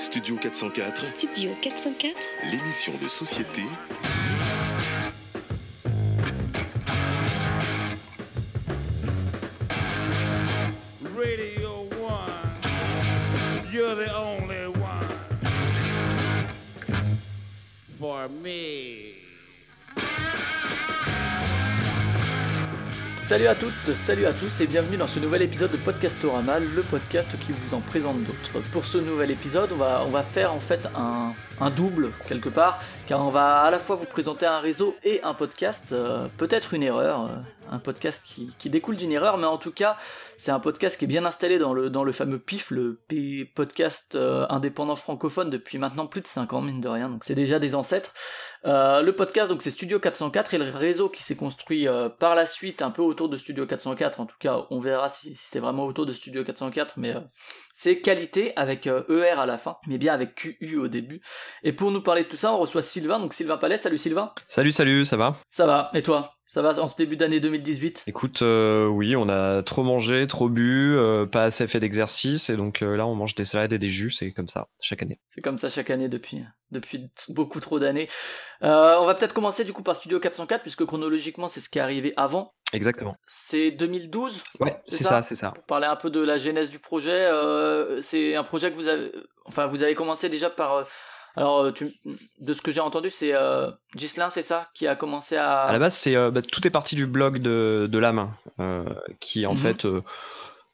Studio 0.00 0.36
404, 0.36 1.06
Studio 1.14 1.50
404 1.60 2.16
l'émission 2.50 2.94
de 3.02 3.06
société 3.06 3.60
Salut 23.30 23.46
à 23.46 23.54
toutes, 23.54 23.94
salut 23.94 24.26
à 24.26 24.32
tous 24.32 24.60
et 24.60 24.66
bienvenue 24.66 24.96
dans 24.96 25.06
ce 25.06 25.20
nouvel 25.20 25.42
épisode 25.42 25.70
de 25.70 25.76
Podcastorama, 25.76 26.58
le 26.58 26.82
podcast 26.82 27.28
qui 27.38 27.52
vous 27.52 27.74
en 27.74 27.80
présente 27.80 28.24
d'autres. 28.24 28.60
Pour 28.72 28.84
ce 28.84 28.98
nouvel 28.98 29.30
épisode, 29.30 29.70
on 29.70 29.76
va, 29.76 30.02
on 30.04 30.10
va 30.10 30.24
faire 30.24 30.52
en 30.52 30.58
fait 30.58 30.80
un, 30.96 31.32
un 31.60 31.70
double 31.70 32.10
quelque 32.26 32.48
part, 32.48 32.80
on 33.18 33.30
va 33.30 33.62
à 33.62 33.70
la 33.70 33.78
fois 33.78 33.96
vous 33.96 34.06
présenter 34.06 34.46
un 34.46 34.60
réseau 34.60 34.94
et 35.02 35.20
un 35.22 35.34
podcast, 35.34 35.86
euh, 35.92 36.28
peut-être 36.36 36.74
une 36.74 36.82
erreur, 36.82 37.26
euh, 37.26 37.36
un 37.68 37.78
podcast 37.78 38.24
qui, 38.24 38.70
découle 38.70 38.96
d'une 38.96 39.10
erreur, 39.10 39.36
mais 39.36 39.46
en 39.46 39.58
tout 39.58 39.72
cas, 39.72 39.96
c'est 40.38 40.52
un 40.52 40.60
podcast 40.60 40.96
qui 40.96 41.06
est 41.06 41.08
bien 41.08 41.24
installé 41.24 41.58
dans 41.58 41.72
le, 41.72 42.12
fameux 42.12 42.38
PIF, 42.38 42.70
le 42.70 43.00
podcast 43.54 44.14
euh, 44.14 44.46
indépendant 44.48 44.96
francophone 44.96 45.50
depuis 45.50 45.78
maintenant 45.78 46.06
plus 46.06 46.20
de 46.20 46.26
5 46.26 46.52
ans, 46.52 46.60
mine 46.60 46.80
de 46.80 46.88
rien, 46.88 47.08
donc 47.08 47.24
c'est 47.24 47.34
déjà 47.34 47.58
des 47.58 47.74
ancêtres. 47.74 48.12
Le 48.64 49.10
podcast, 49.12 49.50
donc 49.50 49.62
c'est 49.62 49.70
Studio 49.70 49.98
404 49.98 50.54
et 50.54 50.58
le 50.58 50.68
réseau 50.68 51.08
qui 51.08 51.22
s'est 51.22 51.36
construit 51.36 51.86
par 52.18 52.34
la 52.34 52.46
suite 52.46 52.82
un 52.82 52.90
peu 52.90 53.02
autour 53.02 53.28
de 53.28 53.36
Studio 53.36 53.66
404. 53.66 54.20
En 54.20 54.26
tout 54.26 54.36
cas, 54.38 54.66
on 54.70 54.80
verra 54.80 55.08
si, 55.08 55.34
c'est 55.34 55.60
vraiment 55.60 55.86
autour 55.86 56.04
de 56.04 56.12
Studio 56.12 56.44
404, 56.44 56.94
mais 56.98 57.14
c'est 57.82 58.02
qualité 58.02 58.52
avec 58.56 58.86
euh, 58.86 59.04
ER 59.08 59.40
à 59.40 59.46
la 59.46 59.56
fin, 59.56 59.78
mais 59.86 59.96
bien 59.96 60.12
avec 60.12 60.34
QU 60.34 60.76
au 60.76 60.88
début. 60.88 61.22
Et 61.62 61.72
pour 61.72 61.90
nous 61.90 62.02
parler 62.02 62.24
de 62.24 62.28
tout 62.28 62.36
ça, 62.36 62.52
on 62.52 62.58
reçoit 62.58 62.82
Sylvain, 62.82 63.18
donc 63.18 63.32
Sylvain 63.32 63.56
Palais. 63.56 63.78
Salut 63.78 63.96
Sylvain. 63.96 64.34
Salut, 64.48 64.72
salut, 64.72 65.06
ça 65.06 65.16
va? 65.16 65.36
Ça 65.48 65.64
va 65.64 65.90
Et 65.94 66.02
toi? 66.02 66.34
Ça 66.52 66.62
va 66.62 66.76
en 66.82 66.88
ce 66.88 66.96
début 66.96 67.16
d'année 67.16 67.38
2018 67.38 68.06
Écoute, 68.08 68.42
euh, 68.42 68.88
oui, 68.88 69.14
on 69.14 69.28
a 69.28 69.62
trop 69.62 69.84
mangé, 69.84 70.26
trop 70.26 70.48
bu, 70.48 70.96
euh, 70.96 71.24
pas 71.24 71.44
assez 71.44 71.68
fait 71.68 71.78
d'exercice, 71.78 72.50
et 72.50 72.56
donc 72.56 72.82
euh, 72.82 72.96
là 72.96 73.06
on 73.06 73.14
mange 73.14 73.36
des 73.36 73.44
salades 73.44 73.72
et 73.72 73.78
des 73.78 73.88
jus, 73.88 74.10
c'est 74.10 74.32
comme 74.32 74.48
ça, 74.48 74.66
chaque 74.80 75.00
année. 75.00 75.20
C'est 75.28 75.42
comme 75.42 75.58
ça 75.58 75.70
chaque 75.70 75.90
année 75.90 76.08
depuis, 76.08 76.42
depuis 76.72 77.08
beaucoup 77.28 77.60
trop 77.60 77.78
d'années. 77.78 78.08
Euh, 78.64 78.96
on 78.98 79.06
va 79.06 79.14
peut-être 79.14 79.32
commencer 79.32 79.62
du 79.62 79.72
coup 79.72 79.84
par 79.84 79.94
Studio 79.94 80.18
404, 80.18 80.62
puisque 80.62 80.84
chronologiquement 80.84 81.46
c'est 81.46 81.60
ce 81.60 81.68
qui 81.68 81.78
est 81.78 81.82
arrivé 81.82 82.14
avant. 82.16 82.52
Exactement. 82.72 83.14
C'est 83.28 83.70
2012 83.70 84.42
Ouais, 84.58 84.74
C'est 84.88 85.04
ça 85.04 85.08
ça, 85.08 85.22
c'est 85.22 85.36
ça. 85.36 85.52
pour 85.52 85.62
parler 85.66 85.86
un 85.86 85.94
peu 85.94 86.10
de 86.10 86.18
la 86.18 86.38
genèse 86.38 86.68
du 86.70 86.80
projet, 86.80 87.12
euh, 87.12 88.02
c'est 88.02 88.34
un 88.34 88.42
projet 88.42 88.72
que 88.72 88.76
vous 88.76 88.88
avez, 88.88 89.12
enfin 89.44 89.68
vous 89.68 89.84
avez 89.84 89.94
commencé 89.94 90.28
déjà 90.28 90.50
par, 90.50 90.74
euh, 90.74 90.84
alors 91.36 91.60
euh, 91.64 91.72
tu, 91.72 91.92
de 92.40 92.54
ce 92.54 92.62
que 92.62 92.72
j'ai 92.72 92.80
entendu, 92.80 93.10
c'est 93.10 93.34
euh, 93.34 93.70
Ghislain, 93.96 94.30
c'est 94.30 94.42
ça, 94.42 94.68
qui 94.74 94.86
a 94.86 94.96
commencé 94.96 95.36
à. 95.36 95.62
À 95.62 95.72
la 95.72 95.78
base, 95.78 95.94
c'est 95.94 96.16
euh, 96.16 96.30
bah, 96.30 96.42
tout 96.42 96.66
est 96.66 96.70
parti 96.70 96.94
du 96.96 97.06
blog 97.06 97.38
de, 97.38 97.88
de 97.90 97.98
l'âme, 97.98 98.30
euh, 98.58 98.84
qui 99.20 99.46
en 99.46 99.52
Mhm. 99.52 99.58
fait, 99.58 99.86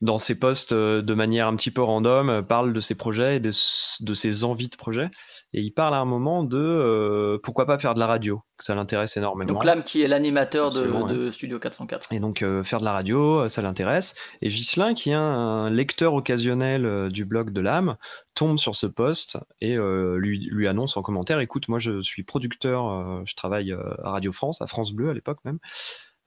dans 0.01 0.19
ses 0.19 0.39
posts, 0.39 0.73
euh, 0.73 1.03
de 1.03 1.15
manière 1.15 1.47
un 1.47 1.57
petit 1.57 1.71
peu 1.71 1.83
random, 1.83 2.29
euh, 2.29 2.43
parle 2.43 2.73
de 2.73 2.81
ses 2.81 2.95
projets 2.95 3.37
et 3.37 3.41
de, 3.41 3.51
ses 3.51 4.45
envies 4.45 4.69
de 4.69 4.77
projet. 4.77 5.11
Et 5.53 5.63
il 5.63 5.71
parle 5.71 5.95
à 5.95 5.99
un 5.99 6.05
moment 6.05 6.45
de 6.45 6.59
euh, 6.59 7.39
pourquoi 7.43 7.65
pas 7.67 7.79
faire 7.79 7.95
de 7.95 7.99
la 7.99 8.07
radio, 8.07 8.43
que 8.59 8.65
ça 8.65 8.75
l'intéresse 8.75 9.17
énormément. 9.17 9.55
Donc 9.55 9.65
Lame 9.65 9.83
qui 9.83 10.03
est 10.03 10.09
l'animateur 10.09 10.71
de, 10.71 11.31
Studio 11.31 11.59
404. 11.59 12.13
Et 12.13 12.21
donc 12.21 12.43
euh, 12.43 12.63
faire 12.63 12.81
de 12.81 12.85
la 12.85 12.93
radio, 12.93 13.49
ça 13.49 13.63
l'intéresse. 13.63 14.15
Et 14.43 14.49
Ghislain, 14.49 14.93
qui 14.93 15.11
est 15.11 15.15
un 15.15 15.71
lecteur 15.71 16.13
occasionnel 16.13 17.09
du 17.11 17.25
blog 17.25 17.53
de 17.53 17.63
l'âme, 17.63 17.97
tombe 18.35 18.59
sur 18.59 18.75
ce 18.75 18.87
post 18.87 19.39
et 19.63 19.79
euh, 19.79 20.19
lui, 20.19 20.47
lui 20.51 20.69
annonce 20.69 20.99
en 20.99 21.03
commentaire, 21.03 21.41
écoute, 21.41 21.69
moi 21.69 21.79
je 21.79 22.03
suis 22.03 22.23
producteur, 22.23 23.25
je 23.25 23.35
travaille 23.35 23.73
à 23.73 24.11
Radio 24.11 24.33
France, 24.33 24.61
à 24.61 24.67
France 24.67 24.93
Bleu 24.93 25.09
à 25.09 25.15
l'époque 25.15 25.39
même. 25.45 25.59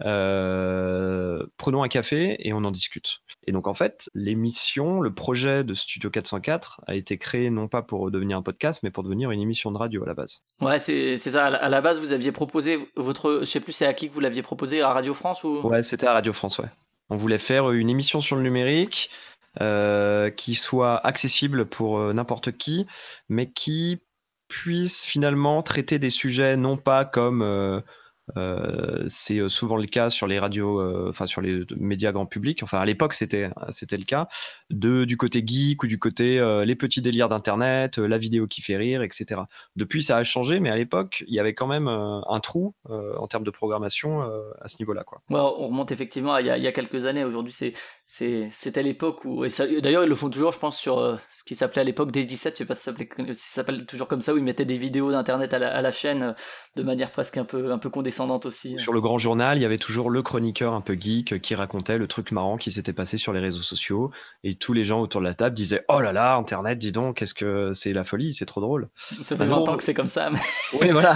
Euh, 0.05 1.45
prenons 1.57 1.83
un 1.83 1.87
café 1.89 2.37
et 2.47 2.53
on 2.53 2.63
en 2.63 2.71
discute. 2.71 3.19
Et 3.47 3.51
donc 3.51 3.67
en 3.67 3.73
fait, 3.73 4.09
l'émission, 4.13 5.01
le 5.01 5.13
projet 5.13 5.63
de 5.63 5.73
Studio 5.73 6.09
404 6.09 6.81
a 6.87 6.95
été 6.95 7.17
créé 7.17 7.49
non 7.49 7.67
pas 7.67 7.81
pour 7.81 8.09
devenir 8.11 8.37
un 8.37 8.41
podcast, 8.41 8.81
mais 8.83 8.91
pour 8.91 9.03
devenir 9.03 9.31
une 9.31 9.41
émission 9.41 9.71
de 9.71 9.77
radio 9.77 10.03
à 10.03 10.07
la 10.07 10.13
base. 10.13 10.41
Ouais, 10.61 10.79
c'est 10.79 11.17
ça. 11.17 11.47
À 11.47 11.69
la- 11.69 11.81
base, 11.81 11.99
vous 12.01 12.11
aviez 12.11 12.31
proposé 12.31 12.77
votre, 12.95 13.39
je 13.41 13.45
sais 13.45 13.59
plus, 13.61 13.71
c'est 13.71 13.85
à 13.85 13.93
qui 13.93 14.09
que 14.09 14.13
vous 14.13 14.19
l'aviez 14.19 14.41
proposé 14.41 14.81
à 14.81 14.91
Radio 14.93 15.13
France 15.13 15.43
ou? 15.43 15.61
Ouais, 15.61 15.81
c'était 15.83 16.07
à 16.07 16.13
Radio 16.13 16.33
France, 16.33 16.59
ouais. 16.59 16.69
On 17.09 17.15
voulait 17.15 17.37
faire 17.37 17.71
une 17.71 17.89
émission 17.89 18.19
sur 18.19 18.35
le 18.35 18.41
numérique 18.43 19.09
euh, 19.61 20.29
qui 20.29 20.55
soit 20.55 20.97
accessible 21.05 21.65
pour 21.65 21.99
euh, 21.99 22.13
n'importe 22.13 22.51
qui, 22.51 22.85
mais 23.29 23.49
qui 23.49 24.01
puisse 24.47 25.05
finalement 25.05 25.63
traiter 25.63 25.99
des 25.99 26.09
sujets 26.09 26.57
non 26.57 26.75
pas 26.77 27.05
comme 27.05 27.41
euh, 27.41 27.79
euh, 28.37 29.03
c'est 29.07 29.39
euh, 29.39 29.49
souvent 29.49 29.77
le 29.77 29.87
cas 29.87 30.09
sur 30.09 30.27
les 30.27 30.39
radios, 30.39 30.79
euh, 30.79 31.07
enfin 31.09 31.25
sur 31.25 31.41
les 31.41 31.63
médias 31.77 32.11
grand 32.11 32.25
public. 32.25 32.61
Enfin, 32.63 32.79
à 32.79 32.85
l'époque, 32.85 33.13
c'était 33.13 33.49
c'était 33.69 33.97
le 33.97 34.03
cas 34.03 34.27
de 34.69 35.05
du 35.05 35.17
côté 35.17 35.43
geek 35.45 35.83
ou 35.83 35.87
du 35.87 35.99
côté 35.99 36.39
les 36.65 36.75
petits 36.75 37.01
délires 37.01 37.29
d'internet, 37.29 37.97
la 37.97 38.17
vidéo 38.17 38.47
qui 38.47 38.61
fait 38.61 38.77
rire, 38.77 39.01
etc. 39.01 39.41
Depuis, 39.75 40.03
ça 40.03 40.17
a 40.17 40.23
changé, 40.23 40.59
mais 40.59 40.69
à 40.69 40.75
l'époque, 40.75 41.23
il 41.27 41.33
y 41.33 41.39
avait 41.39 41.53
quand 41.53 41.67
même 41.67 41.87
un 41.87 42.39
trou 42.41 42.75
en 42.87 43.27
termes 43.27 43.43
de 43.43 43.51
programmation 43.51 44.21
à 44.61 44.67
ce 44.67 44.77
niveau-là, 44.79 45.03
quoi. 45.03 45.21
On 45.29 45.67
remonte 45.67 45.91
effectivement 45.91 46.33
à 46.33 46.41
il 46.41 46.47
y 46.47 46.49
a, 46.49 46.57
y 46.57 46.67
a 46.67 46.71
quelques 46.71 47.05
années. 47.05 47.23
Aujourd'hui, 47.23 47.53
c'est 47.53 47.73
c'était 48.05 48.83
l'époque 48.83 49.23
où 49.25 49.45
et 49.45 49.49
d'ailleurs 49.81 50.03
ils 50.03 50.09
le 50.09 50.15
font 50.15 50.29
toujours, 50.29 50.51
je 50.51 50.59
pense, 50.59 50.77
sur 50.77 51.19
ce 51.31 51.43
qui 51.43 51.55
s'appelait 51.55 51.81
à 51.81 51.85
l'époque 51.85 52.11
D17. 52.11 52.51
Je 52.51 52.55
sais 52.55 52.65
pas 52.65 52.75
si 52.75 52.83
ça 52.83 52.93
s'appelle 53.33 53.85
toujours 53.85 54.07
comme 54.07 54.21
ça 54.21 54.33
où 54.33 54.37
ils 54.37 54.43
mettaient 54.43 54.65
des 54.65 54.75
vidéos 54.75 55.11
d'internet 55.11 55.53
à 55.53 55.59
la, 55.59 55.73
à 55.73 55.81
la 55.81 55.91
chaîne 55.91 56.35
de 56.75 56.83
manière 56.83 57.11
presque 57.11 57.37
un 57.37 57.45
peu 57.45 57.71
un 57.71 57.77
peu 57.77 57.89
condescendante 57.89 58.18
aussi. 58.45 58.75
Sur 58.79 58.93
le 58.93 59.01
grand 59.01 59.17
journal, 59.17 59.57
il 59.57 59.61
y 59.61 59.65
avait 59.65 59.77
toujours 59.77 60.09
le 60.09 60.21
chroniqueur 60.21 60.73
un 60.73 60.81
peu 60.81 60.95
geek 60.99 61.41
qui 61.41 61.55
racontait 61.55 61.97
le 61.97 62.07
truc 62.07 62.31
marrant 62.31 62.57
qui 62.57 62.71
s'était 62.71 62.93
passé 62.93 63.17
sur 63.17 63.33
les 63.33 63.39
réseaux 63.39 63.61
sociaux. 63.61 64.11
Et 64.43 64.55
tous 64.55 64.73
les 64.73 64.83
gens 64.83 64.99
autour 65.01 65.21
de 65.21 65.25
la 65.25 65.33
table 65.33 65.55
disaient 65.55 65.83
Oh 65.89 65.99
là 66.01 66.11
là, 66.11 66.35
Internet, 66.35 66.77
dis 66.77 66.91
donc, 66.91 67.17
qu'est-ce 67.17 67.33
que 67.33 67.71
c'est 67.73 67.93
la 67.93 68.03
folie, 68.03 68.33
c'est 68.33 68.45
trop 68.45 68.61
drôle. 68.61 68.89
Ça 69.21 69.35
fait 69.37 69.45
non. 69.45 69.63
20 69.63 69.69
ans 69.71 69.77
que 69.77 69.83
c'est 69.83 69.93
comme 69.93 70.07
ça. 70.07 70.29
mais- 70.29 70.39
Oui, 70.81 70.89
voilà. 70.91 71.15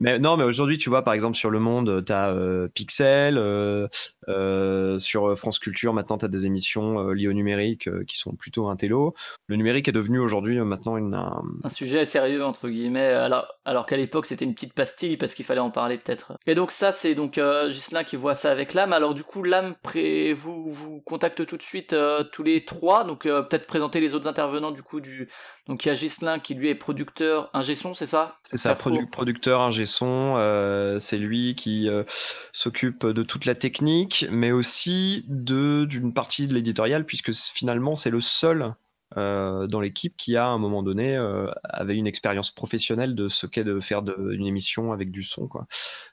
Mais 0.00 0.18
non, 0.18 0.36
mais 0.36 0.44
aujourd'hui, 0.44 0.78
tu 0.78 0.90
vois, 0.90 1.02
par 1.02 1.14
exemple, 1.14 1.36
sur 1.36 1.50
Le 1.50 1.60
Monde, 1.60 2.04
tu 2.04 2.12
as 2.12 2.34
Pixel. 2.74 3.38
euh, 3.38 3.88
euh, 4.30 4.98
sur 4.98 5.36
France 5.36 5.58
Culture, 5.58 5.92
maintenant, 5.92 6.16
tu 6.16 6.24
as 6.24 6.28
des 6.28 6.46
émissions 6.46 7.00
euh, 7.00 7.12
liées 7.12 7.28
au 7.28 7.32
numérique 7.32 7.88
euh, 7.88 8.04
qui 8.06 8.16
sont 8.16 8.34
plutôt 8.34 8.68
un 8.68 8.76
télo. 8.76 9.14
Le 9.48 9.56
numérique 9.56 9.88
est 9.88 9.92
devenu 9.92 10.18
aujourd'hui 10.18 10.58
euh, 10.58 10.64
maintenant 10.64 10.96
une, 10.96 11.14
un- 11.14 11.42
un 11.62 11.68
sujet 11.68 12.04
sérieux 12.04 12.44
entre 12.44 12.68
guillemets 12.68 13.12
alors 13.12 13.46
alors 13.64 13.84
qu'à 13.84 13.96
l'époque 13.96 14.26
c'était 14.26 14.44
une 14.44 14.54
petite 14.54 14.72
pastille 14.72 15.16
parce 15.16 15.34
qu'il 15.34 15.44
fallait 15.44 15.60
en 15.60 15.70
parler 15.70 15.98
peut-être. 15.98 16.32
Et 16.46 16.54
donc 16.54 16.70
ça 16.70 16.92
c'est 16.92 17.14
donc 17.14 17.36
euh, 17.36 17.68
Ghislain 17.68 18.04
qui 18.04 18.16
voit 18.16 18.34
ça 18.34 18.50
avec 18.50 18.72
l'âme. 18.72 18.92
Alors 18.92 19.14
du 19.14 19.24
coup 19.24 19.42
l'âme 19.42 19.74
pré... 19.82 20.32
vous 20.32 20.70
vous 20.70 21.00
contacte 21.00 21.44
tout 21.44 21.56
de 21.56 21.62
suite 21.62 21.92
euh, 21.92 22.24
tous 22.32 22.42
les 22.42 22.64
trois. 22.64 23.04
Donc 23.04 23.26
euh, 23.26 23.42
peut-être 23.42 23.66
présenter 23.66 24.00
les 24.00 24.14
autres 24.14 24.28
intervenants 24.28 24.70
du 24.70 24.82
coup 24.82 25.00
du 25.00 25.28
donc 25.68 25.84
il 25.84 25.88
y 25.88 25.90
a 25.92 25.94
Ghislain 25.94 26.38
qui 26.38 26.54
lui 26.54 26.68
est 26.68 26.74
producteur 26.74 27.50
ingé 27.52 27.74
son 27.74 27.94
c'est 27.94 28.06
ça? 28.06 28.38
C'est 28.42 28.56
ça, 28.56 28.74
produ- 28.74 29.08
producteur, 29.08 29.60
ingé 29.60 29.84
son, 29.84 30.34
euh, 30.36 30.98
c'est 30.98 31.18
lui 31.18 31.54
qui 31.54 31.88
euh, 31.88 32.04
s'occupe 32.52 33.06
de 33.06 33.22
toute 33.22 33.44
la 33.44 33.54
technique, 33.54 34.19
mais 34.30 34.52
aussi 34.52 35.24
d'une 35.28 36.12
partie 36.12 36.46
de 36.46 36.54
l'éditorial, 36.54 37.04
puisque 37.04 37.32
finalement 37.32 37.96
c'est 37.96 38.10
le 38.10 38.20
seul 38.20 38.74
euh, 39.16 39.66
dans 39.66 39.80
l'équipe 39.80 40.16
qui 40.16 40.36
a 40.36 40.44
à 40.44 40.48
un 40.48 40.58
moment 40.58 40.84
donné 40.84 41.16
euh, 41.16 41.50
avait 41.64 41.96
une 41.96 42.06
expérience 42.06 42.52
professionnelle 42.52 43.16
de 43.16 43.28
ce 43.28 43.48
qu'est 43.48 43.64
de 43.64 43.80
faire 43.80 44.04
une 44.30 44.46
émission 44.46 44.92
avec 44.92 45.10
du 45.10 45.24
son, 45.24 45.48
quoi. 45.48 45.66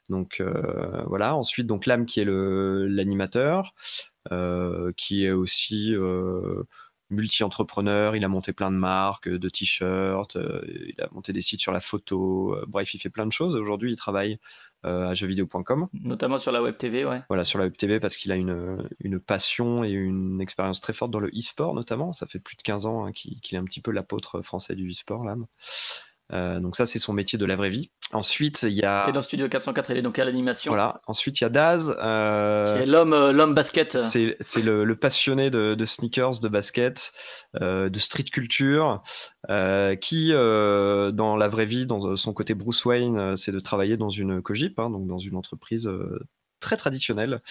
Donc 0.09 0.37
euh, 0.39 1.03
voilà. 1.05 1.35
Ensuite, 1.35 1.67
donc 1.67 1.85
l'âme 1.85 2.05
qui 2.05 2.21
est 2.21 2.25
l'animateur, 2.25 3.73
qui 4.97 5.25
est 5.25 5.31
aussi 5.31 5.93
multi-entrepreneur, 7.09 8.15
il 8.15 8.23
a 8.23 8.27
monté 8.27 8.53
plein 8.53 8.71
de 8.71 8.75
marques, 8.75 9.27
euh, 9.27 9.39
de 9.39 9.49
t-shirts, 9.49 10.35
euh, 10.35 10.61
il 10.67 11.01
a 11.01 11.07
monté 11.11 11.33
des 11.33 11.41
sites 11.41 11.61
sur 11.61 11.71
la 11.71 11.79
photo, 11.79 12.53
euh, 12.55 12.65
bref, 12.67 12.93
il 12.93 12.99
fait 12.99 13.09
plein 13.09 13.25
de 13.25 13.31
choses. 13.31 13.55
Aujourd'hui, 13.55 13.91
il 13.91 13.97
travaille 13.97 14.39
euh, 14.85 15.07
à 15.07 15.13
jeuxvideo.com, 15.13 15.87
notamment 15.93 16.37
sur 16.37 16.51
la 16.51 16.61
web 16.61 16.77
TV 16.77 17.03
ouais 17.03 17.23
voilà, 17.29 17.43
sur 17.43 17.57
la 17.57 17.65
web 17.65 17.75
TV 17.75 17.99
parce 17.99 18.15
qu'il 18.15 18.31
a 18.31 18.35
une, 18.35 18.87
une 18.99 19.19
passion 19.19 19.83
et 19.83 19.89
une 19.89 20.39
expérience 20.39 20.81
très 20.81 20.93
forte 20.93 21.09
dans 21.09 21.19
le 21.19 21.29
e-sport 21.29 21.73
notamment. 21.73 22.13
Ça 22.13 22.27
fait 22.27 22.39
plus 22.39 22.55
de 22.55 22.61
15 22.61 22.85
ans 22.85 23.05
hein, 23.05 23.11
qu'il 23.11 23.39
est 23.51 23.57
un 23.57 23.63
petit 23.63 23.81
peu 23.81 23.91
l'apôtre 23.91 24.41
français 24.43 24.75
du 24.75 24.91
e-sport, 24.91 25.23
l'âme. 25.23 25.47
Euh, 26.33 26.59
donc 26.59 26.75
ça, 26.75 26.85
c'est 26.85 26.99
son 26.99 27.13
métier 27.13 27.39
de 27.39 27.45
la 27.45 27.55
vraie 27.55 27.69
vie. 27.69 27.89
Ensuite, 28.11 28.63
il 28.63 28.73
y 28.73 28.83
a... 28.83 29.07
et 29.07 29.11
dans 29.11 29.21
Studio 29.21 29.47
404 29.47 29.91
il 29.91 29.97
est 29.97 30.01
donc 30.01 30.19
à 30.19 30.25
l'animation 30.25 30.71
Voilà. 30.71 31.01
Ensuite, 31.07 31.39
il 31.39 31.43
y 31.43 31.47
a 31.47 31.49
Daz. 31.49 31.95
euh, 32.01 32.75
qui 32.75 32.83
est 32.83 32.85
l'homme 32.85 33.13
euh, 33.13 33.31
l'homme 33.31 33.53
basket 33.53 34.01
c'est 34.01 34.35
c'est 34.41 34.61
le, 34.61 34.83
le 34.83 34.95
passionné 34.95 35.49
de, 35.49 35.73
de 35.75 35.85
sneakers, 35.85 36.39
de 36.39 36.47
basket, 36.49 37.11
euh, 37.61 37.89
de 37.89 37.99
street 37.99 38.25
culture, 38.31 39.01
euh, 39.49 39.95
qui, 39.95 40.31
euh, 40.33 41.11
dans 41.11 41.35
la 41.37 41.47
vraie 41.47 41.65
vie, 41.65 41.85
dans 41.85 42.15
son 42.17 42.33
côté 42.33 42.53
Bruce 42.55 42.83
Wayne, 42.85 43.35
c'est 43.35 43.51
de 43.51 43.59
travailler 43.59 43.95
dans 43.97 44.09
une 44.09 44.41
cogip, 44.41 44.79
hein, 44.79 44.89
donc 44.89 45.07
dans 45.07 45.19
une 45.19 45.35
entreprise 45.35 45.87
euh, 45.87 46.19
très 46.59 46.77
traditionnel, 46.77 47.41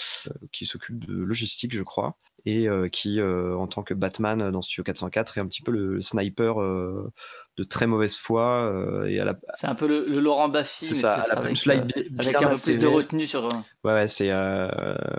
qui 0.52 0.66
s'occupe 0.66 1.04
de 1.04 1.14
logistique, 1.14 1.74
je 1.74 1.82
crois, 1.82 2.16
et 2.44 2.68
qui, 2.92 3.20
en 3.22 3.66
tant 3.66 3.82
que 3.82 3.94
Batman 3.94 4.50
dans 4.50 4.60
Studio 4.60 4.84
404, 4.84 5.38
est 5.38 5.40
un 5.40 5.46
petit 5.46 5.62
peu 5.62 5.72
le 5.72 6.00
sniper 6.00 6.56
de 6.56 7.64
très 7.64 7.86
mauvaise 7.86 8.16
foi. 8.16 8.72
et 9.08 9.16
la... 9.16 9.36
C'est 9.56 9.66
un 9.66 9.74
peu 9.74 9.86
le, 9.86 10.20
Laurent 10.20 10.48
Baffy, 10.48 10.86
c'est 10.86 10.94
ça, 10.94 11.10
à 11.10 11.28
la 11.28 11.34
avec, 11.38 11.66
avec 11.66 12.34
un 12.36 12.48
peu 12.50 12.60
plus 12.62 12.78
de 12.78 12.86
retenue 12.86 13.26
sur. 13.26 13.48
Ouais, 13.84 13.92
ouais 13.92 14.08
c'est 14.08 14.30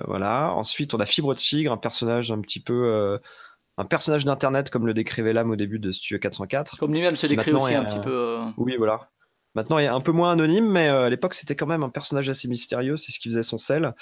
voilà. 0.05 0.53
Ensuite, 0.53 0.93
on 0.93 0.99
a 0.99 1.05
Fibre 1.05 1.35
Tigre, 1.35 1.71
un 1.71 1.77
personnage 1.77 2.31
un 2.31 2.41
petit 2.41 2.61
peu 2.61 3.19
un 3.77 3.85
personnage 3.85 4.25
d'internet 4.25 4.69
comme 4.69 4.87
le 4.87 4.93
décrivait 4.93 5.33
l'âme 5.33 5.51
au 5.51 5.55
début 5.55 5.79
de 5.79 5.91
Studio 5.91 6.19
404. 6.19 6.77
Comme 6.79 6.93
lui-même 6.93 7.15
se 7.15 7.27
décrit 7.27 7.53
aussi 7.53 7.75
un 7.75 7.85
petit 7.85 7.99
peu. 7.99 8.39
Oui, 8.57 8.75
voilà. 8.77 9.09
Maintenant, 9.57 9.79
il 9.79 9.85
est 9.85 9.87
un 9.87 10.01
peu 10.01 10.11
moins 10.11 10.33
anonyme, 10.33 10.69
mais 10.69 10.87
euh, 10.87 11.05
à 11.05 11.09
l'époque, 11.09 11.33
c'était 11.33 11.55
quand 11.55 11.65
même 11.65 11.81
un 11.81 11.89
personnage 11.89 12.29
assez 12.29 12.47
mystérieux. 12.47 12.95
C'est 12.95 13.11
ce 13.11 13.17
qui 13.19 13.27
faisait 13.27 13.41
son 13.41 13.57
sel. 13.57 13.95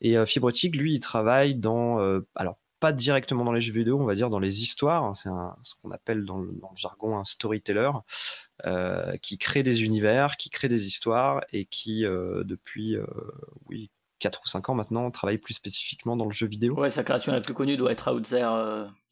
Et 0.00 0.16
euh, 0.16 0.24
Fibrotique, 0.24 0.76
lui, 0.76 0.94
il 0.94 1.00
travaille 1.00 1.56
dans. 1.56 1.98
Euh, 1.98 2.20
alors, 2.36 2.58
pas 2.78 2.92
directement 2.92 3.44
dans 3.44 3.50
les 3.50 3.60
jeux 3.60 3.72
vidéo, 3.72 4.00
on 4.00 4.04
va 4.04 4.14
dire 4.14 4.30
dans 4.30 4.38
les 4.38 4.62
histoires. 4.62 5.16
C'est 5.16 5.28
ce 5.62 5.74
qu'on 5.82 5.90
appelle 5.90 6.24
dans 6.24 6.38
le, 6.38 6.52
jargon 6.76 7.18
un 7.18 7.24
storyteller, 7.24 7.90
qui 9.20 9.36
crée 9.36 9.64
des 9.64 9.82
univers, 9.82 10.36
qui 10.36 10.48
crée 10.48 10.68
des 10.68 10.86
histoires 10.86 11.42
et 11.52 11.64
qui, 11.64 12.02
depuis 12.02 12.96
oui, 13.66 13.90
4 14.20 14.40
ou 14.44 14.48
5 14.48 14.70
ans 14.70 14.74
maintenant, 14.74 15.10
travaille 15.10 15.36
plus 15.38 15.54
spécifiquement 15.54 16.16
dans 16.16 16.24
le 16.24 16.30
jeu 16.30 16.46
vidéo. 16.46 16.78
Ouais, 16.78 16.88
sa 16.88 17.02
création 17.02 17.32
la 17.32 17.42
plus 17.42 17.52
connue 17.52 17.76
doit 17.76 17.92
être 17.92 18.14
Outzer 18.14 18.46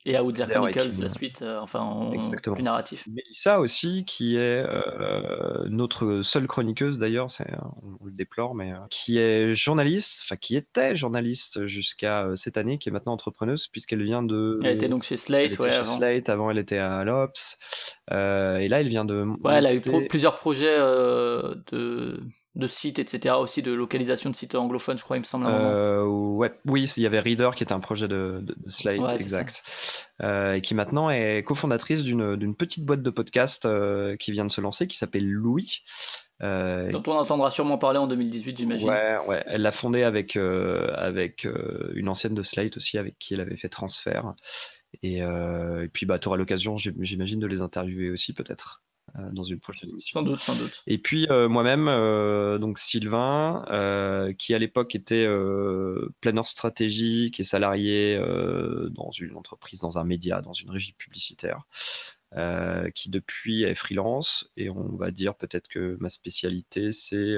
et 0.09 0.19
Outzer 0.19 0.47
Chronicles, 0.49 1.03
la 1.03 1.09
suite, 1.09 1.43
euh, 1.43 1.61
enfin 1.61 1.81
en 1.81 2.11
plus 2.11 2.63
narratif. 2.63 3.07
Mélissa 3.07 3.61
aussi, 3.61 4.05
qui 4.07 4.37
est 4.37 4.65
euh, 4.67 5.67
notre 5.69 6.23
seule 6.23 6.47
chroniqueuse 6.47 6.99
d'ailleurs, 6.99 7.27
on, 7.83 8.07
le 8.07 8.13
déplore, 8.13 8.55
mais 8.55 8.73
euh, 8.73 8.77
qui 8.89 9.19
est 9.19 9.53
journaliste, 9.53 10.23
enfin 10.25 10.37
qui 10.37 10.57
était 10.57 10.97
journaliste 10.97 11.67
jusqu'à 11.67 12.27
cette 12.37 12.57
année, 12.57 12.79
qui 12.79 12.89
est 12.89 12.93
maintenant 12.93 13.13
entrepreneuse, 13.13 13.69
puisqu'elle 13.69 14.03
vient 14.03 14.23
de. 14.23 14.59
Elle 14.65 14.77
était 14.77 14.89
donc 14.89 15.03
chez 15.03 15.19
Slate, 15.19 15.59
elle 15.61 15.73
avant. 15.73 15.99
Slate, 15.99 16.29
avant 16.31 16.51
elle 16.51 16.59
était 16.59 16.79
à 16.79 17.05
l'Ops, 17.05 17.59
et 18.11 18.15
là 18.69 18.81
elle 18.81 18.89
vient 18.89 19.05
de. 19.05 19.27
Ouais, 19.45 19.57
elle 19.57 19.67
a 19.67 19.75
eu 19.75 19.81
plusieurs 20.09 20.39
projets 20.39 20.79
de 20.79 22.19
de 22.59 22.67
sites, 22.67 22.99
etc. 22.99 23.37
aussi 23.39 23.63
de 23.63 23.73
localisation 23.73 24.31
de 24.31 24.35
sites 24.35 24.57
anglophones, 24.57 24.99
je 24.99 25.05
crois, 25.05 25.17
il 25.17 25.21
me 25.21 25.25
semble. 25.25 25.47
Euh, 25.47 26.05
ouais, 26.05 26.53
oui, 26.67 26.93
il 26.97 27.03
y 27.05 27.07
avait 27.07 27.21
Reader 27.21 27.51
qui 27.55 27.63
était 27.63 27.73
un 27.73 27.81
projet 27.81 28.09
de, 28.09 28.41
de, 28.43 28.57
Slate, 28.69 29.13
exact, 29.13 29.63
euh, 29.65 29.98
et 30.23 30.61
qui 30.63 30.75
maintenant 30.75 31.11
est 31.11 31.43
cofondatrice 31.45 32.03
d'une 32.03 32.55
petite 32.55 32.85
boîte 32.85 33.03
de 33.03 33.11
podcast 33.11 33.65
euh, 33.67 34.17
qui 34.17 34.33
vient 34.33 34.45
de 34.45 34.51
se 34.51 34.61
lancer, 34.61 34.87
qui 34.87 34.97
s'appelle 34.97 35.27
Louis. 35.27 35.83
dont 36.41 37.03
on 37.07 37.13
entendra 37.13 37.51
sûrement 37.51 37.79
parler 37.79 37.99
en 37.99 38.07
2018, 38.07 38.59
j'imagine. 38.59 38.89
Ouais, 38.89 39.19
ouais, 39.27 39.45
elle 39.47 39.63
l'a 39.63 39.73
fondée 39.73 40.03
avec, 40.03 40.37
avec 40.37 41.47
une 41.95 42.09
ancienne 42.09 42.35
de 42.35 42.43
Slate 42.43 42.77
aussi, 42.77 42.99
avec 42.99 43.19
qui 43.19 43.35
elle 43.35 43.41
avait 43.41 43.57
fait 43.57 43.69
transfert. 43.69 44.35
Et, 45.03 45.19
et 45.19 45.89
puis, 45.93 46.07
bah, 46.07 46.19
tu 46.19 46.29
auras 46.29 46.37
l'occasion, 46.37 46.77
j'imagine, 46.77 47.41
de 47.41 47.47
les 47.47 47.63
interviewer 47.63 48.11
aussi, 48.11 48.33
peut-être. 48.33 48.83
Euh, 49.19 49.31
dans 49.33 49.43
une 49.43 49.59
prochaine 49.59 49.91
émission. 49.91 50.21
Sans 50.21 50.25
doute, 50.25 50.41
sans 50.41 50.57
doute. 50.57 50.83
Et 50.87 50.99
puis 50.99 51.27
euh, 51.31 51.49
moi-même, 51.49 51.89
euh, 51.89 52.59
donc 52.59 52.79
Sylvain, 52.79 53.65
qui 54.39 54.55
à 54.55 54.59
l'époque 54.59 54.95
était 54.95 55.27
planeur 56.21 56.47
stratégique 56.47 57.41
et 57.41 57.45
salarié 57.45 58.19
dans 58.91 59.11
une 59.11 59.37
entreprise, 59.37 59.81
dans 59.81 59.99
un 59.99 60.05
média, 60.05 60.41
dans 60.41 60.53
une 60.53 60.71
régie 60.71 60.93
publicitaire. 60.93 61.63
qui 62.95 63.11
depuis 63.11 63.63
est 63.63 63.75
freelance 63.75 64.51
et 64.57 64.71
on 64.71 64.97
va 64.97 65.11
dire 65.11 65.35
peut-être 65.35 65.69
que 65.69 65.97
ma 66.01 66.09
spécialité 66.09 66.93
c'est 66.93 67.37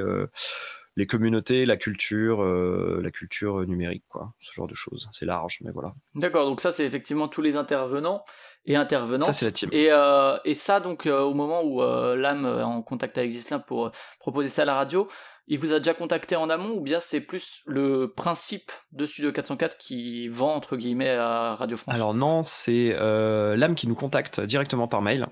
les 1.00 1.06
communautés, 1.06 1.64
la 1.64 1.78
culture, 1.78 2.42
euh, 2.42 3.00
la 3.02 3.10
culture 3.10 3.66
numérique, 3.66 4.04
quoi, 4.10 4.34
ce 4.38 4.52
genre 4.52 4.66
de 4.66 4.74
choses. 4.74 5.08
C'est 5.12 5.24
large, 5.24 5.60
mais 5.64 5.70
voilà. 5.72 5.94
D'accord, 6.14 6.44
donc 6.44 6.60
ça 6.60 6.72
c'est 6.72 6.84
effectivement 6.84 7.26
tous 7.26 7.40
les 7.40 7.56
intervenants 7.56 8.22
et 8.66 8.76
intervenantes. 8.76 9.28
Ça 9.28 9.32
c'est 9.32 9.46
la 9.46 9.52
team. 9.52 9.70
Et, 9.72 9.86
euh, 9.90 10.36
et 10.44 10.52
ça 10.52 10.78
donc 10.78 11.06
euh, 11.06 11.22
au 11.22 11.32
moment 11.32 11.62
où 11.62 11.80
l'âme 11.80 12.44
est 12.44 12.62
en 12.62 12.82
contact 12.82 13.16
avec 13.16 13.30
Gislain 13.30 13.60
pour 13.60 13.92
proposer 14.18 14.50
ça 14.50 14.62
à 14.62 14.64
la 14.66 14.74
radio, 14.74 15.08
il 15.46 15.58
vous 15.58 15.72
a 15.72 15.78
déjà 15.78 15.94
contacté 15.94 16.36
en 16.36 16.50
amont 16.50 16.74
ou 16.76 16.82
bien 16.82 17.00
c'est 17.00 17.22
plus 17.22 17.62
le 17.64 18.12
principe 18.14 18.70
de 18.92 19.06
Studio 19.06 19.32
404 19.32 19.78
qui 19.78 20.28
vend 20.28 20.54
entre 20.54 20.76
guillemets 20.76 21.16
à 21.16 21.54
Radio 21.54 21.78
France? 21.78 21.94
Alors 21.94 22.12
non, 22.12 22.42
c'est 22.42 22.92
l'âme 22.92 23.74
qui 23.74 23.88
nous 23.88 23.94
contacte 23.94 24.38
directement 24.42 24.86
par 24.86 25.00
mail. 25.00 25.28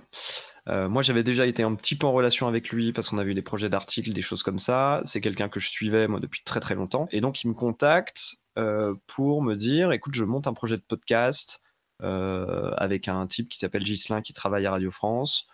Euh, 0.69 0.89
moi, 0.89 1.03
j'avais 1.03 1.23
déjà 1.23 1.47
été 1.47 1.63
un 1.63 1.75
petit 1.75 1.97
peu 1.97 2.07
en 2.07 2.13
relation 2.13 2.47
avec 2.47 2.69
lui 2.71 2.93
parce 2.93 3.09
qu'on 3.09 3.19
a 3.19 3.25
vu 3.25 3.35
des 3.35 3.43
projets 3.43 3.71
d'articles, 3.71 4.13
des 4.13 4.23
choses 4.23 4.43
comme 4.43 4.59
ça. 4.59 5.01
C'est 5.05 5.21
quelqu'un 5.21 5.49
que 5.49 5.61
je 5.61 5.69
suivais 5.69 6.09
moi 6.09 6.21
depuis 6.21 6.43
très 6.45 6.61
très 6.61 6.75
longtemps. 6.75 7.09
Et 7.11 7.21
donc, 7.21 7.43
il 7.43 7.49
me 7.49 7.55
contacte 7.55 8.37
euh, 8.59 8.95
pour 9.07 9.43
me 9.43 9.55
dire, 9.55 9.93
écoute, 9.93 10.15
je 10.15 10.25
monte 10.25 10.47
un 10.47 10.53
projet 10.53 10.77
de 10.77 10.83
podcast 10.83 11.63
euh, 12.03 12.73
avec 12.77 13.09
un 13.09 13.27
type 13.27 13.49
qui 13.49 13.59
s'appelle 13.59 13.83
Ghislain 13.83 14.21
qui 14.21 14.33
travaille 14.33 14.67
à 14.67 14.73
Radio 14.73 14.91
France 14.91 15.47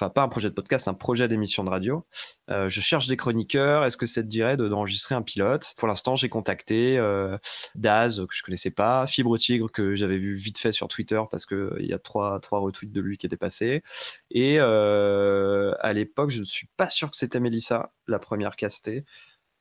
enfin 0.00 0.10
pas 0.10 0.22
un 0.22 0.28
projet 0.28 0.48
de 0.48 0.54
podcast, 0.54 0.88
un 0.88 0.94
projet 0.94 1.28
d'émission 1.28 1.62
de 1.62 1.70
radio. 1.70 2.06
Euh, 2.50 2.68
je 2.68 2.80
cherche 2.80 3.06
des 3.06 3.16
chroniqueurs. 3.16 3.84
Est-ce 3.84 3.96
que 3.96 4.06
ça 4.06 4.22
te 4.22 4.28
dirait 4.28 4.56
d'enregistrer 4.56 5.14
un 5.14 5.22
pilote? 5.22 5.74
Pour 5.76 5.88
l'instant, 5.88 6.14
j'ai 6.14 6.28
contacté 6.28 6.96
euh, 6.98 7.36
Daz 7.74 8.24
que 8.26 8.34
je 8.34 8.42
connaissais 8.42 8.70
pas, 8.70 9.06
Fibre 9.06 9.36
Tigre 9.36 9.70
que 9.70 9.94
j'avais 9.94 10.18
vu 10.18 10.34
vite 10.36 10.58
fait 10.58 10.72
sur 10.72 10.88
Twitter 10.88 11.20
parce 11.30 11.44
que 11.44 11.76
il 11.80 11.86
y 11.86 11.92
a 11.92 11.98
trois 11.98 12.40
trois 12.40 12.60
retweets 12.60 12.92
de 12.92 13.00
lui 13.00 13.18
qui 13.18 13.26
étaient 13.26 13.36
passés. 13.36 13.82
Et 14.30 14.56
euh, 14.58 15.72
à 15.80 15.92
l'époque, 15.92 16.30
je 16.30 16.40
ne 16.40 16.44
suis 16.44 16.68
pas 16.76 16.88
sûr 16.88 17.10
que 17.10 17.16
c'était 17.16 17.40
Mélissa 17.40 17.92
la 18.06 18.18
première 18.18 18.56
castée. 18.56 19.04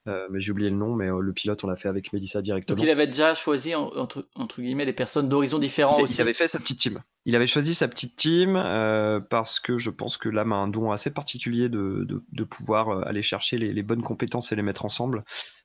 Euh, 0.07 0.27
mais 0.31 0.39
j'ai 0.39 0.51
oublié 0.51 0.69
le 0.69 0.75
nom, 0.75 0.95
mais 0.95 1.07
euh, 1.07 1.19
le 1.19 1.33
pilote, 1.33 1.63
on 1.63 1.67
l'a 1.67 1.75
fait 1.75 1.89
avec 1.89 2.13
Mélissa 2.13 2.41
directement. 2.41 2.75
Donc 2.75 2.85
il 2.85 2.89
avait 2.89 3.07
déjà 3.07 3.33
choisi, 3.33 3.75
entre, 3.75 4.27
entre 4.35 4.61
guillemets, 4.61 4.85
des 4.85 4.93
personnes 4.93 5.27
d'horizons 5.27 5.59
différents 5.59 5.99
aussi. 5.99 6.15
Il 6.15 6.21
avait 6.21 6.33
fait 6.33 6.47
sa 6.47 6.59
petite 6.59 6.79
team. 6.79 7.03
Il 7.25 7.35
avait 7.35 7.47
choisi 7.47 7.73
sa 7.73 7.87
petite 7.87 8.15
team 8.15 8.55
euh, 8.55 9.19
parce 9.19 9.59
que 9.59 9.77
je 9.77 9.89
pense 9.89 10.17
que 10.17 10.29
l'âme 10.29 10.53
a 10.53 10.55
un 10.55 10.67
don 10.67 10.91
assez 10.91 11.11
particulier 11.11 11.69
de, 11.69 12.07
de, 12.07 12.43
pouvoir 12.43 13.05
aller 13.07 13.21
chercher 13.21 13.57
les, 13.57 13.83
bonnes 13.83 14.01
compétences 14.01 14.51
et 14.51 14.55
les 14.55 14.61
mettre 14.61 14.85
ensemble. 14.85 15.23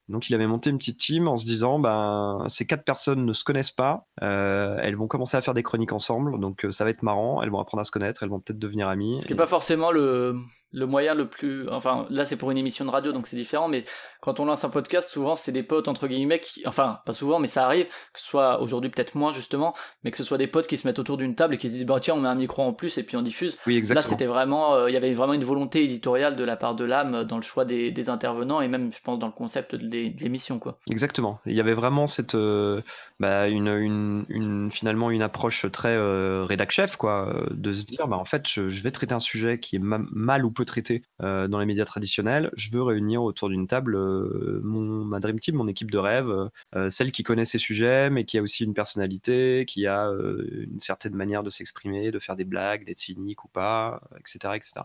Donc 0.08 0.28
il 0.28 0.34
avait 0.34 0.46
monté 0.46 0.68
une 0.68 0.78
petite 0.78 0.98
team 0.98 1.28
en 1.28 1.36
se 1.36 1.46
disant, 1.46 1.78
ben, 1.78 2.44
ces 2.48 2.66
quatre 2.66 2.84
personnes 2.84 3.24
ne 3.24 3.32
se 3.32 3.44
connaissent 3.44 3.70
pas, 3.70 4.06
elles 4.20 4.96
vont 4.96 5.06
commencer 5.06 5.36
à 5.36 5.40
faire 5.40 5.54
des 5.54 5.62
chroniques 5.62 5.92
ensemble, 5.92 6.38
donc 6.40 6.66
ça 6.70 6.84
va 6.84 6.90
être 6.90 7.02
marrant, 7.02 7.42
elles 7.42 7.50
vont 7.50 7.60
apprendre 7.60 7.80
à 7.80 7.84
se 7.84 7.90
connaître, 7.90 8.22
elles 8.22 8.28
vont 8.28 8.40
peut-être 8.40 8.58
devenir 8.58 8.88
amies. 8.88 9.20
Ce 9.20 9.26
qui 9.26 9.32
n'est 9.32 9.38
pas 9.38 9.46
forcément 9.46 9.90
le, 9.90 10.36
le 10.74 10.86
moyen 10.86 11.14
le 11.14 11.28
plus 11.28 11.68
enfin 11.70 12.06
là 12.10 12.24
c'est 12.24 12.36
pour 12.36 12.50
une 12.50 12.58
émission 12.58 12.84
de 12.84 12.90
radio 12.90 13.12
donc 13.12 13.26
c'est 13.26 13.36
différent 13.36 13.68
mais 13.68 13.84
quand 14.20 14.40
on 14.40 14.44
lance 14.44 14.64
un 14.64 14.70
podcast 14.70 15.08
souvent 15.08 15.36
c'est 15.36 15.52
des 15.52 15.62
potes 15.62 15.88
entre 15.88 16.08
guillemets 16.08 16.40
qui 16.40 16.62
enfin 16.66 17.00
pas 17.06 17.12
souvent 17.12 17.38
mais 17.38 17.46
ça 17.46 17.64
arrive 17.64 17.86
que 18.12 18.20
ce 18.20 18.26
soit 18.26 18.60
aujourd'hui 18.60 18.90
peut-être 18.90 19.14
moins 19.14 19.32
justement 19.32 19.74
mais 20.02 20.10
que 20.10 20.16
ce 20.16 20.24
soit 20.24 20.38
des 20.38 20.48
potes 20.48 20.66
qui 20.66 20.76
se 20.76 20.86
mettent 20.86 20.98
autour 20.98 21.16
d'une 21.16 21.34
table 21.34 21.54
et 21.54 21.58
qui 21.58 21.68
se 21.68 21.74
disent 21.74 21.86
bah 21.86 21.98
tiens 22.00 22.14
on 22.14 22.20
met 22.20 22.28
un 22.28 22.34
micro 22.34 22.62
en 22.62 22.72
plus 22.72 22.98
et 22.98 23.02
puis 23.02 23.16
on 23.16 23.22
diffuse. 23.22 23.56
Oui 23.66 23.76
exactement. 23.76 24.02
là 24.02 24.08
c'était 24.08 24.26
vraiment 24.26 24.74
euh, 24.74 24.90
il 24.90 24.94
y 24.94 24.96
avait 24.96 25.12
vraiment 25.12 25.32
une 25.32 25.44
volonté 25.44 25.84
éditoriale 25.84 26.36
de 26.36 26.44
la 26.44 26.56
part 26.56 26.74
de 26.74 26.84
l'âme 26.84 27.24
dans 27.24 27.36
le 27.36 27.42
choix 27.42 27.64
des, 27.64 27.90
des, 27.90 28.08
intervenants 28.08 28.60
et 28.60 28.68
même 28.68 28.92
je 28.92 29.00
pense 29.02 29.18
dans 29.18 29.26
le 29.26 29.32
concept 29.32 29.74
de 29.74 30.12
l'émission 30.20 30.58
quoi. 30.58 30.78
Exactement. 30.90 31.38
Il 31.46 31.54
y 31.54 31.60
avait 31.60 31.74
vraiment 31.74 32.06
cette 32.06 32.34
euh, 32.34 32.82
bah, 33.24 33.48
une, 33.48 34.68
finalement 34.70 35.10
une 35.10 35.22
approche 35.22 35.64
très 35.72 35.96
euh, 35.96 36.44
rédac 36.44 36.70
chef 36.70 36.96
quoi 36.96 37.46
de 37.50 37.72
se 37.72 37.86
dire 37.86 38.06
bah 38.06 38.18
en 38.18 38.26
fait 38.26 38.46
je, 38.46 38.60
vais 38.62 38.90
traiter 38.90 39.14
un 39.14 39.20
sujet 39.20 39.58
qui 39.58 39.76
est 39.76 39.82
mal 39.82 40.44
ou 40.44 40.50
peu 40.50 40.66
traité 40.66 41.02
euh, 41.22 41.48
dans 41.48 41.58
les 41.58 41.66
médias 41.66 41.84
traditionnels, 41.86 42.50
je 42.54 42.70
veux 42.70 42.82
réunir 42.82 43.22
autour 43.22 43.48
d'une 43.48 43.66
table 43.66 43.96
euh, 43.96 44.60
mon, 44.62 45.04
ma 45.04 45.20
Dream 45.20 45.38
Team, 45.38 45.56
mon 45.56 45.68
équipe 45.68 45.90
de 45.90 45.98
rêve, 45.98 46.50
euh, 46.74 46.90
celle 46.90 47.12
qui 47.12 47.22
connaît 47.22 47.44
ces 47.44 47.58
sujets, 47.58 48.10
mais 48.10 48.24
qui 48.24 48.36
a 48.38 48.42
aussi 48.42 48.64
une 48.64 48.74
personnalité, 48.74 49.64
qui 49.66 49.86
a 49.86 50.10
une 50.10 50.80
certaine 50.80 51.14
manière 51.14 51.42
de 51.42 51.50
s'exprimer, 51.50 52.10
de 52.10 52.18
faire 52.18 52.36
des 52.36 52.44
blagues, 52.44 52.84
d'être 52.84 52.98
cynique 52.98 53.44
ou 53.44 53.48
pas, 53.48 54.00
etc. 54.18 54.54
etc. 54.56 54.80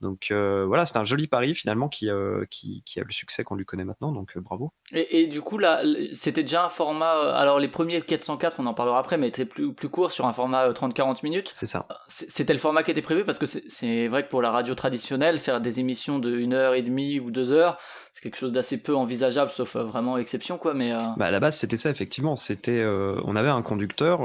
Donc 0.00 0.30
euh, 0.30 0.64
voilà, 0.66 0.84
c'est 0.84 0.98
un 0.98 1.04
joli 1.04 1.26
pari 1.26 1.54
finalement 1.54 1.88
qui, 1.88 2.10
euh, 2.10 2.44
qui, 2.50 2.82
qui, 2.84 3.00
a 3.00 3.02
le 3.02 3.10
succès 3.10 3.44
qu'on 3.44 3.54
lui 3.54 3.64
connaît 3.64 3.84
maintenant, 3.84 4.12
donc 4.12 4.36
euh, 4.36 4.40
bravo. 4.40 4.72
Et, 4.92 5.22
et, 5.22 5.26
du 5.26 5.40
coup, 5.40 5.56
là, 5.56 5.82
c'était 6.12 6.42
déjà 6.42 6.64
un 6.64 6.68
format. 6.68 7.34
Alors, 7.34 7.58
les 7.58 7.68
premiers 7.68 8.02
404, 8.02 8.56
on 8.58 8.66
en 8.66 8.74
parlera 8.74 8.98
après, 8.98 9.16
mais 9.16 9.28
étaient 9.28 9.46
plus, 9.46 9.72
plus 9.72 9.88
courts 9.88 10.12
sur 10.12 10.26
un 10.26 10.34
format 10.34 10.68
30-40 10.68 11.20
minutes. 11.22 11.54
C'est 11.56 11.66
ça. 11.66 11.86
C'était 12.08 12.52
le 12.52 12.58
format 12.58 12.82
qui 12.82 12.90
était 12.90 13.02
prévu 13.02 13.24
parce 13.24 13.38
que 13.38 13.46
c'est 13.46 14.08
vrai 14.08 14.24
que 14.24 14.28
pour 14.28 14.42
la 14.42 14.50
radio 14.50 14.74
traditionnelle, 14.74 15.38
faire 15.38 15.62
des 15.62 15.80
émissions 15.80 16.18
de 16.18 16.36
1 16.36 16.52
heure 16.52 16.74
et 16.74 16.82
demie 16.82 17.18
ou 17.18 17.30
2 17.30 17.52
heures, 17.52 17.78
c'est 18.12 18.22
quelque 18.22 18.36
chose 18.36 18.52
d'assez 18.52 18.82
peu 18.82 18.94
envisageable, 18.94 19.50
sauf 19.50 19.76
vraiment 19.76 20.18
exception, 20.18 20.58
quoi. 20.58 20.74
Mais 20.74 20.92
bah, 21.16 21.26
à 21.26 21.30
la 21.30 21.40
base, 21.40 21.56
c'était 21.56 21.76
ça, 21.78 21.88
effectivement. 21.90 22.36
C'était, 22.36 22.84
on 22.84 23.34
avait 23.34 23.48
un 23.48 23.62
conducteur 23.62 24.20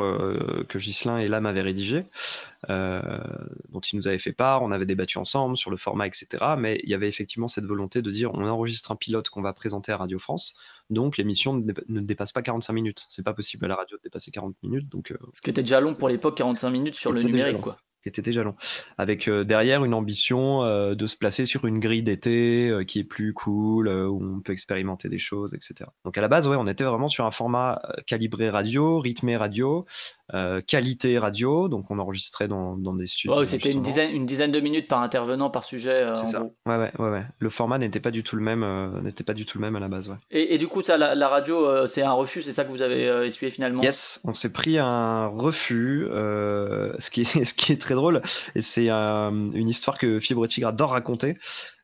que 0.67 0.79
Gislin 0.79 1.17
et 1.17 1.27
Lam 1.27 1.45
avaient 1.45 1.61
rédigé, 1.61 2.05
dont 2.67 3.79
il 3.79 3.95
nous 3.95 4.07
avait 4.07 4.19
fait 4.19 4.33
part. 4.33 4.61
On 4.61 4.71
avait 4.71 4.85
débattu 4.85 5.17
ensemble 5.17 5.57
sur 5.57 5.71
le 5.71 5.77
format, 5.77 6.07
etc. 6.07 6.27
Mais 6.57 6.79
il 6.83 6.89
y 6.89 6.93
avait 6.93 7.09
effectivement 7.09 7.47
cette 7.47 7.65
volonté 7.65 8.01
de 8.01 8.09
dire 8.09 8.33
on 8.33 8.45
enregistre 8.47 8.91
un 8.91 8.95
pilote 8.95 9.29
qu'on 9.29 9.41
va 9.41 9.53
présenter 9.53 9.91
à 9.91 9.97
Radio 9.97 10.19
France, 10.19 10.55
donc 10.89 11.17
l'émission 11.17 11.53
ne, 11.53 11.99
dépasse 12.01 12.31
pas 12.31 12.41
45 12.41 12.73
minutes. 12.73 13.05
C'est 13.07 13.23
pas 13.23 13.33
possible 13.33 13.65
à 13.65 13.67
la 13.69 13.75
radio 13.75 13.97
de 13.97 14.03
dépasser 14.03 14.31
40 14.31 14.55
minutes. 14.63 14.89
Donc, 14.89 15.11
euh, 15.11 15.17
Ce 15.33 15.41
qui 15.41 15.49
était 15.49 15.63
déjà 15.63 15.79
long 15.79 15.95
pour 15.95 16.09
l'époque, 16.09 16.37
45 16.37 16.69
minutes 16.69 16.93
sur 16.93 17.11
le 17.11 17.21
numérique, 17.21 17.61
quoi. 17.61 17.77
Qui 18.01 18.09
était 18.09 18.21
déjà 18.21 18.43
long, 18.43 18.55
avec 18.97 19.27
euh, 19.27 19.43
derrière 19.43 19.85
une 19.85 19.93
ambition 19.93 20.63
euh, 20.63 20.95
de 20.95 21.05
se 21.05 21.15
placer 21.15 21.45
sur 21.45 21.65
une 21.65 21.79
grille 21.79 22.03
d'été 22.03 22.69
euh, 22.69 22.83
qui 22.83 22.99
est 22.99 23.03
plus 23.03 23.33
cool, 23.33 23.87
où 23.87 24.37
on 24.37 24.41
peut 24.41 24.53
expérimenter 24.53 25.09
des 25.09 25.19
choses, 25.19 25.53
etc. 25.53 25.89
Donc 26.03 26.17
à 26.17 26.21
la 26.21 26.27
base, 26.27 26.47
ouais, 26.47 26.57
on 26.57 26.67
était 26.67 26.83
vraiment 26.83 27.09
sur 27.09 27.25
un 27.25 27.31
format 27.31 27.81
calibré 28.07 28.49
radio, 28.49 28.99
rythmé 28.99 29.37
radio, 29.37 29.85
qualité 30.65 31.19
radio, 31.19 31.67
donc 31.67 31.91
on 31.91 31.99
enregistrait 31.99 32.47
dans, 32.47 32.77
dans 32.77 32.93
des 32.93 33.05
studios. 33.05 33.43
C'était 33.45 33.71
une 33.71 33.81
dizaine, 33.81 34.15
une 34.15 34.25
dizaine 34.25 34.51
de 34.51 34.59
minutes 34.59 34.87
par 34.87 35.01
intervenant 35.01 35.49
par 35.49 35.63
sujet. 35.63 36.07
C'est 36.13 36.25
ça. 36.25 36.43
Ouais, 36.65 36.77
ouais, 36.77 36.91
ouais, 36.99 37.09
ouais. 37.09 37.25
Le 37.37 37.49
format 37.49 37.77
n'était 37.77 37.99
pas 37.99 38.11
du 38.11 38.23
tout 38.23 38.37
le 38.37 38.41
même, 38.41 39.01
n'était 39.03 39.23
pas 39.23 39.33
du 39.33 39.45
tout 39.45 39.57
le 39.57 39.63
même 39.63 39.75
à 39.75 39.79
la 39.79 39.89
base. 39.89 40.09
Ouais. 40.09 40.15
Et, 40.31 40.55
et 40.55 40.57
du 40.57 40.67
coup, 40.67 40.81
ça, 40.81 40.97
la, 40.97 41.15
la 41.15 41.27
radio, 41.27 41.85
c'est 41.87 42.01
un 42.01 42.13
refus, 42.13 42.41
c'est 42.41 42.53
ça 42.53 42.63
que 42.63 42.69
vous 42.69 42.81
avez 42.81 43.25
essuyé 43.25 43.51
finalement? 43.51 43.83
Yes, 43.83 44.21
on 44.23 44.33
s'est 44.33 44.53
pris 44.53 44.77
un 44.77 45.27
refus, 45.27 46.07
ce, 46.09 47.09
qui 47.09 47.21
est, 47.21 47.45
ce 47.45 47.53
qui 47.53 47.73
est 47.73 47.81
très 47.81 47.90
drôle, 47.95 48.21
et 48.55 48.61
c'est 48.61 48.89
euh, 48.89 49.29
une 49.29 49.69
histoire 49.69 49.97
que 49.97 50.19
Fibre 50.19 50.47
Tigre 50.47 50.69
adore 50.69 50.91
raconter, 50.91 51.35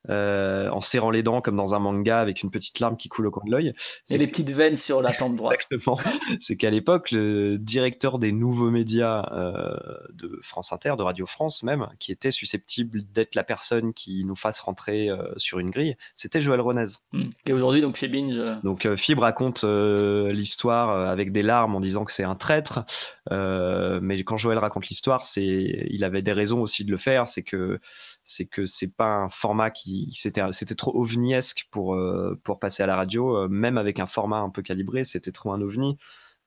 euh, 0.09 0.69
en 0.69 0.81
serrant 0.81 1.11
les 1.11 1.23
dents 1.23 1.41
comme 1.41 1.57
dans 1.57 1.75
un 1.75 1.79
manga 1.79 2.19
avec 2.19 2.43
une 2.43 2.49
petite 2.49 2.79
larme 2.79 2.97
qui 2.97 3.09
coule 3.09 3.27
au 3.27 3.31
coin 3.31 3.43
de 3.45 3.51
l'œil. 3.51 3.73
Et 4.09 4.17
les 4.17 4.27
petites 4.27 4.49
veines 4.49 4.77
sur 4.77 5.01
la 5.01 5.13
tempe 5.13 5.35
droite. 5.35 5.55
Exactement. 5.55 5.99
C'est 6.39 6.55
qu'à 6.55 6.69
l'époque, 6.69 7.11
le 7.11 7.57
directeur 7.57 8.19
des 8.19 8.31
nouveaux 8.31 8.69
médias 8.69 9.29
euh, 9.31 9.75
de 10.13 10.39
France 10.41 10.71
Inter, 10.71 10.93
de 10.97 11.03
Radio 11.03 11.25
France 11.25 11.63
même, 11.63 11.87
qui 11.99 12.11
était 12.11 12.31
susceptible 12.31 13.01
d'être 13.11 13.35
la 13.35 13.43
personne 13.43 13.93
qui 13.93 14.23
nous 14.23 14.35
fasse 14.35 14.59
rentrer 14.59 15.09
euh, 15.09 15.33
sur 15.37 15.59
une 15.59 15.69
grille, 15.69 15.95
c'était 16.15 16.41
Joël 16.41 16.61
Renez. 16.61 16.85
Hmm. 17.11 17.29
Et 17.47 17.53
aujourd'hui, 17.53 17.81
donc 17.81 17.95
chez 17.97 18.07
Binge. 18.07 18.61
Donc 18.63 18.87
Fibre 18.95 19.23
raconte 19.23 19.63
l'histoire 19.63 20.89
avec 21.09 21.31
des 21.31 21.41
larmes 21.43 21.75
en 21.75 21.79
disant 21.79 22.05
que 22.05 22.11
c'est 22.11 22.23
un 22.23 22.35
traître, 22.35 22.85
mais 23.29 24.23
quand 24.23 24.37
Joël 24.37 24.57
raconte 24.57 24.87
l'histoire, 24.87 25.23
c'est 25.23 25.87
il 25.89 26.03
avait 26.03 26.21
des 26.21 26.31
raisons 26.31 26.61
aussi 26.61 26.85
de 26.85 26.91
le 26.91 26.97
faire, 26.97 27.27
c'est 27.27 27.43
que 27.43 27.79
c'est 28.23 28.45
que 28.45 28.65
c'est 28.65 28.93
pas 28.95 29.15
un 29.15 29.29
format 29.29 29.71
qui 29.71 29.96
c'était 30.13 30.41
c'était 30.51 30.75
trop 30.75 30.95
ovniesque 30.99 31.67
pour 31.71 31.95
euh, 31.95 32.39
pour 32.43 32.59
passer 32.59 32.83
à 32.83 32.85
la 32.85 32.95
radio, 32.95 33.35
euh, 33.37 33.47
même 33.47 33.77
avec 33.77 33.99
un 33.99 34.07
format 34.07 34.39
un 34.39 34.49
peu 34.49 34.61
calibré, 34.61 35.03
c'était 35.03 35.31
trop 35.31 35.51
un 35.51 35.61
ovni. 35.61 35.97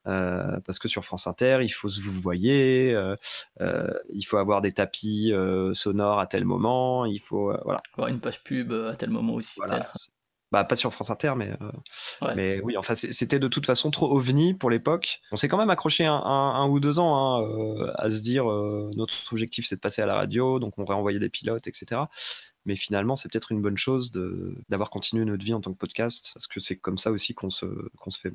Euh, 0.07 0.59
parce 0.65 0.79
que 0.79 0.89
sur 0.89 1.05
France 1.05 1.27
Inter, 1.27 1.59
il 1.63 1.69
faut 1.69 1.89
se 1.89 2.01
vous 2.01 2.13
voyez, 2.21 2.97
il 3.61 4.23
faut 4.27 4.39
avoir 4.39 4.61
des 4.63 4.73
tapis 4.73 5.33
sonores 5.75 6.21
à 6.21 6.27
tel 6.27 6.45
moment, 6.45 7.05
il 7.05 7.21
faut 7.21 7.53
voilà. 7.65 7.83
avoir 7.95 8.09
une 8.09 8.21
page 8.21 8.43
pub 8.43 8.73
à 8.73 8.97
tel 8.97 9.11
moment 9.11 9.35
aussi, 9.35 9.59
Voilà, 9.59 9.75
peut-être. 9.75 9.91
c'est- 9.95 10.11
Bah, 10.53 10.65
pas 10.65 10.75
sur 10.75 10.93
France 10.93 11.11
Inter, 11.11 11.35
mais, 11.37 11.53
euh, 11.63 11.71
Ouais. 12.27 12.35
mais 12.35 12.61
oui, 12.65 12.77
enfin, 12.77 12.97
c'était 12.97 13.39
de 13.39 13.47
toute 13.47 13.67
façon 13.67 13.93
trop 13.93 14.11
ovni 14.13 14.53
pour 14.53 14.69
l'époque. 14.69 15.21
On 15.31 15.37
s'est 15.37 15.47
quand 15.49 15.59
même 15.59 15.71
accroché 15.71 16.05
un, 16.07 16.13
un- 16.13 16.55
un 16.57 16.67
ou 16.69 16.81
deux 16.81 16.99
ans 16.99 17.15
hein, 17.39 17.43
euh, 17.45 17.93
à 17.95 18.11
se 18.11 18.21
dire 18.21 18.51
euh, 18.51 18.91
notre 18.97 19.15
objectif 19.31 19.67
c'est 19.69 19.77
de 19.77 19.81
passer 19.81 20.03
à 20.03 20.07
la 20.07 20.17
radio, 20.17 20.59
donc 20.59 20.77
on 20.77 20.85
réenvoyait 20.85 21.21
des 21.21 21.29
pilotes, 21.29 21.69
etc. 21.69 22.01
Mais 22.67 22.77
finalement, 22.77 23.17
c'est 23.17 23.31
peut-être 23.31 23.53
une 23.53 23.63
bonne 23.63 23.77
chose 23.79 24.13
d'avoir 24.69 24.91
continué 24.91 25.25
notre 25.25 25.45
vie 25.45 25.55
en 25.55 25.61
tant 25.61 25.73
que 25.73 25.79
podcast, 25.79 26.31
parce 26.35 26.47
que 26.47 26.61
c'est 26.61 26.77
comme 26.77 26.99
ça 26.99 27.11
aussi 27.11 27.35
qu'on 27.35 27.51
se, 27.51 27.67
qu'on 27.99 28.11
se 28.11 28.19
fait 28.21 28.33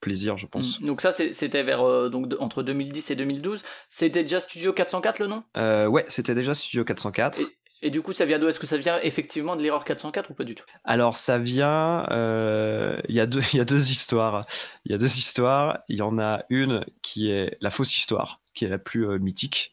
plaisir, 0.00 0.36
je 0.36 0.46
pense. 0.46 0.80
Hmm. 0.80 0.86
Donc 0.86 1.00
ça, 1.00 1.12
c'était 1.12 1.62
vers 1.62 1.82
euh, 1.82 2.08
donc 2.10 2.28
de- 2.28 2.36
entre 2.38 2.62
2010 2.62 3.10
et 3.10 3.16
2012. 3.16 3.62
C'était 3.88 4.22
déjà 4.22 4.38
Studio 4.40 4.72
404 4.72 5.18
le 5.20 5.26
nom? 5.28 5.42
Euh, 5.56 5.86
ouais, 5.86 6.04
c'était 6.08 6.34
déjà 6.34 6.54
Studio 6.54 6.84
404. 6.84 7.40
et, 7.40 7.46
et 7.82 7.90
du 7.90 8.02
coup, 8.02 8.12
ça 8.12 8.24
vient 8.26 8.38
d'où? 8.38 8.46
Est-ce 8.46 8.60
que 8.60 8.66
ça 8.66 8.76
vient 8.76 9.00
effectivement 9.02 9.56
de 9.56 9.62
l'erreur 9.62 9.84
404 9.84 10.30
ou 10.30 10.34
pas 10.34 10.44
du 10.44 10.54
tout? 10.54 10.64
Alors 10.84 11.16
ça 11.16 11.38
vient, 11.38 12.06
euh, 12.10 13.00
il 13.08 13.14
y 13.16 13.20
a 13.20 13.26
deux, 13.26 13.40
il 13.54 13.56
y 13.56 13.60
a 13.60 13.64
deux 13.64 13.90
histoires. 13.90 14.46
Il 14.84 14.92
y 14.92 14.94
a 14.94 14.98
deux 14.98 15.06
histoires. 15.16 15.78
Il 15.88 15.96
y 15.96 16.02
en 16.02 16.18
a 16.18 16.44
une 16.50 16.84
qui 17.02 17.30
est 17.30 17.56
la 17.60 17.70
fausse 17.70 17.96
histoire, 17.96 18.40
qui 18.54 18.66
est 18.66 18.68
la 18.68 18.78
plus 18.78 19.08
euh, 19.08 19.18
mythique, 19.18 19.72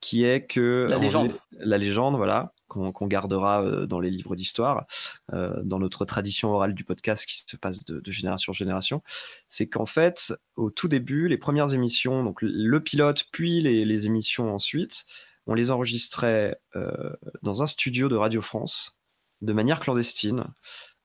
qui 0.00 0.24
est 0.24 0.44
que 0.46 0.86
La 0.90 0.98
en 0.98 1.00
légende. 1.00 1.32
la 1.52 1.78
légende, 1.78 2.16
voilà, 2.16 2.52
qu'on 2.68 3.06
gardera 3.06 3.62
euh, 3.62 3.86
dans 3.86 3.98
les 3.98 4.10
livres 4.10 4.36
d'histoire, 4.36 4.86
euh, 5.32 5.60
dans 5.64 5.78
notre 5.78 6.04
tradition 6.04 6.50
orale 6.50 6.74
du 6.74 6.84
podcast 6.84 7.26
qui 7.26 7.38
se 7.38 7.56
passe 7.56 7.84
de, 7.84 8.02
génération 8.12 8.50
en 8.50 8.54
génération, 8.54 9.02
c'est 9.48 9.66
qu'en 9.66 9.86
fait, 9.86 10.34
au 10.56 10.70
tout 10.70 10.88
début, 10.88 11.28
les 11.28 11.38
premières 11.38 11.74
émissions, 11.74 12.22
donc 12.22 12.38
le 12.42 12.80
pilote, 12.80 13.26
puis 13.32 13.60
les, 13.60 14.06
émissions 14.06 14.54
ensuite, 14.54 15.06
on 15.46 15.54
les 15.54 15.70
enregistrait 15.70 16.60
euh, 16.76 17.10
dans 17.42 17.62
un 17.62 17.66
studio 17.66 18.08
de 18.08 18.16
Radio 18.16 18.40
France 18.42 18.96
de 19.40 19.52
manière 19.52 19.80
clandestine. 19.80 20.44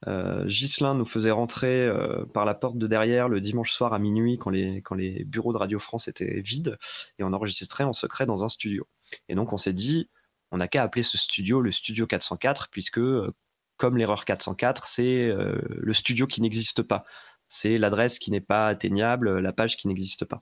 Euh, 0.08 0.46
Ghislain 0.46 0.96
nous 0.96 1.06
faisait 1.06 1.32
rentrer 1.32 1.90
par 2.34 2.44
la 2.46 2.54
porte 2.54 2.78
de 2.78 2.88
derrière 2.88 3.30
le 3.30 3.40
dimanche 3.40 3.72
soir 3.72 3.94
à 3.94 4.00
minuit 4.00 4.38
quand 4.38 4.50
les, 4.50 4.82
quand 4.82 4.96
les 4.96 5.24
bureaux 5.24 5.54
de 5.54 5.58
Radio 5.58 5.80
France 5.80 6.08
étaient 6.08 6.42
vides 6.42 6.78
et 7.20 7.24
on 7.24 7.32
enregistrait 7.32 7.86
en 7.86 7.94
secret 7.94 8.26
dans 8.26 8.44
un 8.44 8.50
studio. 8.50 8.86
Et 9.30 9.36
donc 9.36 9.54
on 9.54 9.58
s'est 9.58 9.74
dit, 9.74 10.10
on 10.54 10.58
n'a 10.58 10.68
qu'à 10.70 10.84
appeler 10.84 11.04
ce 11.04 11.18
studio 11.18 11.60
le 11.62 11.72
studio 11.72 12.08
404 12.08 12.70
puisque 12.72 13.00
euh, 13.00 13.34
comme 13.78 13.98
l'erreur 13.98 14.24
404, 14.24 14.88
c'est 14.88 15.28
euh, 15.28 15.60
le 15.68 15.94
studio 15.94 16.28
qui 16.28 16.42
n'existe 16.42 16.84
pas. 16.84 17.04
C'est 17.48 17.78
l'adresse 17.78 18.20
qui 18.20 18.32
n'est 18.32 18.40
pas 18.40 18.68
atteignable, 18.68 19.40
la 19.40 19.52
page 19.52 19.76
qui 19.78 19.88
n'existe 19.88 20.26
pas. 20.26 20.42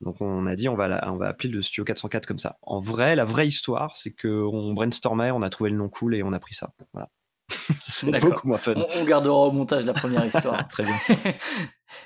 Donc 0.00 0.20
on 0.20 0.46
a 0.46 0.54
dit 0.56 0.68
on 0.68 0.74
va, 0.74 0.88
la- 0.88 1.10
on 1.12 1.16
va 1.16 1.28
appeler 1.28 1.48
le 1.48 1.62
studio 1.62 1.84
404 1.84 2.26
comme 2.26 2.38
ça. 2.40 2.58
En 2.62 2.80
vrai, 2.80 3.14
la 3.16 3.24
vraie 3.24 3.46
histoire, 3.46 3.96
c'est 3.96 4.12
qu'on 4.12 4.74
brainstormait, 4.74 5.30
on 5.30 5.42
a 5.42 5.50
trouvé 5.50 5.70
le 5.70 5.76
nom 5.76 5.88
cool 5.88 6.14
et 6.16 6.22
on 6.24 6.32
a 6.32 6.40
pris 6.40 6.54
ça. 6.54 6.72
Voilà. 6.92 7.08
c'est 7.84 8.10
D'accord. 8.10 8.30
beaucoup 8.30 8.48
moins 8.48 8.58
fun. 8.58 8.74
on, 8.76 8.86
on 9.00 9.04
gardera 9.04 9.34
au 9.46 9.52
montage 9.52 9.86
la 9.86 9.94
première 9.94 10.26
histoire. 10.26 10.66
Très 10.68 10.82
bien. 10.82 10.96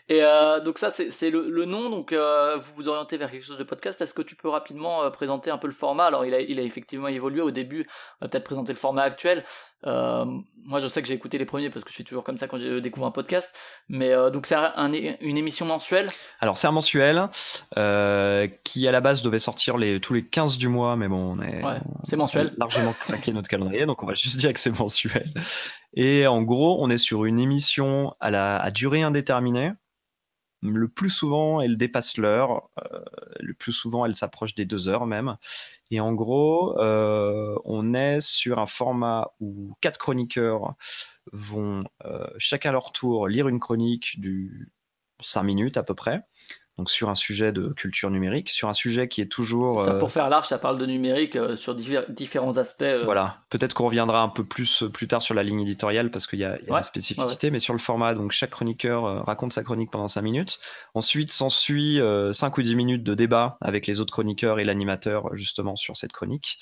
Et 0.08 0.22
euh, 0.22 0.60
donc 0.60 0.78
ça, 0.78 0.90
c'est 0.90 1.30
le, 1.30 1.48
le 1.50 1.64
nom. 1.64 1.90
Donc 1.90 2.12
euh, 2.12 2.56
vous 2.56 2.72
vous 2.76 2.88
orientez 2.88 3.16
vers 3.16 3.30
quelque 3.30 3.44
chose 3.44 3.58
de 3.58 3.64
podcast. 3.64 4.00
Est-ce 4.00 4.14
que 4.14 4.22
tu 4.22 4.36
peux 4.36 4.48
rapidement 4.48 5.02
euh, 5.02 5.10
présenter 5.10 5.50
un 5.50 5.58
peu 5.58 5.66
le 5.66 5.72
format? 5.72 6.04
Alors 6.06 6.24
il 6.24 6.34
a, 6.34 6.40
il 6.40 6.58
a 6.58 6.62
effectivement 6.62 7.08
évolué 7.08 7.40
au 7.42 7.50
début. 7.50 7.86
On 8.20 8.24
va 8.24 8.28
peut-être 8.28 8.44
présenter 8.44 8.72
le 8.72 8.78
format 8.78 9.02
actuel. 9.02 9.44
Moi, 9.84 10.80
je 10.80 10.88
sais 10.88 11.00
que 11.00 11.06
j'ai 11.06 11.14
écouté 11.14 11.38
les 11.38 11.44
premiers 11.44 11.70
parce 11.70 11.84
que 11.84 11.90
je 11.90 11.94
suis 11.94 12.02
toujours 12.02 12.24
comme 12.24 12.38
ça 12.38 12.48
quand 12.48 12.58
je 12.58 12.80
découvre 12.80 13.06
un 13.06 13.12
podcast. 13.12 13.56
Mais 13.88 14.12
donc 14.32 14.46
c'est 14.46 14.56
un- 14.56 14.72
un- 14.74 14.92
une 14.92 15.36
émission 15.36 15.64
mensuelle? 15.64 16.10
Alors 16.40 16.58
c'est 16.58 16.66
un 16.66 16.72
mensuel 16.72 17.28
qui 18.64 18.88
à 18.88 18.92
la 18.92 19.00
base 19.00 19.22
devait 19.22 19.38
sortir 19.38 19.76
les, 19.76 20.00
tous 20.00 20.12
les 20.14 20.24
15 20.26 20.58
du 20.58 20.68
mois, 20.68 20.96
mais 20.96 21.06
bon, 21.08 21.34
on 21.36 21.42
est 21.42 21.62
Ouais, 21.64 21.78
c'est 22.04 22.16
mensuel. 22.16 22.52
largement 22.58 22.92
craqué 22.94 23.32
notre 23.32 23.48
calendrier, 23.48 23.86
donc 23.86 24.02
on 24.02 24.06
va 24.06 24.14
juste 24.14 24.38
dire 24.38 24.52
que 24.52 24.58
c'est 24.58 24.76
mensuel. 24.76 25.30
Et 25.96 26.26
en 26.26 26.42
gros, 26.42 26.76
on 26.82 26.90
est 26.90 26.98
sur 26.98 27.24
une 27.24 27.40
émission 27.40 28.14
à, 28.20 28.30
la, 28.30 28.70
durée 28.70 29.02
indéterminée. 29.02 29.72
Le 30.62 30.88
plus 30.88 31.10
souvent, 31.10 31.60
elle 31.60 31.76
dépasse 31.76 32.18
l'heure. 32.18 32.70
euh, 32.92 33.00
le 33.40 33.54
plus 33.54 33.72
souvent, 33.72 34.04
elle 34.04 34.16
s'approche 34.16 34.54
des 34.54 34.66
deux 34.66 34.88
heures 34.88 35.06
même. 35.06 35.36
Et 35.90 36.00
en 36.00 36.12
gros, 36.12 36.78
euh, 36.78 37.56
on 37.64 37.94
est 37.94 38.20
sur 38.20 38.58
un 38.58 38.66
format 38.66 39.32
où 39.40 39.74
quatre 39.80 39.98
chroniqueurs 39.98 40.74
vont 41.32 41.84
euh, 42.04 42.26
chacun 42.38 42.70
à 42.70 42.72
leur 42.72 42.92
tour 42.92 43.28
lire 43.28 43.48
une 43.48 43.60
chronique 43.60 44.20
du 44.20 44.70
5 45.22 45.42
minutes 45.44 45.76
à 45.76 45.82
peu 45.82 45.94
près. 45.94 46.22
Donc 46.78 46.90
sur 46.90 47.08
un 47.08 47.14
sujet 47.14 47.52
de 47.52 47.68
culture 47.68 48.10
numérique, 48.10 48.50
sur 48.50 48.68
un 48.68 48.74
sujet 48.74 49.08
qui 49.08 49.22
est 49.22 49.30
toujours... 49.32 49.84
Ça, 49.84 49.92
euh, 49.92 49.98
pour 49.98 50.10
faire 50.12 50.28
large, 50.28 50.46
ça 50.46 50.58
parle 50.58 50.76
de 50.76 50.84
numérique 50.84 51.34
euh, 51.36 51.56
sur 51.56 51.74
différents 51.74 52.58
aspects. 52.58 52.82
euh, 52.82 53.04
voilà, 53.04 53.38
peut-être 53.48 53.72
qu'on 53.72 53.86
reviendra 53.86 54.20
un 54.20 54.28
peu 54.28 54.44
plus 54.44 54.84
plus 54.92 55.08
tard 55.08 55.22
sur 55.22 55.34
la 55.34 55.42
ligne 55.42 55.62
éditoriale 55.62 56.10
parce 56.10 56.26
qu'il 56.26 56.38
y 56.38 56.44
a, 56.44 56.54
il 56.60 56.66
y 56.66 56.70
a 56.70 56.74
Ouais, 56.74 56.80
des 56.80 56.86
spécificités, 56.86 57.50
mais 57.50 57.60
sur 57.60 57.72
le 57.72 57.78
format, 57.78 58.14
donc 58.14 58.32
chaque 58.32 58.50
chroniqueur 58.50 59.06
euh, 59.06 59.20
raconte 59.22 59.52
sa 59.52 59.62
chronique 59.62 59.90
pendant 59.90 60.08
5 60.08 60.20
minutes. 60.22 60.60
Ensuite 60.94 61.32
s'ensuit 61.32 61.98
5 62.32 62.58
ou 62.58 62.62
10 62.62 62.74
minutes 62.74 63.04
de 63.04 63.14
débat 63.14 63.56
avec 63.60 63.86
les 63.86 64.00
autres 64.00 64.12
chroniqueurs 64.12 64.58
et 64.58 64.64
l'animateur 64.64 65.34
justement 65.34 65.76
sur 65.76 65.96
cette 65.96 66.12
chronique, 66.12 66.58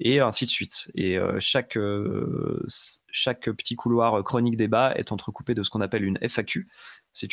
et 0.00 0.20
ainsi 0.20 0.46
de 0.46 0.50
suite. 0.50 0.90
Et 0.94 1.18
euh, 1.18 1.36
chaque, 1.40 1.76
euh, 1.76 2.64
chaque 3.10 3.50
petit 3.50 3.76
couloir 3.76 4.18
euh, 4.18 4.22
chronique-débat 4.22 4.94
est 4.96 5.12
entrecoupé 5.12 5.54
de 5.54 5.62
ce 5.62 5.70
qu'on 5.70 5.80
appelle 5.80 6.04
une 6.04 6.18
FAQ. 6.20 6.68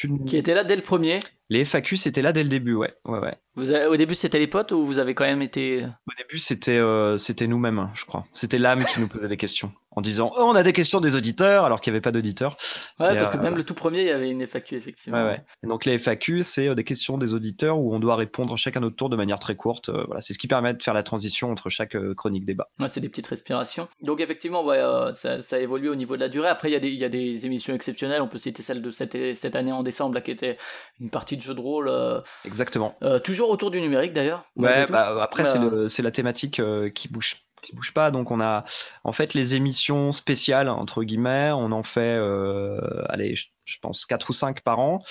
Une... 0.03 0.23
Qui 0.23 0.37
était 0.37 0.53
là 0.53 0.63
dès 0.63 0.77
le 0.77 0.81
premier. 0.81 1.19
Les 1.53 1.65
FAQ, 1.65 1.97
c'était 1.97 2.23
là 2.23 2.33
dès 2.33 2.41
le 2.41 2.49
début, 2.49 2.73
ouais. 2.73 2.93
ouais, 3.05 3.19
ouais. 3.19 3.35
Vous 3.55 3.69
avez- 3.69 3.85
au 3.85 3.95
début, 3.95 4.15
c'était 4.15 4.39
les 4.39 4.47
potes 4.47 4.71
ou 4.71 4.83
vous 4.83 4.97
avez 4.97 5.13
quand 5.13 5.25
même 5.25 5.43
été. 5.43 5.83
Au 5.83 6.13
début, 6.17 6.39
c'était 6.39 6.71
euh, 6.77 7.19
c'était 7.19 7.45
nous-mêmes, 7.45 7.77
hein, 7.77 7.91
je 7.93 8.05
crois. 8.05 8.25
C'était 8.33 8.57
l'âme 8.57 8.83
qui 8.83 8.99
nous 8.99 9.07
posait 9.07 9.27
des 9.27 9.37
questions 9.37 9.71
en 9.95 10.01
disant 10.01 10.31
oh, 10.35 10.41
on 10.47 10.55
a 10.55 10.63
des 10.63 10.73
questions 10.73 10.99
des 10.99 11.15
auditeurs 11.15 11.65
alors 11.65 11.79
qu'il 11.79 11.93
n'y 11.93 11.97
avait 11.97 12.01
pas 12.01 12.11
d'auditeurs. 12.11 12.57
Ouais, 12.99 13.13
Et, 13.13 13.17
parce 13.17 13.29
que 13.29 13.37
euh, 13.37 13.41
même 13.41 13.55
le 13.55 13.63
tout 13.63 13.75
premier, 13.75 14.01
il 14.01 14.07
y 14.07 14.09
avait 14.09 14.31
une 14.31 14.41
FAQ, 14.47 14.75
effectivement. 14.75 15.19
Ouais, 15.19 15.29
ouais. 15.33 15.41
Et 15.63 15.67
donc 15.67 15.85
les 15.85 15.99
FAQ, 15.99 16.41
c'est 16.41 16.69
euh, 16.69 16.73
des 16.73 16.83
questions 16.83 17.19
des 17.19 17.35
auditeurs 17.35 17.77
où 17.77 17.93
on 17.93 17.99
doit 17.99 18.15
répondre 18.15 18.57
chacun 18.57 18.79
notre 18.79 18.95
tour 18.95 19.09
de 19.09 19.15
manière 19.15 19.37
très 19.37 19.55
courte. 19.55 19.89
Euh, 19.89 20.03
voilà, 20.07 20.21
c'est 20.21 20.33
ce 20.33 20.39
qui 20.39 20.47
permet 20.47 20.73
de 20.73 20.81
faire 20.81 20.95
la 20.95 21.03
transition 21.03 21.51
entre 21.51 21.69
chaque 21.69 21.95
euh, 21.95 22.15
chronique 22.15 22.45
débat. 22.45 22.69
Ouais, 22.79 22.87
c'est 22.87 23.01
des 23.01 23.09
petites 23.09 23.27
respirations. 23.27 23.87
Donc 24.01 24.19
effectivement, 24.19 24.65
ouais, 24.65 24.79
euh, 24.79 25.13
ça, 25.13 25.43
ça 25.43 25.59
évolue 25.59 25.89
au 25.89 25.95
niveau 25.95 26.15
de 26.15 26.21
la 26.21 26.29
durée. 26.29 26.47
Après, 26.47 26.69
il 26.69 26.73
y, 26.73 26.77
a 26.77 26.79
des- 26.79 26.89
il 26.89 26.97
y 26.99 27.05
a 27.05 27.09
des 27.09 27.45
émissions 27.45 27.75
exceptionnelles. 27.75 28.23
On 28.23 28.27
peut 28.27 28.39
citer 28.39 28.63
celle 28.63 28.81
de 28.81 28.89
cette, 28.89 29.35
cette 29.35 29.55
année 29.55 29.71
en 29.71 29.83
décembre, 29.83 30.15
là, 30.15 30.21
qui 30.21 30.31
était 30.31 30.57
une 30.99 31.11
partie 31.11 31.37
de 31.43 31.47
jeu 31.47 31.53
de 31.53 31.59
rôle. 31.59 31.87
euh, 31.87 32.19
Exactement. 32.45 32.95
euh, 33.03 33.19
toujours 33.19 33.49
autour 33.49 33.69
du 33.71 33.79
numérique, 33.81 34.13
d'ailleurs. 34.13 34.43
Ouais, 34.55 34.85
bah, 34.87 35.17
après 35.21 35.43
c'est 35.45 35.59
le- 35.59 35.87
c'est 35.87 36.01
la 36.01 36.11
thématique 36.11 36.59
euh, 36.59 36.89
qui 36.89 37.07
bouge 37.07 37.37
qui 37.63 37.75
bouge 37.75 37.93
pas. 37.93 38.11
Donc 38.11 38.29
on 38.29 38.39
a 38.39 38.63
en 39.03 39.11
fait 39.11 39.33
les 39.33 39.55
émissions 39.55 40.11
spéciales 40.11 40.69
entre 40.69 41.03
guillemets, 41.03 41.51
on 41.51 41.71
en 41.71 41.83
fait, 41.83 42.15
euh, 42.17 42.79
allez, 43.09 43.35
je, 43.35 43.47
je 43.65 43.79
pense 43.79 44.05
4 44.05 44.29
ou 44.29 44.33
5 44.33 44.61
par 44.61 44.79
an. 44.79 45.01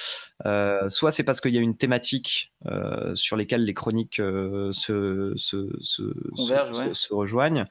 Euh, 0.47 0.89
soit 0.91 1.11
c'est 1.11 1.25
parce 1.25 1.41
qu'il 1.41 1.53
y 1.55 1.59
a 1.59 1.61
une 1.61 1.77
thématique 1.77 2.53
euh, 2.67 3.15
sur 3.15 3.37
lesquelles 3.37 3.65
les 3.65 3.75
chroniques 3.75 4.17
se, 4.17 5.33
se, 5.37 5.71
se, 5.81 6.03
Convergent, 6.37 6.75
se- 6.75 6.81
ouais. 6.89 6.95
se 6.95 7.15
rejoignent. 7.15 7.65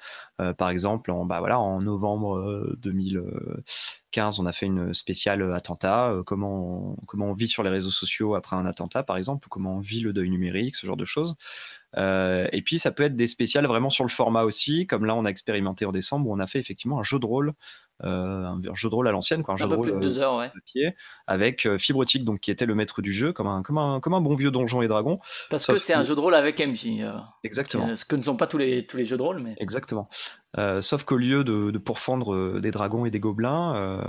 Par 0.58 0.70
exemple, 0.72 1.12
en, 1.12 1.24
bah 1.26 1.38
voilà, 1.40 1.60
en 1.60 1.82
novembre 1.82 2.36
euh, 2.40 2.76
2015, 2.82 4.40
on 4.40 4.46
a 4.48 4.52
fait 4.52 4.66
une 4.66 4.92
spéciale 4.94 5.54
attentat. 5.54 6.16
comment, 6.26 6.94
on, 6.94 7.06
comment 7.06 7.28
on 7.28 7.34
vit 7.34 7.48
sur 7.48 7.62
les 7.64 7.70
réseaux 7.70 7.92
sociaux 7.92 8.34
après 8.36 8.56
un 8.56 8.66
attentat, 8.66 9.04
par 9.04 9.18
exemple, 9.18 9.46
ou 9.46 9.50
comment 9.50 9.76
on 9.76 9.80
vit 9.80 10.02
le 10.02 10.14
deuil 10.14 10.30
numérique, 10.32 10.76
ce 10.76 10.88
genre 10.88 10.98
de 10.98 11.06
choses. 11.06 11.36
Euh, 11.98 12.48
et 12.52 12.62
puis 12.62 12.80
ça 12.80 12.92
peut 12.92 13.04
être 13.04 13.16
des 13.16 13.28
spéciales 13.28 13.66
vraiment 13.68 13.90
sur 13.90 14.06
le 14.06 14.10
format 14.10 14.44
aussi, 14.44 14.88
comme 14.88 15.06
là 15.06 15.16
on 15.16 15.26
a 15.26 15.30
expérimenté 15.30 15.86
en 15.86 15.92
décembre 15.92 16.30
où 16.30 16.34
on 16.34 16.40
a 16.40 16.48
fait 16.48 16.60
effectivement 16.60 17.00
un 17.00 17.04
jeu 17.04 17.20
de 17.20 17.26
rôle, 17.26 17.54
euh, 18.04 18.46
un 18.46 18.74
jeu 18.74 18.90
de 18.90 18.96
rôle 18.96 19.08
à 19.08 19.12
l'ancienne, 19.12 19.44
quoi, 19.44 19.56
un, 19.56 19.58
jeu 19.58 19.68
de 19.68 19.76
plus 19.76 19.92
rôle 19.92 20.00
de 20.00 20.08
deux 20.08 20.20
heures, 20.20 20.38
ouais. 20.38 20.46
euh, 20.46 20.50
papier, 20.54 20.96
avec 21.28 21.68
Fibrotique, 21.78 22.24
donc 22.24 22.40
qui 22.40 22.50
était 22.50 22.66
le 22.66 22.76
maître 22.76 23.02
du 23.02 23.12
jeu, 23.12 23.34
comme 23.34 23.48
un, 23.48 23.62
comme 23.62 23.78
un, 23.78 24.00
comme 24.00 24.14
un 24.14 24.22
bon 24.22 24.36
vieux 24.36 24.52
donjon 24.52 24.82
et 24.82 24.88
dragon. 24.88 25.20
Parce 25.50 25.68
que 25.68 25.78
c'est 25.78 25.94
un 25.94 26.04
jeu 26.04 26.16
de 26.16 26.20
rôle 26.20 26.36
avec 26.36 26.60
MJ. 26.60 27.02
euh, 27.02 27.12
Exactement. 27.44 27.94
ce 27.96 28.06
que 28.06 28.16
ne 28.16 28.24
sont 28.24 28.38
pas 28.38 28.48
tous 28.48 28.58
les, 28.58 28.86
tous 28.86 28.98
les 28.98 29.06
jeux 29.06 29.18
de 29.18 29.22
rôle, 29.22 29.40
mais. 29.40 29.56
Exactement. 29.60 30.10
Sauf 30.82 31.04
qu'au 31.04 31.18
lieu 31.18 31.44
de, 31.44 31.72
de 31.72 31.78
pourfendre 31.78 32.60
des 32.60 32.72
dragons 32.72 33.06
et 33.06 33.12
des 33.12 33.20
gobelins, 33.20 34.04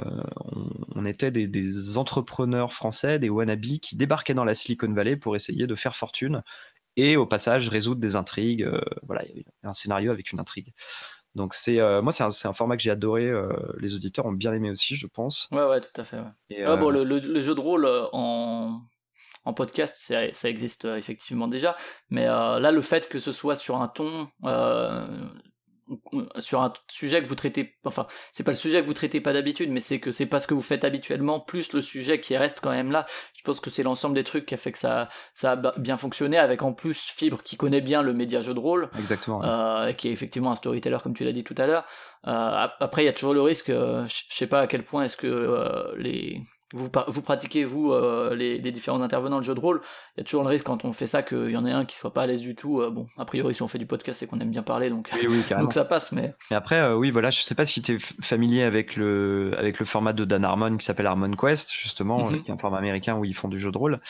on, 0.44 0.70
on 0.96 1.04
était 1.04 1.30
des, 1.30 1.46
des 1.46 1.98
entrepreneurs 1.98 2.72
français, 2.72 3.18
des 3.18 3.28
wannabes 3.30 3.60
qui 3.60 3.96
débarquaient 3.96 4.34
dans 4.34 4.44
la 4.44 4.54
Silicon 4.54 4.92
Valley 4.92 5.16
pour 5.16 5.36
essayer 5.36 5.66
de 5.66 5.74
faire 5.74 5.96
fortune 5.96 6.42
et 6.96 7.16
au 7.16 7.26
passage 7.26 7.68
résoudre 7.68 8.00
des 8.00 8.16
intrigues. 8.16 8.62
euh, 8.64 8.80
voilà, 9.02 9.22
il 9.25 9.28
y 9.28 9.32
avait 9.32 9.44
un 9.62 9.75
scénario 9.75 10.11
avec 10.12 10.32
une 10.32 10.40
intrigue. 10.40 10.72
Donc 11.34 11.54
c'est 11.54 11.80
euh, 11.80 12.02
moi 12.02 12.12
c'est 12.12 12.25
un, 12.25 12.52
format 12.52 12.76
que 12.76 12.82
j'ai 12.82 12.90
adoré. 12.90 13.26
euh, 13.26 13.49
les 13.78 13.94
auditeurs 13.94 14.26
ont 14.26 14.32
bien 14.32 14.52
aimé 14.52 14.70
aussi, 14.70 14.96
je 14.96 15.06
pense. 15.06 15.49
Ouais, 15.50 15.64
ouais, 15.64 15.80
tout 15.80 16.00
à 16.00 16.04
fait. 16.04 16.18
Ouais. 16.18 16.25
Et, 16.50 16.62
Ah, 16.64 16.76
bon, 16.76 16.90
le, 16.90 17.04
le- 17.04 17.18
le 17.20 17.40
jeu 17.40 17.54
de 17.54 17.61
rôle 17.61 17.87
en, 18.12 18.82
en 19.44 19.54
podcast, 19.54 19.96
ça, 20.32 20.49
existe 20.49 20.84
effectivement 20.84 21.49
déjà, 21.49 21.75
mais 22.11 22.26
là, 22.26 22.70
le 22.70 22.82
fait 22.82 23.08
que 23.08 23.18
ce 23.18 23.32
soit 23.32 23.56
sur 23.56 23.80
un 23.80 23.88
ton, 23.88 24.28
sur 26.38 26.61
un 26.62 26.72
sujet 26.88 27.22
que 27.22 27.26
vous 27.28 27.34
traitez, 27.34 27.75
enfin, 27.84 28.06
c'est 28.32 28.44
pas 28.44 28.52
le 28.52 28.56
sujet 28.56 28.80
que 28.80 28.87
vous 28.87 28.94
traitez 28.94 29.20
pas 29.20 29.32
d'habitude, 29.32 29.70
mais 29.70 29.80
c'est 29.80 30.00
que 30.00 30.12
c'est 30.12 30.26
pas 30.26 30.40
ce 30.40 30.46
que 30.46 30.54
vous 30.54 30.62
faites 30.62 30.84
habituellement, 30.84 31.40
plus 31.40 31.72
le 31.72 31.82
sujet 31.82 32.20
qui 32.20 32.37
reste 32.37 32.61
quand 32.62 32.70
même 32.70 32.90
là. 32.90 33.06
Je 33.37 33.42
pense 33.42 33.61
que 33.61 33.70
c'est 33.70 33.82
l'ensemble 33.82 34.14
des 34.14 34.25
trucs 34.25 34.46
qui 34.46 34.54
a 34.54 34.56
fait 34.56 34.72
que 34.72 34.78
ça, 34.78 35.08
ça 35.34 35.52
a 35.52 35.56
bien 35.78 35.96
fonctionné, 35.96 36.38
avec 36.38 36.62
en 36.62 36.72
plus 36.72 37.12
Fibre 37.14 37.42
qui 37.42 37.56
connaît 37.56 37.80
bien 37.80 38.02
le 38.02 38.12
média 38.12 38.40
jeu 38.40 38.54
de 38.54 38.61
rôle 38.61 38.90
exactement. 38.99 39.42
euh, 39.44 39.92
qui 39.92 40.08
est 40.08 40.12
effectivement 40.12 40.52
un 40.52 40.56
storyteller 40.56 40.99
comme 41.02 41.14
tu 41.14 41.25
l'as 41.25 41.32
dit 41.32 41.44
tout 41.44 41.54
à 41.58 41.66
l'heure. 41.66 41.84
Euh, 42.26 42.30
ap- 42.30 42.76
après, 42.80 43.02
il 43.02 43.06
y 43.06 43.08
a 43.08 43.12
toujours 43.12 43.34
le 43.34 43.42
risque, 43.42 43.70
euh, 43.70 44.06
je 44.06 44.22
je 44.30 44.37
sais 44.37 44.46
pas 44.46 44.61
à 44.61 44.66
quel 44.66 44.84
point 44.84 45.04
est-ce 45.04 45.16
que 45.16 45.26
euh, 45.26 45.92
les 45.96 46.40
vous, 46.72 47.22
pratiquez 47.22 47.64
vous 47.64 47.92
euh, 47.92 48.34
les, 48.34 48.58
les 48.58 48.72
différents 48.72 49.00
intervenants 49.02 49.38
de 49.38 49.44
jeu 49.44 49.54
de 49.54 49.60
rôle, 49.60 49.80
il 50.16 50.20
y 50.20 50.22
a 50.22 50.24
toujours 50.24 50.42
le 50.42 50.48
risque 50.48 50.64
quand 50.66 50.84
on 50.84 50.92
fait 50.92 51.06
ça 51.06 51.22
qu'il 51.22 51.50
y 51.50 51.56
en 51.56 51.66
ait 51.66 51.72
un 51.72 51.84
qui 51.84 51.96
soit 51.96 52.12
pas 52.12 52.22
à 52.22 52.26
l'aise 52.26 52.40
du 52.40 52.54
tout. 52.54 52.80
Euh, 52.80 52.90
bon, 52.90 53.06
a 53.18 53.24
priori 53.24 53.54
si 53.54 53.62
on 53.62 53.68
fait 53.68 53.78
du 53.78 53.86
podcast 53.86 54.20
c'est 54.20 54.26
qu'on 54.26 54.38
aime 54.40 54.50
bien 54.50 54.62
parler 54.62 54.90
donc 54.90 55.10
Oui, 55.14 55.26
oui, 55.28 55.42
carrément. 55.48 55.66
donc 55.66 55.74
ça 55.74 55.84
passe, 55.84 56.12
mais 56.12 56.34
Et 56.50 56.54
après, 56.54 56.80
euh, 56.80 56.96
oui, 56.96 57.10
voilà, 57.10 57.30
je 57.30 57.42
sais 57.42 57.54
pas 57.54 57.64
si 57.64 57.82
tu 57.82 57.94
es 57.94 57.98
familier 58.22 58.62
avec 58.62 58.96
le, 58.96 59.52
avec 59.58 59.78
le 59.78 59.86
format 59.86 60.12
de 60.12 60.24
Dan 60.24 60.44
Harmon 60.44 60.76
qui 60.76 60.84
s'appelle 60.84 61.06
Harmon 61.06 61.30
Quest, 61.32 61.72
justement, 61.72 62.30
Mhm. 62.30 62.42
qui 62.42 62.50
est 62.50 62.54
un 62.54 62.58
format 62.58 62.78
américain 62.78 63.16
où 63.16 63.24
ils 63.24 63.34
font 63.34 63.48
du 63.48 63.58
jeu 63.58 63.70
de 63.70 63.78
rôle. 63.78 64.00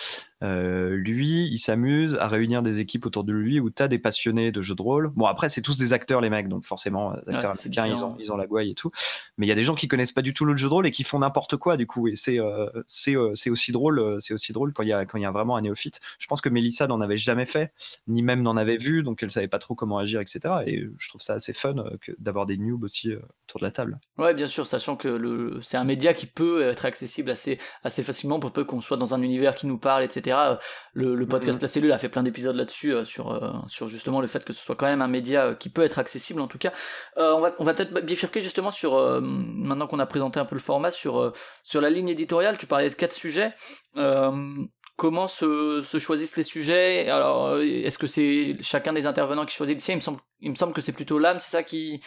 Euh, 0.43 0.91
lui, 0.97 1.49
il 1.49 1.59
s'amuse 1.59 2.17
à 2.17 2.29
réunir 2.29 2.63
des 2.63 2.81
équipes 2.81 3.07
autour 3.07 3.25
de 3.25 3.33
lui 3.33 3.61
où 3.61 3.71
tu 3.71 3.83
as 3.83 3.89
des 3.89 3.99
passionnés 3.99 4.53
de 4.53 4.61
jeux 4.61 4.75
de 4.75 4.83
rôle. 4.83 5.09
Bon, 5.15 5.27
après, 5.27 5.49
c'est 5.49 5.63
tous 5.63 5.79
des 5.79 5.93
acteurs, 5.93 6.21
les 6.21 6.31
mecs, 6.31 6.49
donc 6.49 6.65
forcément, 6.65 7.13
les 7.13 7.35
acteurs 7.35 7.53
Ouais, 7.53 7.67
américains, 7.67 7.87
ils 7.87 8.05
ont, 8.05 8.17
ils 8.19 8.33
ont 8.33 8.37
la 8.37 8.47
gouaille 8.47 8.71
et 8.71 8.75
tout. 8.75 8.91
Mais 9.39 9.47
il 9.47 9.49
y 9.49 9.53
a 9.53 9.57
des 9.57 9.65
gens 9.65 9.75
qui 9.75 9.89
connaissent 9.89 10.13
pas 10.13 10.23
du 10.23 10.35
tout 10.35 10.45
le 10.45 10.57
jeu 10.57 10.69
de 10.69 10.75
rôle 10.75 10.87
et 10.87 10.91
qui 10.91 11.05
font 11.05 11.19
n'importe 11.21 11.57
quoi, 11.57 11.77
du 11.77 11.87
coup. 11.87 12.09
Et 12.09 12.17
c'est 12.17 12.39
euh, 12.39 12.67
c'est 12.87 13.17
euh, 13.17 13.33
aussi 13.51 13.73
drôle, 13.73 13.99
euh, 13.99 14.21
c'est 14.21 14.35
aussi 14.35 14.53
drôle 14.53 14.73
quand 14.73 14.83
il 14.83 14.89
y 14.89 14.93
a 14.93 15.05
quand 15.05 15.19
il 15.19 15.23
y 15.23 15.27
a 15.27 15.31
vraiment 15.31 15.57
un 15.57 15.63
néophyte. 15.63 16.01
Je 16.19 16.27
pense 16.27 16.41
que 16.41 16.49
Mélissa 16.49 16.87
n'en 16.87 17.01
avait 17.01 17.17
jamais 17.17 17.47
fait, 17.47 17.73
ni 18.07 18.23
même 18.23 18.43
n'en 18.43 18.57
avait 18.57 18.77
vu, 18.77 19.03
donc 19.03 19.23
elle 19.23 19.31
savait 19.31 19.49
pas 19.49 19.59
trop 19.59 19.75
comment 19.75 19.99
agir, 19.99 20.21
etc. 20.21 20.55
Et 20.67 20.87
je 20.99 21.09
trouve 21.09 21.21
ça 21.21 21.35
assez 21.35 21.53
fun 21.53 21.77
euh, 21.79 21.97
d'avoir 22.19 22.47
des 22.47 22.57
noobs 22.57 22.85
aussi 22.85 23.11
euh, 23.11 23.21
autour 23.49 23.61
de 23.61 23.65
la 23.65 23.71
table. 23.71 23.99
Ouais, 24.19 24.35
bien 24.35 24.47
sûr, 24.47 24.67
sachant 24.67 24.97
que 24.97 25.09
le, 25.09 25.61
c'est 25.63 25.77
un 25.77 25.85
média 25.85 26.15
qui 26.15 26.27
peut 26.27 26.63
être 26.63 26.85
accessible 26.85 27.31
assez, 27.31 27.59
assez 27.85 28.03
facilement 28.03 28.41
pour 28.41 28.53
peu 28.53 28.65
qu'on 28.65 28.81
soit 28.81 28.97
dans 28.97 29.15
un 29.15 29.23
univers 29.23 29.55
qui 29.55 29.67
nous 29.67 29.79
parle, 29.79 30.05
etc. 30.05 30.32
Euh, 30.41 30.57
Le, 30.95 31.15
le 31.15 31.27
podcast. 31.27 31.61
La 31.63 31.69
Cellule 31.69 31.93
a 31.93 31.99
fait 31.99 32.09
plein 32.09 32.23
d'épisodes 32.23 32.55
là-dessus, 32.55 32.93
euh, 32.93 33.05
sur, 33.05 33.33
euh, 33.33 33.51
sur 33.67 33.89
justement 33.89 34.21
le 34.21 34.27
fait 34.27 34.45
que 34.45 34.53
ce 34.53 34.63
soit 34.63 34.77
quand 34.77 34.87
même 34.87 35.01
un 35.01 35.09
média 35.09 35.55
qui 35.55 35.71
peut 35.71 35.83
être 35.83 35.99
accessible 35.99 36.41
en 36.41 36.47
tout 36.47 36.59
cas. 36.59 36.73
On 37.17 37.41
va, 37.41 37.55
on 37.59 37.65
va 37.65 37.75
peut-être 37.75 37.93
bifurquer 38.05 38.41
justement 38.41 38.71
sur, 38.71 39.21
maintenant 39.21 39.87
qu'on 39.87 39.99
a 39.99 40.07
présenté 40.07 40.39
un 40.41 40.45
peu 40.45 40.55
le 40.55 40.61
format, 40.61 40.91
sur, 40.91 41.33
sur 41.63 41.81
la 41.81 41.91
ligne 41.91 42.09
éditoriale, 42.09 42.59
tu 42.59 42.67
parlais 42.67 42.91
de 42.91 42.95
quatre 42.95 43.13
sujets. 43.13 43.53
Comment 44.97 45.27
se, 45.27 45.81
se 45.81 45.99
choisissent 45.99 46.37
les 46.37 46.43
sujets? 46.43 47.09
Alors, 47.09 47.59
est-ce 47.61 47.99
que 47.99 48.07
c'est 48.07 48.57
chacun 48.61 48.93
des 48.93 49.07
intervenants 49.07 49.47
qui 49.47 49.57
choisit 49.57 49.77
le 49.77 49.81
sien? 49.81 49.95
Il 49.95 49.97
me, 49.97 50.03
semble, 50.03 50.21
il 50.41 50.51
me 50.51 50.55
semble 50.55 50.75
que 50.75 50.83
c'est 50.83 50.93
plutôt 50.93 51.19
l'âme, 51.19 51.41
c'est 51.41 51.51
ça 51.51 51.63
qui, 51.63 52.03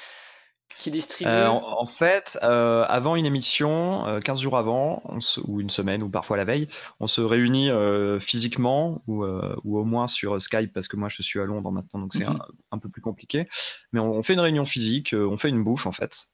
qui 0.78 0.92
distribue 0.92 1.30
Euh, 1.32 1.48
en, 1.48 1.82
en 1.82 1.86
fait, 1.88 2.38
euh, 2.44 2.84
avant 2.88 3.16
une 3.16 3.26
émission, 3.26 4.06
euh, 4.08 4.20
15 4.20 4.40
jours 4.42 4.58
avant, 4.58 5.02
on 5.06 5.22
se- 5.22 5.40
ou 5.46 5.62
une 5.62 5.70
semaine, 5.70 6.04
ou 6.04 6.10
parfois 6.10 6.38
la 6.38 6.44
veille, 6.44 6.68
on 7.00 7.08
se 7.08 7.22
réunit 7.22 7.70
euh, 7.70 8.20
physiquement 8.20 9.02
ou, 9.08 9.24
ou 9.26 9.78
au 9.80 9.84
moins 9.86 10.08
sur 10.08 10.42
Skype, 10.42 10.74
parce 10.74 10.88
que 10.88 10.98
moi 10.98 11.08
je 11.10 11.22
suis 11.22 11.40
à 11.40 11.46
Londres 11.46 11.72
maintenant, 11.72 12.02
donc 12.02 12.14
c'est 12.14 12.28
Mhm. 12.28 12.36
un, 12.42 12.46
un 12.72 12.78
peu 12.80 12.90
plus 12.90 13.02
compliqué. 13.02 13.48
Mais 13.94 14.00
on, 14.00 14.12
on 14.12 14.24
fait 14.24 14.34
une 14.34 14.40
réunion 14.42 14.66
physique, 14.66 15.16
on 15.18 15.38
fait 15.38 15.50
une 15.50 15.64
bouffe 15.64 15.88
en 15.88 15.92
fait, 15.94 16.28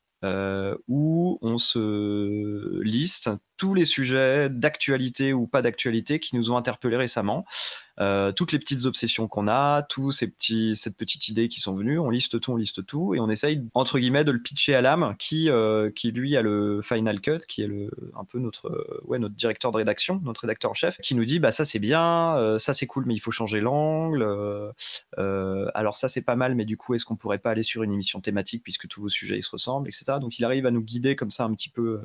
où 0.88 1.38
on 1.41 1.58
se 1.58 2.82
liste 2.84 3.30
tous 3.58 3.74
les 3.76 3.86
sujets 3.86 4.50
d'actualité 4.50 5.34
ou 5.34 5.46
pas 5.48 5.62
d'actualité 5.62 6.20
qui 6.20 6.36
nous 6.36 6.52
ont 6.52 6.58
interpellés 6.58 6.98
récemment. 6.98 7.46
Euh, 7.99 8.32
toutes 8.32 8.51
les 8.51 8.60
petites 8.60 8.86
obsessions 8.86 9.27
qu'on 9.27 9.47
a, 9.47 9.84
tous 9.84 10.12
ces 10.12 10.27
petits, 10.27 10.75
cette 10.75 10.97
petite 10.97 11.27
idée 11.27 11.49
qui 11.49 11.60
sont 11.60 11.75
venues, 11.75 11.99
on 11.99 12.10
liste 12.10 12.39
tout, 12.39 12.51
on 12.51 12.56
liste 12.56 12.86
tout, 12.86 13.13
et 13.13 13.19
on 13.19 13.30
essaye 13.30 13.63
entre 13.73 13.99
guillemets 13.99 14.23
de 14.23 14.32
le 14.32 14.41
pitcher 14.41 14.75
à 14.75 14.82
l'âme, 14.82 15.15
qui, 15.19 15.49
euh, 15.49 15.91
qui 15.91 16.12
lui 16.12 16.38
a 16.38 16.41
le 16.41 16.82
final 16.82 17.21
cut, 17.21 17.39
qui 17.47 17.62
est 17.62 17.67
le, 17.67 17.91
un 18.17 18.23
peu 18.23 18.39
notre, 18.39 18.67
euh, 18.67 19.01
ouais, 19.06 19.19
notre 19.19 19.36
directeur 19.36 19.71
de 19.71 19.77
rédaction, 19.77 20.21
notre 20.23 20.41
rédacteur 20.41 20.71
en 20.71 20.73
chef, 20.75 20.99
qui 21.01 21.15
nous 21.15 21.25
dit 21.25 21.39
bah 21.39 21.51
ça 21.51 21.65
c'est 21.65 21.80
bien, 21.80 22.58
ça 22.60 22.73
c'est 22.73 22.88
cool, 22.88 23.06
mais 23.06 23.13
il 23.13 23.19
faut 23.19 23.32
changer 23.32 23.62
l'angle. 23.62 24.23
alors 25.17 25.95
ça 25.95 26.08
c'est 26.08 26.21
pas 26.21 26.36
mal, 26.36 26.56
mais 26.56 26.65
du 26.65 26.77
coup 26.77 26.93
est-ce 26.93 27.06
qu'on 27.06 27.15
pourrait 27.15 27.39
pas 27.39 27.51
aller 27.51 27.63
sur 27.63 27.84
une 27.84 27.91
émission 27.91 28.21
thématique 28.21 28.63
puisque 28.63 28.88
tous 28.88 29.01
vos 29.01 29.10
sujets 29.10 29.38
ils 29.38 29.43
se 29.43 29.51
ressemblent, 29.51 29.88
etc. 29.88 30.13
Donc 30.19 30.39
il 30.39 30.45
arrive 30.45 30.65
à 30.65 30.71
nous 30.71 30.82
guider 30.82 31.15
comme 31.15 31.32
ça 31.32 31.43
un 31.43 31.54
petit 31.54 31.69
peu 31.69 32.01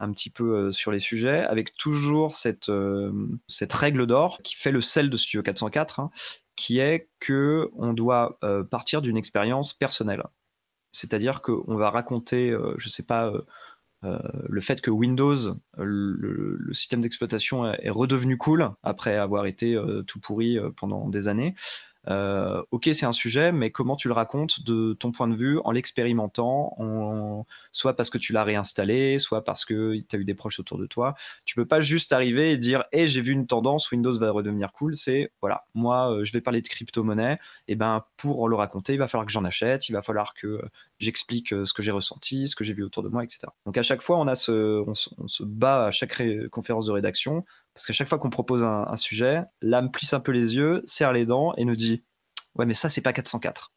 un 0.00 0.12
petit 0.12 0.30
peu 0.30 0.56
euh, 0.56 0.72
sur 0.72 0.90
les 0.92 0.98
sujets, 0.98 1.40
avec 1.40 1.76
toujours 1.76 2.34
cette, 2.34 2.68
euh, 2.68 3.12
cette 3.48 3.72
règle 3.72 4.06
d'or 4.06 4.40
qui 4.42 4.54
fait 4.56 4.72
le 4.72 4.80
sel 4.80 5.10
de 5.10 5.16
Studio 5.16 5.42
404, 5.42 6.00
hein, 6.00 6.10
qui 6.56 6.78
est 6.78 7.08
que 7.20 7.70
on 7.76 7.92
doit 7.92 8.38
euh, 8.44 8.64
partir 8.64 9.02
d'une 9.02 9.16
expérience 9.16 9.72
personnelle. 9.72 10.22
C'est-à-dire 10.92 11.42
qu'on 11.42 11.76
va 11.76 11.90
raconter, 11.90 12.56
je 12.78 12.88
sais 12.88 13.02
pas, 13.02 13.32
le 14.02 14.60
fait 14.60 14.80
que 14.80 14.92
Windows, 14.92 15.56
le, 15.76 16.72
système 16.72 17.00
d'exploitation, 17.00 17.66
est 17.66 17.90
redevenu 17.90 18.38
cool 18.38 18.70
après 18.84 19.16
avoir 19.16 19.46
été 19.46 19.76
tout 20.06 20.20
pourri 20.20 20.56
pendant 20.76 21.08
des 21.08 21.26
années. 21.26 21.56
Euh, 22.08 22.62
ok, 22.70 22.90
c'est 22.92 23.06
un 23.06 23.12
sujet, 23.12 23.52
mais 23.52 23.70
comment 23.70 23.96
tu 23.96 24.08
le 24.08 24.14
racontes 24.14 24.64
de 24.64 24.92
ton 24.94 25.12
point 25.12 25.28
de 25.28 25.34
vue 25.34 25.58
en 25.64 25.70
l'expérimentant, 25.70 26.74
en, 26.78 27.46
soit 27.72 27.96
parce 27.96 28.10
que 28.10 28.18
tu 28.18 28.32
l'as 28.32 28.44
réinstallé, 28.44 29.18
soit 29.18 29.44
parce 29.44 29.64
que 29.64 29.96
tu 30.00 30.16
as 30.16 30.18
eu 30.18 30.24
des 30.24 30.34
proches 30.34 30.60
autour 30.60 30.78
de 30.78 30.86
toi. 30.86 31.14
Tu 31.44 31.54
peux 31.54 31.66
pas 31.66 31.80
juste 31.80 32.12
arriver 32.12 32.52
et 32.52 32.58
dire 32.58 32.84
Hey, 32.92 33.08
j'ai 33.08 33.20
vu 33.20 33.32
une 33.32 33.46
tendance, 33.46 33.90
Windows 33.90 34.18
va 34.18 34.30
redevenir 34.30 34.72
cool. 34.72 34.94
C'est 34.96 35.32
voilà, 35.40 35.64
moi 35.74 36.12
euh, 36.12 36.24
je 36.24 36.32
vais 36.32 36.40
parler 36.40 36.60
de 36.60 36.68
crypto-monnaie, 36.68 37.38
et 37.68 37.76
ben 37.76 38.04
pour 38.16 38.48
le 38.48 38.56
raconter, 38.56 38.94
il 38.94 38.98
va 38.98 39.08
falloir 39.08 39.26
que 39.26 39.32
j'en 39.32 39.44
achète, 39.44 39.88
il 39.88 39.92
va 39.92 40.02
falloir 40.02 40.34
que 40.34 40.46
euh, 40.46 40.70
j'explique 40.98 41.48
ce 41.48 41.72
que 41.72 41.82
j'ai 41.82 41.90
ressenti, 41.90 42.48
ce 42.48 42.56
que 42.56 42.64
j'ai 42.64 42.74
vu 42.74 42.82
autour 42.82 43.02
de 43.02 43.08
moi, 43.08 43.24
etc. 43.24 43.46
Donc 43.66 43.78
à 43.78 43.82
chaque 43.82 44.02
fois, 44.02 44.18
on, 44.18 44.34
se, 44.34 45.42
bat 45.42 45.86
à 45.86 45.90
chaque 45.90 46.22
conférence 46.50 46.86
de 46.86 46.92
rédaction 46.92 47.44
parce 47.74 47.86
qu'à 47.86 47.92
chaque 47.92 48.08
fois 48.08 48.18
qu'on 48.18 48.30
propose 48.30 48.62
un, 48.62 48.86
un 48.88 48.96
sujet, 48.96 49.42
l'âme 49.60 49.90
plisse 49.90 50.14
un 50.14 50.20
peu 50.20 50.32
les 50.32 50.56
yeux, 50.56 50.82
serre 50.86 51.12
les 51.12 51.26
dents 51.26 51.54
et 51.56 51.64
nous 51.64 51.76
dit 51.76 52.04
Ouais, 52.56 52.66
mais 52.66 52.74
ça, 52.74 52.88
c'est 52.88 53.00
pas 53.00 53.12
404. 53.12 53.72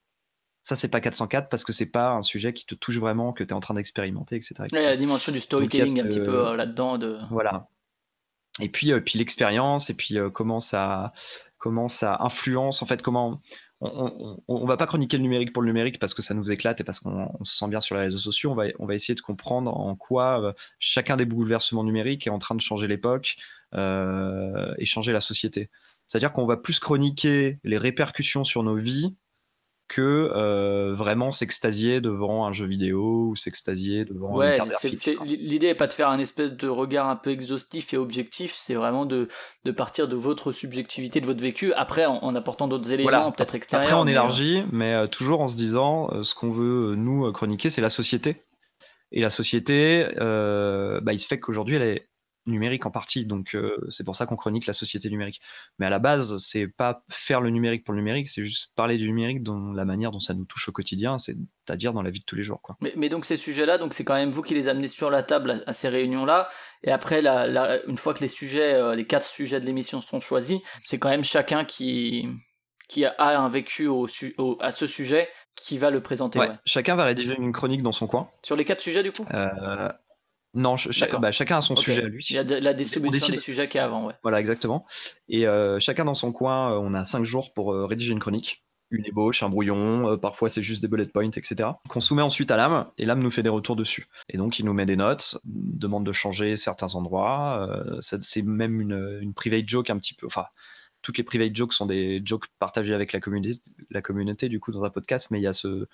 Ça, 0.64 0.76
c'est 0.76 0.90
pas 0.90 1.02
404 1.02 1.50
parce 1.50 1.64
que 1.64 1.72
c'est 1.72 1.86
pas 1.86 2.12
un 2.12 2.22
sujet 2.22 2.54
qui 2.54 2.66
te 2.66 2.76
touche 2.76 3.00
vraiment, 3.00 3.34
que 3.34 3.44
tu 3.44 3.50
es 3.50 3.54
en 3.54 3.60
train 3.60 3.74
d'expérimenter, 3.74 4.36
etc. 4.36 4.56
etc. 4.66 4.68
Il 4.74 4.84
y 4.84 4.86
a 4.86 4.90
la 4.90 4.98
dimension 4.98 5.32
du 5.32 5.40
storytelling 5.40 5.96
Donc, 5.96 6.06
un 6.06 6.10
petit 6.10 6.20
peu 6.20 6.48
euh, 6.48 6.56
là-dedans. 6.56 6.98
De... 6.98 7.18
Voilà. 7.32 7.70
Et 8.60 8.70
puis, 8.70 8.92
euh, 8.92 9.00
puis 9.00 9.18
l'expérience, 9.18 9.90
et 9.90 9.94
puis 9.94 10.18
euh, 10.18 10.30
comment 10.30 10.60
ça, 10.60 11.14
comment 11.58 11.88
ça 11.88 12.18
influence, 12.20 12.82
en 12.82 12.86
fait, 12.86 13.02
comment. 13.02 13.42
On, 13.80 14.42
on, 14.48 14.66
va 14.66 14.76
pas 14.76 14.88
chroniquer 14.88 15.18
le 15.18 15.24
numérique 15.24 15.54
pour 15.54 15.62
le 15.62 15.68
numérique 15.68 16.00
parce 16.00 16.16
que 16.16 16.24
ça 16.24 16.34
nous 16.34 16.52
éclate 16.52 16.82
et 16.82 16.84
parce 16.84 17.00
qu'on 17.00 17.30
on 17.40 17.44
se 17.44 17.56
sent 17.56 17.68
bien 17.68 17.80
sur 17.80 17.96
les 17.96 18.02
réseaux 18.02 18.18
sociaux. 18.18 18.52
On 18.52 18.56
va, 18.56 18.66
on 18.80 18.88
va 18.88 18.96
essayer 18.96 19.14
de 19.14 19.22
comprendre 19.22 19.72
en 19.72 19.96
quoi 19.96 20.42
euh, 20.42 20.54
chacun 20.80 21.16
des 21.16 21.26
bouleversements 21.26 21.84
numériques 21.84 22.26
est 22.26 22.32
en 22.32 22.40
train 22.40 22.56
de 22.56 22.62
changer 22.62 22.88
l'époque 22.88 23.36
euh, 23.76 24.74
et 24.80 24.86
changer 24.86 25.14
la 25.14 25.22
société. 25.22 25.70
C'est-à-dire 26.08 26.34
qu'on 26.34 26.48
va 26.48 26.58
plus 26.58 26.80
chroniquer 26.80 27.60
les 27.64 27.78
répercussions 27.78 28.44
sur 28.44 28.64
nos 28.64 28.78
vies 28.78 29.16
que 29.88 30.32
euh, 30.36 30.94
vraiment 30.94 31.32
s'extasier 31.32 32.02
devant 32.02 32.46
un 32.46 32.54
jeu 32.54 32.66
vidéo 32.66 33.30
ou 33.30 33.36
s'extasier 33.36 34.04
devant 34.04 34.36
Ouais, 34.36 34.60
l'idée 35.26 35.68
est 35.68 35.76
pas 35.76 35.88
de 35.88 35.94
faire 35.94 36.10
un 36.10 36.20
espèce 36.20 36.52
de 36.52 36.68
regard 36.68 37.08
un 37.08 37.16
peu 37.16 37.30
exhaustif 37.30 37.94
et 37.94 37.98
objectif, 37.98 38.54
c'est 38.58 38.74
vraiment 38.74 39.06
de, 39.06 39.30
de 39.64 39.72
partir 39.72 40.08
de 40.08 40.16
votre 40.16 40.52
subjectivité, 40.52 41.22
de 41.22 41.26
votre 41.26 41.42
vécu, 41.42 41.72
après 41.74 42.06
en, 42.06 42.18
en 42.24 42.36
apportant 42.36 42.68
d'autres 42.68 42.92
éléments 42.92 43.10
Voilà. 43.10 43.32
peut-être 43.32 43.56
extérieurs. 43.56 43.88
Après, 43.88 44.00
on 44.00 44.04
mais, 44.04 44.12
euh, 44.12 44.14
élargit, 44.14 44.64
mais 44.72 44.94
euh, 44.94 45.08
toujours 45.08 45.42
en 45.42 45.48
se 45.48 45.56
disant, 45.56 46.10
euh, 46.12 46.24
ce 46.24 46.36
qu'on 46.36 46.52
veut, 46.52 46.96
nous, 46.96 47.32
chroniquer, 47.32 47.70
c'est 47.70 47.82
la 47.82 47.90
société. 47.90 48.44
Et 49.14 49.22
la 49.22 49.30
société, 49.30 50.06
euh, 50.20 51.00
bah, 51.02 51.14
il 51.14 51.20
se 51.20 51.28
fait 51.28 51.40
qu'aujourd'hui, 51.40 51.76
elle 51.76 51.84
est 51.84 52.10
numérique 52.48 52.86
en 52.86 52.92
partie, 52.92 53.26
donc 53.26 53.56
euh, 53.56 53.78
c'est 53.90 54.04
pour 54.04 54.16
ça 54.16 54.26
qu'on 54.26 54.36
chronique 54.36 54.66
la 54.66 54.74
société 54.74 55.10
numérique. 55.10 55.42
Mais 55.78 55.86
à 55.86 55.90
la 55.90 56.00
base, 56.00 56.38
c'est 56.38 56.68
pas 56.68 57.04
faire 57.10 57.42
le 57.42 57.50
numérique 57.50 57.84
pour 57.84 57.94
le 57.94 58.00
numérique, 58.00 58.28
c'est 58.28 58.44
juste 58.44 58.72
parler 58.76 58.98
du 58.98 59.08
numérique 59.08 59.44
dans 59.44 59.74
la 59.74 59.86
manière 59.86 60.12
dont 60.12 60.20
ça 60.20 60.34
nous 60.34 60.46
touche 60.46 60.70
au 60.70 60.72
quotidien, 60.72 61.18
c'est-à-dire 61.18 61.94
dans 61.94 62.02
la 62.02 62.10
vie 62.10 62.20
de 62.20 62.26
tous 62.26 62.36
les 62.36 62.44
jours. 62.44 62.62
Quoi. 62.62 62.78
Mais, 62.82 62.94
mais 62.96 63.10
donc 63.10 63.26
ces 63.26 63.38
sujets-là, 63.38 63.78
donc 63.78 63.94
c'est 63.94 64.04
quand 64.04 64.16
même 64.16 64.32
vous 64.32 64.42
qui 64.42 64.54
les 64.54 64.68
amenez 64.68 64.88
sur 64.88 65.10
la 65.10 65.24
table 65.24 65.52
à, 65.66 65.70
à 65.70 65.74
ces 65.74 65.90
réunions-là. 65.90 66.48
Et 66.84 66.92
après, 66.92 67.22
la, 67.22 67.46
la- 67.48 67.84
une 67.86 67.98
fois 67.98 68.14
que 68.14 68.22
les 68.22 68.28
sujets, 68.28 68.74
euh, 68.74 68.96
les 68.96 69.06
quatre 69.06 69.28
sujets 69.28 69.60
de 69.60 69.66
l'émission 69.66 70.02
sont 70.02 70.20
choisis, 70.20 70.60
c'est 70.84 70.98
quand 71.00 71.10
même 71.10 71.24
chacun 71.24 71.66
qui 71.66 72.28
qui 72.90 73.04
a, 73.04 73.16
un 73.20 73.50
vécu 73.50 73.88
au, 73.88 74.08
à 74.62 74.72
ce 74.72 74.88
sujet 74.88 75.28
qui 75.56 75.78
va 75.78 75.92
le 75.92 76.02
présenter. 76.02 76.40
Ouais, 76.40 76.48
ouais. 76.48 76.56
Chacun 76.66 76.96
va 76.96 77.04
rédiger 77.04 77.36
une 77.38 77.52
chronique 77.52 77.84
dans 77.84 77.92
son 77.92 78.08
coin. 78.08 78.30
Sur 78.44 78.56
les 78.56 78.64
quatre 78.64 78.80
sujets 78.80 79.04
du 79.04 79.12
coup? 79.12 79.26
Euh, 79.34 79.90
non, 80.54 80.76
ch- 80.78 81.12
bah, 81.20 81.32
chacun 81.32 81.58
a 81.58 81.62
son 81.62 81.76
sujet 81.76 82.04
à 82.04 82.08
lui. 82.08 82.26
Il 82.30 82.36
y 82.36 82.40
a 82.40 82.44
de- 82.44 82.56
la 82.56 82.74
distribution 82.74 83.12
décide- 83.12 83.32
des 83.36 83.40
sujets 83.40 83.68
qui 83.70 83.78
est 83.78 83.82
avant, 83.82 84.06
ouais. 84.06 84.14
Voilà, 84.24 84.40
exactement. 84.40 84.86
Et 85.30 85.46
euh, 85.48 85.80
chacun 85.80 86.06
dans 86.06 86.14
son 86.14 86.32
coin, 86.32 86.72
euh, 86.74 86.80
on 86.82 86.94
a 86.94 87.06
cinq 87.06 87.24
jours 87.24 87.54
pour 87.54 87.74
euh, 87.74 87.86
rédiger 87.86 88.14
une 88.14 88.20
chronique. 88.20 88.64
Une 88.90 89.06
ébauche, 89.06 89.44
un 89.44 89.50
brouillon, 89.50 90.10
euh, 90.12 90.16
parfois 90.18 90.48
c'est 90.48 90.62
juste 90.62 90.82
des 90.82 90.88
bullet 90.88 91.06
points, 91.08 91.30
etc. 91.30 91.72
Qu'on 91.90 92.00
soumet 92.00 92.22
ensuite 92.22 92.52
à 92.52 92.56
l'âme, 92.56 92.88
et 92.98 93.06
l'âme 93.06 93.22
nous 93.22 93.30
fait 93.32 93.44
des 93.44 93.50
retours 93.50 93.76
dessus. 93.76 94.08
Et 94.30 94.38
donc 94.38 94.60
il 94.60 94.66
nous 94.66 94.72
met 94.74 94.86
des 94.86 94.96
notes, 94.96 95.40
demande 95.44 96.06
de 96.06 96.14
changer 96.14 96.56
certains 96.56 96.96
endroits. 96.96 97.68
c'est 98.00 98.42
même 98.44 98.80
une, 98.80 99.20
une 99.22 99.34
private 99.34 99.68
joke 99.68 99.90
un 99.90 99.98
petit 99.98 100.14
peu. 100.14 100.26
Enfin, 100.26 100.46
toutes 101.08 101.18
les 101.18 101.24
private 101.24 101.56
jokes 101.56 101.72
sont 101.72 101.86
des 101.86 102.22
jokes 102.26 102.48
partagés 102.60 102.94
avec 102.94 103.14
la 103.14 103.22
communauté, 104.02 104.50
du 104.50 104.60
coup 104.60 104.74
dans 104.74 104.84
un 104.84 104.90
podcast, 104.90 105.32
mais 105.32 105.40
il 105.40 105.44
y 105.44 105.48
a 105.48 105.54
ce, 105.54 105.88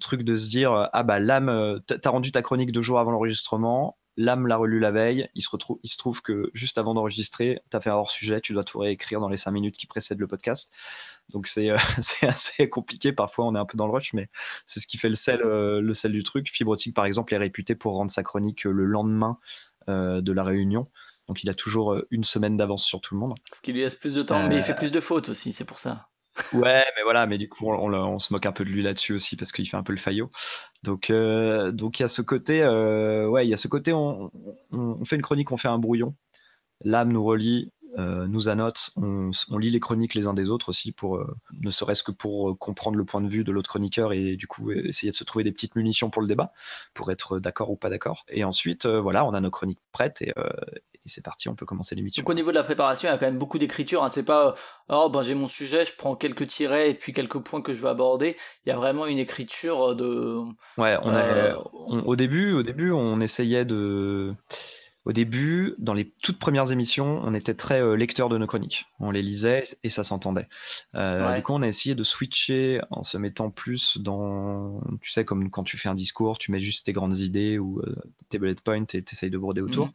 truc 0.00 0.22
de 0.22 0.36
se 0.36 0.48
dire 0.48 0.72
euh, 0.72 0.86
ah 0.92 1.02
bah 1.02 1.18
l'âme, 1.18 1.48
euh, 1.48 1.80
t'as 1.84 1.98
t'as 1.98 2.10
rendu 2.10 2.30
ta 2.30 2.42
chronique 2.42 2.70
deux 2.70 2.80
jours 2.80 3.00
avant 3.00 3.10
l'enregistrement, 3.10 3.98
l'âme 4.16 4.46
l'a 4.46 4.56
relu 4.56 4.78
la 4.78 4.92
veille, 4.92 5.28
il 5.34 5.42
se, 5.42 5.50
retrouve, 5.50 5.80
il 5.82 5.88
se 5.88 5.96
trouve 5.96 6.22
que 6.22 6.48
juste 6.54 6.78
avant 6.78 6.94
d'enregistrer, 6.94 7.60
tu 7.72 7.76
as 7.76 7.80
fait 7.80 7.90
un 7.90 7.94
hors-sujet, 7.94 8.40
tu 8.40 8.52
dois 8.52 8.62
tout 8.62 8.78
réécrire 8.78 9.18
dans 9.18 9.28
les 9.28 9.36
cinq 9.36 9.50
minutes 9.50 9.76
qui 9.76 9.88
précèdent 9.88 10.20
le 10.20 10.28
podcast. 10.28 10.72
Donc 11.30 11.48
c'est 11.48 11.68
euh, 11.68 11.76
c'est 12.00 12.28
assez 12.28 12.68
compliqué, 12.68 13.12
parfois 13.12 13.46
on 13.46 13.56
est 13.56 13.58
un 13.58 13.66
peu 13.66 13.76
dans 13.76 13.88
le 13.88 13.92
rush, 13.92 14.12
mais 14.12 14.28
c'est 14.66 14.78
ce 14.78 14.86
qui 14.86 14.96
fait 14.96 15.08
le 15.08 15.16
sel, 15.16 15.40
le 15.40 15.94
sel 15.94 16.12
du 16.12 16.22
truc. 16.22 16.48
Fibrotique 16.48 16.94
par 16.94 17.06
exemple 17.06 17.34
est 17.34 17.38
réputé 17.38 17.74
pour 17.74 17.96
rendre 17.96 18.12
sa 18.12 18.22
chronique 18.22 18.62
le 18.62 18.84
lendemain 18.84 19.38
de 19.88 20.32
la 20.32 20.44
réunion. 20.44 20.84
Donc 21.28 21.42
il 21.44 21.50
a 21.50 21.54
toujours 21.54 21.94
euh, 21.94 22.06
une 22.10 22.24
semaine 22.24 22.56
d'avance 22.56 22.84
sur 22.84 23.00
tout 23.00 23.14
le 23.14 23.20
monde. 23.20 23.34
Parce 23.48 23.60
qu'il 23.60 23.74
lui 23.74 23.80
laisse 23.82 23.94
plus 23.94 24.14
de 24.14 24.22
temps, 24.22 24.38
Euh, 24.38 24.48
mais 24.48 24.56
il 24.56 24.62
fait 24.62 24.74
plus 24.74 24.90
de 24.90 25.00
fautes 25.00 25.28
aussi, 25.28 25.52
c'est 25.52 25.64
pour 25.64 25.78
ça. 25.78 26.08
Ouais, 26.54 26.84
mais 26.96 27.02
voilà, 27.04 27.26
mais 27.26 27.38
du 27.38 27.48
coup, 27.48 27.66
on, 27.68 27.74
on- 27.74 27.94
on 27.94 28.18
se 28.18 28.32
moque 28.32 28.46
un 28.46 28.52
peu 28.52 28.64
de 28.64 28.70
lui 28.70 28.82
là-dessus 28.82 29.12
aussi 29.14 29.36
parce 29.36 29.52
qu'il 29.52 29.68
fait 29.68 29.76
un 29.76 29.82
peu 29.82 29.92
le 29.92 29.98
faillot. 29.98 30.30
Donc, 30.82 31.10
euh, 31.10 31.72
donc 31.72 31.98
il 31.98 32.02
y 32.02 32.04
a 32.04 32.08
ce 32.08 32.22
côté, 32.22 32.62
euh, 32.62 33.28
ouais, 33.28 33.46
il 33.46 33.50
y 33.50 33.54
a 33.54 33.58
ce 33.58 33.68
côté, 33.68 33.92
on, 33.92 34.30
on- 34.72 34.96
on 35.00 35.04
fait 35.04 35.16
une 35.16 35.22
chronique, 35.22 35.52
on 35.52 35.56
fait 35.56 35.68
un 35.68 35.78
brouillon. 35.78 36.14
L'âme 36.84 37.12
nous 37.12 37.24
relie, 37.24 37.72
euh, 37.98 38.26
nous 38.26 38.48
annote, 38.48 38.90
on, 38.96 39.30
lit 39.58 39.70
les 39.70 39.80
chroniques 39.80 40.14
les 40.14 40.26
uns 40.26 40.34
des 40.34 40.50
autres 40.50 40.70
aussi 40.70 40.92
pour, 40.92 41.16
euh, 41.16 41.36
ne 41.60 41.70
serait-ce 41.70 42.02
que 42.02 42.10
pour 42.10 42.50
euh, 42.50 42.54
comprendre 42.54 42.96
le 42.96 43.04
point 43.04 43.20
de 43.20 43.28
vue 43.28 43.44
de 43.44 43.52
l'autre 43.52 43.68
chroniqueur 43.68 44.12
et 44.12 44.36
du 44.36 44.46
coup 44.46 44.70
essayer 44.70 45.10
de 45.10 45.16
se 45.16 45.24
trouver 45.24 45.44
des 45.44 45.52
petites 45.52 45.76
munitions 45.76 46.08
pour 46.08 46.22
le 46.22 46.28
débat, 46.28 46.52
pour 46.94 47.10
être 47.10 47.38
d'accord 47.38 47.70
ou 47.70 47.76
pas 47.76 47.90
d'accord. 47.90 48.24
Et 48.28 48.44
ensuite, 48.44 48.86
euh, 48.86 49.00
voilà, 49.00 49.24
on 49.24 49.34
a 49.34 49.40
nos 49.40 49.50
chroniques 49.50 49.80
prêtes 49.92 50.22
et, 50.22 50.30
et 50.30 51.08
c'est 51.08 51.22
parti, 51.24 51.48
on 51.48 51.54
peut 51.54 51.66
commencer 51.66 51.94
l'émission. 51.94 52.22
Donc 52.22 52.30
au 52.30 52.34
niveau 52.34 52.50
de 52.50 52.56
la 52.56 52.62
préparation, 52.62 53.08
il 53.08 53.12
y 53.12 53.14
a 53.14 53.18
quand 53.18 53.26
même 53.26 53.38
beaucoup 53.38 53.58
d'écriture. 53.58 54.04
Hein. 54.04 54.08
C'est 54.08 54.22
pas 54.22 54.54
oh 54.88 55.10
ben 55.10 55.22
j'ai 55.22 55.34
mon 55.34 55.48
sujet, 55.48 55.84
je 55.84 55.92
prends 55.96 56.16
quelques 56.16 56.46
tirets 56.46 56.90
et 56.90 56.94
puis 56.94 57.12
quelques 57.12 57.40
points 57.40 57.60
que 57.60 57.74
je 57.74 57.80
veux 57.80 57.88
aborder. 57.88 58.36
Il 58.64 58.70
y 58.70 58.72
a 58.72 58.76
vraiment 58.76 59.06
une 59.06 59.18
écriture 59.18 59.94
de. 59.96 60.38
Ouais, 60.78 60.96
on 61.02 61.12
on- 61.12 62.02
au 62.04 62.16
début, 62.16 62.52
au 62.52 62.62
début, 62.62 62.90
on 62.90 63.20
essayait 63.20 63.64
de. 63.64 64.34
Au 65.04 65.12
début, 65.12 65.74
dans 65.78 65.94
les 65.94 66.12
toutes 66.22 66.38
premières 66.38 66.70
émissions, 66.70 67.20
on 67.24 67.34
était 67.34 67.54
très 67.54 67.80
euh, 67.82 67.96
lecteur 67.96 68.28
de 68.28 68.38
nos 68.38 68.46
chroniques. 68.46 68.86
On 69.00 69.10
les 69.10 69.22
lisait 69.22 69.64
et 69.82 69.90
ça 69.90 70.04
s'entendait. 70.04 70.46
Euh, 70.94 71.28
Ouais. 71.28 71.36
Du 71.38 71.42
coup, 71.42 71.52
on 71.54 71.62
a 71.62 71.66
essayé 71.66 71.94
de 71.96 72.04
switcher 72.04 72.80
en 72.90 73.02
se 73.02 73.18
mettant 73.18 73.50
plus 73.50 73.98
dans, 73.98 74.80
tu 75.00 75.10
sais, 75.10 75.24
comme 75.24 75.50
quand 75.50 75.64
tu 75.64 75.76
fais 75.76 75.88
un 75.88 75.94
discours, 75.94 76.38
tu 76.38 76.52
mets 76.52 76.60
juste 76.60 76.86
tes 76.86 76.92
grandes 76.92 77.18
idées 77.18 77.58
ou 77.58 77.80
euh, 77.80 77.96
tes 78.28 78.38
bullet 78.38 78.54
points 78.64 78.84
et 78.94 79.02
t'essayes 79.02 79.30
de 79.30 79.38
broder 79.38 79.60
autour. 79.60 79.86
Mhm. 79.86 79.92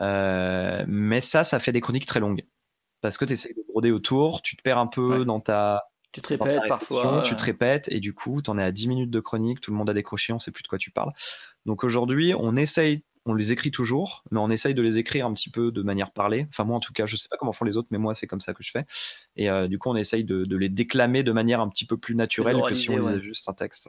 Euh, 0.00 0.84
mais 0.88 1.20
ça, 1.20 1.44
ça 1.44 1.58
fait 1.60 1.72
des 1.72 1.80
chroniques 1.80 2.06
très 2.06 2.20
longues. 2.20 2.44
Parce 3.00 3.18
que 3.18 3.24
tu 3.24 3.32
essayes 3.34 3.54
de 3.54 3.62
broder 3.68 3.90
autour, 3.92 4.42
tu 4.42 4.56
te 4.56 4.62
perds 4.62 4.78
un 4.78 4.86
peu 4.86 5.18
Ouais. 5.20 5.24
dans 5.24 5.40
ta, 5.40 5.82
Tu 6.12 6.20
te 6.20 6.28
répètes 6.28 6.60
parfois. 6.68 7.22
tu 7.24 7.34
te 7.36 7.42
répètes 7.44 7.88
et 7.90 8.00
du 8.00 8.12
coup, 8.14 8.42
tu 8.42 8.50
en 8.50 8.58
es 8.58 8.62
à 8.62 8.72
10 8.72 8.88
minutes 8.88 9.10
de 9.10 9.20
chronique, 9.20 9.60
tout 9.60 9.70
le 9.70 9.76
monde 9.76 9.90
a 9.90 9.94
décroché, 9.94 10.32
on 10.32 10.38
sait 10.38 10.50
plus 10.50 10.62
de 10.62 10.68
quoi 10.68 10.78
tu 10.78 10.90
parles. 10.90 11.12
Donc 11.66 11.84
aujourd'hui, 11.84 12.34
on 12.38 12.56
essaye, 12.56 13.02
on 13.24 13.34
les 13.34 13.52
écrit 13.52 13.70
toujours, 13.70 14.24
mais 14.30 14.40
on 14.40 14.50
essaye 14.50 14.74
de 14.74 14.82
les 14.82 14.98
écrire 14.98 15.26
un 15.26 15.32
petit 15.32 15.50
peu 15.50 15.70
de 15.70 15.82
manière 15.82 16.10
parlée. 16.10 16.46
Enfin, 16.48 16.64
moi 16.64 16.76
en 16.76 16.80
tout 16.80 16.92
cas, 16.92 17.06
je 17.06 17.16
sais 17.16 17.28
pas 17.28 17.36
comment 17.36 17.52
font 17.52 17.64
les 17.64 17.76
autres, 17.76 17.88
mais 17.90 17.98
moi 17.98 18.14
c'est 18.14 18.26
comme 18.26 18.40
ça 18.40 18.52
que 18.54 18.62
je 18.62 18.70
fais. 18.70 18.84
Et 19.36 19.48
euh, 19.48 19.68
du 19.68 19.78
coup, 19.78 19.90
on 19.90 19.96
essaye 19.96 20.24
de, 20.24 20.44
de 20.44 20.56
les 20.56 20.68
déclamer 20.68 21.22
de 21.22 21.32
manière 21.32 21.60
un 21.60 21.68
petit 21.68 21.86
peu 21.86 21.96
plus 21.96 22.14
naturelle 22.14 22.60
que 22.68 22.74
si 22.74 22.90
on 22.90 22.98
lisait 22.98 23.14
ouais. 23.14 23.20
juste 23.20 23.48
un 23.48 23.52
texte. 23.52 23.88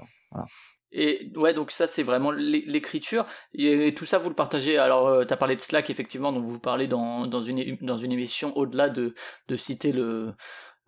Et 0.96 1.32
ouais, 1.36 1.56
donc 1.56 1.72
ça 1.72 1.88
c'est 1.88 2.04
vraiment 2.04 2.30
l'é- 2.30 2.66
l'écriture. 2.68 3.26
Et 3.56 3.96
tout 3.96 4.06
ça 4.06 4.20
vous 4.20 4.30
le 4.30 4.36
partagez. 4.36 4.78
Alors 4.78 5.08
euh, 5.08 5.26
t'as 5.26 5.38
parlé 5.38 5.56
de 5.56 5.62
Slack 5.62 5.90
effectivement, 5.90 6.32
donc 6.32 6.46
vous 6.46 6.60
parlez 6.60 6.88
dans, 6.88 7.26
dans, 7.26 7.42
une, 7.42 7.78
dans 7.82 7.98
une 7.98 8.12
émission 8.12 8.56
au-delà 8.56 8.90
de, 8.90 9.16
de 9.48 9.58
citer 9.58 9.92
le 9.92 10.34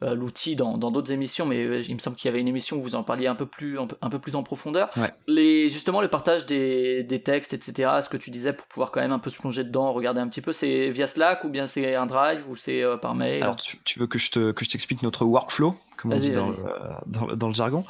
l'outil 0.01 0.55
dans 0.55 0.77
dans 0.77 0.91
d'autres 0.91 1.12
émissions, 1.12 1.45
mais 1.45 1.63
euh, 1.63 1.81
il 1.88 1.93
me 1.95 1.99
semble 1.99 2.15
qu'il 2.17 2.27
y 2.27 2.31
avait 2.31 2.41
une 2.41 2.47
émission 2.47 2.77
où 2.77 2.81
vous 2.81 2.95
en 2.95 3.03
parliez 3.03 3.27
un 3.27 3.36
peu 3.36 3.45
plus 3.45 3.79
un 3.79 3.88
peu, 3.88 3.95
un 4.01 4.10
peu 4.10 4.19
plus 4.19 4.36
en 4.36 4.43
profondeur. 4.43 4.89
Ouais. 4.97 5.10
Les 5.27 5.69
justement 5.69 6.01
le 6.01 6.08
partage 6.10 6.45
des, 6.45 7.03
des 7.03 7.21
textes, 7.23 7.53
etc. 7.53 7.89
Ce 8.01 8.10
que 8.10 8.17
tu 8.17 8.29
disais 8.29 8.53
pour 8.53 8.67
pouvoir 8.67 8.91
quand 8.91 8.99
même 9.01 9.13
un 9.13 9.19
peu 9.19 9.29
se 9.29 9.38
plonger 9.38 9.63
dedans, 9.63 9.93
regarder 9.93 10.19
un 10.19 10.27
petit 10.27 10.41
peu, 10.41 10.53
c'est 10.53 10.89
via 10.89 11.08
Slack 11.08 11.43
ou 11.45 11.49
bien 11.49 11.65
c'est 11.67 11.95
un 11.95 12.05
Drive 12.05 12.43
ou 12.49 12.55
c'est 12.55 12.84
euh, 12.84 12.97
par 12.97 13.15
mail. 13.15 13.41
Alors, 13.43 13.55
tu, 13.55 13.77
tu 13.84 13.99
veux 13.99 14.08
que 14.08 14.19
je 14.19 14.31
te 14.31 14.51
que 14.51 14.65
je 14.65 14.69
t'explique 14.69 15.01
notre 15.01 15.23
workflow, 15.25 15.75
comme 15.97 16.12
on 16.13 16.17
dit 16.17 16.31
dans 16.31 16.49
le, 16.49 16.58
dans, 17.05 17.25
le- 17.27 17.36
dans 17.36 17.47
le 17.47 17.53
jargon. 17.53 17.84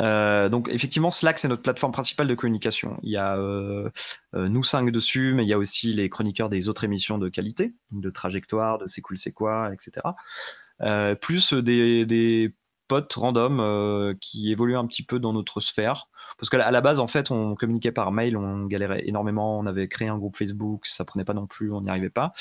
Euh, 0.00 0.48
donc, 0.48 0.68
effectivement, 0.70 1.10
Slack, 1.10 1.38
c'est 1.38 1.48
notre 1.48 1.62
plateforme 1.62 1.92
principale 1.92 2.26
de 2.26 2.34
communication. 2.34 2.98
Il 3.02 3.10
y 3.12 3.16
a 3.16 3.36
euh, 3.36 3.90
euh, 4.34 4.48
nous 4.48 4.62
cinq 4.62 4.90
dessus, 4.90 5.34
mais 5.34 5.44
il 5.44 5.48
y 5.48 5.52
a 5.52 5.58
aussi 5.58 5.92
les 5.92 6.08
chroniqueurs 6.08 6.48
des 6.48 6.68
autres 6.68 6.84
émissions 6.84 7.18
de 7.18 7.28
qualité, 7.28 7.74
de 7.92 8.10
trajectoire, 8.10 8.78
de 8.78 8.86
c'est 8.86 9.00
cool, 9.02 9.18
c'est 9.18 9.32
quoi, 9.32 9.70
etc. 9.72 10.00
Euh, 10.82 11.14
plus 11.14 11.52
des, 11.52 12.52
potes 12.88 13.12
random 13.12 13.60
euh, 13.60 14.14
qui 14.20 14.50
évoluent 14.50 14.76
un 14.76 14.84
petit 14.84 15.04
peu 15.04 15.20
dans 15.20 15.32
notre 15.32 15.60
sphère. 15.60 16.08
Parce 16.38 16.50
qu'à 16.50 16.72
la- 16.72 16.80
base, 16.80 16.98
en 16.98 17.06
fait, 17.06 17.30
on 17.30 17.54
communiquait 17.54 17.92
par 17.92 18.10
mail, 18.10 18.36
on 18.36 18.66
galérait 18.66 19.06
énormément, 19.06 19.60
on 19.60 19.66
avait 19.66 19.86
créé 19.86 20.08
un 20.08 20.18
groupe 20.18 20.36
Facebook, 20.36 20.86
ça 20.86 21.04
prenait 21.04 21.24
pas 21.24 21.32
non 21.32 21.46
plus, 21.46 21.72
on 21.72 21.82
n'y 21.82 21.88
arrivait 21.88 22.10
pas. 22.10 22.32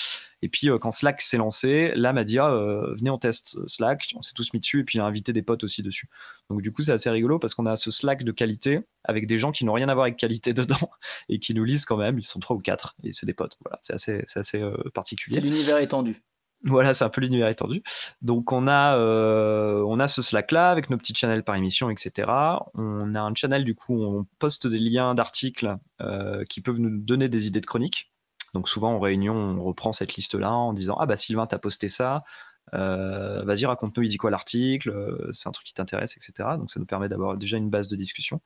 Et 0.41 0.49
puis, 0.49 0.71
euh, 0.71 0.80
quand 0.80 0.89
Slack 0.89 1.21
s'est 1.21 1.38
lancé, 1.38 1.93
là, 1.93 2.13
m'a 2.13 2.23
dit, 2.23 2.38
venez, 2.38 3.12
on 3.12 3.19
teste 3.19 3.60
Slack, 3.67 4.12
on 4.15 4.23
s'est 4.23 4.34
tous 4.34 4.52
mis 4.54 4.60
dessus, 4.60 4.80
et 4.80 4.84
puis 4.84 4.99
a 4.99 5.06
invité 5.06 5.34
des 5.34 5.43
potes 5.43 5.63
aussi 5.63 5.84
dessus. 5.84 6.10
Donc, 6.49 6.63
du 6.63 6.71
coup, 6.71 6.82
c'est 6.82 6.93
assez 6.93 7.12
rigolo 7.12 7.38
parce 7.38 7.54
qu'on 7.54 7.67
a 7.67 7.75
ce 7.75 7.91
Slack 7.91 8.23
de 8.23 8.32
qualité 8.32 8.80
avec 9.04 9.28
des 9.28 9.38
gens 9.38 9.52
qui 9.52 9.65
n'ont 9.65 9.73
rien 9.73 9.88
à 9.88 9.93
voir 9.93 10.06
avec 10.06 10.17
qualité 10.17 10.54
dedans 10.56 10.89
et 11.30 11.38
qui 11.38 11.54
nous 11.54 11.63
lisent 11.63 11.86
quand 11.86 11.97
même, 11.97 12.17
ils 12.17 12.23
sont 12.23 12.39
trois 12.39 12.56
ou 12.56 12.60
quatre, 12.60 12.95
et 13.04 13.13
c'est 13.13 13.28
des 13.28 13.36
potes. 13.36 13.60
Voilà, 13.63 13.78
c'est 13.84 13.93
assez, 13.93 14.23
assez 14.34 14.63
particulier. 14.95 15.36
C'est 15.36 15.41
l'univers 15.41 15.78
étendu. 15.78 16.23
Voilà, 16.63 16.93
c'est 16.93 17.06
un 17.06 17.10
peu 17.10 17.22
l'univers 17.22 17.48
étendu. 17.48 17.82
Donc 18.22 18.52
on 18.52 18.67
a, 18.67 18.98
euh, 18.98 19.82
on 19.88 20.00
a 20.00 20.08
ce 20.08 20.22
Slack 20.22 20.52
là 20.52 20.69
avec 20.72 20.89
nos 20.89 20.98
petits 20.98 21.15
channels 21.15 21.43
par 21.43 21.56
émission, 21.56 21.89
etc. 21.89 22.30
On 22.74 23.15
a 23.15 23.22
un 23.22 23.34
channel 23.34 23.63
du 23.63 23.76
coup, 23.76 23.95
où 23.95 24.19
on 24.19 24.26
poste 24.39 24.67
des 24.67 24.80
liens 24.80 25.15
d'articles 25.15 25.78
euh, 26.02 26.43
qui 26.50 26.62
peuvent 26.62 26.80
nous 26.80 27.00
donner 27.00 27.30
des 27.30 27.48
idées 27.48 27.62
de 27.62 27.65
chroniques. 27.65 28.12
Donc 28.54 28.67
souvent 28.67 28.93
en 28.93 29.00
réunion, 29.00 29.36
on 29.36 29.63
reprend 29.63 29.93
cette 29.93 30.15
liste 30.15 30.36
là 30.36 30.52
en 30.52 30.74
disant 30.74 30.98
ah 31.00 31.06
bah 31.06 31.15
Sylvain 31.15 31.48
t'as 31.48 31.60
posté 31.60 31.88
ça, 31.88 32.24
euh, 32.74 33.43
vas-y 33.43 33.65
raconte-nous 33.65 34.04
il 34.04 34.10
dit 34.10 34.17
quoi 34.17 34.32
l'article, 34.32 34.91
c'est 35.32 35.48
un 35.48 35.52
truc 35.52 35.65
qui 35.65 35.74
t'intéresse, 35.74 36.17
etc. 36.17 36.58
Donc 36.58 36.72
ça 36.72 36.80
nous 36.80 36.86
permet 36.86 37.08
d'avoir 37.08 37.38
déjà 37.38 37.58
une 37.58 37.69
base 37.69 37.88
de 37.88 37.95
discussion. 37.95 38.41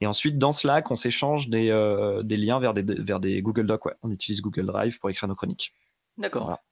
Et 0.00 0.06
ensuite, 0.06 0.38
dans 0.38 0.52
Slack, 0.52 0.90
on 0.90 0.96
s'échange 0.96 1.48
des, 1.48 1.70
euh, 1.70 2.22
des 2.22 2.36
liens 2.36 2.58
vers 2.58 2.74
des, 2.74 2.82
vers 2.82 3.20
des 3.20 3.40
Google 3.40 3.66
Docs. 3.66 3.86
Ouais. 3.86 3.94
On 4.02 4.10
utilise 4.10 4.42
Google 4.42 4.66
Drive 4.66 4.98
pour 4.98 5.10
écrire 5.10 5.28
nos 5.28 5.34
chroniques. 5.34 5.72
D'accord. 6.18 6.44
Voilà. 6.44 6.62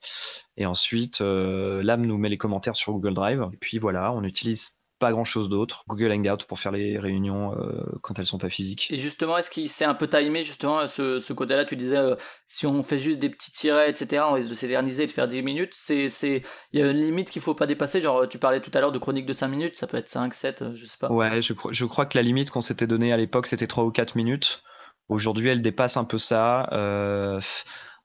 Et 0.57 0.67
ensuite, 0.67 1.21
euh, 1.21 1.83
l'âme 1.83 2.07
nous 2.07 2.19
met 2.19 2.29
les 2.29 2.39
commentaires 2.39 2.77
sur 2.77 2.93
Google 2.93 3.15
Drive. 3.15 3.49
Et 3.53 3.57
puis 3.57 3.79
voilà, 3.79 4.13
on 4.13 4.23
utilise 4.23 4.79
pas 5.01 5.11
grand 5.11 5.25
chose 5.25 5.49
d'autre. 5.49 5.83
Google 5.89 6.13
Hangout 6.13 6.45
pour 6.47 6.61
faire 6.61 6.71
les 6.71 6.97
réunions 7.01 7.53
euh, 7.59 7.83
quand 8.01 8.17
elles 8.21 8.27
sont 8.27 8.39
pas 8.39 8.49
physiques. 8.49 8.87
Et 8.91 8.97
justement, 8.97 9.37
est-ce 9.37 9.51
qu'il 9.51 9.69
s'est 9.69 9.85
un 9.85 9.95
peu 9.95 10.07
timé 10.09 10.45
justement 10.45 10.87
ce, 10.87 11.19
ce 11.19 11.33
côté-là 11.33 11.65
Tu 11.65 11.75
disais 11.75 11.97
euh, 11.97 12.15
si 12.47 12.65
on 12.69 12.81
fait 12.85 13.01
juste 13.01 13.19
des 13.19 13.29
petits 13.29 13.51
tirets, 13.51 13.91
etc., 13.91 14.23
on 14.29 14.35
risque 14.35 14.49
de 14.51 14.55
s'éterniser 14.55 15.03
et 15.03 15.07
de 15.09 15.13
faire 15.13 15.27
10 15.27 15.43
minutes. 15.43 15.73
C'est, 15.75 16.09
c'est, 16.09 16.43
il 16.73 16.79
y 16.79 16.83
a 16.83 16.89
une 16.89 16.97
limite 16.97 17.29
qu'il 17.31 17.43
faut 17.43 17.57
pas 17.57 17.67
dépasser? 17.67 18.01
Genre, 18.01 18.29
tu 18.29 18.39
parlais 18.39 18.61
tout 18.61 18.71
à 18.73 18.81
l'heure 18.81 18.93
de 18.93 18.99
chronique 19.01 19.27
de 19.27 19.33
5 19.33 19.49
minutes, 19.49 19.77
ça 19.77 19.89
peut 19.89 19.97
être 19.97 20.09
5, 20.09 20.33
7, 20.33 20.63
euh, 20.63 20.75
je 20.77 20.87
sais 20.87 20.97
pas. 20.99 21.11
Ouais, 21.11 21.43
je, 21.43 21.53
crois- 21.55 21.73
je 21.73 21.85
crois 21.85 22.07
que 22.07 22.17
la 22.17 22.23
limite 22.23 22.51
qu'on 22.51 22.61
s'était 22.61 22.87
donnée 22.87 23.13
à 23.13 23.17
l'époque 23.17 23.49
c'était 23.49 23.67
3 23.67 23.83
ou 23.85 23.91
4 23.91 24.15
minutes. 24.15 24.63
Aujourd'hui, 25.09 25.49
elle 25.49 25.61
dépasse 25.61 25.97
un 25.97 26.05
peu 26.05 26.19
ça. 26.19 26.69
Euh, 26.73 27.41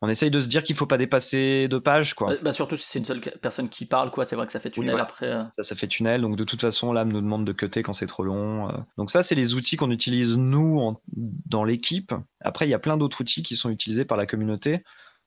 on 0.02 0.08
essaye 0.08 0.32
de 0.32 0.40
se 0.40 0.48
dire 0.48 0.64
qu'il 0.64 0.76
faut 0.78 0.86
pas 0.86 0.98
dépasser 0.98 1.68
deux 1.68 1.82
pages, 1.82 2.14
quoi. 2.14 2.34
Bah, 2.42 2.54
surtout 2.54 2.78
si 2.78 2.88
c'est 2.88 3.00
une 3.00 3.06
seule 3.06 3.20
personne 3.42 3.68
qui 3.68 3.86
parle, 3.86 4.12
quoi. 4.12 4.24
C'est 4.24 4.36
vrai 4.38 4.46
que 4.46 4.52
ça 4.54 4.60
fait 4.62 4.70
tunnel 4.70 4.92
voilà. 4.92 5.04
après. 5.04 5.28
euh. 5.28 5.44
Ça, 5.56 5.64
ça 5.64 5.76
fait 5.76 5.88
tunnel. 5.88 6.22
Donc, 6.22 6.38
de 6.38 6.44
toute 6.46 6.62
façon, 6.62 6.94
l'âme 6.94 7.12
nous 7.12 7.20
demande 7.20 7.46
de 7.46 7.52
cutter 7.52 7.84
quand 7.84 7.92
c'est 7.94 8.06
trop 8.08 8.24
long. 8.24 8.70
euh. 8.70 8.78
Donc, 8.98 9.12
ça, 9.12 9.24
c'est 9.24 9.36
les 9.36 9.56
outils 9.56 9.76
qu'on 9.76 9.92
utilise, 9.92 10.38
nous, 10.38 10.80
en- 10.80 11.02
dans 11.46 11.66
l'équipe. 11.66 12.14
Après, 12.40 12.66
il 12.66 12.70
y 12.70 12.74
a 12.74 12.80
plein 12.80 12.96
d'autres 12.96 13.20
outils 13.22 13.44
qui 13.44 13.58
sont 13.58 13.70
utilisés 13.70 14.06
par 14.06 14.18
la 14.18 14.26
communauté, 14.26 14.84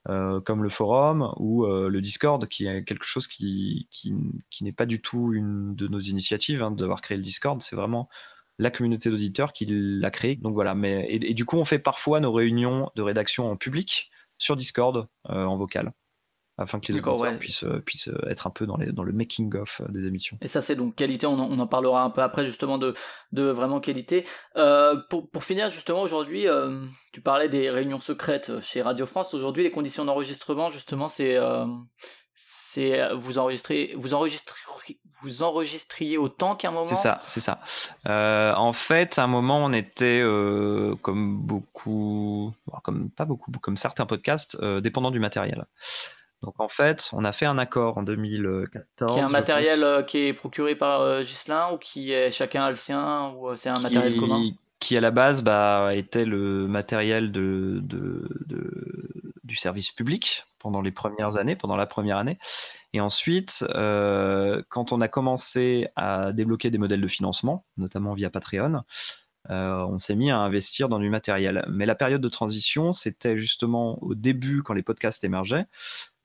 euh, 0.08 0.40
comme 0.40 0.62
le 0.62 0.70
forum 0.70 1.32
ou 1.36 1.64
euh, 1.66 1.88
le 1.90 2.00
Discord, 2.00 2.46
qui 2.48 2.66
est 2.66 2.82
quelque 2.84 3.04
chose 3.04 3.26
qui, 3.26 3.88
qui, 3.90 4.14
qui 4.50 4.64
n'est 4.64 4.72
pas 4.72 4.86
du 4.86 5.02
tout 5.02 5.34
une 5.34 5.74
de 5.74 5.86
nos 5.86 6.00
initiatives, 6.00 6.62
hein, 6.62 6.70
d'avoir 6.70 7.02
créé 7.02 7.18
le 7.18 7.22
Discord. 7.22 7.60
C'est 7.60 7.76
vraiment 7.76 8.08
la 8.58 8.70
communauté 8.70 9.10
d'auditeurs 9.10 9.52
qui 9.52 9.66
l'a 9.68 10.10
créé. 10.10 10.36
Donc, 10.36 10.54
voilà. 10.54 10.74
Mais, 10.74 11.04
et, 11.10 11.30
et 11.30 11.34
du 11.34 11.44
coup, 11.44 11.56
on 11.58 11.66
fait 11.66 11.78
parfois 11.78 12.20
nos 12.20 12.32
réunions 12.32 12.90
de 12.96 13.02
rédaction 13.02 13.50
en 13.50 13.56
public 13.56 14.08
sur 14.42 14.56
Discord, 14.56 14.96
euh, 15.30 15.44
en 15.44 15.56
vocal. 15.56 15.92
Afin 16.58 16.80
que 16.80 16.92
les 16.92 16.98
auditeurs 16.98 17.20
ouais. 17.20 17.38
puissent, 17.38 17.64
euh, 17.64 17.80
puissent 17.80 18.08
euh, 18.08 18.28
être 18.28 18.46
un 18.46 18.50
peu 18.50 18.66
dans, 18.66 18.76
les, 18.76 18.92
dans 18.92 19.04
le 19.04 19.12
making-of 19.12 19.80
des 19.88 20.06
émissions. 20.06 20.36
Et 20.42 20.48
ça, 20.48 20.60
c'est 20.60 20.76
donc 20.76 20.94
qualité. 20.94 21.26
On 21.26 21.38
en, 21.38 21.48
on 21.50 21.58
en 21.58 21.66
parlera 21.66 22.02
un 22.02 22.10
peu 22.10 22.22
après, 22.22 22.44
justement, 22.44 22.76
de, 22.76 22.92
de 23.32 23.44
vraiment 23.44 23.80
qualité. 23.80 24.26
Euh, 24.56 25.00
pour, 25.08 25.30
pour 25.30 25.44
finir, 25.44 25.70
justement, 25.70 26.02
aujourd'hui, 26.02 26.46
euh, 26.46 26.78
tu 27.12 27.22
parlais 27.22 27.48
des 27.48 27.70
réunions 27.70 28.00
secrètes 28.00 28.60
chez 28.60 28.82
Radio 28.82 29.06
France. 29.06 29.32
Aujourd'hui, 29.32 29.62
les 29.62 29.70
conditions 29.70 30.04
d'enregistrement, 30.04 30.70
justement, 30.70 31.08
c'est. 31.08 31.36
euh, 31.36 31.66
c'est 32.34 33.12
vous 33.14 33.38
enregistrez 33.38 33.94
vous 33.96 34.14
enregistrez 34.14 34.58
vous 35.22 35.42
enregistriez 35.42 36.18
autant 36.18 36.56
qu'à 36.56 36.68
un 36.68 36.72
moment 36.72 36.84
C'est 36.84 36.94
ça, 36.94 37.22
c'est 37.26 37.40
ça. 37.40 37.60
Euh, 38.06 38.52
en 38.54 38.72
fait, 38.72 39.18
à 39.18 39.24
un 39.24 39.26
moment, 39.26 39.64
on 39.64 39.72
était 39.72 40.20
euh, 40.22 40.94
comme 41.02 41.38
beaucoup, 41.40 42.52
comme 42.82 43.10
pas 43.10 43.24
beaucoup, 43.24 43.50
comme 43.60 43.76
certains 43.76 44.06
podcasts, 44.06 44.56
euh, 44.62 44.80
dépendant 44.80 45.10
du 45.10 45.20
matériel. 45.20 45.64
Donc 46.42 46.54
en 46.58 46.68
fait, 46.68 47.08
on 47.12 47.24
a 47.24 47.32
fait 47.32 47.46
un 47.46 47.56
accord 47.58 47.98
en 47.98 48.02
2014. 48.02 49.12
qui 49.14 49.18
est 49.20 49.22
un 49.22 49.28
matériel 49.28 49.84
euh, 49.84 50.02
qui 50.02 50.18
est 50.18 50.32
procuré 50.32 50.74
par 50.74 51.20
Ghislain 51.22 51.72
ou 51.72 51.78
qui 51.78 52.12
est 52.12 52.32
chacun 52.32 52.64
a 52.64 52.70
le 52.70 52.74
sien 52.76 53.32
ou 53.36 53.54
c'est 53.56 53.68
un 53.68 53.74
qui, 53.74 53.82
matériel 53.84 54.16
commun 54.16 54.42
qui 54.80 54.96
à 54.96 55.00
la 55.00 55.12
base 55.12 55.42
bah, 55.42 55.94
était 55.94 56.24
le 56.24 56.66
matériel 56.66 57.30
de, 57.30 57.78
de- 57.84 58.28
de- 58.46 59.32
du 59.44 59.54
service 59.54 59.92
public 59.92 60.44
pendant 60.62 60.80
les 60.80 60.92
premières 60.92 61.36
années, 61.36 61.56
pendant 61.56 61.76
la 61.76 61.86
première 61.86 62.16
année. 62.16 62.38
Et 62.92 63.00
ensuite, 63.00 63.64
euh, 63.74 64.62
quand 64.68 64.92
on 64.92 65.00
a 65.00 65.08
commencé 65.08 65.88
à 65.96 66.32
débloquer 66.32 66.70
des 66.70 66.78
modèles 66.78 67.00
de 67.00 67.08
financement, 67.08 67.64
notamment 67.76 68.14
via 68.14 68.30
Patreon, 68.30 68.82
euh, 69.50 69.84
on 69.86 69.98
s'est 69.98 70.14
mis 70.14 70.30
à 70.30 70.38
investir 70.38 70.88
dans 70.88 71.00
du 71.00 71.10
matériel. 71.10 71.64
Mais 71.68 71.86
la 71.86 71.96
période 71.96 72.20
de 72.20 72.28
transition, 72.28 72.92
c'était 72.92 73.36
justement 73.36 74.02
au 74.02 74.14
début, 74.14 74.62
quand 74.62 74.74
les 74.74 74.82
podcasts 74.82 75.24
émergeaient. 75.24 75.66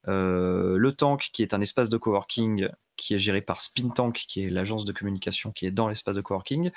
Euh, 0.08 0.78
le 0.78 0.92
Tank, 0.94 1.30
qui 1.34 1.42
est 1.42 1.54
un 1.54 1.62
espace 1.62 1.90
de 1.90 1.98
coworking 1.98 2.70
qui 2.96 3.14
est 3.14 3.20
géré 3.20 3.42
par 3.42 3.60
Spin 3.60 3.90
Tank, 3.90 4.24
qui 4.28 4.44
est 4.44 4.50
l'agence 4.50 4.86
de 4.86 4.94
communication 4.94 5.52
qui 5.52 5.66
est 5.66 5.72
dans 5.72 5.88
l'espace 5.88 6.16
de 6.16 6.22
coworking, 6.22 6.72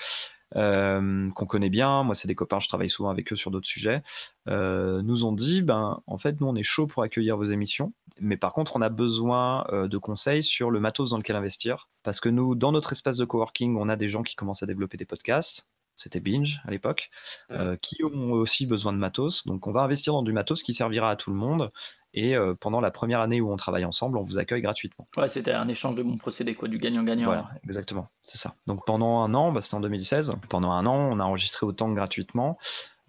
qu'on 0.55 1.47
connaît 1.47 1.71
bien. 1.71 2.03
Moi, 2.03 2.15
c'est 2.15 2.29
des 2.29 2.35
copains, 2.35 2.61
je 2.61 2.69
travaille 2.69 2.91
souvent 2.91 3.11
avec 3.11 3.33
eux 3.33 3.37
sur 3.37 3.51
d'autres 3.51 3.69
sujets. 3.69 4.03
euh, 4.49 5.03
nous 5.03 5.25
ont 5.25 5.33
dit, 5.33 5.63
ben, 5.63 6.03
en 6.07 6.19
fait, 6.19 6.41
nous, 6.41 6.47
on 6.47 6.55
est 6.55 6.63
chaud 6.63 6.87
pour 6.87 7.03
accueillir 7.03 7.37
vos 7.37 7.45
émissions, 7.45 7.93
mais 8.21 8.37
par 8.37 8.53
contre, 8.53 8.77
on 8.77 8.83
a 8.83 8.89
besoin 8.89 9.67
euh, 9.73 9.89
de 9.89 9.99
conseils 9.99 10.43
sur 10.43 10.71
le 10.71 10.81
matos 10.81 11.11
dans 11.11 11.19
lequel 11.19 11.37
investir, 11.37 11.89
parce 12.03 12.21
que 12.21 12.29
nous, 12.29 12.55
dans 12.55 12.73
notre 12.73 12.93
espace 12.93 13.17
de 13.17 13.25
coworking, 13.25 13.77
on 13.77 13.89
a 13.89 13.97
des 13.97 14.09
gens 14.09 14.23
qui 14.23 14.37
commencent 14.37 14.63
à 14.63 14.67
développer 14.67 14.97
des 14.97 15.05
podcasts. 15.07 15.69
C'était 16.01 16.21
Binge 16.21 16.61
à 16.67 16.71
l'époque, 16.71 17.11
euh, 17.51 17.77
qui 17.81 18.03
ont 18.03 18.33
aussi 18.33 18.67
besoin 18.67 18.93
de 18.93 18.99
matos. 18.99 19.47
Donc, 19.47 19.67
on 19.67 19.73
va 19.73 19.83
investir 19.83 20.15
dans 20.15 20.23
du 20.23 20.33
matos 20.33 20.63
qui 20.63 20.73
servira 20.73 21.11
à 21.11 21.17
tout 21.17 21.31
le 21.31 21.37
monde. 21.37 21.71
Et 22.13 22.35
euh, 22.35 22.55
pendant 22.59 22.81
la 22.81 22.91
première 22.91 23.21
année 23.21 23.41
où 23.41 23.53
on 23.53 23.57
travaille 23.57 23.85
ensemble, 23.85 24.19
on 24.19 24.23
vous 24.23 24.39
accueille 24.39 24.63
gratuitement. 24.63 25.07
Ouais, 25.17 25.29
c'était 25.29 25.53
un 25.53 25.69
échange 25.69 25.95
de 25.95 26.03
bons 26.03 26.17
procédés, 26.17 26.55
quoi, 26.55 26.69
du 26.69 26.79
gagnant-gagnant. 26.79 27.27
Voilà, 27.27 27.51
exactement, 27.65 28.09
c'est 28.23 28.39
ça. 28.39 28.55
Donc 28.67 28.85
pendant 28.85 29.21
un 29.21 29.33
an, 29.35 29.53
bah, 29.53 29.61
c'était 29.61 29.77
en 29.77 29.81
2016, 29.81 30.37
pendant 30.49 30.73
un 30.73 30.87
an, 30.87 30.97
on 31.13 31.21
a 31.21 31.25
enregistré 31.25 31.67
autant 31.67 31.89
gratuitement, 31.93 32.59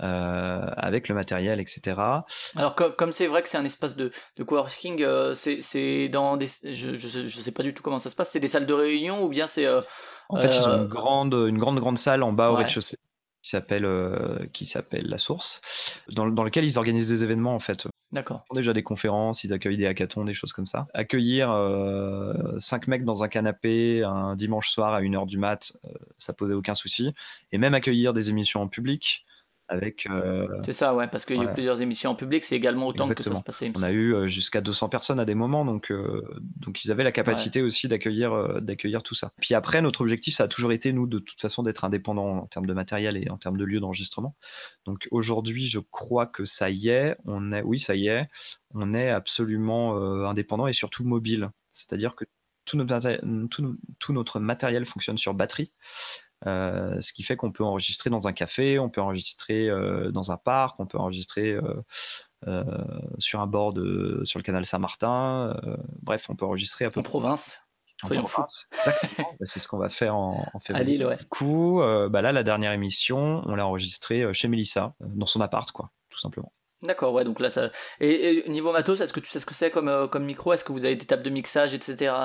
euh, 0.01 0.65
avec 0.77 1.07
le 1.07 1.15
matériel, 1.15 1.59
etc. 1.59 2.25
Alors 2.55 2.75
co- 2.75 2.91
comme 2.91 3.11
c'est 3.11 3.27
vrai 3.27 3.43
que 3.43 3.49
c'est 3.49 3.57
un 3.57 3.65
espace 3.65 3.95
de, 3.95 4.11
de 4.37 4.43
coworking, 4.43 5.01
euh, 5.03 5.33
c'est 5.35 6.09
dans 6.09 6.37
des, 6.37 6.47
je, 6.63 6.95
je, 6.95 7.07
sais- 7.07 7.27
je 7.27 7.41
sais 7.41 7.51
pas 7.51 7.63
du 7.63 7.73
tout 7.73 7.83
comment 7.83 7.99
ça 7.99 8.09
se 8.09 8.15
passe, 8.15 8.31
c'est 8.31 8.39
des 8.39 8.47
salles 8.47 8.65
de 8.65 8.73
réunion 8.73 9.23
ou 9.23 9.29
bien 9.29 9.47
c'est 9.47 9.65
euh, 9.65 9.81
En 10.29 10.37
fait, 10.37 10.47
ils 10.57 10.67
ont 10.69 10.73
une 10.77 10.87
grande, 10.87 11.33
une 11.33 11.57
grande, 11.57 11.79
grande 11.79 11.97
salle 11.97 12.23
en 12.23 12.33
bas 12.33 12.51
au 12.51 12.55
rez-de-chaussée 12.55 12.97
qui 13.43 13.49
s'appelle 13.49 13.85
euh, 13.85 14.45
qui 14.53 14.67
s'appelle 14.67 15.07
la 15.07 15.17
Source, 15.17 15.61
dans, 16.09 16.27
dans 16.27 16.43
lequel 16.43 16.63
ils 16.63 16.77
organisent 16.77 17.07
des 17.07 17.23
événements 17.23 17.55
en 17.55 17.59
fait. 17.59 17.87
d'accord. 18.11 18.43
Ils 18.45 18.47
font 18.49 18.59
déjà 18.59 18.71
des 18.73 18.83
conférences, 18.83 19.43
ils 19.43 19.51
accueillent 19.51 19.77
des 19.77 19.87
hackathons, 19.87 20.25
des 20.25 20.35
choses 20.35 20.53
comme 20.53 20.67
ça. 20.67 20.85
Accueillir 20.93 21.49
euh, 21.51 22.33
cinq 22.59 22.87
mecs 22.87 23.03
dans 23.03 23.23
un 23.23 23.27
canapé 23.29 24.03
un 24.03 24.35
dimanche 24.35 24.69
soir 24.69 24.93
à 24.93 25.01
1h 25.01 25.25
du 25.25 25.39
mat, 25.39 25.73
euh, 25.85 25.89
ça 26.19 26.33
posait 26.33 26.53
aucun 26.53 26.75
souci. 26.75 27.15
Et 27.51 27.57
même 27.57 27.73
accueillir 27.73 28.13
des 28.13 28.29
émissions 28.29 28.61
en 28.61 28.67
public 28.67 29.25
avec 29.71 30.05
euh, 30.07 30.47
C'est 30.65 30.73
ça, 30.73 30.93
ouais, 30.93 31.07
parce 31.07 31.23
qu'il 31.25 31.38
y 31.38 31.39
a 31.39 31.43
eu 31.43 31.53
plusieurs 31.53 31.81
émissions 31.81 32.12
en 32.12 32.15
public, 32.15 32.43
c'est 32.43 32.57
également 32.57 32.88
autant 32.88 33.07
que 33.07 33.23
ça 33.23 33.34
se 33.34 33.41
passait. 33.41 33.71
On 33.77 33.84
a 33.84 33.91
eu 33.91 34.13
euh, 34.13 34.27
jusqu'à 34.27 34.60
200 34.60 34.89
personnes 34.89 35.19
à 35.19 35.23
des 35.23 35.34
moments, 35.34 35.63
donc, 35.63 35.91
euh, 35.91 36.27
donc 36.57 36.84
ils 36.84 36.91
avaient 36.91 37.05
la 37.05 37.13
capacité 37.13 37.62
aussi 37.62 37.88
d'accueillir 37.88 38.34
euh, 38.34 38.60
d'accueillir 38.60 39.01
tout 39.01 39.15
ça. 39.15 39.31
Puis 39.39 39.55
après, 39.55 39.81
notre 39.81 40.01
objectif, 40.01 40.36
ça 40.36 40.43
a 40.43 40.47
toujours 40.49 40.73
été, 40.73 40.91
nous, 40.91 41.07
de 41.07 41.19
toute 41.19 41.39
façon, 41.39 41.63
d'être 41.63 41.86
indépendants 41.86 42.39
en 42.39 42.47
termes 42.47 42.65
de 42.65 42.73
matériel 42.73 43.15
et 43.15 43.29
en 43.29 43.38
termes 43.38 43.55
de 43.55 43.63
lieu 43.63 43.79
d'enregistrement. 43.79 44.36
Donc 44.86 45.07
aujourd'hui, 45.10 45.67
je 45.67 45.79
crois 45.79 46.25
que 46.25 46.43
ça 46.43 46.69
y 46.69 46.89
est, 46.89 47.15
on 47.23 47.53
est, 47.53 47.62
oui, 47.62 47.79
ça 47.79 47.95
y 47.95 48.07
est, 48.07 48.27
on 48.73 48.93
est 48.93 49.10
absolument 49.10 49.95
indépendant 50.27 50.67
et 50.67 50.73
surtout 50.73 51.05
mobile. 51.05 51.49
C'est-à-dire 51.71 52.15
que 52.15 52.25
tout 52.65 52.75
notre, 52.75 53.19
tout 53.99 54.13
notre 54.13 54.39
matériel 54.41 54.86
fonctionne 54.86 55.17
sur 55.17 55.34
batterie. 55.34 55.71
Euh, 56.47 56.99
ce 57.01 57.13
qui 57.13 57.23
fait 57.23 57.36
qu'on 57.36 57.51
peut 57.51 57.63
enregistrer 57.63 58.10
dans 58.10 58.27
un 58.27 58.34
café, 58.34 58.80
on 58.80 58.89
peut 58.89 59.01
enregistrer 59.01 59.69
euh, 59.69 60.12
dans 60.12 60.32
un 60.32 60.38
parc, 60.38 60.80
on 60.80 60.88
peut 60.88 60.97
enregistrer 60.97 61.58
euh, 62.47 62.63
sur 63.19 63.41
un 63.41 63.47
bord 63.47 63.73
de, 63.73 64.21
sur 64.23 64.39
le 64.39 64.43
canal 64.43 64.65
Saint-Martin. 64.65 65.56
bref, 66.01 66.27
on 66.30 66.36
peut 66.36 66.45
enregistrer 66.45 66.86
à 66.86 66.89
peu 66.89 66.99
En 66.99 67.04
province, 67.04 67.60
en 68.04 68.08
province. 68.08 68.67
Exactement. 68.71 69.27
Bah, 69.39 69.45
c'est 69.45 69.60
ce 69.60 69.67
qu'on 69.67 69.77
va 69.77 69.89
faire 69.89 70.15
en, 70.15 70.60
février. 70.60 70.97
Lille, 70.97 71.06
ouais. 71.06 71.17
Du 71.17 71.25
coup, 71.25 71.82
bah 72.10 72.21
là, 72.21 72.32
la 72.32 72.43
dernière 72.43 72.71
émission, 72.71 73.41
on 73.45 73.56
l'a 73.56 73.65
enregistrée 73.65 74.34
chez 74.34 74.47
Mélissa, 74.47 74.93
dans 74.99 75.25
son 75.25 75.41
appart, 75.41 75.69
quoi, 75.71 75.91
tout 76.10 76.19
simplement. 76.19 76.51
D'accord, 76.83 77.13
ouais, 77.13 77.23
donc 77.23 77.39
là, 77.39 77.49
ça. 77.51 77.69
Et, 77.99 78.39
et 78.45 78.49
niveau 78.49 78.71
matos, 78.71 79.01
est-ce 79.01 79.13
que 79.13 79.19
tu 79.19 79.29
sais 79.29 79.39
ce 79.39 79.45
que 79.45 79.53
c'est 79.53 79.69
comme, 79.69 79.87
euh, 79.87 80.07
comme 80.07 80.25
micro? 80.25 80.51
Est-ce 80.51 80.63
que 80.63 80.71
vous 80.71 80.83
avez 80.85 80.95
des 80.95 81.05
tables 81.05 81.21
de 81.21 81.29
mixage, 81.29 81.73
etc. 81.75 82.15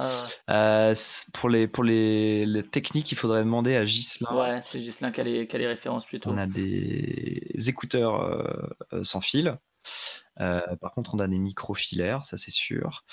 Euh, 0.49 0.95
pour 1.35 1.51
les, 1.51 1.69
pour 1.69 1.85
les, 1.85 2.47
les 2.47 2.63
techniques, 2.63 3.13
il 3.13 3.17
faudrait 3.19 3.45
demander 3.45 3.77
à 3.77 3.85
Ghislain. 3.85 4.35
Ouais, 4.35 4.61
c'est 4.65 4.81
Gislain 4.81 5.11
qui 5.13 5.21
a 5.21 5.25
les, 5.25 5.47
qui 5.47 5.57
a 5.57 5.59
les 5.59 5.67
références 5.67 6.07
plutôt. 6.07 6.31
On 6.31 6.39
a 6.39 6.47
des 6.47 7.53
écouteurs 7.69 8.23
euh, 8.93 9.03
sans 9.03 9.21
fil. 9.21 9.59
Par 10.37 10.93
contre, 10.95 11.15
on 11.15 11.19
a 11.19 11.29
des 11.29 11.39
micros 11.39 11.75
filaires, 11.75 12.25
ça 12.25 12.37
c'est 12.37 12.51
sûr. 12.51 13.05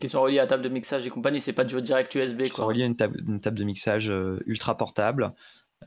Qui 0.00 0.08
sont 0.08 0.20
reliés 0.20 0.38
à 0.38 0.42
la 0.42 0.48
table 0.48 0.62
de 0.62 0.68
mixage 0.68 1.06
et 1.06 1.10
compagnie, 1.10 1.40
c'est 1.40 1.52
pas 1.54 1.64
du 1.64 1.80
direct 1.80 2.14
USB, 2.14 2.40
Ils 2.42 2.48
sont 2.50 2.56
quoi. 2.56 2.64
reliés 2.66 2.82
à 2.82 2.86
une 2.86 2.96
table, 2.96 3.22
une 3.26 3.40
table 3.40 3.58
de 3.58 3.64
mixage 3.64 4.12
ultra 4.46 4.76
portable 4.76 5.32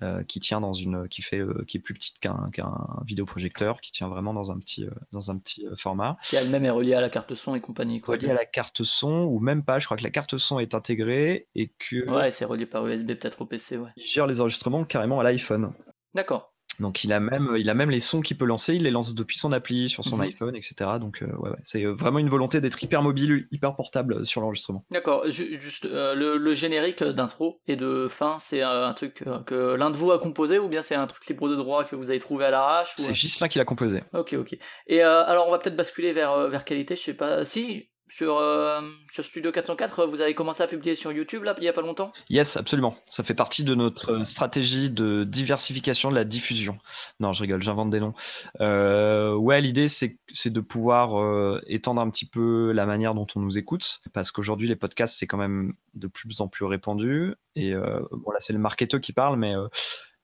euh, 0.01 0.23
qui 0.23 0.39
tient 0.39 0.61
dans 0.61 0.71
une, 0.71 1.07
qui 1.09 1.21
fait, 1.21 1.39
euh, 1.39 1.65
qui 1.67 1.77
est 1.77 1.79
plus 1.79 1.93
petite 1.93 2.19
qu'un 2.19 2.49
qu'un 2.53 2.71
vidéoprojecteur, 3.05 3.81
qui 3.81 3.91
tient 3.91 4.07
vraiment 4.07 4.33
dans 4.33 4.51
un 4.51 4.59
petit, 4.59 4.85
euh, 4.85 4.91
dans 5.11 5.31
un 5.31 5.37
petit 5.37 5.65
format. 5.77 6.17
Qui 6.23 6.35
elle-même 6.35 6.63
est 6.63 6.69
reliée 6.69 6.93
à 6.93 7.01
la 7.01 7.09
carte 7.09 7.33
son 7.35 7.55
et 7.55 7.59
compagnie, 7.59 7.99
quoi. 7.99 8.15
Relié 8.15 8.29
à 8.29 8.33
la 8.33 8.45
carte 8.45 8.83
son 8.83 9.23
ou 9.23 9.39
même 9.39 9.63
pas. 9.63 9.79
Je 9.79 9.85
crois 9.85 9.97
que 9.97 10.03
la 10.03 10.11
carte 10.11 10.37
son 10.37 10.59
est 10.59 10.75
intégrée 10.75 11.47
et 11.55 11.73
que 11.79 12.09
Ouais, 12.09 12.31
c'est 12.31 12.45
relié 12.45 12.65
par 12.65 12.85
USB 12.87 13.07
peut-être 13.07 13.41
au 13.41 13.45
PC, 13.45 13.77
ouais. 13.77 13.89
il 13.97 14.05
gère 14.05 14.27
les 14.27 14.41
enregistrements 14.41 14.85
carrément 14.85 15.19
à 15.19 15.23
l'iPhone. 15.23 15.73
D'accord. 16.13 16.48
Donc 16.79 17.03
il 17.03 17.11
a 17.13 17.19
même, 17.19 17.55
il 17.57 17.69
a 17.69 17.73
même 17.73 17.89
les 17.89 17.99
sons 17.99 18.21
qu'il 18.21 18.37
peut 18.37 18.45
lancer, 18.45 18.75
il 18.75 18.83
les 18.83 18.91
lance 18.91 19.13
depuis 19.15 19.37
son 19.37 19.51
appli 19.51 19.89
sur 19.89 20.03
son 20.03 20.17
Mhm. 20.17 20.23
iPhone, 20.23 20.55
etc. 20.55 20.91
Donc 20.99 21.21
euh, 21.21 21.27
ouais, 21.37 21.49
ouais. 21.49 21.57
c'est 21.63 21.83
euh, 21.85 21.93
vraiment 21.93 22.19
une 22.19 22.29
volonté 22.29 22.61
d'être 22.61 22.81
hyper 22.83 23.01
mobile, 23.01 23.47
hyper 23.51 23.75
portable 23.75 24.13
euh, 24.15 24.23
sur 24.23 24.41
l'enregistrement. 24.41 24.85
D'accord, 24.91 25.29
Ju- 25.29 25.59
juste 25.61 25.85
euh, 25.85 26.13
le, 26.15 26.37
le 26.37 26.53
générique 26.53 27.03
d'intro 27.03 27.61
et 27.67 27.75
de 27.75 28.07
fin, 28.07 28.37
c'est 28.39 28.63
euh, 28.63 28.87
un 28.87 28.93
truc 28.93 29.23
que 29.45 29.75
l'un 29.75 29.89
de 29.91 29.97
vous 29.97 30.11
a 30.11 30.19
composé 30.19 30.59
ou 30.59 30.67
bien 30.67 30.81
c'est 30.81 30.95
un 30.95 31.07
truc 31.07 31.25
libre 31.27 31.49
de 31.49 31.55
droit 31.55 31.83
que 31.83 31.95
vous 31.95 32.09
avez 32.09 32.19
trouvé 32.19 32.45
à 32.45 32.51
l'arrache 32.51 32.95
ou... 32.97 33.01
C'est 33.01 33.13
Gislain 33.13 33.47
qui 33.47 33.57
l'a 33.57 33.65
composé. 33.65 34.03
Ok, 34.13 34.33
ok. 34.39 34.57
Et 34.87 35.03
euh, 35.03 35.23
alors 35.25 35.47
on 35.47 35.51
va 35.51 35.59
peut-être 35.59 35.75
basculer 35.75 36.13
vers, 36.13 36.47
vers 36.49 36.63
qualité, 36.65 36.95
je 36.95 37.01
sais 37.01 37.13
pas. 37.13 37.43
Si, 37.45 37.89
sur, 38.09 38.37
euh, 38.37 38.81
sur 39.11 39.23
Studio 39.23 39.51
404, 39.51 40.05
vous 40.05 40.21
avez 40.21 40.33
commencé 40.33 40.63
à 40.63 40.67
publier 40.67 40.95
sur 40.95 41.11
YouTube 41.11 41.43
là, 41.43 41.53
il 41.57 41.61
n'y 41.61 41.67
a 41.67 41.73
pas 41.73 41.81
longtemps? 41.81 42.11
Yes, 42.29 42.57
absolument. 42.57 42.95
Ça 43.05 43.23
fait 43.23 43.33
partie 43.33 43.63
de 43.63 43.75
notre 43.75 44.23
stratégie 44.25 44.89
de 44.89 45.23
diversification 45.23 46.09
de 46.09 46.15
la 46.15 46.25
diffusion. 46.25 46.77
Non, 47.19 47.33
je 47.33 47.43
rigole, 47.43 47.61
j'invente 47.61 47.89
des 47.91 47.99
noms. 47.99 48.13
Euh, 48.61 49.35
ouais, 49.35 49.61
l'idée, 49.61 49.87
c'est 49.87 50.17
de 50.45 50.59
pouvoir 50.59 51.19
euh, 51.19 51.61
étendre 51.67 52.01
un 52.01 52.09
petit 52.09 52.25
peu 52.25 52.71
la 52.71 52.85
manière 52.85 53.13
dont 53.13 53.27
on 53.35 53.39
nous 53.39 53.57
écoute, 53.57 54.01
parce 54.11 54.31
qu'aujourd'hui, 54.31 54.67
les 54.67 54.75
podcasts, 54.75 55.15
c'est 55.17 55.27
quand 55.27 55.37
même 55.37 55.73
de 55.93 56.07
plus 56.07 56.41
en 56.41 56.47
plus 56.47 56.65
répandu. 56.65 57.35
Et 57.55 57.73
bon, 57.73 58.31
là, 58.31 58.39
c'est 58.39 58.53
le 58.53 58.59
marketeur 58.59 59.01
qui 59.01 59.11
parle, 59.11 59.37
mais 59.37 59.53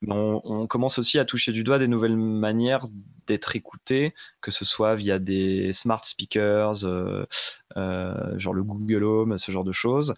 on, 0.08 0.68
commence 0.68 1.00
aussi 1.00 1.20
à 1.20 1.26
toucher 1.26 1.52
du 1.52 1.64
doigt 1.64 1.80
des 1.80 1.88
nouvelles 1.88 2.18
manières 2.18 2.88
d'être 3.28 3.56
écouté, 3.56 4.14
que 4.42 4.52
ce 4.52 4.66
soit 4.66 4.96
via 4.96 5.20
des 5.20 5.74
smart 5.74 6.04
speakers, 6.04 6.86
euh, 6.86 7.26
euh, 7.78 8.38
genre 8.38 8.54
le 8.54 8.64
Google 8.64 9.04
Home, 9.04 9.38
ce 9.38 9.52
genre 9.52 9.64
de 9.64 9.72
choses. 9.72 10.14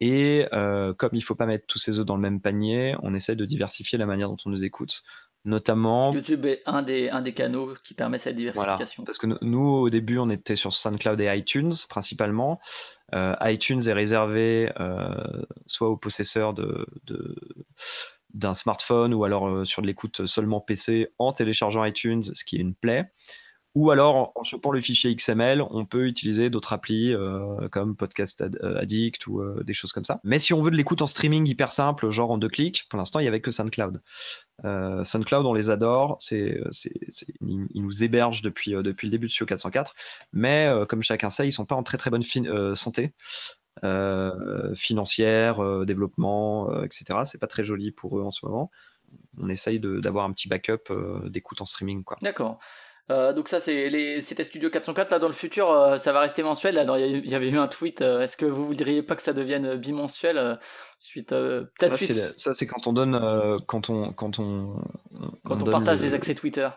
Et 0.00 0.46
euh, 0.52 0.94
comme 0.94 1.10
il 1.12 1.18
ne 1.18 1.24
faut 1.24 1.34
pas 1.34 1.46
mettre 1.46 1.66
tous 1.66 1.78
ses 1.78 1.98
œufs 1.98 2.06
dans 2.06 2.14
le 2.14 2.22
même 2.22 2.40
panier, 2.40 2.94
on 3.02 3.14
essaie 3.14 3.34
de 3.34 3.44
diversifier 3.44 3.98
la 3.98 4.06
manière 4.06 4.28
dont 4.28 4.36
on 4.46 4.50
nous 4.50 4.64
écoute. 4.64 5.02
Notamment. 5.44 6.12
YouTube 6.12 6.44
est 6.46 6.62
un 6.66 6.82
des, 6.82 7.08
un 7.10 7.22
des 7.22 7.32
canaux 7.32 7.74
qui 7.84 7.94
permet 7.94 8.18
cette 8.18 8.36
diversification. 8.36 9.04
parce 9.04 9.18
que 9.18 9.26
nous, 9.40 9.66
au 9.66 9.88
début, 9.88 10.18
on 10.18 10.30
était 10.30 10.56
sur 10.56 10.72
SoundCloud 10.72 11.20
et 11.20 11.36
iTunes 11.36 11.72
principalement. 11.88 12.60
iTunes 13.14 13.80
est 13.86 13.92
réservé 13.92 14.70
soit 15.66 15.88
aux 15.88 15.96
possesseurs 15.96 16.54
de, 16.54 16.86
d'un 18.38 18.54
smartphone 18.54 19.12
ou 19.12 19.24
alors 19.24 19.48
euh, 19.48 19.64
sur 19.64 19.82
de 19.82 19.86
l'écoute 19.86 20.26
seulement 20.26 20.60
PC 20.60 21.08
en 21.18 21.32
téléchargeant 21.32 21.84
iTunes, 21.84 22.22
ce 22.22 22.44
qui 22.44 22.56
est 22.56 22.60
une 22.60 22.74
plaie. 22.74 23.10
Ou 23.74 23.90
alors 23.90 24.32
en 24.34 24.44
chopant 24.44 24.72
le 24.72 24.80
fichier 24.80 25.14
XML, 25.14 25.62
on 25.62 25.84
peut 25.84 26.06
utiliser 26.06 26.48
d'autres 26.48 26.72
applis 26.72 27.12
euh, 27.12 27.68
comme 27.68 27.96
Podcast 27.96 28.42
euh, 28.42 28.80
Addict 28.80 29.26
ou 29.26 29.42
des 29.62 29.74
choses 29.74 29.92
comme 29.92 30.06
ça. 30.06 30.20
Mais 30.24 30.38
si 30.38 30.54
on 30.54 30.62
veut 30.62 30.70
de 30.70 30.76
l'écoute 30.76 31.02
en 31.02 31.06
streaming 31.06 31.46
hyper 31.46 31.70
simple, 31.70 32.10
genre 32.10 32.30
en 32.30 32.38
deux 32.38 32.48
clics, 32.48 32.86
pour 32.88 32.98
l'instant 32.98 33.20
il 33.20 33.24
n'y 33.24 33.28
avait 33.28 33.42
que 33.42 33.50
SoundCloud. 33.50 34.00
SoundCloud, 34.64 35.46
on 35.46 35.52
les 35.52 35.70
adore, 35.70 36.16
c'est, 36.18 36.60
ils, 37.40 37.82
nous 37.82 38.02
hébergent 38.02 38.42
depuis, 38.42 38.72
le 38.72 38.82
début 38.82 39.26
de 39.26 39.30
Studio 39.30 39.46
404, 39.46 39.94
mais 40.32 40.72
comme 40.88 41.02
chacun 41.02 41.30
sait, 41.30 41.46
ils 41.46 41.52
sont 41.52 41.66
pas 41.66 41.76
en 41.76 41.84
très 41.84 41.98
très 41.98 42.10
bonne 42.10 42.24
santé. 42.74 43.12
Euh, 43.84 44.74
financière, 44.74 45.62
euh, 45.62 45.84
développement, 45.84 46.70
euh, 46.70 46.84
etc. 46.84 47.20
C'est 47.24 47.38
pas 47.38 47.46
très 47.46 47.64
joli 47.64 47.92
pour 47.92 48.18
eux 48.18 48.22
en 48.22 48.30
ce 48.30 48.44
moment. 48.44 48.70
On 49.40 49.48
essaye 49.48 49.80
d'avoir 49.80 50.24
un 50.24 50.32
petit 50.32 50.48
backup 50.48 50.92
d'écoute 51.24 51.62
en 51.62 51.64
streaming. 51.64 52.04
D'accord. 52.20 52.58
donc 53.08 53.48
ça, 53.48 53.58
c'est 53.58 53.88
les, 53.88 54.20
c'était 54.20 54.44
Studio 54.44 54.68
404. 54.68 55.12
Là, 55.12 55.18
dans 55.18 55.28
le 55.28 55.32
futur, 55.32 55.98
ça 55.98 56.12
va 56.12 56.20
rester 56.20 56.42
mensuel. 56.42 56.74
Là, 56.74 56.98
il 56.98 57.30
y 57.30 57.34
avait 57.34 57.48
eu 57.48 57.56
un 57.56 57.68
tweet. 57.68 58.02
Est-ce 58.02 58.36
que 58.36 58.44
vous 58.44 58.66
voudriez 58.66 59.02
pas 59.02 59.16
que 59.16 59.22
ça 59.22 59.32
devienne 59.32 59.76
bimensuel 59.76 60.58
suite 60.98 61.30
peut-être 61.30 61.96
Ça, 61.96 62.52
c'est 62.52 62.66
quand 62.66 62.86
on 62.86 62.92
donne, 62.92 63.58
quand 63.66 63.88
on, 63.88 64.12
quand 64.12 64.38
on, 64.40 64.82
quand 65.44 65.62
on, 65.62 65.70
partage 65.70 66.00
des 66.00 66.12
accès 66.12 66.34
Twitter 66.34 66.68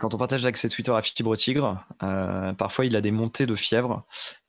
quand 0.00 0.14
on 0.14 0.18
partage 0.18 0.42
l'accès 0.44 0.68
Twitter 0.68 0.92
à 0.92 1.02
Fibre 1.02 1.36
Tigre, 1.36 1.84
euh, 2.02 2.52
parfois 2.54 2.86
il 2.86 2.96
a 2.96 3.00
des 3.00 3.10
montées 3.10 3.46
de 3.46 3.54
fièvre 3.54 4.06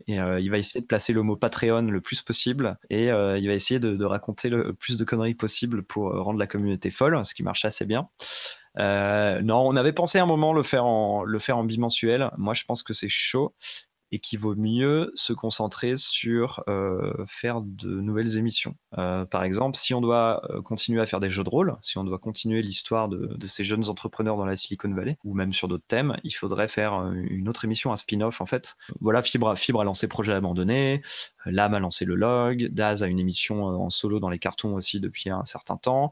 et 0.08 0.20
euh, 0.20 0.40
il 0.40 0.50
va 0.50 0.58
essayer 0.58 0.80
de 0.80 0.86
placer 0.86 1.12
le 1.12 1.22
mot 1.22 1.36
Patreon 1.36 1.82
le 1.82 2.02
plus 2.02 2.22
possible 2.22 2.78
et 2.90 3.12
euh, 3.12 3.38
il 3.38 3.48
va 3.48 3.54
essayer 3.54 3.80
de, 3.80 4.06
raconter 4.06 4.50
le 4.50 4.74
plus 4.74 4.96
de 4.96 5.04
conneries 5.04 5.36
possible 5.36 5.84
pour 5.84 6.14
rendre 6.14 6.40
la 6.40 6.48
communauté 6.48 6.90
folle, 6.90 7.26
ce 7.26 7.34
qui 7.34 7.44
marche 7.44 7.66
assez 7.66 7.86
bien. 7.86 8.08
non, 8.78 9.68
on 9.68 9.76
avait 9.76 9.92
pensé 9.92 10.18
un 10.20 10.26
moment 10.26 10.54
le 10.54 10.64
faire 10.64 10.86
en, 10.86 11.24
le 11.24 11.40
faire 11.40 11.58
en 11.58 11.66
bimensuel. 11.66 12.32
Moi, 12.38 12.54
je 12.54 12.64
pense 12.64 12.84
que 12.84 12.94
c'est 12.94 13.10
chaud 13.10 13.54
et 14.12 14.20
qu'il 14.20 14.40
vaut 14.40 14.56
mieux 14.56 15.12
se 15.16 15.34
concentrer 15.34 15.98
sur 15.98 16.64
euh, 16.70 17.14
faire 17.28 17.62
de 17.62 17.90
nouvelles 17.90 18.38
émissions. 18.38 18.76
Euh, 18.98 19.26
par 19.26 19.44
exemple, 19.44 19.78
si 19.78 19.94
on 19.94 20.02
doit 20.02 20.42
euh, 20.50 20.62
continuer 20.62 21.02
à 21.02 21.06
faire 21.06 21.20
des 21.20 21.30
jeux 21.30 21.44
de 21.44 21.50
rôle, 21.50 21.76
si 21.82 21.98
on 21.98 22.04
doit 22.04 22.18
continuer 22.18 22.62
l'histoire 22.62 23.10
de, 23.10 23.36
ces 23.48 23.64
jeunes 23.64 23.90
entrepreneurs 23.90 24.38
dans 24.38 24.46
la 24.46 24.56
Silicon 24.56 24.94
Valley, 24.94 25.18
ou 25.24 25.34
même 25.34 25.54
sur 25.54 25.68
d'autres 25.68 25.88
thèmes, 25.88 26.18
il 26.24 26.32
faudrait 26.32 26.68
faire 26.68 26.94
une 27.14 27.50
autre 27.50 27.66
émission, 27.66 27.92
un 27.92 27.98
spin-off 27.98 28.42
en 28.42 28.46
fait. 28.46 28.76
Voilà, 29.02 29.22
Fibre, 29.22 29.58
Fibre 29.58 29.82
a 29.82 29.84
lancé 29.84 30.08
Projet 30.08 30.34
Abandonné, 30.34 31.02
Lam 31.46 31.74
a 31.74 31.80
lancé 31.80 32.06
le 32.06 32.16
log, 32.16 32.68
Daz 32.72 33.04
a 33.04 33.08
une 33.08 33.20
émission 33.20 33.66
en 33.66 33.90
solo 33.90 34.20
dans 34.20 34.30
les 34.30 34.40
cartons 34.40 34.76
aussi 34.76 35.00
depuis 35.00 35.30
un 35.30 35.46
certain 35.46 35.78
temps. 35.78 36.12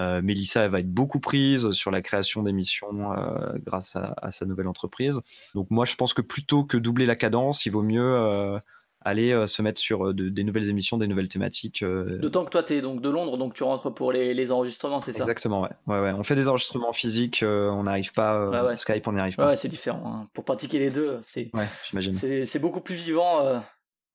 Euh, 0.00 0.22
Mélissa 0.22 0.62
elle 0.62 0.70
va 0.70 0.80
être 0.80 0.92
beaucoup 0.92 1.20
prise 1.20 1.70
sur 1.72 1.90
la 1.90 2.00
création 2.00 2.42
d'émissions 2.42 3.12
euh, 3.12 3.52
grâce 3.66 3.96
à, 3.96 4.30
sa 4.30 4.46
nouvelle 4.46 4.68
entreprise. 4.68 5.20
Donc 5.54 5.66
moi, 5.70 5.84
je 5.84 5.96
pense 5.96 6.14
que 6.14 6.22
plutôt 6.22 6.64
que 6.64 6.76
doubler 6.76 7.06
la 7.06 7.16
cadence, 7.16 7.66
il 7.66 7.70
vaut 7.70 7.82
mieux 7.82 8.14
euh, 8.16 8.58
aller 9.02 9.46
se 9.46 9.62
mettre 9.62 9.80
sur 9.80 10.12
des 10.12 10.44
nouvelles 10.44 10.68
émissions, 10.68 10.98
des 10.98 11.06
nouvelles 11.06 11.28
thématiques. 11.28 11.82
D'autant 11.84 12.44
que 12.44 12.50
toi, 12.50 12.62
tu 12.62 12.74
es 12.74 12.80
donc 12.82 13.00
de 13.00 13.08
Londres, 13.08 13.38
donc 13.38 13.54
tu 13.54 13.62
rentres 13.62 13.92
pour 13.92 14.12
les, 14.12 14.52
enregistrements, 14.52 15.00
c'est 15.00 15.12
ça? 15.12 15.20
Exactement, 15.20 15.62
ouais. 15.62 15.70
ouais. 15.86 16.12
On 16.12 16.22
fait 16.22 16.34
des 16.34 16.48
enregistrements 16.48 16.92
physiques, 16.92 17.42
on 17.42 17.84
n'arrive 17.84 18.12
pas, 18.12 18.76
Skype, 18.76 19.06
on 19.08 19.12
n'y 19.12 19.20
arrive 19.20 19.36
pas. 19.36 19.48
Ouais, 19.48 19.56
c'est 19.56 19.68
différent. 19.68 20.02
Hein. 20.04 20.28
Pour 20.34 20.44
pratiquer 20.44 20.78
les 20.78 20.90
deux, 20.90 21.18
c'est 21.22 21.50
c'est 22.44 22.58
beaucoup 22.58 22.80
plus 22.80 22.94
vivant 22.94 23.62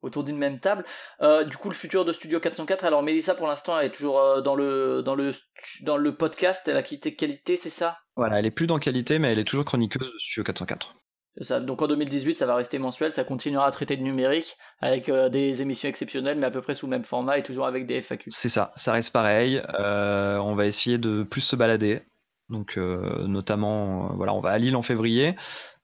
autour 0.02 0.24
d'une 0.24 0.38
même 0.38 0.60
table. 0.60 0.86
Euh, 1.22 1.44
du 1.44 1.58
coup, 1.58 1.70
le 1.70 1.76
futur 1.76 2.06
de 2.06 2.14
Studio 2.14 2.40
404. 2.40 2.86
Alors, 2.86 3.04
Mélissa, 3.04 3.36
pour 3.36 3.48
l'instant, 3.48 3.80
elle 3.80 3.88
est 3.88 3.92
toujours 3.92 4.20
euh, 4.20 4.42
dans 4.42 4.56
le 4.56 5.02
dans 5.04 5.16
le 5.16 5.34
dans 5.82 5.98
le 5.98 6.16
podcast. 6.16 6.68
Elle 6.68 6.78
a 6.78 6.84
quitté 6.84 7.14
qualité, 7.14 7.58
c'est 7.58 7.70
ça? 7.70 7.98
Voilà, 8.16 8.40
elle 8.40 8.46
est 8.46 8.52
plus 8.52 8.68
dans 8.68 8.80
qualité, 8.80 9.20
mais 9.20 9.32
elle 9.32 9.40
est 9.40 9.46
toujours 9.46 9.66
chroniqueuse 9.66 10.12
de 10.12 10.20
Studio 10.20 10.44
404. 10.44 10.96
Ça. 11.42 11.60
Donc 11.60 11.82
en 11.82 11.88
2018, 11.88 12.38
ça 12.38 12.46
va 12.46 12.56
rester 12.56 12.80
mensuel, 12.80 13.12
ça 13.12 13.26
continuera 13.26 13.66
à 13.66 13.72
traiter 13.72 13.98
de 13.98 14.04
numérique 14.04 14.56
avec 14.80 15.10
euh, 15.10 15.28
des 15.28 15.62
émissions 15.62 15.90
exceptionnelles, 15.90 16.38
mais 16.38 16.46
à 16.46 16.52
peu 16.52 16.62
près 16.62 16.74
sous 16.74 16.86
le 16.86 16.92
même 16.92 17.04
format 17.04 17.38
et 17.38 17.44
toujours 17.44 17.66
avec 17.66 17.86
des 17.88 18.02
FAQ. 18.02 18.30
C'est 18.32 18.48
ça, 18.48 18.72
ça 18.76 18.94
reste 18.94 19.12
pareil. 19.12 19.62
on 19.78 20.56
va 20.56 20.66
essayer 20.66 20.98
de 20.98 21.24
plus 21.24 21.42
se 21.42 21.58
balader. 21.58 22.04
Donc 22.48 22.78
notamment, 22.78 24.16
voilà, 24.16 24.34
on 24.34 24.40
va 24.40 24.52
à 24.52 24.58
Lille 24.58 24.78
en 24.78 24.84
février. 24.84 25.36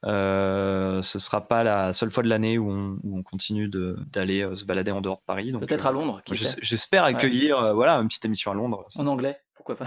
Euh, 0.04 1.00
ce 1.02 1.18
sera 1.18 1.46
pas 1.46 1.62
la 1.62 1.92
seule 1.92 2.10
fois 2.10 2.22
de 2.22 2.28
l'année 2.28 2.58
où 2.58 2.70
on, 2.70 3.22
continue 3.22 3.68
d'aller 3.68 4.42
euh, 4.42 4.56
se 4.56 4.64
balader 4.64 4.90
en 4.90 5.00
dehors 5.00 5.18
de 5.18 5.24
Paris. 5.26 5.52
Peut-être 5.52 5.86
à 5.86 5.90
euh, 5.90 5.92
Londres. 5.92 6.22
J'espère 6.26 7.04
accueillir 7.04 7.74
voilà, 7.74 7.94
une 7.94 8.08
petite 8.08 8.24
émission 8.24 8.50
à 8.50 8.54
Londres. 8.54 8.86
En 8.96 9.06
anglais, 9.06 9.38
pourquoi 9.54 9.76
pas. 9.76 9.86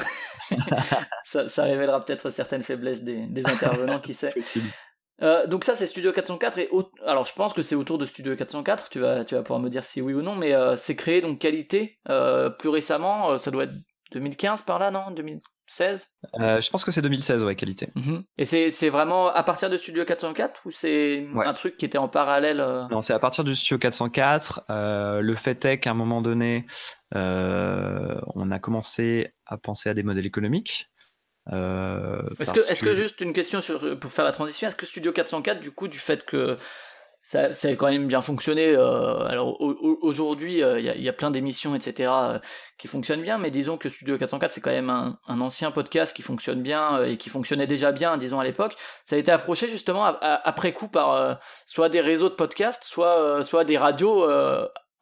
ça, 1.47 1.63
révélera 1.63 1.99
peut-être 1.99 2.29
certaines 2.29 2.63
faiblesses 2.63 3.03
des, 3.03 3.45
intervenants, 3.45 3.99
qui 3.99 4.13
sait. 4.13 4.33
donc 5.47 5.63
ça 5.63 5.75
c'est 5.75 5.87
Studio 5.87 6.11
404 6.11 6.59
et 6.59 6.69
alors 7.05 7.25
je 7.25 7.33
pense 7.33 7.53
que 7.53 7.61
c'est 7.61 7.75
autour 7.75 7.97
de 7.97 8.05
Studio 8.05 8.35
404 8.35 8.89
tu 8.89 8.99
vas 8.99 9.25
tu 9.25 9.35
vas 9.35 9.41
pouvoir 9.41 9.59
me 9.59 9.69
dire 9.69 9.83
si 9.83 10.01
oui 10.01 10.13
ou 10.13 10.21
non 10.21 10.35
mais 10.35 10.53
c'est 10.75 10.95
créé 10.95 11.21
donc 11.21 11.39
qualité 11.39 11.99
plus 12.59 12.69
récemment 12.69 13.37
ça 13.37 13.49
doit 13.49 13.63
être 13.63 13.73
2015 14.11 14.61
par 14.63 14.79
là 14.79 14.91
non? 14.91 15.11
2000 15.11 15.41
16 15.67 16.09
euh, 16.39 16.61
Je 16.61 16.69
pense 16.69 16.83
que 16.83 16.91
c'est 16.91 17.01
2016, 17.01 17.43
ouais, 17.43 17.55
qualité. 17.55 17.89
Mhm. 17.95 18.23
Et 18.37 18.45
c'est 18.45 18.89
vraiment 18.89 19.29
à 19.29 19.43
partir 19.43 19.69
de 19.69 19.77
Studio 19.77 20.05
404 20.05 20.61
ou 20.65 20.71
c'est 20.71 21.27
un 21.35 21.53
truc 21.53 21.77
qui 21.77 21.85
était 21.85 21.97
en 21.97 22.07
parallèle 22.07 22.59
euh? 22.59 22.87
Non, 22.89 23.01
c'est 23.01 23.13
à 23.13 23.19
partir 23.19 23.43
du 23.43 23.55
Studio 23.55 23.77
404. 23.79 24.65
Euh, 24.69 25.21
le 25.21 25.35
fait 25.35 25.63
est 25.65 25.79
qu'à 25.79 25.91
un 25.91 25.95
moment 25.95 26.21
donné, 26.21 26.65
on 27.13 28.51
a 28.51 28.59
commencé 28.59 29.33
à 29.45 29.57
penser 29.57 29.89
à 29.89 29.93
des 29.93 30.03
modèles 30.03 30.25
économiques. 30.25 30.91
est-ce 31.47 32.53
que, 32.53 32.71
est 32.71 32.81
que, 32.81 32.93
juste 32.93 33.21
une 33.21 33.33
question 33.33 33.61
sur, 33.61 33.99
pour 33.99 34.11
faire 34.11 34.25
la 34.25 34.31
transition, 34.31 34.67
est-ce 34.67 34.75
que 34.75 34.85
Studio 34.85 35.11
404, 35.11 35.59
du 35.59 35.71
coup, 35.71 35.87
du 35.87 35.99
fait 35.99 36.25
que 36.25 36.57
ça, 37.25 37.53
ça, 37.53 37.69
a 37.69 37.75
quand 37.75 37.89
même 37.89 38.07
bien 38.07 38.21
fonctionné. 38.21 38.75
Euh, 38.75 39.25
alors 39.25 39.59
aujourd'hui, 39.59 40.61
euh, 40.61 40.79
il 40.79 41.01
y, 41.01 41.09
a, 41.09 41.13
plein 41.13 41.31
d'émissions, 41.31 41.73
etc., 41.73 42.11
euh, 42.13 42.39
qui 42.77 42.87
fonctionnent 42.87 43.23
bien, 43.23 43.39
mais 43.39 43.49
disons 43.49 43.77
que 43.77 43.89
Studio 43.89 44.15
404, 44.19 44.51
c'est 44.51 44.61
quand 44.61 44.69
même 44.69 44.91
un, 44.91 45.41
ancien 45.41 45.71
podcast 45.71 46.15
qui 46.15 46.21
fonctionne 46.21 46.61
bien 46.61 47.03
et 47.03 47.17
qui 47.17 47.29
fonctionnait 47.29 47.65
déjà 47.65 47.91
bien, 47.91 48.17
disons 48.17 48.39
à 48.39 48.43
l'époque. 48.43 48.75
Ça 49.05 49.15
a 49.15 49.19
été 49.19 49.31
approché 49.31 49.67
justement 49.67 50.05
après 50.05 50.73
coup 50.73 50.87
par 50.87 51.39
soit 51.65 51.89
des 51.89 52.01
réseaux 52.01 52.29
de 52.29 52.35
podcasts, 52.35 52.83
soit 52.83 53.43
soit 53.43 53.63
des 53.63 53.77
radios 53.77 54.27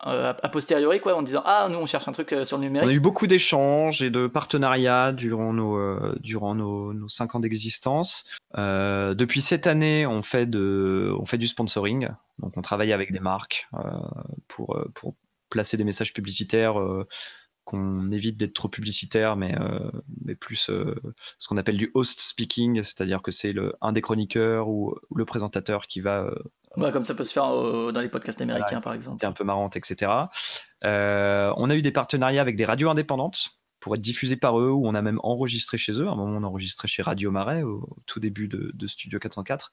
euh, 0.06 0.34
a 0.42 0.50
posteriori 0.50 1.00
quoi 1.00 1.16
en 1.16 1.22
disant 1.22 1.42
ah 1.46 1.68
nous 1.70 1.78
on 1.78 1.86
cherche 1.86 2.08
un 2.08 2.12
truc 2.12 2.34
euh, 2.34 2.44
sur 2.44 2.58
le 2.58 2.63
numérique. 2.63 2.88
On 2.88 2.92
a 2.92 2.94
eu 2.94 3.00
beaucoup 3.00 3.28
d'échanges 3.28 4.02
et 4.02 4.10
de 4.10 4.28
partenariats 4.28 5.13
durant 5.13 5.54
nos 5.54 5.78
euh, 5.78 6.16
durant 6.20 6.56
nos, 6.56 7.08
cinq 7.08 7.36
ans 7.36 7.39
d'existence. 7.39 8.26
depuis 8.56 9.42
cette 9.42 9.68
année 9.68 10.06
on 10.06 10.22
fait 10.22 10.46
de 10.46 11.13
on 11.20 11.26
fait 11.26 11.38
du 11.38 11.48
sponsoring 11.48 12.10
donc 12.39 12.54
on 12.58 12.62
travaille 12.62 12.92
avec 12.92 13.12
des 13.12 13.20
marques 13.20 13.68
pour 14.48 14.78
pour 14.94 15.16
placer 15.50 15.78
des 15.78 15.84
messages 15.84 16.13
publicitaires 16.13 16.76
qu'on 17.63 18.12
évite 18.12 18.36
d'être 18.36 18.54
trop 18.54 18.68
publicitaire, 18.68 19.38
mais, 19.38 19.56
mais 20.26 20.36
plus 20.36 20.70
ce 21.38 21.48
qu'on 21.48 21.58
appelle 21.58 21.78
du 21.78 21.92
host 21.94 22.20
speaking, 22.20 22.84
c'est-à-dire 22.84 23.22
que 23.22 23.32
c'est 23.32 23.54
un 23.80 23.94
des 23.94 24.02
chroniqueurs 24.02 24.68
ou, 24.68 24.96
le 25.16 25.24
présentateur 25.24 25.88
qui 25.88 26.02
va 26.02 26.30
Ouais, 26.78 26.92
comme 26.92 27.06
ça 27.06 27.14
peut 27.14 27.24
se 27.24 27.34
faire 27.34 27.46
euh, 27.46 27.92
dans 27.92 28.02
les 28.02 28.10
podcasts 28.10 28.42
américains, 28.42 28.82
par 28.82 28.94
exemple. 28.94 29.18
C'est 29.20 29.28
un 29.28 29.32
peu 29.32 29.44
marrante, 29.44 29.76
etc. 29.76 30.12
Euh, 30.84 31.54
on 31.58 31.70
a 31.70 31.76
eu 31.76 31.82
des 31.82 31.92
partenariats 31.92 32.42
avec 32.42 32.56
des 32.56 32.66
radios 32.66 32.90
indépendantes 32.90 33.52
pour 33.80 33.96
être 33.96 34.02
diffusées 34.02 34.38
par 34.38 34.60
eux, 34.60 34.70
ou 34.70 34.88
on 34.88 34.96
a 34.96 35.02
même 35.02 35.20
enregistré 35.24 35.78
chez 35.78 36.02
eux. 36.02 36.08
À 36.08 36.12
un 36.12 36.16
moment, 36.16 36.38
on 36.38 36.44
a 36.44 36.48
enregistré 36.48 36.88
chez 36.88 37.04
Radio 37.04 37.32
Marais, 37.32 37.64
au, 37.64 37.88
tout 38.06 38.20
début 38.20 38.48
de, 38.48 38.88
Studio 38.88 39.19
404. 39.19 39.71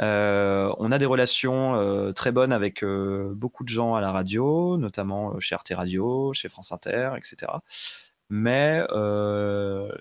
Euh, 0.00 0.72
on 0.78 0.90
a 0.90 0.98
des 0.98 1.06
relations 1.06 2.12
très 2.14 2.32
bonnes 2.32 2.52
avec 2.52 2.84
beaucoup 2.84 3.64
de 3.64 3.68
gens 3.68 3.94
à 3.94 4.00
la 4.00 4.12
radio, 4.12 4.78
notamment 4.78 5.38
chez 5.40 5.54
Arte 5.54 5.72
Radio, 5.74 6.32
chez 6.32 6.48
France 6.48 6.72
Inter, 6.72 7.10
etc 7.18 7.52
mais 8.32 8.82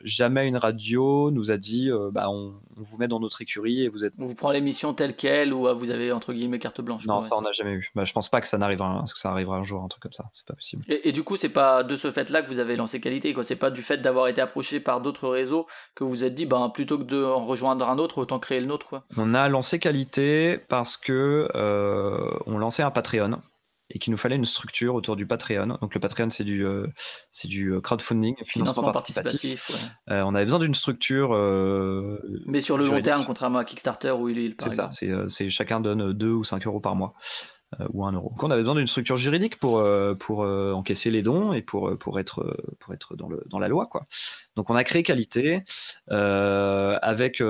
jamais 0.04 0.47
une 0.47 0.58
radio 0.58 1.32
nous 1.32 1.52
a 1.52 1.58
dit 1.58 1.89
euh, 1.89 2.10
bah, 2.12 2.30
on, 2.30 2.54
vous 2.76 2.97
met 2.97 3.08
dans 3.08 3.20
notre 3.20 3.41
écurie 3.41 3.84
et 3.84 3.89
vous 3.89 4.06
êtes. 4.06 4.14
On 4.18 4.26
vous 4.26 4.36
prend 4.36 4.52
l'émission 4.52 4.93
telle 4.93 5.16
qu'elle 5.16 5.54
ou 5.54 5.68
vous 5.76 5.89
avez 5.89 6.12
entre 6.12 6.34
guillemets 6.34 6.60
carte 6.60 6.82
blanche. 6.82 7.06
Non, 7.06 7.22
ça 7.22 7.38
on 7.38 7.41
n'a 7.41 7.52
jamais 7.52 7.74
eu. 7.74 7.91
Bah, 7.95 8.06
je 8.06 8.14
pense 8.14 8.30
pas 8.30 8.41
que 8.41 8.47
ça 8.47 8.58
n'arrivera, 8.58 9.04
que 9.04 9.20
ça 9.20 9.32
arrivera 9.32 9.58
un 9.58 9.64
jour, 9.64 9.84
un 9.84 9.88
truc 9.88 10.04
comme 10.04 10.14
ça. 10.14 10.26
C'est 10.34 10.45
pas 10.45 10.56
possible. 10.56 10.84
Et, 10.88 11.12
du 11.12 11.24
coup, 11.24 11.36
c'est 11.36 11.49
pas 11.49 11.84
de 11.84 11.95
ce 11.95 12.12
fait-là 12.12 12.41
que 12.41 12.47
vous 12.47 12.60
avez 12.60 12.76
lancé 12.76 12.99
Qualité, 12.99 13.34
quoi. 13.34 13.43
C'est 13.43 13.56
pas 13.56 13.72
du 13.72 13.82
fait 13.82 13.97
d'avoir 13.97 14.28
été 14.28 14.41
approché 14.41 14.80
par 14.80 15.02
d'autres 15.02 15.28
réseaux 15.30 15.68
que 15.95 16.04
vous 16.04 16.10
vous 16.10 16.24
êtes 16.24 16.36
dit, 16.36 16.45
bah, 16.45 16.72
plutôt 16.74 16.97
que 16.97 17.04
de 17.04 17.24
en 17.24 17.45
rejoindre 17.45 17.88
un 17.89 17.97
autre, 17.97 18.20
autant 18.20 18.39
créer 18.39 18.60
le 18.60 18.68
nôtre, 18.68 18.88
quoi. 18.88 19.04
On 19.18 19.34
a 19.34 19.47
lancé 19.49 19.80
Qualité 19.80 20.60
parce 20.68 20.97
que 20.97 21.49
euh, 21.56 22.32
on 22.45 22.58
lançait 22.58 22.84
un 22.84 22.91
Patreon 22.91 23.41
et 23.94 24.00
qu'il 24.00 24.12
nous 24.12 24.18
fallait 24.18 24.36
une 24.36 24.46
structure 24.46 24.96
autour 24.96 25.16
du 25.16 25.26
Patreon. 25.26 25.78
Donc 25.82 25.94
le 25.94 26.00
Patreon, 26.00 26.30
c'est 26.30 26.44
du, 26.44 26.66
euh, 26.66 26.88
c'est 27.30 27.48
du 27.48 27.74
euh, 27.74 27.82
crowdfonding, 27.82 28.36
financement, 28.46 28.92
participatif. 28.92 29.70
Euh, 30.10 30.22
on 30.22 30.34
avait 30.34 30.46
besoin 30.46 30.60
d'une 30.60 30.76
structure. 30.76 31.30
Mais 32.46 32.62
sur 32.62 32.78
le 32.78 32.88
long 32.88 33.02
terme, 33.02 33.26
contrairement 33.26 33.60
à 33.60 33.66
Kickstarter 33.66 34.12
où 34.12 34.30
il 34.30 34.39
est. 34.39 34.62
C'est 34.62 34.74
ça, 34.74 34.89
c'est, 35.30 35.50
chacun 35.50 35.80
donne 35.80 36.14
2 36.14 36.30
ou 36.30 36.44
5 36.44 36.66
euros 36.68 36.80
par 36.80 36.96
mois. 36.96 37.14
Euh, 37.80 37.88
ou 37.94 38.06
un 38.06 38.12
euro. 38.12 38.30
Donc 38.32 38.44
on 38.44 38.52
avait 38.52 38.64
besoin 38.64 38.76
d'une 38.76 38.88
structure 38.88 39.16
juridique 39.16 39.58
pour, 39.58 39.80
euh, 39.80 40.14
pour 40.14 40.44
euh, 40.44 40.74
encaisser 40.74 41.10
les 41.10 41.22
dons 41.22 41.54
et 41.54 41.62
pour, 41.62 41.98
pour 41.98 42.20
être, 42.20 42.58
pour 42.80 42.94
être 42.94 43.16
dans, 43.16 43.30
le, 43.30 43.44
dans 43.50 43.60
la 43.60 43.70
loi. 43.70 43.86
Quoi. 43.86 44.06
Donc 44.58 44.70
on 44.70 44.76
a 44.76 44.84
créé 44.84 45.04
Qualité 45.04 45.64
avec... 46.10 47.42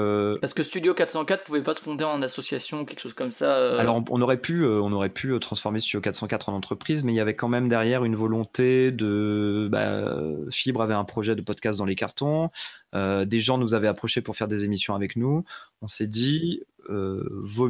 Parce 0.42 0.54
que 0.54 0.62
Studio 0.62 0.94
404 0.94 1.44
pouvait 1.44 1.64
pas 1.64 1.74
se 1.74 1.82
fonder 1.82 2.04
en 2.04 2.22
association, 2.22 2.86
quelque 2.86 3.00
chose 3.00 3.16
comme 3.16 3.32
ça. 3.32 3.80
Alors 3.80 4.04
on 4.10 4.22
aurait, 4.22 4.38
pu, 4.38 4.64
on 4.64 4.92
aurait 4.92 5.10
pu 5.10 5.38
transformer 5.40 5.80
Studio 5.80 6.02
404 6.02 6.50
en 6.50 6.54
entreprise, 6.54 7.04
mais 7.04 7.14
il 7.14 7.16
y 7.16 7.20
avait 7.20 7.36
quand 7.36 7.50
même 7.50 7.68
derrière 7.68 8.06
une 8.06 8.16
volonté 8.16 8.92
de... 8.92 9.68
Bah, 9.72 10.06
Fibre 10.52 10.84
avait 10.84 10.94
un 10.94 11.06
projet 11.06 11.36
de 11.36 11.42
podcast 11.42 11.80
dans 11.80 11.86
les 11.86 11.96
cartons, 11.96 12.52
des 12.94 13.40
gens 13.40 13.58
nous 13.58 13.74
avaient 13.74 13.88
approchés 13.88 14.22
pour 14.22 14.36
faire 14.36 14.48
des 14.48 14.66
émissions 14.66 14.94
avec 14.94 15.16
nous. 15.16 15.46
On 15.82 15.88
s'est 15.88 16.08
dit, 16.08 16.62
vaut, 16.88 17.70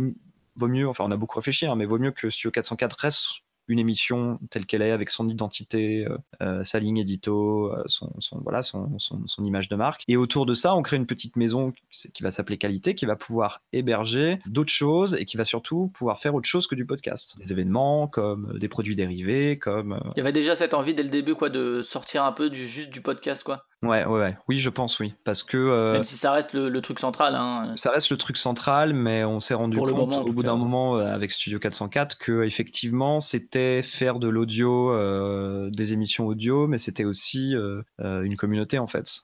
vaut 0.55 0.67
mieux, 0.67 0.87
enfin 0.87 1.03
on 1.05 1.11
a 1.11 1.17
beaucoup 1.17 1.37
réfléchi, 1.39 1.65
hein, 1.65 1.75
mais 1.75 1.85
vaut 1.85 1.99
mieux 1.99 2.11
que 2.11 2.29
Studio 2.29 2.51
404 2.51 2.93
reste 2.99 3.25
une 3.71 3.79
émission 3.79 4.39
telle 4.49 4.65
qu'elle 4.65 4.81
est, 4.81 4.91
avec 4.91 5.09
son 5.09 5.27
identité, 5.29 6.05
euh, 6.05 6.17
euh, 6.41 6.63
sa 6.63 6.79
ligne 6.79 6.97
édito, 6.97 7.71
euh, 7.73 7.83
son, 7.87 8.11
voilà, 8.43 8.61
son, 8.63 8.97
son, 8.99 9.43
image 9.43 9.69
de 9.69 9.75
marque. 9.75 10.03
Et 10.07 10.17
autour 10.17 10.45
de 10.45 10.53
ça, 10.53 10.75
on 10.75 10.81
crée 10.81 10.97
une 10.97 11.05
petite 11.05 11.35
maison 11.35 11.73
qui 12.13 12.23
va 12.23 12.31
s'appeler 12.31 12.57
Qualité, 12.57 12.93
qui 12.93 13.05
va 13.05 13.15
pouvoir 13.15 13.61
héberger 13.73 14.39
d'autres 14.45 14.71
choses 14.71 15.15
et 15.15 15.25
qui 15.25 15.37
va 15.37 15.45
surtout 15.45 15.91
pouvoir 15.93 16.19
faire 16.19 16.35
autre 16.35 16.47
chose 16.47 16.67
que 16.67 16.75
du 16.75 16.85
podcast. 16.85 17.37
Des 17.39 17.51
événements, 17.51 18.07
comme 18.07 18.57
des 18.59 18.67
produits 18.67 18.95
dérivés, 18.95 19.57
comme... 19.57 19.99
Il 20.15 20.17
y 20.17 20.21
avait 20.21 20.31
déjà 20.31 20.55
cette 20.55 20.73
envie 20.73 20.93
dès 20.93 21.03
le 21.03 21.09
début, 21.09 21.33
quoi, 21.33 21.49
de 21.49 21.81
sortir 21.81 22.23
un 22.23 22.31
peu 22.31 22.49
du, 22.49 22.67
juste 22.67 22.91
du 22.91 23.01
podcast, 23.01 23.43
quoi. 23.43 23.65
Ouais, 23.81 24.05
ouais, 24.05 24.19
ouais, 24.19 24.37
oui, 24.47 24.59
je 24.59 24.69
pense, 24.69 24.99
oui, 24.99 25.15
parce 25.23 25.41
que 25.41 25.93
même 25.93 26.03
si 26.03 26.15
ça 26.15 26.31
reste 26.31 26.53
le, 26.53 26.81
truc 26.81 26.99
central, 26.99 27.33
hein. 27.33 27.73
Ça 27.77 27.89
reste 27.89 28.11
le 28.11 28.17
truc 28.17 28.37
central, 28.37 28.93
mais 28.93 29.23
on 29.23 29.39
s'est 29.39 29.55
rendu 29.55 29.79
compte 29.79 30.13
au 30.13 30.31
bout 30.31 30.43
d'un 30.43 30.55
moment 30.55 30.97
avec 30.97 31.31
Studio 31.31 31.57
404 31.57 32.19
que 32.19 32.43
effectivement 32.43 33.19
c'était 33.19 33.60
faire 33.83 34.19
de 34.19 34.27
l'audio, 34.27 34.91
euh, 34.91 35.69
des 35.71 35.93
émissions 35.93 36.27
audio, 36.27 36.67
mais 36.67 36.77
c'était 36.77 37.05
aussi 37.05 37.55
euh, 37.55 37.81
euh, 37.99 38.23
une 38.23 38.37
communauté 38.37 38.79
en 38.79 38.87
fait. 38.87 39.23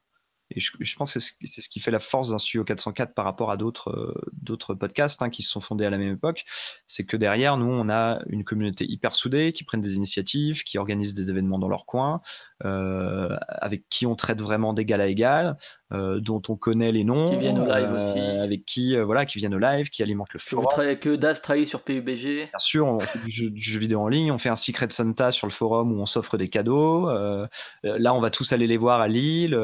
Et 0.49 0.61
je, 0.61 0.95
pense 0.95 1.13
que 1.13 1.19
c'est 1.19 1.61
ce 1.61 1.67
qui 1.67 1.81
fait 1.81 1.91
la 1.91 1.99
force 1.99 2.29
d'un 2.29 2.37
studio 2.37 2.63
404 2.63 3.13
par 3.13 3.25
rapport 3.25 3.51
à 3.51 3.57
d'autres 3.57 4.73
podcasts 4.75 5.21
hein, 5.21 5.29
qui 5.29 5.43
se 5.43 5.49
sont 5.49 5.59
fondés 5.59 5.85
à 5.85 5.89
la 5.89 5.97
même 5.97 6.13
époque. 6.13 6.45
C'est 6.87 7.05
que 7.05 7.17
derrière, 7.17 7.57
nous, 7.57 7.69
on 7.69 7.89
a 7.89 8.21
une 8.27 8.45
communauté 8.45 8.85
hyper 8.87 9.13
soudée 9.13 9.51
qui 9.51 9.65
prennent 9.65 9.81
des 9.81 9.95
initiatives, 9.95 10.63
qui 10.63 10.77
organisent 10.77 11.13
des 11.13 11.29
événements 11.29 11.59
dans 11.59 11.67
leur 11.67 11.85
coin, 11.85 12.21
avec 12.63 13.87
qui 13.89 14.05
on 14.05 14.15
traite 14.15 14.41
vraiment 14.41 14.73
d'égal 14.73 15.01
à 15.01 15.07
égal, 15.07 15.57
euh, 15.93 16.19
dont 16.19 16.41
on 16.49 16.55
connaît 16.55 16.91
les 16.91 17.03
noms. 17.03 17.25
Qui 17.25 17.37
viennent 17.37 17.59
au 17.59 17.65
live 17.65 17.91
aussi. 17.93 18.19
Avec 18.19 18.65
qui, 18.65 18.97
voilà, 18.99 19.25
qui 19.25 19.39
viennent 19.39 19.55
au 19.55 19.59
live, 19.59 19.89
qui 19.89 20.03
alimentent 20.03 20.33
le 20.33 20.39
forum. 20.39 20.67
Que 20.99 21.15
Das 21.15 21.41
trahit 21.41 21.67
sur 21.67 21.81
PUBG. 21.83 22.49
Bien 22.49 22.59
sûr, 22.59 22.87
on 22.87 22.99
fait 22.99 23.19
du 23.25 23.31
jeu, 23.31 23.79
vidéo 23.79 24.01
en 24.01 24.07
ligne, 24.07 24.31
on 24.31 24.37
fait 24.37 24.49
un 24.49 24.55
Secret 24.55 24.89
Santa 24.89 25.31
sur 25.31 25.47
le 25.47 25.53
forum 25.53 25.91
où 25.91 26.01
on 26.01 26.05
s'offre 26.05 26.37
des 26.37 26.49
cadeaux. 26.49 27.09
là, 27.83 28.13
on 28.13 28.19
va 28.19 28.29
tous 28.29 28.51
aller 28.53 28.67
les 28.67 28.77
voir 28.77 29.01
à 29.01 29.07
Lille. 29.07 29.57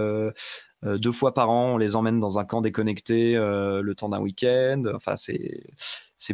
Euh, 0.86 0.98
deux 0.98 1.12
fois 1.12 1.34
par 1.34 1.50
an, 1.50 1.74
on 1.74 1.78
les 1.78 1.96
emmène 1.96 2.20
dans 2.20 2.40
un 2.40 2.46
camp 2.46 2.62
déconnecté 2.62 3.36
euh, 3.36 3.82
le 3.82 3.96
temps 3.96 4.10
d'un 4.10 4.20
week-end. 4.20 4.84
Enfin, 4.94 5.16
c'est 5.16 5.64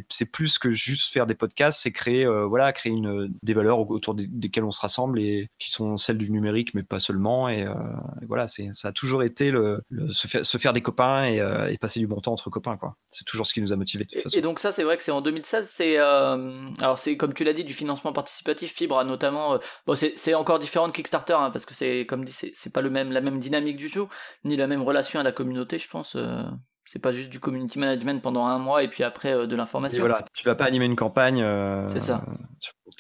c'est 0.10 0.32
plus 0.32 0.60
que 0.60 0.70
juste 0.70 1.12
faire 1.12 1.26
des 1.26 1.36
podcasts, 1.36 1.82
c'est 1.82 1.92
créer, 1.92 2.26
euh, 2.26 2.46
voilà, 2.46 2.72
créer 2.74 2.92
une, 2.92 3.34
des 3.42 3.54
valeurs 3.54 3.90
autour 3.90 4.16
desquelles 4.16 4.64
on 4.64 4.72
se 4.72 4.82
rassemble 4.82 5.20
et 5.20 5.48
qui 5.58 5.72
sont 5.72 5.98
celles 5.98 6.18
du 6.18 6.32
numérique, 6.32 6.74
mais 6.74 6.84
pas 6.84 7.00
seulement. 7.00 7.50
Et, 7.50 7.64
euh, 7.64 7.74
voilà, 8.28 8.48
ça 8.48 8.88
a 8.88 8.92
toujours 8.92 9.24
été 9.24 9.52
le, 9.52 9.82
se, 10.12 10.28
faire, 10.28 10.46
se, 10.46 10.58
faire, 10.58 10.74
des 10.74 10.82
copains 10.82 11.26
et, 11.26 11.40
euh, 11.40 11.72
et, 11.72 11.78
passer 11.78 12.00
du 12.00 12.08
bon 12.08 12.20
temps 12.20 12.34
entre 12.34 12.50
copains, 12.50 12.78
quoi. 12.78 12.96
C'est 13.10 13.26
toujours 13.26 13.48
ce 13.48 13.54
qui 13.54 13.62
nous 13.62 13.74
a 13.74 13.76
motivés. 13.76 14.08
Et, 14.34 14.42
donc 14.42 14.60
ça, 14.60 14.72
c'est 14.72 14.84
vrai 14.84 14.98
que 14.98 15.04
c'est 15.04 15.12
en 15.12 15.22
2016. 15.22 15.70
C'est 15.70 15.98
alors 15.98 17.00
c'est 17.00 17.18
comme 17.18 17.34
tu 17.34 17.44
l'as 17.44 17.54
dit 17.54 17.64
du 17.64 17.74
financement 17.74 18.14
participatif. 18.14 18.74
Fibre 18.74 19.04
notamment. 19.04 19.60
bon, 19.88 19.96
c'est 19.96 20.34
encore 20.34 20.60
différent 20.60 20.88
de 20.88 20.94
Kickstarter 20.94 21.34
hein, 21.34 21.50
parce 21.52 21.66
que 21.66 21.74
c'est 21.74 22.06
comme 22.06 22.24
dit, 22.24 22.32
c'est 22.32 22.74
pas 22.74 22.82
le 22.82 22.90
même 22.90 23.12
la 23.12 23.22
même 23.22 23.40
dynamique 23.40 23.78
du 23.78 23.90
tout, 23.90 24.08
ni 24.44 24.56
la 24.56 24.68
même 24.68 24.82
relation 24.82 25.20
à 25.20 25.24
la 25.24 25.32
communauté, 25.32 25.78
je 25.78 25.90
pense. 25.90 26.16
C'est 26.92 26.98
pas 26.98 27.12
juste 27.12 27.30
du 27.30 27.40
community 27.40 27.78
management 27.78 28.20
pendant 28.20 28.48
un 28.48 28.58
mois 28.58 28.82
et 28.82 28.88
puis 28.88 29.04
après 29.04 29.32
euh, 29.32 29.46
de 29.46 29.56
l'information. 29.56 30.00
Voilà, 30.00 30.26
tu 30.34 30.44
vas 30.46 30.56
pas 30.56 30.66
animer 30.66 30.86
une 30.86 30.96
campagne. 30.96 31.40
Euh, 31.40 31.88
c'est 31.90 32.00
ça. 32.00 32.26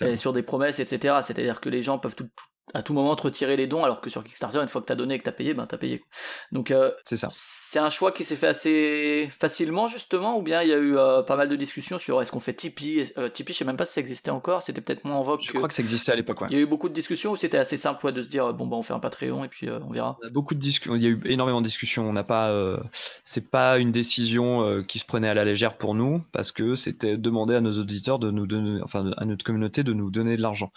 et 0.02 0.16
sur 0.16 0.32
des 0.32 0.44
promesses, 0.44 0.78
etc. 0.80 1.16
C'est-à-dire 1.24 1.60
que 1.60 1.70
les 1.70 1.82
gens 1.82 1.98
peuvent 1.98 2.14
tout, 2.14 2.30
à 2.74 2.84
tout 2.84 2.94
moment 2.94 3.16
te 3.16 3.24
retirer 3.24 3.56
les 3.56 3.68
dons, 3.68 3.84
alors 3.84 4.02
que 4.02 4.10
sur 4.10 4.24
Kickstarter, 4.24 4.60
une 4.60 4.68
fois 4.68 4.82
que 4.82 4.88
t'as 4.88 4.96
donné 4.96 5.16
et 5.16 5.20
que 5.20 5.24
t'as 5.24 5.32
payé, 5.32 5.54
ben 5.54 5.66
t'as 5.66 5.78
payé. 5.78 6.04
Donc 6.52 6.72
euh, 6.72 6.92
c'est 7.06 7.16
ça. 7.16 7.32
C'est 7.34 7.80
un 7.80 7.90
choix 7.90 8.12
qui 8.12 8.24
s'est 8.24 8.36
fait 8.36 8.48
assez 8.48 9.30
facilement 9.40 9.88
justement, 9.88 10.38
ou 10.38 10.42
bien 10.42 10.62
il 10.62 10.70
y 10.70 10.74
a 10.74 10.78
eu 10.78 10.98
euh, 10.98 11.22
pas 11.22 11.36
mal 11.36 11.50
de 11.50 11.56
discussions 11.56 12.00
sur 12.00 12.22
est-ce 12.22 12.32
qu'on 12.32 12.40
fait 12.40 12.54
Tipeee. 12.54 13.12
Euh, 13.18 13.30
Tipeee, 13.30 13.54
je 13.54 13.60
sais 13.60 13.66
même 13.66 13.78
pas 13.78 13.86
si 13.86 13.94
ça 13.94 14.02
existait 14.02 14.32
encore, 14.32 14.62
c'était 14.62 14.82
peut-être 14.82 15.06
moins 15.06 15.18
en 15.18 15.24
vogue. 15.24 15.42
Je 15.42 15.52
crois 15.52 15.68
que 15.68 15.74
ça 15.74 15.82
existait 15.82 16.12
à 16.12 16.16
l'époque. 16.16 16.42
Ouais. 16.42 16.48
Il 16.52 16.58
y 16.58 16.60
a 16.60 16.64
eu 16.64 16.68
beaucoup 16.68 16.90
de 16.90 16.94
discussions 16.94 17.32
où 17.32 17.36
c'était 17.36 17.58
assez 17.58 17.78
simple 17.78 18.12
de 18.12 18.22
se 18.22 18.28
dire 18.28 18.54
bon 18.54 18.68
bah 18.68 18.78
on 18.78 18.84
fait 18.84 18.94
un 18.94 19.00
Patreon 19.00 19.44
et 19.44 19.48
puis 19.48 19.70
on 19.70 19.92
verra. 19.92 20.18
beaucoup 20.32 20.56
de 20.56 20.60
discussions, 20.60 20.96
il 20.96 21.04
y 21.04 21.08
a 21.08 21.10
eu 21.10 21.22
énormément 21.26 21.62
de 21.62 21.66
discussions. 21.66 22.08
On 22.08 22.14
n'a 22.14 22.24
pas, 22.24 22.80
c'est 23.24 23.50
pas 23.50 23.78
une 23.78 23.92
décision 23.92 24.84
qui 24.88 25.00
se 25.00 25.06
prenait 25.06 25.30
à 25.30 25.34
la 25.34 25.46
légère 25.46 25.78
pour 25.78 25.96
nous 25.96 26.24
parce 26.32 26.52
que 26.52 26.76
c'était 26.76 27.18
demander 27.18 27.56
à 27.56 27.62
nos 27.62 27.72
auditeurs 27.80 28.20
de 28.20 28.32
nous 28.32 28.48
donner, 28.48 28.82
enfin 28.84 29.12
à 29.18 29.26
notre 29.26 29.46
communauté 29.46 29.84
de 29.84 29.94
nous 29.94 30.10
donner 30.10 30.38
de 30.38 30.42
l'argent. 30.42 30.72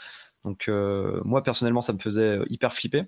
Donc 0.45 0.69
euh, 0.69 1.21
moi 1.25 1.43
personnellement 1.43 1.83
ça 1.83 1.93
me 1.93 1.99
faisait 1.99 2.39
euh, 2.39 2.45
hyper 2.49 2.73
flipper. 2.73 3.05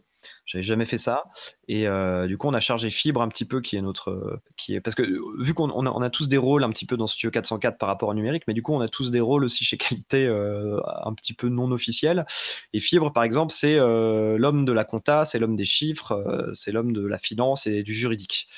J'avais 0.47 0.63
jamais 0.63 0.87
fait 0.87 0.99
ça 0.99 1.25
et 1.69 1.87
euh, 1.87 2.27
du 2.27 2.39
coup 2.39 2.47
on 2.47 2.55
a 2.55 2.61
chargé 2.61 2.91
Fibre 2.91 3.21
un 3.21 3.29
petit 3.29 3.45
peu 3.45 3.61
qui 3.61 3.77
est 3.77 3.83
notre 3.83 4.41
qui 4.57 4.75
est 4.75 4.81
parce 4.81 4.95
que 4.95 5.03
vu 5.43 5.53
qu'on 5.53 5.71
on 5.71 6.03
a, 6.03 6.11
tous 6.11 6.29
des 6.29 6.39
rôles 6.39 6.65
un 6.65 6.71
petit 6.71 6.87
peu 6.87 6.97
dans 6.97 7.07
Studio 7.07 7.31
404 7.33 7.77
par 7.77 7.89
rapport 7.89 8.09
au 8.09 8.15
numérique, 8.15 8.45
mais 8.47 8.55
du 8.55 8.63
coup 8.63 8.73
on 8.73 8.81
a 8.81 8.89
tous 8.89 9.11
des 9.11 9.21
rôles 9.21 9.45
aussi 9.45 9.65
chez 9.65 9.77
Qualité 9.77 10.29
un 10.29 11.13
petit 11.15 11.35
peu 11.35 11.49
non 11.49 11.71
officiels. 11.73 12.25
Et 12.73 12.81
Fibre 12.81 13.13
par 13.13 13.25
exemple 13.25 13.53
c'est 13.53 13.77
l'homme 13.77 14.65
de 14.65 14.73
la 14.73 14.85
compta, 14.85 15.25
c'est 15.25 15.39
l'homme 15.39 15.57
des 15.57 15.65
chiffres, 15.65 16.51
c'est 16.53 16.73
l'homme 16.73 16.93
de 16.93 17.05
la 17.05 17.19
finance 17.19 17.67
et 17.67 17.83
du 17.83 17.93
juridique. 17.93 18.49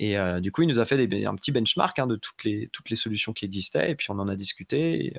Et 0.00 0.16
du 0.40 0.50
coup, 0.50 0.62
il 0.62 0.68
nous 0.68 0.80
a 0.80 0.84
fait 0.84 1.06
des, 1.06 1.24
un 1.24 1.36
petit 1.36 1.52
benchmark 1.52 1.96
hein, 2.00 2.08
de 2.08 2.16
toutes 2.16 2.42
les, 2.42 2.68
toutes 2.72 2.90
les 2.90 2.96
solutions 2.96 3.32
qui 3.32 3.44
existaient, 3.44 3.92
et 3.92 3.94
puis 3.94 4.08
on 4.10 4.18
en 4.18 4.28
a 4.28 4.34
discuté, 4.34 5.14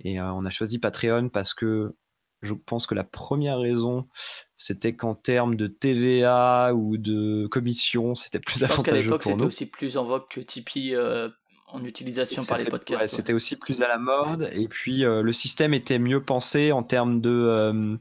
et 0.00 0.20
on 0.20 0.44
a 0.44 0.50
choisi 0.50 0.78
Patreon 0.78 1.30
parce 1.30 1.54
que 1.54 1.94
je 2.42 2.54
pense 2.54 2.86
que 2.86 2.94
la 2.94 3.04
première 3.04 3.58
raison, 3.58 4.08
c'était 4.56 4.94
qu'en 4.94 5.14
termes 5.14 5.56
de 5.56 5.66
TVA 5.68 6.74
ou 6.74 6.96
de 6.96 7.46
commission, 7.46 8.14
c'était 8.14 8.40
plus 8.40 8.60
je 8.60 8.64
avantageux 8.64 9.10
pense 9.10 9.24
l'époque, 9.24 9.24
c'était 9.24 9.44
aussi 9.44 9.66
plus 9.66 9.96
en 9.96 10.04
vogue 10.04 10.28
que 10.28 10.40
Tipeee 10.40 10.94
euh, 10.94 11.28
en 11.68 11.84
utilisation 11.84 12.44
par 12.44 12.58
les 12.58 12.66
podcasts. 12.66 13.14
C'était 13.14 13.32
aussi 13.32 13.56
plus 13.56 13.82
à 13.82 13.88
la 13.88 13.98
mode. 13.98 14.50
Et 14.52 14.68
puis, 14.68 15.04
euh, 15.04 15.22
le 15.22 15.32
système 15.32 15.72
était 15.72 15.98
mieux 15.98 16.22
pensé 16.22 16.72
en 16.72 16.82
termes 16.82 17.20
de 17.20 17.98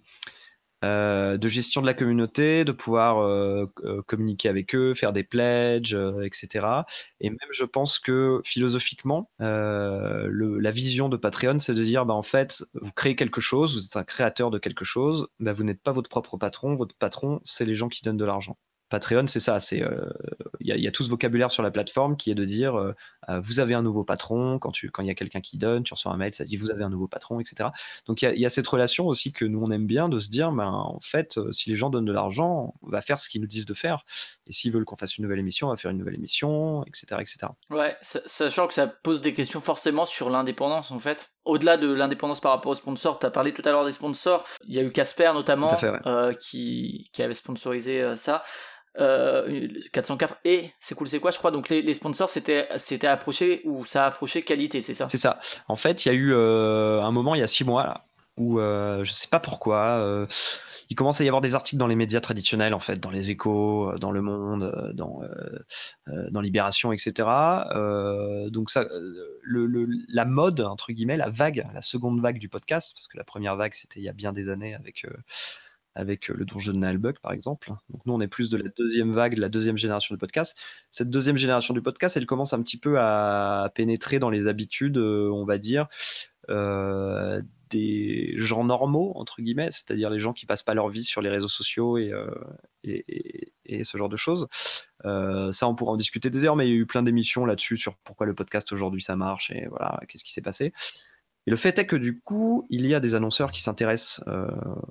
euh, 0.84 1.38
de 1.38 1.48
gestion 1.48 1.82
de 1.82 1.86
la 1.86 1.94
communauté, 1.94 2.66
de 2.66 2.72
pouvoir 2.72 3.20
euh, 3.20 3.66
euh, 3.84 4.02
communiquer 4.04 4.50
avec 4.50 4.74
eux, 4.74 4.94
faire 4.96 5.14
des 5.14 5.24
pledges, 5.24 5.98
etc. 6.24 6.84
Et 7.20 7.30
même, 7.30 7.38
je 7.52 7.66
pense 7.66 8.00
que 8.00 8.42
philosophiquement, 8.44 9.30
la 9.40 10.72
vision 10.72 11.10
de 11.10 11.18
Patreon, 11.18 11.60
c'est 11.60 11.74
de 11.74 11.84
dire, 11.84 12.06
bah, 12.06 12.14
en 12.14 12.24
fait, 12.24 12.64
vous 12.74 12.92
créez 12.92 13.16
quelque 13.16 13.42
chose, 13.42 13.76
vous 13.76 13.86
êtes 13.86 13.98
un 13.98 14.04
créateur 14.04 14.52
de 14.52 14.58
quelque 14.60 14.86
chose, 14.86 15.28
bah, 15.40 15.54
vous 15.54 15.64
n'êtes 15.64 15.82
pas 15.82 15.92
votre 15.92 16.10
propre 16.10 16.38
patron, 16.38 16.76
votre 16.76 16.96
patron, 16.96 17.42
c'est 17.44 17.66
les 17.66 17.76
gens 17.76 17.90
qui 17.90 18.02
donnent 18.02 18.18
de 18.18 18.26
l'argent. 18.26 18.58
Patreon, 18.92 19.26
c'est 19.28 19.40
ça. 19.40 19.60
C'est 19.60 19.84
il 20.60 20.68
y, 20.68 20.88
a 20.88 20.92
tout 20.92 21.04
ce 21.04 21.10
vocabulaire 21.10 21.50
sur 21.50 21.64
la 21.64 21.72
plateforme 21.72 22.16
qui 22.16 22.30
est 22.30 22.36
de 22.36 22.46
dire 22.46 22.94
vous 23.42 23.60
avez 23.60 23.74
un 23.74 23.82
nouveau 23.82 24.04
patron 24.04 24.60
quand 24.60 24.72
tu 24.72 24.92
quand 24.92 25.02
il 25.02 25.08
y 25.08 25.12
a 25.12 25.16
quelqu'un 25.16 25.42
qui 25.42 25.58
donne, 25.58 25.84
tu 25.84 25.94
reçois 25.94 26.12
un 26.12 26.18
mail, 26.18 26.34
ça 26.34 26.44
dit 26.44 26.58
vous 26.58 26.72
avez 26.72 26.84
un 26.84 26.90
nouveau 26.90 27.08
patron, 27.08 27.40
etc. 27.40 27.70
Donc 28.06 28.22
il 28.22 28.40
y, 28.40 28.46
a 28.46 28.50
cette 28.50 28.68
relation 28.68 29.08
aussi 29.08 29.32
que 29.32 29.46
nous 29.46 29.62
on 29.64 29.72
aime 29.72 29.88
bien 29.88 30.10
de 30.10 30.20
se 30.20 30.30
dire 30.30 30.52
ben 30.52 30.68
en 30.68 31.00
fait 31.02 31.40
si 31.52 31.70
les 31.70 31.76
gens 31.76 31.90
donnent 31.90 32.06
de 32.06 32.12
l'argent, 32.12 32.76
on 32.82 32.90
va 32.90 33.02
faire 33.02 33.20
ce 33.20 33.30
qu'ils 33.30 33.42
nous 33.42 33.48
disent 33.48 33.66
de 33.66 33.74
faire. 33.74 34.06
Et 34.48 34.54
s'ils 34.54 34.72
veulent 34.72 34.86
qu'on 34.86 34.98
fasse 34.98 35.18
une 35.18 35.24
nouvelle 35.24 35.40
émission, 35.40 35.68
on 35.68 35.72
va 35.72 35.78
faire 35.78 35.92
une 35.92 35.98
nouvelle 35.98 36.16
émission, 36.16 36.84
etc., 36.86 37.22
etc. 37.22 37.38
Ouais, 37.70 37.96
sachant 38.02 38.68
que 38.68 38.74
ça 38.74 38.88
pose 38.88 39.22
des 39.22 39.34
questions 39.34 39.62
forcément 39.62 40.06
sur 40.06 40.30
l'indépendance 40.30 40.92
en 40.92 41.00
fait. 41.00 41.32
Au-delà 41.46 41.78
de 41.78 41.92
l'indépendance 41.92 42.40
par 42.40 42.52
rapport 42.52 42.74
aux 42.74 42.76
sponsors, 42.76 43.18
tu 43.18 43.26
as 43.26 43.32
parlé 43.32 43.54
tout 43.54 43.64
à 43.66 43.72
l'heure 43.72 43.86
des 43.86 43.94
sponsors. 43.94 44.44
Il 44.68 44.76
y 44.76 44.80
a 44.80 44.84
eu 44.84 44.92
Casper 44.92 45.32
notamment 45.34 45.76
qui, 46.40 47.10
qui 47.14 47.24
avait 47.24 47.34
sponsorisé 47.34 48.16
ça. 48.16 48.44
404 48.98 50.34
euh, 50.34 50.36
et 50.44 50.72
c'est 50.80 50.96
cool 50.96 51.08
c'est 51.08 51.20
quoi 51.20 51.32
je 51.32 51.38
crois. 51.38 51.52
Donc 51.52 51.70
les, 51.70 51.94
sponsors 51.94 52.30
c'était 52.30 52.68
c'était 52.78 53.08
approché 53.08 53.62
ou 53.64 53.86
ça 53.86 54.04
a 54.04 54.08
approché 54.08 54.42
qualité 54.42 54.82
c'est 54.82 54.94
ça? 54.94 55.08
C'est 55.08 55.18
ça. 55.18 55.40
En 55.68 55.76
fait 55.76 56.06
il 56.06 56.10
y 56.10 56.12
a 56.12 56.14
eu 56.14 56.34
euh, 56.34 57.02
un 57.02 57.12
moment 57.12 57.36
il 57.36 57.40
y 57.40 57.44
a 57.44 57.48
six 57.48 57.64
mois 57.64 57.84
là, 57.84 58.06
où 58.38 58.60
euh, 58.60 59.04
je 59.04 59.12
sais 59.14 59.30
pas 59.30 59.40
pourquoi 59.40 60.28
il 60.90 60.96
commence 60.96 61.22
à 61.22 61.24
y 61.24 61.28
avoir 61.28 61.40
des 61.40 61.56
articles 61.56 61.80
dans 61.80 61.88
les 61.88 61.96
médias 61.96 62.20
traditionnels 62.20 62.74
en 62.74 62.82
fait 62.82 62.98
dans 62.98 63.12
les 63.12 63.32
échos 63.32 63.94
dans 63.98 64.12
le 64.12 64.22
monde 64.22 64.92
dans 64.94 65.22
dans 66.30 66.42
libération 66.42 66.92
etc 66.92 67.30
donc 68.50 68.70
ça 68.70 68.86
la 70.10 70.26
mode 70.26 70.60
entre 70.60 70.92
guillemets 70.92 71.16
la 71.16 71.30
vague 71.30 71.66
la 71.74 71.82
seconde 71.82 72.20
vague 72.20 72.40
du 72.40 72.50
podcast 72.50 72.94
parce 72.94 73.08
que 73.08 73.18
la 73.18 73.24
première 73.24 73.56
vague 73.56 73.74
c'était 73.74 74.02
il 74.02 74.04
y 74.04 74.10
a 74.10 74.14
bien 74.14 74.34
des 74.34 74.50
années 74.50 74.76
avec 74.76 75.06
avec 75.96 76.30
euh, 76.30 76.34
le 76.36 76.46
donjon 76.46 76.74
de 76.74 76.78
Nalbuck 76.78 77.20
par 77.20 77.32
exemple. 77.32 77.70
Donc 77.90 78.06
nous 78.06 78.14
on 78.14 78.22
est 78.22 78.28
plus 78.28 78.50
de 78.50 78.58
la 78.58 78.70
deuxième 78.78 79.14
vague, 79.14 79.36
de 79.36 79.42
la 79.42 79.50
deuxième 79.50 79.78
génération 79.78 80.16
du 80.16 80.20
podcast. 80.20 80.58
Cette 80.90 81.10
deuxième 81.10 81.38
génération 81.38 81.74
du 81.74 81.82
podcast, 81.82 82.18
elle 82.18 82.26
commence 82.26 82.54
un 82.54 82.62
petit 82.62 82.78
peu 82.78 83.00
à 83.00 83.72
pénétrer 83.76 84.20
dans 84.20 84.30
les 84.30 84.48
habitudes, 84.48 84.98
euh, 84.98 85.30
on 85.32 85.46
va 85.46 85.58
dire, 85.58 85.88
euh, 86.50 87.42
des 87.70 88.34
gens 88.38 88.64
normaux 88.64 89.14
entre 89.16 89.42
guillemets, 89.42 89.72
c'est-à-dire 89.72 90.10
les 90.10 90.20
gens 90.20 90.34
qui 90.34 90.46
passent 90.46 90.64
pas 90.64 90.74
leur 90.74 90.90
vie 90.90 91.04
sur 91.04 91.22
les 91.22 91.30
réseaux 91.30 91.48
sociaux 91.48 91.98
et, 91.98 92.12
ce 93.84 93.98
genre 93.98 94.10
de 94.10 94.18
choses. 94.18 94.48
ça 95.04 95.68
on 95.68 95.76
pourra 95.76 95.94
en 95.94 95.98
discuter 95.98 96.30
des 96.30 96.44
heures, 96.44 96.58
mais 96.58 96.68
il 96.68 96.74
y 96.74 96.78
a 96.78 96.80
eu 96.80 96.86
plein 96.86 97.04
d'émissions 97.04 97.46
là-dessus 97.46 97.78
sur 97.78 97.96
pourquoi 98.04 98.26
le 98.26 98.34
podcast 98.34 98.72
aujourd'hui 98.74 99.02
ça 99.02 99.16
marche 99.16 99.52
et 99.52 99.68
voilà 99.70 100.02
qu'est-ce 100.08 100.26
qui 100.26 100.34
s'est 100.34 100.42
passé. 100.42 100.74
Et 101.48 101.52
le 101.52 101.58
fait 101.58 101.78
est 101.80 101.88
que 101.88 101.96
du 101.96 102.20
coup, 102.22 102.68
il 102.70 102.86
y 102.86 102.94
a 102.94 103.00
des 103.00 103.16
annonceurs 103.16 103.52
qui 103.52 103.62
s'intéressent 103.62 104.24
euh, 104.28 104.48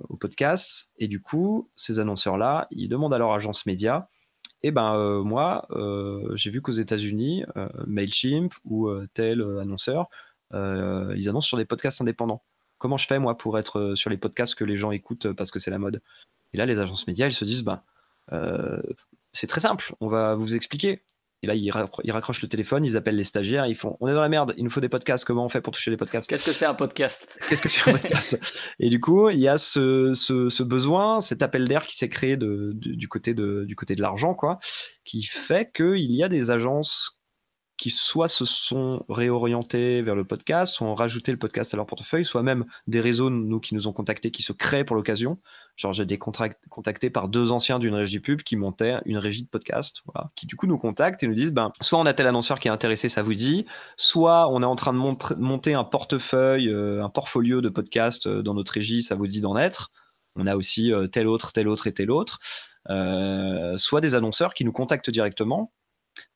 au 0.09 0.17
podcast, 0.17 0.91
et 0.97 1.07
du 1.07 1.21
coup, 1.21 1.71
ces 1.75 1.99
annonceurs-là, 1.99 2.67
ils 2.71 2.89
demandent 2.89 3.13
à 3.13 3.17
leur 3.17 3.31
agence 3.31 3.65
média, 3.65 4.09
eh 4.63 4.71
ben 4.71 4.95
euh, 4.95 5.23
moi, 5.23 5.65
euh, 5.71 6.35
j'ai 6.35 6.51
vu 6.51 6.61
qu'aux 6.61 6.71
États-Unis, 6.73 7.45
Mailchimp 7.87 8.53
ou 8.65 8.89
tel 9.13 9.41
annonceur, 9.41 10.07
ils 10.53 11.29
annoncent 11.29 11.47
sur 11.47 11.57
des 11.57 11.65
podcasts 11.65 12.01
indépendants. 12.01 12.43
Comment 12.77 12.97
je 12.97 13.07
fais 13.07 13.19
moi 13.19 13.37
pour 13.37 13.57
être 13.57 13.95
sur 13.95 14.09
les 14.09 14.17
podcasts 14.17 14.55
que 14.55 14.65
les 14.65 14.75
gens 14.75 14.91
écoutent 14.91 15.31
parce 15.33 15.51
que 15.51 15.59
c'est 15.59 15.71
la 15.71 15.79
mode? 15.79 16.01
Et 16.53 16.57
là, 16.57 16.65
les 16.65 16.79
agences 16.79 17.07
médias, 17.07 17.27
ils 17.27 17.33
se 17.33 17.45
disent, 17.45 17.63
ben, 17.63 17.81
c'est 19.31 19.47
très 19.47 19.61
simple, 19.61 19.95
on 20.01 20.09
va 20.09 20.35
vous 20.35 20.53
expliquer. 20.53 21.01
Et 21.43 21.47
là, 21.47 21.55
ils, 21.55 21.71
raccrochent 21.71 22.43
le 22.43 22.47
téléphone, 22.47 22.85
ils 22.85 22.97
appellent 22.97 23.15
les 23.15 23.23
stagiaires, 23.23 23.65
ils 23.65 23.75
font 23.75 23.97
On 23.99 24.07
est 24.07 24.13
dans 24.13 24.21
la 24.21 24.29
merde, 24.29 24.53
il 24.57 24.63
nous 24.63 24.69
faut 24.69 24.79
des 24.79 24.89
podcasts, 24.89 25.25
comment 25.25 25.43
on 25.43 25.49
fait 25.49 25.61
pour 25.61 25.73
toucher 25.73 25.89
les 25.89 25.97
podcasts? 25.97 26.29
Qu'est-ce 26.29 26.45
que 26.45 26.51
c'est 26.51 26.65
un 26.65 26.75
podcast? 26.75 27.35
Qu'est-ce 27.49 27.63
que 27.63 27.69
c'est 27.69 27.89
un 27.89 27.93
podcast? 27.93 28.39
Et 28.79 28.89
du 28.89 28.99
coup, 28.99 29.29
il 29.29 29.39
y 29.39 29.47
a 29.47 29.57
ce, 29.57 30.63
besoin, 30.63 31.19
cet 31.19 31.41
appel 31.41 31.67
d'air 31.67 31.87
qui 31.87 31.97
s'est 31.97 32.09
créé 32.09 32.37
du, 32.37 33.07
côté 33.07 33.33
de, 33.33 33.65
du 33.65 33.75
côté 33.75 33.95
de 33.95 34.01
l'argent, 34.01 34.35
quoi, 34.35 34.59
qui 35.03 35.23
fait 35.23 35.71
qu'il 35.73 36.11
y 36.11 36.23
a 36.23 36.29
des 36.29 36.51
agences 36.51 37.17
qui 37.81 37.89
soit 37.89 38.27
se 38.27 38.45
sont 38.45 39.03
réorientés 39.09 40.03
vers 40.03 40.13
le 40.13 40.23
podcast, 40.23 40.79
ont 40.83 40.93
rajouté 40.93 41.31
le 41.31 41.39
podcast 41.39 41.73
à 41.73 41.77
leur 41.77 41.87
portefeuille, 41.87 42.23
soit 42.23 42.43
même 42.43 42.65
des 42.85 43.01
réseaux, 43.01 43.31
nous, 43.31 43.59
qui 43.59 43.73
nous 43.73 43.87
ont 43.87 43.91
contactés, 43.91 44.29
qui 44.29 44.43
se 44.43 44.53
créent 44.53 44.83
pour 44.83 44.95
l'occasion. 44.95 45.39
Genre, 45.77 45.91
j'ai 45.91 46.03
été 46.03 46.19
contacté 46.19 47.09
par 47.09 47.27
deux 47.27 47.51
anciens 47.51 47.79
d'une 47.79 47.95
régie 47.95 48.19
pub 48.19 48.43
qui 48.43 48.55
montaient 48.55 48.99
une 49.05 49.17
régie 49.17 49.41
de 49.45 49.49
podcast, 49.49 50.03
qui 50.35 50.45
du 50.45 50.55
coup 50.55 50.67
nous 50.67 50.77
contactent 50.77 51.23
et 51.23 51.27
nous 51.27 51.33
disent, 51.33 51.53
ben, 51.53 51.71
soit 51.81 51.97
on 51.97 52.05
a 52.05 52.13
tel 52.13 52.27
annonceur 52.27 52.59
qui 52.59 52.67
est 52.67 52.71
intéressé, 52.71 53.09
ça 53.09 53.23
vous 53.23 53.33
dit, 53.33 53.65
soit 53.97 54.47
on 54.51 54.61
est 54.61 54.65
en 54.65 54.75
train 54.75 54.93
de 54.93 54.99
monter 55.39 55.73
un 55.73 55.83
portefeuille, 55.83 56.69
euh, 56.69 57.03
un 57.03 57.09
portfolio 57.09 57.61
de 57.61 57.69
podcast 57.69 58.27
euh, 58.27 58.43
dans 58.43 58.53
notre 58.53 58.73
régie, 58.73 59.01
ça 59.01 59.15
vous 59.15 59.25
dit 59.25 59.41
d'en 59.41 59.57
être. 59.57 59.89
On 60.35 60.45
a 60.45 60.55
aussi 60.55 60.93
euh, 60.93 61.07
tel 61.07 61.27
autre, 61.27 61.51
tel 61.51 61.67
autre 61.67 61.87
et 61.87 61.93
tel 61.95 62.11
autre. 62.11 62.37
soit 63.77 64.01
des 64.01 64.13
annonceurs 64.13 64.53
qui 64.53 64.65
nous 64.65 64.71
contactent 64.71 65.09
directement 65.09 65.73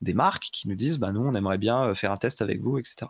des 0.02 0.12
marques 0.12 0.48
qui 0.52 0.68
nous 0.68 0.74
disent 0.74 0.98
bah 0.98 1.12
nous 1.12 1.22
on 1.22 1.34
aimerait 1.34 1.58
bien 1.58 1.84
euh, 1.84 1.94
faire 1.94 2.12
un 2.12 2.18
test 2.18 2.42
avec 2.42 2.60
vous 2.60 2.78
etc 2.78 3.06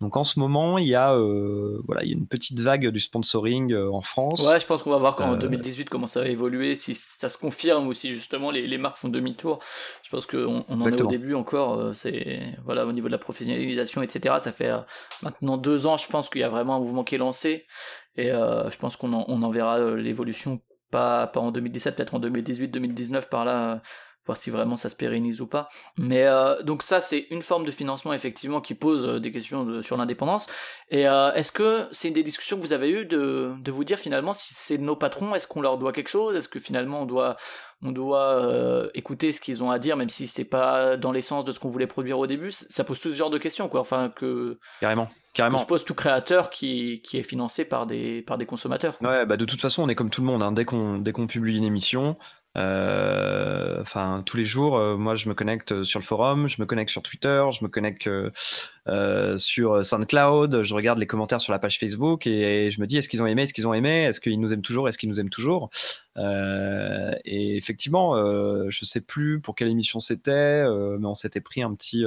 donc 0.00 0.16
en 0.16 0.24
ce 0.24 0.40
moment 0.40 0.78
il 0.78 0.88
y 0.88 0.94
a 0.94 1.14
euh, 1.14 1.80
voilà 1.84 2.02
il 2.02 2.08
y 2.08 2.12
a 2.12 2.16
une 2.16 2.26
petite 2.26 2.58
vague 2.58 2.88
du 2.88 3.00
sponsoring 3.00 3.72
euh, 3.72 3.90
en 3.90 4.00
France. 4.00 4.44
Ouais 4.46 4.58
je 4.58 4.66
pense 4.66 4.82
qu'on 4.82 4.90
va 4.90 4.98
voir 4.98 5.20
en 5.20 5.36
2018 5.36 5.88
comment 5.88 6.06
ça 6.06 6.20
va 6.20 6.28
évoluer 6.28 6.74
si 6.74 6.94
ça 6.94 7.28
se 7.28 7.38
confirme 7.38 7.86
ou 7.86 7.94
si 7.94 8.10
justement 8.10 8.50
les, 8.50 8.78
marques 8.78 8.96
font 8.96 9.08
demi-tour. 9.08 9.60
Je 10.02 10.10
pense 10.10 10.26
qu'on 10.26 10.64
on 10.68 10.80
en 10.80 10.86
est 10.86 11.00
au 11.00 11.06
début 11.06 11.34
encore 11.34 11.94
c'est 11.94 12.42
voilà 12.64 12.86
au 12.86 12.92
niveau 12.92 13.06
de 13.06 13.12
la 13.12 13.18
professionnalisation 13.18 14.02
etc 14.02 14.36
ça 14.40 14.50
fait 14.50 14.72
maintenant 15.22 15.56
deux 15.56 15.86
ans 15.86 15.96
je 15.96 16.08
pense 16.08 16.28
qu'il 16.28 16.40
y 16.40 16.44
a 16.44 16.48
vraiment 16.48 16.76
un 16.76 16.80
mouvement 16.80 17.04
qui 17.04 17.14
est 17.14 17.18
lancé. 17.18 17.64
Et 18.16 18.28
je 18.28 18.78
pense 18.78 18.96
qu'on 18.96 19.12
en, 19.12 19.24
on 19.28 19.42
en 19.42 19.50
verra 19.50 19.78
l'évolution 19.96 20.60
pas, 20.90 21.26
pas 21.26 21.40
en 21.40 21.50
2017 21.50 21.96
peut-être 21.96 22.14
en 22.14 22.20
2018 22.20 22.68
2019 22.68 23.28
par 23.28 23.44
là 23.44 23.82
voir 24.26 24.36
si 24.38 24.50
vraiment 24.50 24.76
ça 24.76 24.88
se 24.88 24.94
pérennise 24.94 25.40
ou 25.40 25.46
pas. 25.46 25.68
Mais 25.98 26.24
euh, 26.24 26.62
donc 26.62 26.82
ça, 26.82 27.00
c'est 27.00 27.26
une 27.30 27.42
forme 27.42 27.64
de 27.64 27.70
financement 27.70 28.12
effectivement 28.12 28.60
qui 28.60 28.74
pose 28.74 29.04
euh, 29.04 29.20
des 29.20 29.32
questions 29.32 29.82
sur 29.82 29.96
l'indépendance. 29.96 30.46
Et 30.90 31.06
euh, 31.08 31.32
est-ce 31.34 31.52
que 31.52 31.86
c'est 31.92 32.08
une 32.08 32.14
des 32.14 32.22
discussions 32.22 32.56
que 32.56 32.62
vous 32.62 32.72
avez 32.72 32.90
eues 32.90 33.04
de, 33.04 33.52
de 33.58 33.72
vous 33.72 33.84
dire 33.84 33.98
finalement 33.98 34.32
si 34.32 34.54
c'est 34.54 34.78
nos 34.78 34.96
patrons, 34.96 35.34
est-ce 35.34 35.46
qu'on 35.46 35.60
leur 35.60 35.78
doit 35.78 35.92
quelque 35.92 36.08
chose? 36.08 36.36
Est-ce 36.36 36.48
que 36.48 36.60
finalement 36.60 37.02
on 37.02 37.06
doit 37.06 37.36
on 37.82 37.92
doit 37.92 38.88
écouter 38.94 39.30
ce 39.30 39.42
qu'ils 39.42 39.62
ont 39.62 39.70
à 39.70 39.78
dire, 39.78 39.98
même 39.98 40.08
si 40.08 40.26
c'est 40.26 40.46
pas 40.46 40.96
dans 40.96 41.12
l'essence 41.12 41.44
de 41.44 41.52
ce 41.52 41.60
qu'on 41.60 41.68
voulait 41.68 41.86
produire 41.86 42.18
au 42.18 42.26
début? 42.26 42.50
Ça 42.50 42.82
pose 42.82 42.98
tout 42.98 43.10
ce 43.10 43.14
genre 43.14 43.28
de 43.28 43.36
questions, 43.36 43.68
quoi. 43.68 43.80
Enfin 43.80 44.10
que 44.14 44.58
carrément. 44.80 45.10
Carrément. 45.34 45.58
se 45.58 45.66
pose 45.66 45.84
tout 45.84 45.94
créateur 45.94 46.48
qui, 46.48 47.02
qui, 47.02 47.18
est 47.18 47.24
financé 47.24 47.64
par 47.64 47.86
des, 47.86 48.22
par 48.22 48.38
des 48.38 48.46
consommateurs. 48.46 48.96
Ouais, 49.02 49.26
bah 49.26 49.36
de 49.36 49.44
toute 49.44 49.60
façon, 49.60 49.82
on 49.82 49.88
est 49.88 49.96
comme 49.96 50.08
tout 50.08 50.20
le 50.20 50.28
monde. 50.28 50.44
Hein. 50.44 50.52
Dès 50.52 50.64
qu'on 50.64 51.02
qu'on 51.02 51.26
publie 51.26 51.58
une 51.58 51.64
émission, 51.64 52.16
enfin, 52.56 54.22
tous 54.24 54.36
les 54.36 54.44
jours, 54.44 54.76
euh, 54.76 54.96
moi, 54.96 55.14
je 55.14 55.28
me 55.28 55.34
connecte 55.34 55.82
sur 55.82 55.98
le 55.98 56.04
forum, 56.04 56.48
je 56.48 56.60
me 56.60 56.66
connecte 56.66 56.90
sur 56.90 57.02
Twitter, 57.02 57.44
je 57.52 57.64
me 57.64 57.68
connecte 57.68 58.08
euh, 58.08 59.36
sur 59.36 59.84
SoundCloud, 59.84 60.62
je 60.62 60.74
regarde 60.74 60.98
les 60.98 61.06
commentaires 61.06 61.40
sur 61.40 61.52
la 61.52 61.58
page 61.58 61.78
Facebook 61.78 62.26
et, 62.26 62.70
je 62.70 62.80
me 62.80 62.86
dis 62.86 62.96
est-ce 62.96 63.08
qu'ils 63.08 63.22
ont 63.22 63.26
aimé, 63.26 63.42
est-ce 63.42 63.54
qu'ils 63.54 63.66
ont 63.66 63.74
aimé, 63.74 64.04
est-ce 64.04 64.20
qu'ils 64.20 64.40
nous 64.40 64.52
aiment 64.52 64.62
toujours, 64.62 64.88
est-ce 64.88 64.98
qu'ils 64.98 65.08
nous 65.08 65.20
aiment 65.20 65.30
toujours? 65.30 65.70
et 66.16 67.56
effectivement, 67.56 68.14
je 68.70 68.84
sais 68.84 69.00
plus 69.00 69.40
pour 69.40 69.56
quelle 69.56 69.68
émission 69.68 69.98
c'était, 69.98 70.64
mais 70.64 71.06
on 71.06 71.14
s'était 71.14 71.40
pris 71.40 71.62
un 71.62 71.74
petit 71.74 72.04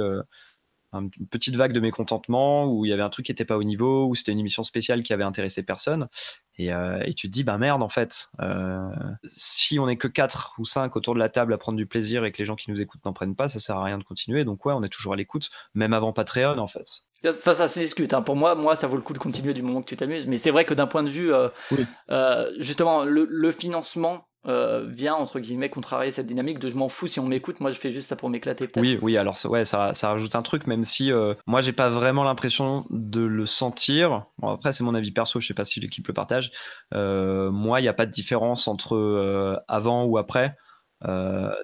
une 0.92 1.10
petite 1.30 1.56
vague 1.56 1.72
de 1.72 1.80
mécontentement 1.80 2.66
où 2.66 2.84
il 2.84 2.88
y 2.88 2.92
avait 2.92 3.02
un 3.02 3.10
truc 3.10 3.26
qui 3.26 3.32
n'était 3.32 3.44
pas 3.44 3.56
au 3.56 3.64
niveau, 3.64 4.06
où 4.08 4.14
c'était 4.14 4.32
une 4.32 4.38
émission 4.38 4.62
spéciale 4.62 5.02
qui 5.02 5.12
avait 5.12 5.24
intéressé 5.24 5.62
personne. 5.62 6.08
Et, 6.58 6.72
euh, 6.72 7.04
tu 7.16 7.28
te 7.28 7.32
dis, 7.32 7.44
bah 7.44 7.56
merde, 7.56 7.82
en 7.82 7.88
fait, 7.88 8.30
euh, 8.40 8.88
si 9.24 9.78
on 9.78 9.86
n'est 9.86 9.96
que 9.96 10.08
4 10.08 10.54
ou 10.58 10.64
5 10.64 10.96
autour 10.96 11.14
de 11.14 11.18
la 11.18 11.28
table 11.28 11.52
à 11.52 11.58
prendre 11.58 11.78
du 11.78 11.86
plaisir 11.86 12.24
et 12.24 12.32
que 12.32 12.38
les 12.38 12.44
gens 12.44 12.56
qui 12.56 12.70
nous 12.70 12.82
écoutent 12.82 13.04
n'en 13.04 13.12
prennent 13.12 13.36
pas, 13.36 13.48
ça 13.48 13.60
sert 13.60 13.76
à 13.76 13.84
rien 13.84 13.98
de 13.98 14.04
continuer. 14.04 14.44
Donc, 14.44 14.66
ouais, 14.66 14.72
on 14.74 14.82
est 14.82 14.88
toujours 14.88 15.12
à 15.12 15.16
l'écoute, 15.16 15.50
même 15.74 15.92
avant 15.92 16.12
Patreon, 16.12 16.58
en 16.58 16.68
fait. 16.68 17.04
Ça, 17.32 17.54
ça 17.54 17.68
se 17.68 17.78
discute. 17.78 18.12
Hein. 18.12 18.22
Pour 18.22 18.36
moi, 18.36 18.54
moi, 18.54 18.76
ça 18.76 18.86
vaut 18.86 18.96
le 18.96 19.02
coup 19.02 19.12
de 19.12 19.18
continuer 19.18 19.54
du 19.54 19.62
moment 19.62 19.82
que 19.82 19.88
tu 19.88 19.96
t'amuses. 19.96 20.26
Mais 20.26 20.38
c'est 20.38 20.50
vrai 20.50 20.64
que 20.64 20.74
d'un 20.74 20.86
point 20.86 21.02
de 21.02 21.08
vue, 21.08 21.32
euh, 22.10 22.50
justement, 22.58 23.04
le, 23.04 23.50
financement 23.50 24.27
euh, 24.46 24.86
vient 24.88 25.14
entre 25.14 25.40
guillemets 25.40 25.68
contrarier 25.68 26.12
cette 26.12 26.26
dynamique 26.26 26.60
de 26.60 26.68
je 26.68 26.76
m'en 26.76 26.88
fous 26.88 27.08
si 27.08 27.18
on 27.18 27.26
m'écoute, 27.26 27.58
moi 27.58 27.72
je 27.72 27.78
fais 27.78 27.90
juste 27.90 28.08
ça 28.08 28.16
pour 28.16 28.30
m'éclater 28.30 28.68
Oui, 28.76 28.96
oui, 29.02 29.16
alors 29.16 29.36
ouais, 29.46 29.64
ça, 29.64 29.92
ça 29.94 30.10
rajoute 30.10 30.36
un 30.36 30.42
truc, 30.42 30.68
même 30.68 30.84
si 30.84 31.10
euh, 31.10 31.34
moi 31.46 31.60
j'ai 31.60 31.72
pas 31.72 31.88
vraiment 31.88 32.22
l'impression 32.22 32.86
de 32.90 33.20
le 33.20 33.46
sentir. 33.46 34.26
Après, 34.42 34.72
c'est 34.72 34.84
mon 34.84 34.94
avis 34.94 35.10
perso, 35.10 35.40
je 35.40 35.46
sais 35.48 35.54
pas 35.54 35.64
si 35.64 35.80
l'équipe 35.80 36.06
le 36.06 36.14
partage. 36.14 36.52
Euh, 36.94 37.50
moi, 37.50 37.80
il 37.80 37.82
n'y 37.82 37.88
a 37.88 37.94
pas 37.94 38.06
de 38.06 38.12
différence 38.12 38.68
entre 38.68 39.60
avant 39.66 40.04
ou 40.04 40.18
après. 40.18 40.56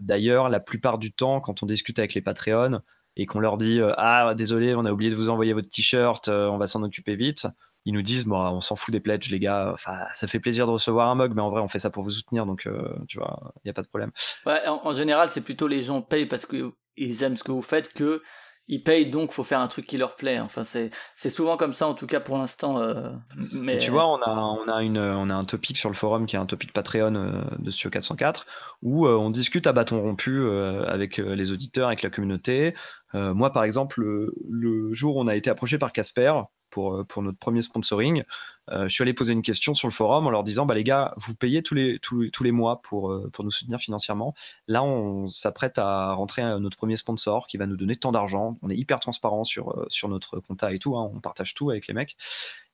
D'ailleurs, 0.00 0.48
la 0.48 0.60
plupart 0.60 0.98
du 0.98 1.12
temps, 1.12 1.40
quand 1.40 1.62
on 1.62 1.66
discute 1.66 1.98
avec 2.00 2.14
les 2.14 2.22
Patreons 2.22 2.80
et 3.16 3.26
qu'on 3.26 3.38
leur 3.38 3.56
dit 3.56 3.80
Ah, 3.96 4.34
désolé, 4.36 4.74
on 4.74 4.84
a 4.84 4.90
oublié 4.90 5.10
de 5.12 5.16
vous 5.16 5.30
envoyer 5.30 5.52
votre 5.52 5.68
t-shirt, 5.68 6.28
on 6.28 6.58
va 6.58 6.66
s'en 6.66 6.82
occuper 6.82 7.14
vite 7.14 7.46
ils 7.84 7.92
nous 7.92 8.02
disent 8.02 8.24
bon, 8.24 8.38
on 8.38 8.60
s'en 8.60 8.76
fout 8.76 8.92
des 8.92 9.00
pledges, 9.00 9.30
les 9.30 9.38
gars. 9.38 9.70
Enfin, 9.72 10.06
ça 10.14 10.26
fait 10.26 10.40
plaisir 10.40 10.66
de 10.66 10.72
recevoir 10.72 11.08
un 11.08 11.14
mug, 11.14 11.32
mais 11.34 11.42
en 11.42 11.50
vrai, 11.50 11.60
on 11.60 11.68
fait 11.68 11.78
ça 11.78 11.90
pour 11.90 12.02
vous 12.02 12.10
soutenir, 12.10 12.46
donc 12.46 12.66
euh, 12.66 12.88
tu 13.08 13.18
vois, 13.18 13.52
il 13.56 13.66
n'y 13.66 13.70
a 13.70 13.74
pas 13.74 13.82
de 13.82 13.88
problème. 13.88 14.10
Ouais, 14.46 14.60
en, 14.66 14.92
général, 14.92 15.30
c'est 15.30 15.42
plutôt 15.44 15.66
les 15.66 15.82
gens 15.82 16.00
payent 16.00 16.26
parce 16.26 16.46
qu'ils 16.46 17.22
aiment 17.22 17.36
ce 17.36 17.44
que 17.44 17.52
vous 17.52 17.62
faites 17.62 17.92
que 17.92 18.22
ils 18.66 18.82
payent 18.82 19.10
donc 19.10 19.32
faut 19.32 19.44
faire 19.44 19.60
un 19.60 19.68
truc 19.68 19.86
qui 19.86 19.98
leur 19.98 20.16
plaît. 20.16 20.40
Enfin 20.40 20.64
c'est 20.64 20.88
c'est 21.14 21.28
souvent 21.28 21.58
comme 21.58 21.74
ça 21.74 21.86
en 21.86 21.92
tout 21.92 22.06
cas 22.06 22.20
pour 22.20 22.38
l'instant. 22.38 22.78
euh, 22.80 23.10
mais 23.52 23.78
Tu 23.78 23.90
vois, 23.90 24.06
on 24.06 24.22
a, 24.22 24.30
on, 24.30 24.68
a 24.68 24.82
une, 24.82 24.96
on 24.98 25.28
a 25.28 25.34
un 25.34 25.44
topic 25.44 25.76
sur 25.76 25.90
le 25.90 25.94
forum 25.94 26.24
qui 26.24 26.36
est 26.36 26.38
un 26.38 26.46
topic 26.46 26.72
Patreon 26.72 27.14
euh, 27.14 27.42
de 27.58 27.70
Studio 27.70 27.90
404 27.90 28.46
où 28.82 29.06
euh, 29.06 29.16
on 29.16 29.28
discute 29.28 29.66
à 29.66 29.72
bâton 29.72 30.00
rompu 30.00 30.48
avec 30.86 31.18
les 31.18 31.52
auditeurs, 31.52 31.88
avec 31.88 32.02
la 32.02 32.10
communauté. 32.10 32.74
Moi, 33.12 33.52
par 33.52 33.62
exemple, 33.62 34.00
le, 34.00 34.34
le 34.50 34.92
jour 34.92 35.16
où 35.16 35.20
on 35.20 35.28
a 35.28 35.36
été 35.36 35.48
approché 35.48 35.78
par 35.78 35.92
Casper 35.92 36.32
pour, 36.74 36.94
euh, 36.96 37.04
pour 37.04 37.22
notre 37.22 37.38
premier 37.38 37.62
sponsoring, 37.62 38.24
euh, 38.70 38.88
je 38.88 38.92
suis 38.92 39.02
allé 39.02 39.14
poser 39.14 39.32
une 39.32 39.42
question 39.42 39.74
sur 39.74 39.86
le 39.86 39.92
forum 39.92 40.26
en 40.26 40.30
leur 40.30 40.42
disant 40.42 40.66
bah, 40.66 40.74
les 40.74 40.82
gars, 40.82 41.14
vous 41.16 41.34
payez 41.34 41.62
tous 41.62 41.74
les, 41.74 42.00
tous, 42.00 42.30
tous 42.30 42.42
les 42.42 42.50
mois 42.50 42.82
pour, 42.82 43.12
euh, 43.12 43.30
pour 43.32 43.44
nous 43.44 43.52
soutenir 43.52 43.78
financièrement. 43.78 44.34
Là, 44.66 44.82
on 44.82 45.26
s'apprête 45.26 45.78
à 45.78 46.12
rentrer 46.14 46.42
à 46.42 46.58
notre 46.58 46.76
premier 46.76 46.96
sponsor 46.96 47.46
qui 47.46 47.58
va 47.58 47.66
nous 47.66 47.76
donner 47.76 47.94
tant 47.94 48.10
d'argent. 48.10 48.58
On 48.62 48.70
est 48.70 48.76
hyper 48.76 48.98
transparent 48.98 49.44
sur, 49.44 49.86
sur 49.88 50.08
notre 50.08 50.40
compta 50.40 50.72
et 50.72 50.80
tout. 50.80 50.96
hein. 50.96 51.08
On 51.14 51.20
partage 51.20 51.54
tout 51.54 51.70
avec 51.70 51.86
les 51.86 51.94
mecs. 51.94 52.16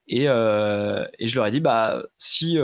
Et, 0.09 0.25
et 0.25 1.29
je 1.29 1.37
leur 1.37 1.47
ai 1.47 1.51
dit, 1.51 1.61
bah, 1.61 2.03
si, 2.19 2.59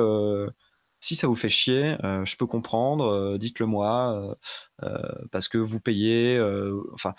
si 1.00 1.14
ça 1.14 1.26
vous 1.28 1.36
fait 1.36 1.48
chier, 1.48 1.96
je 2.02 2.36
peux 2.36 2.46
comprendre, 2.46 3.36
dites-le 3.38 3.66
moi, 3.66 4.36
parce 5.30 5.46
que 5.46 5.58
vous 5.58 5.78
payez. 5.80 6.40
enfin, 6.92 7.14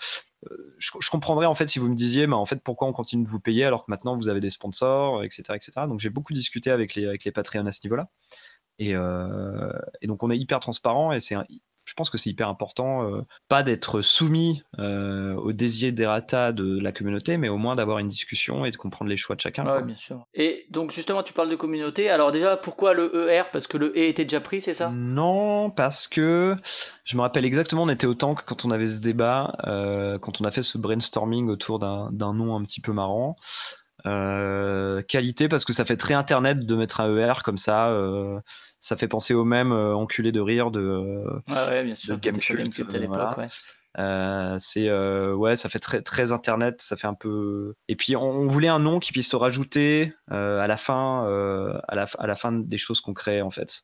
je, 0.78 1.10
comprendrais 1.10 1.46
en 1.46 1.54
fait 1.54 1.66
si 1.66 1.78
vous 1.78 1.88
me 1.88 1.94
disiez, 1.94 2.26
mais 2.26 2.34
en 2.34 2.46
fait, 2.46 2.62
pourquoi 2.62 2.88
on 2.88 2.92
continue 2.92 3.24
de 3.24 3.28
vous 3.28 3.40
payer 3.40 3.64
alors 3.64 3.84
que 3.84 3.90
maintenant 3.90 4.16
vous 4.16 4.28
avez 4.28 4.40
des 4.40 4.50
sponsors, 4.50 5.24
etc. 5.24 5.42
etc. 5.54 5.72
Donc 5.88 6.00
j'ai 6.00 6.10
beaucoup 6.10 6.32
discuté 6.32 6.70
avec 6.70 6.94
les, 6.94 7.06
avec 7.06 7.24
les 7.24 7.32
Patreons 7.32 7.66
à 7.66 7.72
ce 7.72 7.80
niveau-là. 7.84 8.08
Euh, 8.80 9.72
et 10.00 10.06
donc 10.06 10.22
on 10.22 10.30
est 10.30 10.38
hyper 10.38 10.60
transparent 10.60 11.12
et 11.12 11.20
c'est 11.20 11.34
je 11.88 11.94
pense 11.94 12.10
que 12.10 12.18
c'est 12.18 12.28
hyper 12.28 12.50
important, 12.50 13.10
euh, 13.10 13.22
pas 13.48 13.62
d'être 13.62 14.02
soumis 14.02 14.62
euh, 14.78 15.32
aux 15.36 15.54
desiderata 15.54 16.52
de 16.52 16.78
la 16.78 16.92
communauté, 16.92 17.38
mais 17.38 17.48
au 17.48 17.56
moins 17.56 17.76
d'avoir 17.76 17.98
une 17.98 18.08
discussion 18.08 18.66
et 18.66 18.70
de 18.70 18.76
comprendre 18.76 19.08
les 19.08 19.16
choix 19.16 19.36
de 19.36 19.40
chacun. 19.40 19.64
Quoi. 19.64 19.80
bien 19.80 19.96
sûr. 19.96 20.26
Et 20.34 20.66
donc 20.68 20.92
justement, 20.92 21.22
tu 21.22 21.32
parles 21.32 21.48
de 21.48 21.56
communauté. 21.56 22.10
Alors 22.10 22.30
déjà, 22.30 22.58
pourquoi 22.58 22.92
le 22.92 23.30
ER 23.30 23.44
Parce 23.50 23.66
que 23.66 23.78
le 23.78 23.86
E 23.96 24.04
était 24.04 24.24
déjà 24.24 24.40
pris, 24.40 24.60
c'est 24.60 24.74
ça? 24.74 24.90
Non, 24.90 25.70
parce 25.70 26.08
que 26.08 26.56
je 27.04 27.16
me 27.16 27.22
rappelle 27.22 27.46
exactement, 27.46 27.84
on 27.84 27.88
était 27.88 28.06
au 28.06 28.14
tank 28.14 28.40
quand 28.44 28.66
on 28.66 28.70
avait 28.70 28.84
ce 28.84 29.00
débat, 29.00 29.56
euh, 29.66 30.18
quand 30.18 30.42
on 30.42 30.44
a 30.44 30.50
fait 30.50 30.62
ce 30.62 30.76
brainstorming 30.76 31.48
autour 31.48 31.78
d'un 31.78 32.10
d'un 32.12 32.34
nom 32.34 32.54
un 32.54 32.62
petit 32.64 32.82
peu 32.82 32.92
marrant. 32.92 33.36
Euh, 34.06 35.02
qualité, 35.02 35.48
parce 35.48 35.64
que 35.64 35.72
ça 35.72 35.86
fait 35.86 35.96
très 35.96 36.14
internet 36.14 36.66
de 36.66 36.76
mettre 36.76 37.00
un 37.00 37.16
ER 37.16 37.40
comme 37.42 37.56
ça. 37.58 37.88
Ça 38.80 38.96
fait 38.96 39.08
penser 39.08 39.34
au 39.34 39.44
même 39.44 39.72
euh, 39.72 39.94
enculé 39.94 40.32
de 40.32 40.40
rire 40.40 40.70
de. 40.70 40.80
euh, 40.80 41.36
Ouais, 41.48 41.68
ouais, 41.68 41.84
bien 41.84 41.94
sûr. 41.94 42.14
de 42.16 42.20
qui 42.20 42.28
était 42.28 42.40
sur 42.40 42.56
Gamecult, 42.56 42.76
Gamecult 42.78 42.94
à 42.94 42.98
l'époque, 42.98 43.16
voilà. 43.34 43.38
ouais. 43.38 43.48
Euh, 43.98 44.56
c'est 44.58 44.88
euh, 44.88 45.34
ouais, 45.34 45.56
ça 45.56 45.68
fait 45.68 45.80
très 45.80 46.02
très 46.02 46.30
internet, 46.30 46.80
ça 46.80 46.96
fait 46.96 47.08
un 47.08 47.14
peu. 47.14 47.74
Et 47.88 47.96
puis 47.96 48.14
on, 48.14 48.22
on 48.22 48.46
voulait 48.48 48.68
un 48.68 48.78
nom 48.78 49.00
qui 49.00 49.12
puisse 49.12 49.28
se 49.28 49.34
rajouter 49.36 50.12
euh, 50.30 50.60
à 50.60 50.66
la 50.68 50.76
fin, 50.76 51.24
à 51.88 51.94
la 51.96 52.06
à 52.18 52.26
la 52.26 52.36
fin 52.36 52.52
des 52.52 52.78
choses 52.78 53.00
qu'on 53.00 53.14
crée 53.14 53.42
en 53.42 53.50
fait. 53.50 53.82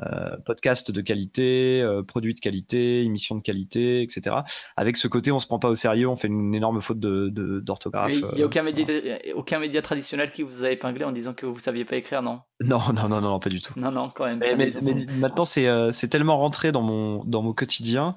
Euh, 0.00 0.36
podcast 0.44 0.92
de 0.92 1.00
qualité, 1.00 1.82
euh, 1.82 2.04
produit 2.04 2.32
de 2.32 2.38
qualité, 2.38 3.02
émission 3.02 3.34
de 3.34 3.42
qualité, 3.42 4.02
etc. 4.02 4.36
Avec 4.76 4.96
ce 4.96 5.08
côté, 5.08 5.32
on 5.32 5.40
se 5.40 5.46
prend 5.46 5.58
pas 5.58 5.68
au 5.68 5.74
sérieux, 5.74 6.08
on 6.08 6.14
fait 6.14 6.28
une 6.28 6.54
énorme 6.54 6.80
faute 6.80 7.00
de 7.00 7.30
de- 7.30 7.58
d'orthographe. 7.58 8.12
Mais 8.12 8.18
Il 8.18 8.34
n'y 8.34 8.40
a 8.40 8.44
euh, 8.44 8.46
aucun 8.46 8.62
média, 8.62 8.86
aucun 9.34 9.58
média 9.58 9.82
traditionnel 9.82 10.30
qui 10.30 10.42
vous 10.42 10.64
a 10.64 10.70
épinglé 10.70 11.04
en 11.04 11.10
disant 11.10 11.34
que 11.34 11.46
vous 11.46 11.58
saviez 11.58 11.84
pas 11.84 11.96
écrire, 11.96 12.22
non? 12.22 12.42
Non, 12.60 12.80
non, 12.94 13.08
non, 13.08 13.20
non, 13.20 13.40
pas 13.40 13.50
du 13.50 13.60
tout. 13.60 13.72
Non, 13.76 13.90
non, 13.90 14.08
quand 14.14 14.24
même. 14.24 14.38
Mais, 14.38 14.68
maintenant, 15.18 15.44
c'est 15.44 16.08
tellement 16.08 16.38
rentré 16.38 16.70
dans 16.70 16.82
mon, 16.82 17.24
dans 17.24 17.42
mon 17.42 17.52
quotidien 17.52 18.16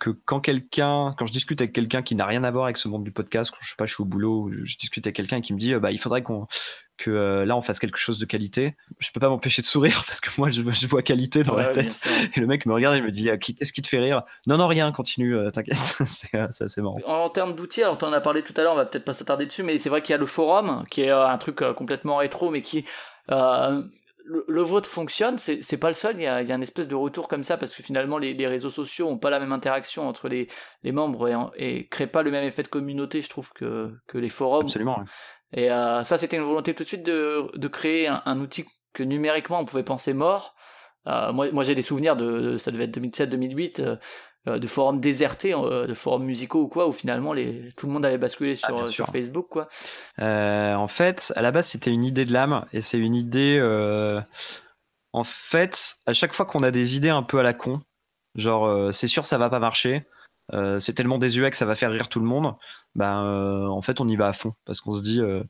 que 0.00 0.10
quand 0.10 0.40
quelqu'un, 0.40 1.14
quand 1.18 1.26
je 1.26 1.32
discute 1.32 1.60
avec 1.60 1.74
quelqu'un 1.74 2.02
qui 2.02 2.14
n'a 2.14 2.26
rien 2.26 2.42
à 2.42 2.50
voir 2.50 2.64
avec 2.64 2.78
ce 2.78 2.88
monde 2.88 3.04
du 3.04 3.12
podcast, 3.12 3.50
quand 3.50 3.58
je 3.60 3.68
sais 3.68 3.76
pas, 3.76 3.86
je 3.86 3.94
suis 3.94 4.02
au 4.02 4.06
boulot, 4.06 4.50
je, 4.64 4.76
discute 4.76 5.06
avec 5.06 5.14
quelqu'un 5.14 5.40
qui 5.40 5.52
me 5.52 5.58
dit, 5.58 5.74
bah, 5.74 5.92
il 5.92 5.98
faudrait 5.98 6.22
qu'on, 6.22 6.48
que 7.02 7.10
euh, 7.10 7.44
là, 7.44 7.56
on 7.56 7.62
fasse 7.62 7.78
quelque 7.80 7.98
chose 7.98 8.18
de 8.18 8.24
qualité. 8.26 8.76
Je 8.98 9.10
peux 9.10 9.18
pas 9.18 9.28
m'empêcher 9.28 9.60
de 9.60 9.66
sourire 9.66 10.04
parce 10.06 10.20
que 10.20 10.30
moi, 10.38 10.50
je, 10.50 10.62
je 10.62 10.86
vois 10.86 11.02
qualité 11.02 11.42
dans 11.42 11.56
Ouais, 11.56 11.62
la 11.62 11.68
tête. 11.68 12.00
Et 12.36 12.40
le 12.40 12.46
mec 12.46 12.64
me 12.66 12.72
regarde 12.72 12.96
et 12.96 13.00
me 13.00 13.10
dit, 13.10 13.28
qu'est-ce 13.40 13.72
qui 13.72 13.82
te 13.82 13.88
fait 13.88 13.98
rire? 13.98 14.22
Non, 14.46 14.56
non, 14.56 14.68
rien, 14.68 14.90
continue, 14.92 15.36
euh, 15.36 15.50
t'inquiète. 15.50 15.76
c'est 16.06 16.34
euh, 16.34 16.46
c'est 16.50 16.64
assez 16.64 16.80
marrant. 16.80 16.98
En 17.06 17.28
termes 17.28 17.54
d'outils, 17.54 17.82
alors 17.82 17.98
tu 17.98 18.04
en 18.04 18.12
as 18.12 18.20
parlé 18.20 18.42
tout 18.42 18.54
à 18.56 18.62
l'heure, 18.62 18.74
on 18.74 18.76
va 18.76 18.86
peut-être 18.86 19.04
pas 19.04 19.14
s'attarder 19.14 19.46
dessus, 19.46 19.62
mais 19.64 19.78
c'est 19.78 19.88
vrai 19.88 20.00
qu'il 20.02 20.10
y 20.10 20.14
a 20.14 20.18
le 20.18 20.26
forum, 20.26 20.84
qui 20.90 21.02
est 21.02 21.10
un 21.10 21.38
truc 21.38 21.62
complètement 21.76 22.16
rétro, 22.16 22.50
mais 22.50 22.62
qui... 22.62 22.84
le, 23.28 24.44
le 24.46 24.62
vôtre 24.62 24.88
fonctionne, 24.88 25.36
c'est 25.38 25.76
pas 25.78 25.88
le 25.88 25.94
seul, 25.94 26.16
il 26.16 26.22
y 26.22 26.26
a, 26.26 26.42
il 26.42 26.48
y 26.48 26.52
a 26.52 26.54
une 26.54 26.62
espèce 26.62 26.86
de 26.86 26.94
retour 26.94 27.26
comme 27.26 27.42
ça, 27.42 27.56
parce 27.56 27.74
que 27.74 27.82
finalement 27.82 28.18
les, 28.18 28.34
les 28.34 28.46
réseaux 28.46 28.70
sociaux 28.70 29.08
ont 29.08 29.18
pas 29.18 29.30
la 29.30 29.40
même 29.40 29.50
interaction 29.50 30.08
entre 30.08 30.28
les, 30.28 30.46
les 30.84 30.92
membres 30.92 31.28
et, 31.28 31.34
et 31.56 31.88
créent 31.88 32.06
pas 32.06 32.22
le 32.22 32.30
même 32.30 32.44
effet 32.44 32.62
de 32.62 32.68
communauté, 32.68 33.20
je 33.20 33.28
trouve, 33.28 33.52
que, 33.52 33.92
que 34.06 34.18
les 34.18 34.28
forums. 34.28 34.66
Absolument. 34.66 35.02
Et 35.54 35.70
euh, 35.70 36.02
ça, 36.02 36.18
c'était 36.18 36.36
une 36.36 36.44
volonté 36.44 36.74
tout 36.74 36.82
de 36.82 36.88
suite 36.88 37.04
de, 37.04 37.46
de 37.56 37.68
créer 37.68 38.08
un, 38.08 38.22
un 38.24 38.40
outil 38.40 38.64
que 38.94 39.02
numériquement 39.02 39.60
on 39.60 39.64
pouvait 39.64 39.82
penser 39.82 40.12
mort. 40.14 40.54
Euh, 41.06 41.32
moi, 41.32 41.50
moi 41.52 41.64
j'ai 41.64 41.74
des 41.74 41.82
souvenirs 41.82 42.16
de, 42.16 42.40
de- 42.40 42.58
ça 42.58 42.70
devait 42.70 42.84
être 42.84 42.96
2007-2008, 42.98 43.98
euh, 44.46 44.58
de 44.58 44.66
forums 44.66 45.00
désertés, 45.00 45.52
de 45.52 45.94
forums 45.94 46.24
musicaux 46.24 46.62
ou 46.62 46.68
quoi, 46.68 46.88
où 46.88 46.92
finalement 46.92 47.32
les, 47.32 47.72
tout 47.76 47.86
le 47.86 47.92
monde 47.92 48.04
avait 48.04 48.18
basculé 48.18 48.54
sur, 48.56 48.76
Ah, 48.84 48.90
sur 48.90 49.06
sûr. 49.06 49.12
Facebook, 49.12 49.46
quoi. 49.48 49.68
En 50.18 50.88
fait, 50.88 51.32
à 51.36 51.42
la 51.42 51.50
base, 51.52 51.68
c'était 51.68 51.90
une 51.92 52.04
idée 52.04 52.24
de 52.24 52.32
l'âme 52.32 52.64
et 52.72 52.80
c'est 52.80 52.98
une 52.98 53.14
idée. 53.14 53.60
En 55.12 55.24
fait, 55.24 55.94
à 56.06 56.12
chaque 56.12 56.32
fois 56.32 56.46
qu'on 56.46 56.62
a 56.62 56.70
des 56.70 56.96
idées 56.96 57.10
un 57.10 57.22
peu 57.22 57.38
à 57.38 57.42
la 57.42 57.52
con, 57.52 57.80
genre 58.34 58.92
c'est 58.94 59.06
sûr 59.08 59.26
ça 59.26 59.38
va 59.38 59.50
pas 59.50 59.58
marcher, 59.58 60.04
euh, 60.52 60.78
c'est 60.78 60.92
tellement 60.92 61.18
désuet 61.18 61.50
que 61.50 61.56
ça 61.56 61.66
va 61.66 61.74
faire 61.74 61.90
rire 61.90 62.08
tout 62.08 62.20
le 62.20 62.26
monde, 62.26 62.54
ben 62.94 63.24
euh, 63.24 63.66
en 63.68 63.82
fait 63.82 64.00
on 64.00 64.08
y 64.08 64.16
va 64.16 64.28
à 64.28 64.32
fond 64.32 64.52
parce 64.64 64.80
qu'on 64.80 64.92
se 64.92 65.02
dit 65.02 65.20
euh, 65.20 65.42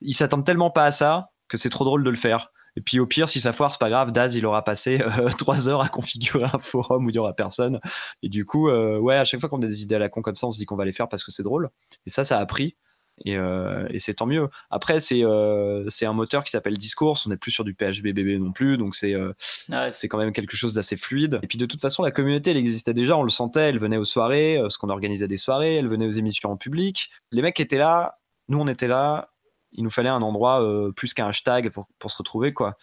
ils 0.00 0.14
s'attendent 0.14 0.44
tellement 0.44 0.70
pas 0.70 0.84
à 0.84 0.90
ça 0.90 1.30
que 1.48 1.56
c'est 1.56 1.70
trop 1.70 1.84
drôle 1.84 2.04
de 2.04 2.10
le 2.10 2.16
faire. 2.16 2.52
Et 2.78 2.82
puis 2.82 3.00
au 3.00 3.06
pire, 3.06 3.26
si 3.28 3.40
ça 3.40 3.54
foire, 3.54 3.72
c'est 3.72 3.80
pas 3.80 3.88
grave. 3.88 4.12
Daz, 4.12 4.34
il 4.34 4.44
aura 4.44 4.62
passé 4.62 5.02
trois 5.38 5.66
heures 5.68 5.80
à 5.80 5.88
configurer 5.88 6.44
un 6.52 6.58
forum 6.58 7.06
où 7.06 7.10
il 7.10 7.16
y 7.16 7.18
aura 7.18 7.32
personne. 7.32 7.80
Et 8.22 8.28
du 8.28 8.44
coup, 8.44 8.68
ouais, 8.68 9.16
à 9.16 9.24
chaque 9.24 9.40
fois 9.40 9.48
qu'on 9.48 9.62
a 9.62 9.66
des 9.66 9.82
idées 9.82 9.94
à 9.94 9.98
la 9.98 10.10
con 10.10 10.20
comme 10.20 10.36
ça, 10.36 10.46
on 10.46 10.50
se 10.50 10.58
dit 10.58 10.66
qu'on 10.66 10.76
va 10.76 10.84
les 10.84 10.92
faire 10.92 11.08
parce 11.08 11.24
que 11.24 11.32
c'est 11.32 11.42
drôle. 11.42 11.70
Et 12.04 12.10
ça, 12.10 12.22
ça 12.22 12.38
a 12.38 12.44
pris. 12.44 12.76
Et, 13.24 13.36
euh, 13.36 13.86
et 13.90 13.98
c'est 13.98 14.14
tant 14.14 14.26
mieux. 14.26 14.48
Après, 14.70 15.00
c'est 15.00 15.24
euh, 15.24 15.88
c'est 15.88 16.06
un 16.06 16.12
moteur 16.12 16.44
qui 16.44 16.50
s'appelle 16.50 16.76
Discourse. 16.76 17.26
On 17.26 17.30
n'est 17.30 17.36
plus 17.36 17.50
sur 17.50 17.64
du 17.64 17.74
PHBBB 17.74 18.38
non 18.38 18.52
plus, 18.52 18.76
donc 18.76 18.94
c'est 18.94 19.14
euh, 19.14 19.32
Ouais, 19.68 19.90
c'est 19.90 20.08
quand 20.08 20.18
même 20.18 20.32
quelque 20.32 20.56
chose 20.56 20.74
d'assez 20.74 20.96
fluide. 20.96 21.40
Et 21.42 21.46
puis 21.46 21.58
de 21.58 21.66
toute 21.66 21.80
façon, 21.80 22.02
la 22.02 22.10
communauté, 22.10 22.50
elle 22.50 22.56
existait 22.56 22.94
déjà, 22.94 23.16
on 23.16 23.22
le 23.22 23.30
sentait, 23.30 23.68
elle 23.68 23.78
venait 23.78 23.96
aux 23.96 24.04
soirées, 24.04 24.58
parce 24.60 24.76
qu'on 24.76 24.90
organisait 24.90 25.28
des 25.28 25.38
soirées, 25.38 25.76
elle 25.76 25.88
venait 25.88 26.06
aux 26.06 26.10
émissions 26.10 26.50
en 26.50 26.56
public. 26.56 27.10
Les 27.32 27.42
mecs 27.42 27.58
étaient 27.58 27.78
là, 27.78 28.18
nous 28.48 28.58
on 28.58 28.68
était 28.68 28.88
là, 28.88 29.30
il 29.72 29.82
nous 29.82 29.90
fallait 29.90 30.08
un 30.08 30.22
endroit 30.22 30.92
plus 30.94 31.14
qu'un 31.14 31.28
hashtag 31.28 31.70
pour, 31.70 31.88
pour 31.98 32.10
se 32.10 32.16
retrouver, 32.18 32.52
quoi. 32.52 32.76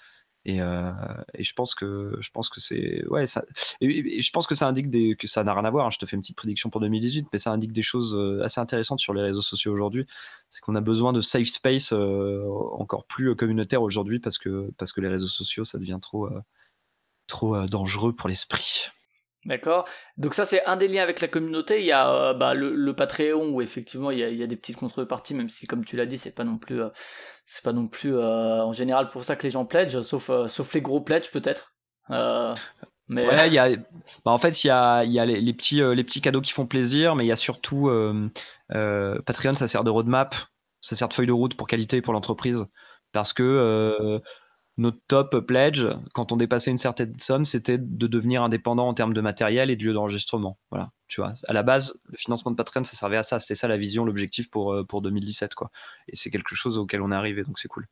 Et, 0.45 0.61
euh, 0.61 0.91
et 1.33 1.43
je 1.43 1.53
pense 1.53 1.73
que 1.73 2.17
je 2.19 2.29
pense 2.31 2.49
que 2.49 2.59
c'est 2.59 3.05
ouais 3.07 3.27
ça 3.27 3.45
et, 3.79 4.21
je 4.21 4.31
pense 4.31 4.45
que 4.45 4.55
ça 4.55 4.67
indique 4.67 4.89
des 4.89 5.15
que 5.15 5.25
ça 5.25 5.41
n'a 5.45 5.53
rien 5.53 5.63
à 5.63 5.69
voir 5.69 5.85
hein. 5.85 5.89
je 5.89 5.99
te 5.99 6.05
fais 6.05 6.17
une 6.17 6.21
petite 6.21 6.35
prédiction 6.35 6.69
pour 6.69 6.81
2018 6.81 7.27
mais 7.31 7.39
ça 7.39 7.51
indique 7.51 7.71
des 7.71 7.81
choses 7.81 8.13
euh, 8.13 8.43
assez 8.43 8.59
intéressantes 8.59 8.99
sur 8.99 9.13
les 9.13 9.21
réseaux 9.21 9.41
sociaux 9.41 9.71
aujourd'hui 9.71 10.05
c'est 10.49 10.59
qu'on 10.59 10.75
a 10.75 10.81
besoin 10.81 11.13
de 11.13 11.21
safe 11.21 11.47
space 11.47 11.93
euh, 11.93 12.45
encore 12.73 13.05
plus 13.05 13.33
communautaire 13.37 13.81
aujourd'hui 13.81 14.19
parce 14.19 14.37
que 14.37 14.69
parce 14.77 14.91
que 14.91 14.99
les 14.99 15.07
réseaux 15.07 15.29
sociaux 15.29 15.63
ça 15.63 15.79
devient 15.79 15.99
trop 16.01 16.29
trop 17.27 17.65
dangereux 17.65 18.13
pour 18.13 18.27
l'esprit 18.27 18.89
D'accord. 19.45 19.87
Donc 20.17 20.33
ça, 20.33 20.45
c'est 20.45 20.63
un 20.65 20.77
des 20.77 20.87
liens 20.87 21.03
avec 21.03 21.19
la 21.19 21.27
communauté. 21.27 21.79
Il 21.79 21.85
y 21.85 21.91
a 21.91 22.09
euh, 22.09 22.33
bah, 22.33 22.53
le, 22.53 22.93
Patreon 22.95 23.49
où 23.49 23.61
effectivement 23.61 24.11
il 24.11 24.19
y 24.19 24.43
a, 24.43 24.47
des 24.47 24.55
petites 24.55 24.77
contreparties, 24.77 25.33
même 25.33 25.49
si 25.49 25.67
comme 25.67 25.83
tu 25.83 25.97
l'as 25.97 26.05
dit, 26.05 26.17
c'est 26.17 26.35
pas 26.35 26.43
non 26.43 26.57
plus, 26.57 26.81
euh, 26.81 26.89
c'est 27.45 27.63
pas 27.63 27.73
non 27.73 27.87
plus 27.87 28.15
euh, 28.15 28.63
en 28.63 28.73
général 28.73 29.09
pour 29.09 29.23
ça 29.23 29.35
que 29.35 29.43
les 29.43 29.49
gens 29.49 29.65
pledgent, 29.65 30.01
sauf 30.01 30.31
sauf 30.47 30.73
les 30.73 30.81
gros 30.81 31.01
pledges 31.01 31.31
peut-être. 31.31 31.73
Mais 33.09 33.27
Ouais, 33.27 33.47
il 33.47 33.53
y 33.53 33.59
a, 33.59 33.69
bah, 34.23 34.31
en 34.31 34.37
fait, 34.37 34.63
il 34.63 34.67
y 34.67 34.69
a, 34.69 35.03
il 35.03 35.11
y 35.11 35.19
a 35.19 35.25
les, 35.25 35.53
petits, 35.53 35.81
les 35.81 36.03
petits 36.05 36.21
cadeaux 36.21 36.39
qui 36.39 36.53
font 36.53 36.65
plaisir, 36.65 37.15
mais 37.15 37.25
il 37.25 37.27
y 37.27 37.33
a 37.33 37.35
surtout 37.35 37.91
Patreon, 38.69 39.55
ça 39.55 39.67
sert 39.67 39.83
de 39.83 39.89
roadmap, 39.89 40.35
ça 40.79 40.95
sert 40.95 41.09
de 41.09 41.13
feuille 41.13 41.27
de 41.27 41.33
route 41.33 41.55
pour 41.55 41.67
qualité 41.67 42.01
pour 42.01 42.13
l'entreprise, 42.13 42.65
parce 43.11 43.33
que 43.33 44.21
notre 44.77 44.97
top 45.07 45.39
pledge, 45.45 45.85
quand 46.13 46.31
on 46.31 46.37
dépassait 46.37 46.71
une 46.71 46.77
certaine 46.77 47.17
somme, 47.19 47.45
c'était 47.45 47.77
de 47.77 48.07
devenir 48.07 48.41
indépendant 48.41 48.87
en 48.87 48.93
termes 48.93 49.13
de 49.13 49.21
matériel 49.21 49.69
et 49.69 49.75
de 49.75 49.83
lieu 49.83 49.93
d'enregistrement. 49.93 50.57
Voilà, 50.71 50.91
tu 51.07 51.21
vois. 51.21 51.33
À 51.47 51.53
la 51.53 51.63
base, 51.63 51.99
le 52.05 52.17
financement 52.17 52.51
de 52.51 52.55
Patreon, 52.55 52.83
ça 52.83 52.95
servait 52.95 53.17
à 53.17 53.23
ça, 53.23 53.39
c'était 53.39 53.55
ça 53.55 53.67
la 53.67 53.77
vision, 53.77 54.03
l'objectif 54.03 54.49
pour 54.49 54.73
euh, 54.73 54.83
pour 54.83 55.01
2017, 55.01 55.53
quoi. 55.53 55.69
Et 56.07 56.15
c'est 56.15 56.31
quelque 56.31 56.55
chose 56.55 56.77
auquel 56.79 57.01
on 57.01 57.11
est 57.11 57.15
arrivé, 57.15 57.43
donc 57.43 57.59
c'est 57.59 57.67
cool. 57.67 57.87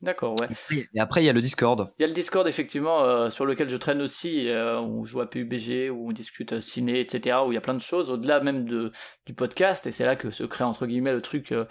d'accord, 0.00 0.34
ouais. 0.40 0.48
Et 0.94 1.00
après, 1.00 1.22
il 1.22 1.26
y 1.26 1.28
a 1.28 1.32
le 1.32 1.40
Discord. 1.40 1.92
Il 1.98 2.02
y 2.02 2.04
a 2.04 2.08
le 2.08 2.14
Discord 2.14 2.46
effectivement 2.48 3.04
euh, 3.04 3.30
sur 3.30 3.46
lequel 3.46 3.68
je 3.68 3.76
traîne 3.76 4.02
aussi, 4.02 4.48
euh, 4.48 4.80
on 4.80 5.04
joue 5.04 5.20
à 5.20 5.30
PUBG, 5.30 5.90
où 5.90 6.08
on 6.08 6.12
discute 6.12 6.60
ciné, 6.60 6.98
etc. 7.00 7.38
Où 7.46 7.52
il 7.52 7.54
y 7.54 7.58
a 7.58 7.60
plein 7.60 7.74
de 7.74 7.80
choses 7.80 8.10
au-delà 8.10 8.40
même 8.40 8.64
de 8.64 8.90
du 9.26 9.34
podcast, 9.34 9.86
et 9.86 9.92
c'est 9.92 10.04
là 10.04 10.16
que 10.16 10.30
se 10.32 10.44
crée 10.44 10.64
entre 10.64 10.86
guillemets 10.86 11.12
le 11.12 11.22
truc. 11.22 11.52
euh, 11.52 11.64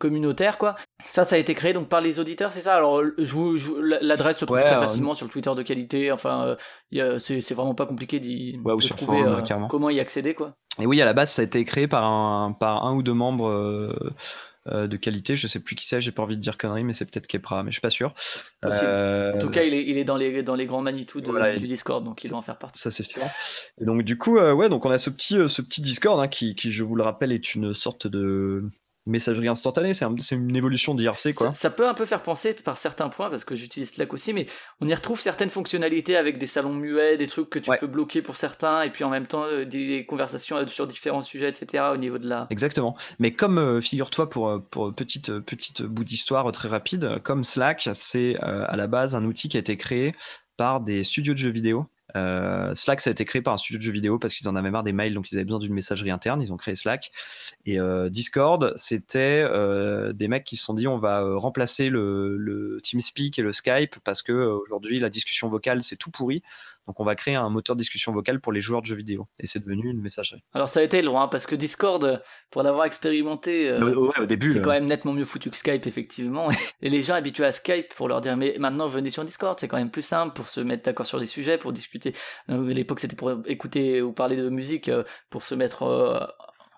communautaire, 0.00 0.58
quoi. 0.58 0.74
Ça, 1.04 1.24
ça 1.24 1.36
a 1.36 1.38
été 1.38 1.54
créé 1.54 1.72
donc 1.72 1.88
par 1.88 2.00
les 2.00 2.18
auditeurs, 2.18 2.50
c'est 2.50 2.62
ça? 2.62 2.74
Alors, 2.74 3.00
je 3.16 3.32
vous, 3.32 3.56
je 3.56 3.70
l'adresse 3.80 4.38
se 4.38 4.44
trouve 4.44 4.56
Ouais, 4.56 4.64
très 4.64 4.74
euh, 4.74 4.80
facilement 4.80 5.14
sur 5.14 5.26
le 5.26 5.30
Twitter 5.30 5.52
de 5.56 5.62
qualité. 5.62 6.10
Enfin, 6.10 6.44
euh, 6.46 6.56
il 6.90 6.98
y 6.98 7.00
a- 7.00 7.18
c'est 7.20 7.40
c'est 7.40 7.54
vraiment 7.54 7.74
pas 7.76 7.86
compliqué 7.86 8.18
d'y 8.18 8.58
Ouais, 8.64 8.74
de 8.76 8.88
trouver 8.88 9.22
euh, 9.22 9.42
comment 9.68 9.90
y 9.90 10.00
accéder, 10.00 10.34
quoi. 10.34 10.56
Et 10.80 10.86
oui, 10.86 11.00
à 11.00 11.04
la 11.04 11.12
base, 11.12 11.30
ça 11.30 11.42
a 11.42 11.44
été 11.44 11.64
créé 11.64 11.86
par 11.86 12.04
un, 12.04 12.52
par 12.52 12.84
un 12.84 12.94
ou 12.96 13.02
deux 13.02 13.12
membres 13.14 13.48
euh, 13.48 14.86
de 14.86 14.96
qualité. 14.96 15.36
Je 15.36 15.46
sais 15.46 15.60
plus 15.60 15.74
qui 15.74 15.86
c'est, 15.86 16.00
j'ai 16.00 16.12
pas 16.12 16.22
envie 16.22 16.36
de 16.36 16.40
dire 16.42 16.56
conneries, 16.58 16.84
mais 16.84 16.92
c'est 16.92 17.04
peut-être 17.06 17.26
Kepra, 17.26 17.62
mais 17.62 17.70
je 17.70 17.76
suis 17.76 17.80
pas 17.80 17.90
sûr. 17.90 18.14
Euh, 18.64 19.34
En 19.34 19.38
tout 19.38 19.48
cas, 19.50 19.62
il 19.64 19.74
est, 19.74 19.84
il 19.86 19.98
est 19.98 20.04
dans 20.04 20.16
les 20.16 20.42
dans 20.42 20.54
les 20.54 20.66
grands 20.66 20.82
magnitudes 20.82 21.26
Voilà, 21.26 21.56
du 21.56 21.66
Discord, 21.66 22.04
donc 22.04 22.22
il 22.24 22.28
doit 22.30 22.38
en 22.38 22.42
faire 22.42 22.58
partie. 22.58 22.80
ça 22.80 22.90
c'est 22.90 23.02
sûr. 23.02 23.22
Et 23.80 23.84
donc 23.84 24.02
du 24.02 24.16
coup, 24.18 24.38
euh, 24.38 24.52
ouais, 24.52 24.68
donc 24.68 24.84
on 24.86 24.90
a 24.90 24.98
ce 24.98 25.10
petit, 25.10 25.36
euh, 25.38 25.48
ce 25.48 25.60
petit 25.62 25.80
Discord 25.80 26.20
hein, 26.20 26.28
qui, 26.28 26.54
qui, 26.54 26.70
je 26.70 26.84
vous 26.84 26.94
le 26.96 27.02
rappelle, 27.02 27.32
est 27.32 27.54
une 27.54 27.74
sorte 27.74 28.06
de 28.06 28.64
messagerie 29.06 29.48
instantanée. 29.48 29.94
C'est 29.94 30.04
un- 30.04 30.14
c'est 30.18 30.34
une 30.36 30.54
évolution 30.54 30.94
d'IRC, 30.94 31.32
quoi. 31.34 31.48
Ça, 31.48 31.52
ça 31.54 31.70
peut 31.70 31.88
un 31.88 31.94
peu 31.94 32.04
faire 32.04 32.22
penser 32.22 32.52
par 32.54 32.76
certains 32.76 33.08
points, 33.08 33.30
parce 33.30 33.44
que 33.44 33.54
j'utilise 33.54 33.90
Slack 33.92 34.12
aussi, 34.12 34.32
mais 34.32 34.46
on 34.80 34.88
y 34.88 34.94
retrouve 34.94 35.20
certaines 35.20 35.50
fonctionnalités 35.50 36.16
avec 36.16 36.38
des 36.38 36.46
salons 36.46 36.74
muets, 36.74 37.16
des 37.16 37.26
trucs 37.26 37.48
que 37.50 37.58
tu 37.58 37.70
Ouais. 37.70 37.78
peux 37.78 37.86
bloquer 37.86 38.22
pour 38.22 38.36
certains, 38.36 38.82
et 38.82 38.90
puis 38.90 39.04
en 39.04 39.10
même 39.10 39.26
temps 39.26 39.44
euh, 39.44 39.64
des 39.64 40.04
conversations 40.06 40.66
sur 40.66 40.86
différents 40.86 41.22
sujets, 41.22 41.48
etc. 41.48 41.84
au 41.92 41.96
niveau 41.96 42.18
de 42.18 42.28
la. 42.28 42.46
Exactement. 42.50 42.96
Mais 43.18 43.32
comme, 43.32 43.58
euh, 43.58 43.80
figure-toi, 43.80 44.28
pour, 44.28 44.48
euh, 44.48 44.58
pour 44.70 44.94
petite, 44.94 45.38
petite 45.40 45.82
bout 45.82 46.04
d'histoire 46.04 46.50
très 46.52 46.68
rapide, 46.68 47.20
comme 47.24 47.42
Slack, 47.44 47.88
c'est 47.94 48.36
euh, 48.42 48.64
à 48.68 48.76
la 48.76 48.86
base 48.86 49.14
un 49.16 49.24
outil 49.24 49.48
qui 49.48 49.56
a 49.56 49.60
été 49.60 49.76
créé 49.76 50.14
par 50.56 50.80
des 50.80 51.04
studios 51.04 51.32
de 51.32 51.38
jeux 51.38 51.50
vidéo. 51.50 51.86
Euh, 52.16 52.74
Slack, 52.74 53.00
ça 53.00 53.10
a 53.10 53.12
été 53.12 53.24
créé 53.24 53.42
par 53.42 53.54
un 53.54 53.56
studio 53.56 53.78
de 53.78 53.82
jeux 53.82 53.92
vidéo 53.92 54.18
parce 54.18 54.34
qu'ils 54.34 54.48
en 54.48 54.56
avaient 54.56 54.70
marre 54.70 54.82
des 54.82 54.92
mails, 54.92 55.14
donc 55.14 55.30
ils 55.30 55.36
avaient 55.36 55.44
besoin 55.44 55.58
d'une 55.58 55.74
messagerie 55.74 56.10
interne. 56.10 56.42
Ils 56.42 56.52
ont 56.52 56.56
créé 56.56 56.74
Slack. 56.74 57.10
Et 57.66 57.78
euh, 57.78 58.08
Discord, 58.08 58.72
c'était 58.76 59.44
euh, 59.44 60.12
des 60.12 60.28
mecs 60.28 60.44
qui 60.44 60.56
se 60.56 60.64
sont 60.64 60.74
dit 60.74 60.88
on 60.88 60.98
va 60.98 61.22
remplacer 61.36 61.88
le, 61.88 62.36
le 62.36 62.80
TeamSpeak 62.82 63.38
et 63.38 63.42
le 63.42 63.52
Skype 63.52 63.96
parce 64.04 64.22
que 64.22 64.32
aujourd'hui 64.32 65.00
la 65.00 65.10
discussion 65.10 65.48
vocale 65.48 65.82
c'est 65.82 65.96
tout 65.96 66.10
pourri. 66.10 66.42
Donc 66.86 66.98
on 66.98 67.04
va 67.04 67.14
créer 67.14 67.36
un 67.36 67.48
moteur 67.50 67.76
de 67.76 67.80
discussion 67.80 68.12
vocale 68.12 68.40
pour 68.40 68.52
les 68.52 68.60
joueurs 68.60 68.80
de 68.82 68.86
jeux 68.86 68.96
vidéo. 68.96 69.28
Et 69.38 69.46
c'est 69.46 69.60
devenu 69.60 69.90
une 69.90 70.00
messagerie. 70.00 70.42
Alors 70.54 70.68
ça 70.68 70.80
a 70.80 70.82
été 70.82 71.02
loin, 71.02 71.28
parce 71.28 71.46
que 71.46 71.54
Discord, 71.54 72.02
euh, 72.04 72.16
pour 72.50 72.62
l'avoir 72.62 72.84
expérimenté, 72.86 73.68
euh, 73.68 73.94
Ouais, 73.94 74.18
au 74.20 74.26
début, 74.26 74.52
c'est 74.52 74.60
quand 74.60 74.70
même 74.70 74.86
nettement 74.86 75.12
mieux 75.12 75.24
foutu 75.24 75.50
que 75.50 75.56
Skype, 75.56 75.86
effectivement. 75.86 76.48
Et 76.82 76.88
les 76.90 77.02
gens 77.02 77.14
habitués 77.14 77.44
à 77.44 77.52
Skype, 77.52 77.94
pour 77.94 78.08
leur 78.08 78.20
dire, 78.20 78.36
mais 78.36 78.56
maintenant 78.58 78.86
venez 78.88 79.10
sur 79.10 79.24
Discord, 79.24 79.58
c'est 79.58 79.68
quand 79.68 79.76
même 79.76 79.90
plus 79.90 80.02
simple 80.02 80.34
pour 80.34 80.48
se 80.48 80.60
mettre 80.60 80.84
d'accord 80.84 81.06
sur 81.06 81.20
des 81.20 81.26
sujets, 81.26 81.58
pour 81.58 81.72
discuter. 81.72 82.14
Euh, 82.50 82.70
À 82.70 82.72
l'époque, 82.72 83.00
c'était 83.00 83.16
pour 83.16 83.32
écouter 83.46 84.02
ou 84.02 84.12
parler 84.12 84.36
de 84.36 84.48
musique, 84.48 84.88
euh, 84.88 85.04
pour 85.28 85.42
se 85.42 85.54
mettre, 85.54 85.82
euh, 85.84 86.18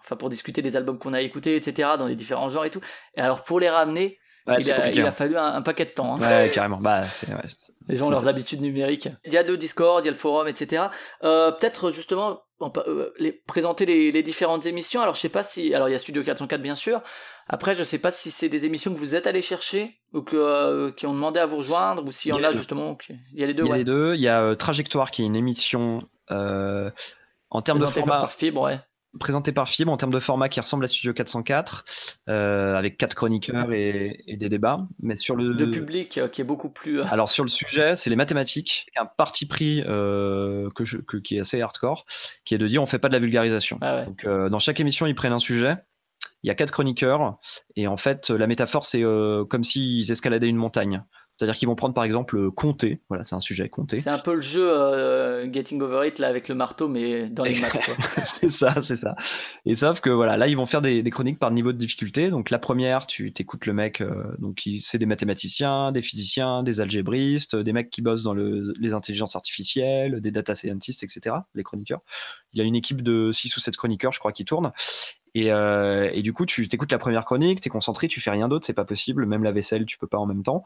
enfin 0.00 0.16
pour 0.16 0.28
discuter 0.28 0.62
des 0.62 0.76
albums 0.76 0.98
qu'on 0.98 1.12
a 1.12 1.20
écoutés, 1.22 1.56
etc., 1.56 1.90
dans 1.98 2.06
les 2.06 2.16
différents 2.16 2.48
genres 2.50 2.64
et 2.64 2.70
tout. 2.70 2.80
Et 3.16 3.20
alors 3.20 3.44
pour 3.44 3.60
les 3.60 3.70
ramener, 3.70 4.18
Ouais, 4.46 4.56
il, 4.58 4.72
a, 4.72 4.76
compliqué, 4.76 4.98
il 4.98 5.04
a 5.04 5.08
hein. 5.08 5.10
fallu 5.12 5.36
un, 5.36 5.54
un 5.54 5.62
paquet 5.62 5.84
de 5.84 5.90
temps. 5.90 6.16
hein. 6.16 6.20
Ouais, 6.20 6.50
carrément. 6.52 6.78
Bah, 6.78 7.02
ouais. 7.02 7.34
Les 7.88 8.02
ont 8.02 8.10
leurs 8.10 8.26
habitudes 8.28 8.60
numériques. 8.60 9.08
Il 9.24 9.32
y 9.32 9.36
a 9.36 9.42
le 9.42 9.56
Discord, 9.56 10.02
il 10.04 10.06
y 10.06 10.08
a 10.08 10.12
le 10.12 10.16
forum, 10.16 10.48
etc. 10.48 10.84
Euh, 11.24 11.52
Peut-être 11.52 11.90
justement 11.92 12.42
on 12.60 12.72
euh, 12.86 13.12
les, 13.18 13.32
présenter 13.32 13.84
les, 13.86 14.12
les 14.12 14.22
différentes 14.22 14.66
émissions. 14.66 15.00
Alors 15.00 15.14
je 15.16 15.20
sais 15.20 15.28
pas 15.28 15.42
si, 15.42 15.74
alors 15.74 15.88
il 15.88 15.92
y 15.92 15.94
a 15.94 15.98
Studio 15.98 16.22
404 16.22 16.60
bien 16.62 16.76
sûr. 16.76 17.02
Après 17.48 17.74
je 17.74 17.82
sais 17.82 17.98
pas 17.98 18.10
si 18.12 18.30
c'est 18.30 18.48
des 18.48 18.66
émissions 18.66 18.92
que 18.92 18.98
vous 18.98 19.14
êtes 19.16 19.26
allés 19.26 19.42
chercher 19.42 19.98
ou 20.12 20.22
que 20.22 20.36
euh, 20.36 20.92
qui 20.92 21.06
ont 21.06 21.14
demandé 21.14 21.40
à 21.40 21.46
vous 21.46 21.56
rejoindre 21.58 22.04
ou 22.04 22.12
s'il 22.12 22.30
y 22.30 22.32
en 22.32 22.42
a 22.42 22.52
justement. 22.52 22.96
Il 23.32 23.40
y 23.40 23.44
a 23.44 23.46
les 23.46 23.54
deux. 23.54 23.64
Il 23.64 23.66
y 23.66 23.70
a 23.70 23.72
ouais. 23.72 23.78
les 23.78 23.84
deux. 23.84 24.14
Il 24.14 24.20
y 24.20 24.28
a 24.28 24.54
Trajectoire 24.54 25.10
qui 25.10 25.22
est 25.22 25.26
une 25.26 25.36
émission 25.36 26.02
en 26.28 27.62
termes 27.62 27.80
de 27.80 27.86
format 27.86 28.20
par 28.20 28.32
Fibre, 28.32 28.62
ouais. 28.62 28.80
Présentée 29.20 29.52
par 29.52 29.68
Fibre, 29.68 29.92
en 29.92 29.96
termes 29.96 30.12
de 30.12 30.20
format 30.20 30.48
qui 30.48 30.60
ressemble 30.60 30.84
à 30.84 30.88
Studio 30.88 31.12
404, 31.12 31.84
euh, 32.28 32.74
avec 32.76 32.96
quatre 32.96 33.14
chroniqueurs 33.14 33.72
et, 33.72 34.22
et 34.26 34.36
des 34.36 34.48
débats. 34.48 34.86
Mais 35.00 35.16
sur 35.16 35.36
le 35.36 35.54
De 35.54 35.66
public 35.66 36.18
euh, 36.18 36.28
qui 36.28 36.40
est 36.40 36.44
beaucoup 36.44 36.70
plus. 36.70 37.00
euh, 37.00 37.04
alors 37.10 37.28
sur 37.28 37.44
le 37.44 37.50
sujet, 37.50 37.94
c'est 37.96 38.10
les 38.10 38.16
mathématiques, 38.16 38.86
un 38.96 39.06
parti 39.06 39.46
pris 39.46 39.82
euh, 39.86 40.68
que 40.74 40.84
je, 40.84 40.98
que- 40.98 41.16
qui 41.18 41.36
est 41.36 41.40
assez 41.40 41.60
hardcore, 41.60 42.06
qui 42.44 42.54
est 42.54 42.58
de 42.58 42.66
dire 42.66 42.82
on 42.82 42.86
fait 42.86 42.98
pas 42.98 43.08
de 43.08 43.14
la 43.14 43.20
vulgarisation. 43.20 43.78
ouais. 43.82 44.06
Donc 44.06 44.26
dans 44.26 44.58
chaque 44.58 44.80
émission, 44.80 45.06
ils 45.06 45.14
prennent 45.14 45.32
un 45.32 45.38
sujet. 45.38 45.76
Il 46.44 46.48
y 46.48 46.50
a 46.50 46.54
quatre 46.56 46.72
chroniqueurs 46.72 47.38
et 47.76 47.86
en 47.86 47.96
fait 47.96 48.30
la 48.30 48.46
métaphore 48.48 48.84
c'est 48.84 49.02
comme 49.48 49.62
s'ils 49.62 50.10
escaladaient 50.10 50.48
une 50.48 50.56
montagne. 50.56 51.04
C'est-à-dire 51.42 51.58
qu'ils 51.58 51.66
vont 51.66 51.74
prendre 51.74 51.92
par 51.92 52.04
exemple 52.04 52.36
euh, 52.38 52.50
compter, 52.52 53.00
voilà 53.08 53.24
c'est 53.24 53.34
un 53.34 53.40
sujet 53.40 53.68
compter. 53.68 53.98
C'est 54.00 54.10
un 54.10 54.18
peu 54.20 54.36
le 54.36 54.40
jeu 54.40 54.70
euh, 54.72 55.52
Getting 55.52 55.82
Over 55.82 56.06
It 56.06 56.20
là 56.20 56.28
avec 56.28 56.48
le 56.48 56.54
marteau, 56.54 56.86
mais 56.86 57.28
dans 57.28 57.42
les 57.42 57.60
maths. 57.60 57.80
C'est 58.22 58.50
ça, 58.50 58.80
c'est 58.80 58.94
ça. 58.94 59.16
Et 59.66 59.74
sauf 59.74 60.00
que 60.00 60.08
voilà, 60.10 60.36
là 60.36 60.46
ils 60.46 60.56
vont 60.56 60.66
faire 60.66 60.82
des, 60.82 61.02
des 61.02 61.10
chroniques 61.10 61.40
par 61.40 61.50
niveau 61.50 61.72
de 61.72 61.78
difficulté. 61.78 62.30
Donc 62.30 62.50
la 62.50 62.60
première, 62.60 63.08
tu 63.08 63.32
t'écoutes 63.32 63.66
le 63.66 63.72
mec, 63.72 64.00
euh, 64.00 64.22
donc 64.38 64.62
c'est 64.78 64.98
des 64.98 65.06
mathématiciens, 65.06 65.90
des 65.90 66.02
physiciens, 66.02 66.62
des 66.62 66.80
algébristes, 66.80 67.56
des 67.56 67.72
mecs 67.72 67.90
qui 67.90 68.02
bossent 68.02 68.22
dans 68.22 68.34
le- 68.34 68.62
les 68.78 68.94
intelligences 68.94 69.34
artificielles, 69.34 70.20
des 70.20 70.30
data 70.30 70.54
scientists, 70.54 71.02
etc. 71.02 71.34
Les 71.56 71.64
chroniqueurs. 71.64 72.02
Il 72.52 72.60
y 72.60 72.62
a 72.62 72.64
une 72.64 72.76
équipe 72.76 73.02
de 73.02 73.32
6 73.32 73.56
ou 73.56 73.60
7 73.60 73.76
chroniqueurs, 73.76 74.12
je 74.12 74.20
crois, 74.20 74.30
qui 74.30 74.44
tournent. 74.44 74.70
Et, 75.34 75.50
euh, 75.50 76.10
et 76.12 76.20
du 76.22 76.32
coup, 76.34 76.44
tu 76.44 76.68
t'écoutes 76.68 76.92
la 76.92 76.98
première 76.98 77.24
chronique, 77.24 77.62
t'es 77.62 77.70
concentré, 77.70 78.06
tu 78.06 78.20
fais 78.20 78.30
rien 78.30 78.48
d'autre, 78.48 78.66
c'est 78.66 78.74
pas 78.74 78.84
possible. 78.84 79.24
Même 79.24 79.42
la 79.42 79.52
vaisselle, 79.52 79.86
tu 79.86 79.96
peux 79.96 80.06
pas 80.06 80.18
en 80.18 80.26
même 80.26 80.42
temps. 80.42 80.64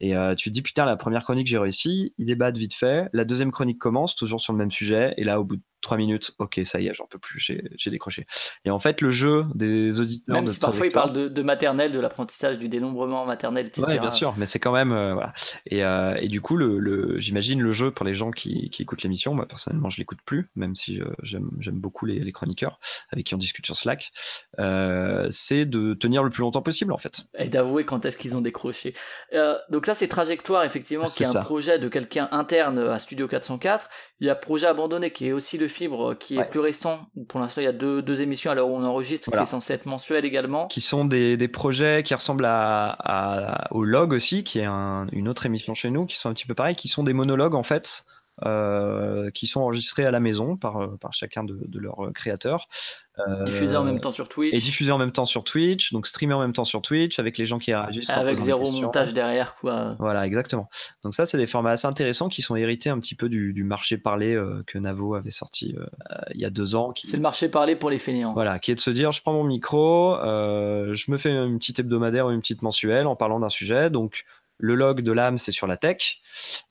Et 0.00 0.14
euh, 0.14 0.34
tu 0.34 0.50
te 0.50 0.54
dis, 0.54 0.62
putain, 0.62 0.84
la 0.84 0.96
première 0.96 1.24
chronique, 1.24 1.46
j'ai 1.46 1.58
réussi. 1.58 2.14
Ils 2.18 2.26
débattent 2.26 2.58
vite 2.58 2.74
fait. 2.74 3.08
La 3.12 3.24
deuxième 3.24 3.50
chronique 3.50 3.78
commence, 3.78 4.14
toujours 4.14 4.40
sur 4.40 4.52
le 4.52 4.58
même 4.58 4.70
sujet. 4.70 5.14
Et 5.16 5.24
là, 5.24 5.40
au 5.40 5.44
bout 5.44 5.56
trois 5.86 5.96
minutes, 5.96 6.32
ok, 6.38 6.60
ça 6.64 6.80
y 6.80 6.88
est, 6.88 6.94
j'en 6.94 7.06
peux 7.06 7.18
plus, 7.18 7.38
j'ai 7.40 7.90
décroché. 7.90 8.26
Et 8.64 8.70
en 8.70 8.78
fait, 8.80 9.00
le 9.00 9.10
jeu 9.10 9.44
des 9.54 10.00
auditeurs. 10.00 10.34
Même 10.34 10.46
si 10.48 10.58
parfois 10.58 10.86
il 10.86 10.90
Trajectoire- 10.90 11.12
parle 11.12 11.16
de, 11.16 11.28
de 11.32 11.42
maternelle, 11.42 11.92
de 11.92 12.00
l'apprentissage, 12.00 12.58
du 12.58 12.68
dénombrement 12.68 13.24
maternel, 13.24 13.66
etc. 13.66 13.86
Ouais, 13.88 13.98
bien 14.00 14.10
sûr, 14.10 14.34
mais 14.36 14.46
c'est 14.46 14.58
quand 14.58 14.72
même 14.72 14.92
euh, 14.92 15.14
voilà. 15.14 15.32
Et, 15.66 15.84
euh, 15.84 16.14
et 16.20 16.28
du 16.28 16.40
coup, 16.40 16.56
le, 16.56 16.78
le- 16.78 17.18
j'imagine 17.20 17.60
le 17.62 17.70
jeu 17.72 17.90
pour 17.92 18.04
les 18.04 18.14
gens 18.14 18.30
qui, 18.32 18.68
qui 18.70 18.82
écoutent 18.82 19.02
l'émission. 19.02 19.34
Moi, 19.34 19.46
personnellement, 19.46 19.88
je 19.88 19.98
l'écoute 19.98 20.18
plus, 20.24 20.50
même 20.56 20.74
si 20.74 21.00
euh, 21.00 21.06
j'aime, 21.22 21.48
beaucoup 21.72 22.04
les, 22.06 22.18
les 22.18 22.32
chroniqueurs 22.32 22.78
avec 23.10 23.26
qui 23.26 23.34
on 23.34 23.38
discute 23.38 23.64
sur 23.64 23.76
Slack. 23.76 24.10
Euh, 24.58 25.28
c'est 25.30 25.66
de 25.66 25.94
tenir 25.94 26.22
le 26.24 26.30
plus 26.30 26.40
longtemps 26.40 26.62
possible, 26.62 26.92
en 26.92 26.98
fait. 26.98 27.26
et 27.38 27.48
d'avouer 27.48 27.84
quand 27.84 28.04
est-ce 28.04 28.16
qu'ils 28.16 28.36
ont 28.36 28.40
décroché. 28.40 28.94
Donc 29.70 29.86
ça 29.86 29.94
c'est 29.94 30.08
Trajectoire 30.08 30.64
effectivement 30.64 31.04
qui 31.04 31.22
est 31.22 31.26
un 31.26 31.42
projet 31.42 31.78
de 31.78 31.88
quelqu'un 31.88 32.28
interne 32.32 32.78
à 32.78 32.98
Studio 32.98 33.28
404. 33.28 33.88
Il 34.20 34.26
y 34.26 34.30
a 34.30 34.34
Projet 34.34 34.66
Abandonné 34.66 35.10
qui 35.10 35.26
est 35.28 35.32
aussi 35.32 35.58
le 35.58 35.68
fibre 35.68 36.14
qui 36.14 36.38
est 36.38 36.44
plus 36.44 36.60
récent. 36.60 37.00
Pour 37.28 37.38
l'instant 37.40 37.60
il 37.60 37.64
y 37.64 37.68
a 37.68 37.72
deux, 37.72 38.00
deux 38.00 38.22
émissions 38.22 38.50
à 38.50 38.54
l'heure 38.54 38.68
où 38.68 38.74
on 38.74 38.82
enregistre 38.82 39.28
Voilà. 39.30 39.42
qui 39.42 39.48
est 39.48 39.50
censé 39.50 39.74
être 39.74 39.84
mensuel 39.84 40.24
également. 40.24 40.68
Qui 40.68 40.80
sont 40.80 41.04
des, 41.04 41.36
des 41.36 41.48
projets 41.48 42.02
qui 42.02 42.14
ressemblent 42.14 42.46
à, 42.46 42.88
à- 42.98 43.66
au 43.72 43.84
log 43.84 44.12
aussi, 44.12 44.42
qui 44.42 44.58
est 44.60 44.64
un- 44.64 45.06
une 45.12 45.28
autre 45.28 45.44
émission 45.44 45.74
chez 45.74 45.90
nous, 45.90 46.06
qui 46.06 46.16
sont 46.16 46.30
un 46.30 46.32
petit 46.32 46.46
peu 46.46 46.54
pareils, 46.54 46.76
qui 46.76 46.88
sont 46.88 47.02
des 47.02 47.12
monologues 47.12 47.54
en 47.54 47.62
fait. 47.62 48.06
Euh, 48.44 49.30
qui 49.30 49.46
sont 49.46 49.62
enregistrés 49.62 50.04
à 50.04 50.10
la 50.10 50.20
maison 50.20 50.58
par, 50.58 50.76
euh, 50.76 50.96
par 51.00 51.14
chacun 51.14 51.42
de, 51.42 51.58
de 51.66 51.78
leurs 51.78 52.10
créateurs. 52.14 52.68
Euh, 53.18 53.44
Diffusé 53.44 53.78
en 53.78 53.84
même 53.84 53.98
temps 53.98 54.12
sur 54.12 54.28
Twitch. 54.28 54.52
Et 54.52 54.58
diffusé 54.58 54.92
en 54.92 54.98
même 54.98 55.12
temps 55.12 55.24
sur 55.24 55.42
Twitch, 55.42 55.90
donc 55.94 56.06
streamé 56.06 56.34
en 56.34 56.40
même 56.40 56.52
temps 56.52 56.66
sur 56.66 56.82
Twitch, 56.82 57.18
avec 57.18 57.38
les 57.38 57.46
gens 57.46 57.58
qui 57.58 57.72
réagissent. 57.72 58.10
en 58.10 58.20
avec 58.20 58.38
zéro 58.38 58.70
montage 58.70 59.14
derrière 59.14 59.54
quoi. 59.54 59.96
Voilà, 59.98 60.26
exactement. 60.26 60.68
Donc 61.02 61.14
ça, 61.14 61.24
c'est 61.24 61.38
des 61.38 61.46
formats 61.46 61.70
assez 61.70 61.86
intéressants 61.86 62.28
qui 62.28 62.42
sont 62.42 62.56
hérités 62.56 62.90
un 62.90 62.98
petit 63.00 63.14
peu 63.14 63.30
du, 63.30 63.54
du 63.54 63.64
marché 63.64 63.96
parlé 63.96 64.38
que 64.66 64.76
Navo 64.76 65.14
avait 65.14 65.30
sorti 65.30 65.74
il 66.34 66.38
y 66.40 66.44
a 66.44 66.50
deux 66.50 66.74
ans. 66.76 66.92
Qui, 66.92 67.06
C'est 67.06 67.16
le 67.16 67.22
marché 67.22 67.48
parlé 67.48 67.74
pour 67.74 67.88
les 67.88 67.98
fainéants. 67.98 68.34
voilà, 68.34 68.58
qui 68.58 68.70
est 68.70 68.74
de 68.74 68.80
se 68.80 68.90
dire, 68.90 69.12
je 69.12 69.22
prends 69.22 69.32
mon 69.32 69.44
micro, 69.44 70.14
je 70.20 71.10
me 71.10 71.16
fais 71.16 71.30
une 71.30 71.58
petite 71.58 71.78
hebdomadaire 71.78 72.26
ou 72.26 72.30
une 72.32 72.40
petite 72.40 72.60
mensuelle 72.60 73.06
en 73.06 73.16
parlant 73.16 73.40
d'un 73.40 73.48
sujet. 73.48 73.88
Donc 73.88 74.24
le 74.58 74.74
log 74.74 75.02
de 75.02 75.12
l'âme, 75.12 75.38
c'est 75.38 75.52
sur 75.52 75.66
la 75.66 75.76
tech, 75.76 76.20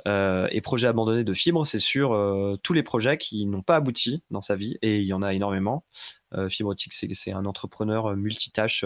euh, 0.08 0.48
et 0.52 0.62
projet 0.62 0.88
abandonné 0.88 1.24
de 1.24 1.34
fibre, 1.34 1.66
c'est 1.66 1.80
sur 1.80 2.14
euh, 2.14 2.58
tous 2.64 2.74
les 2.74 2.84
projets 2.84 3.18
qui 3.18 3.46
n'ont 3.46 3.62
pas 3.62 3.76
abouti 3.76 4.24
dans 4.32 4.42
sa 4.42 4.56
vie, 4.56 4.78
et 4.82 4.98
il 4.98 5.06
y 5.06 5.14
en 5.14 5.22
a 5.22 5.34
énormément. 5.34 5.86
Euh, 6.34 6.50
Fibrotique, 6.50 6.92
c'est 6.94 7.32
un 7.32 7.46
entrepreneur 7.46 8.08
euh, 8.12 8.16
multitâche 8.16 8.84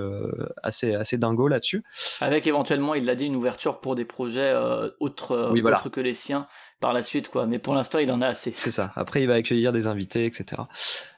assez, 0.61 0.93
assez 0.93 1.17
dingo 1.17 1.47
là-dessus. 1.47 1.83
Avec 2.19 2.45
éventuellement, 2.45 2.93
il 2.93 3.05
l'a 3.05 3.15
dit, 3.15 3.25
une 3.25 3.35
ouverture 3.35 3.79
pour 3.79 3.95
des 3.95 4.05
projets 4.05 4.53
autres, 4.99 5.49
Oui, 5.51 5.61
voilà. 5.61 5.77
autres 5.77 5.89
que 5.89 6.01
les 6.01 6.13
siens 6.13 6.47
par 6.79 6.93
la 6.93 7.01
suite 7.01 7.29
quoi. 7.29 7.45
Mais 7.45 7.59
pour 7.59 7.73
l'instant 7.73 7.99
il 7.99 8.11
en 8.11 8.21
a 8.21 8.27
assez. 8.27 8.53
C'est 8.55 8.71
ça. 8.71 8.91
Après, 8.95 9.21
il 9.21 9.27
va 9.27 9.35
accueillir 9.35 9.71
des 9.71 9.87
invités, 9.87 10.25
etc. 10.25 10.63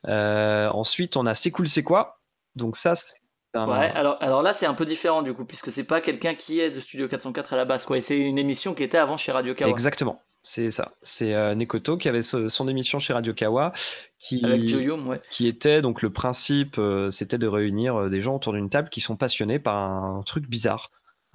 Ensuite, 0.06 1.18
on 1.18 1.26
a 1.26 1.34
C'est 1.36 1.52
cool, 1.52 1.68
c'est 1.68 1.84
quoi? 1.84 2.20
Donc 2.56 2.78
ça, 2.78 2.96
c'est 2.96 3.16
un... 3.54 3.68
Ouais, 3.68 3.92
alors, 3.94 4.18
alors 4.22 4.42
là 4.42 4.54
c'est 4.54 4.66
un 4.66 4.74
peu 4.74 4.86
différent 4.86 5.22
du 5.22 5.34
coup, 5.34 5.46
puisque 5.46 5.72
c'est 5.72 5.84
pas 5.84 6.02
quelqu'un 6.02 6.36
qui 6.36 6.60
est 6.60 6.70
de 6.70 6.80
Studio 6.80 7.08
404 7.08 7.54
à 7.54 7.58
la 7.58 7.66
base, 7.66 7.86
quoi. 7.86 7.98
Et 7.98 8.02
c'est 8.02 8.18
une 8.18 8.38
émission 8.38 8.74
qui 8.74 8.84
était 8.84 8.98
avant 8.98 9.18
chez 9.18 9.32
Radio 9.32 9.54
Kawa. 9.54 9.72
Exactement. 9.72 10.22
C'est 10.44 10.72
ça. 10.72 10.94
C'est 11.04 11.36
euh, 11.36 11.54
Nekoto 11.54 11.98
qui 11.98 12.10
avait 12.10 12.24
ce- 12.24 12.48
son 12.50 12.68
émission 12.68 12.98
chez 12.98 13.14
Radio 13.14 13.32
Kawa, 13.34 13.74
qui, 14.20 14.44
Avec 14.44 14.68
Joyum, 14.68 15.08
ouais. 15.08 15.22
qui 15.30 15.46
était 15.48 15.84
donc 15.84 16.02
le 16.02 16.10
principe, 16.10 16.80
euh, 16.80 17.12
c'était 17.12 17.38
de 17.38 17.46
réunir 17.48 17.96
euh, 17.96 18.10
des 18.10 18.22
gens 18.24 18.38
autour 18.38 18.54
d'une 18.54 18.70
table 18.70 18.90
qui 18.90 19.02
sont 19.02 19.16
passionnés 19.16 19.60
par 19.60 19.76
un 19.76 20.24
truc 20.26 20.48
bizarre. 20.50 20.90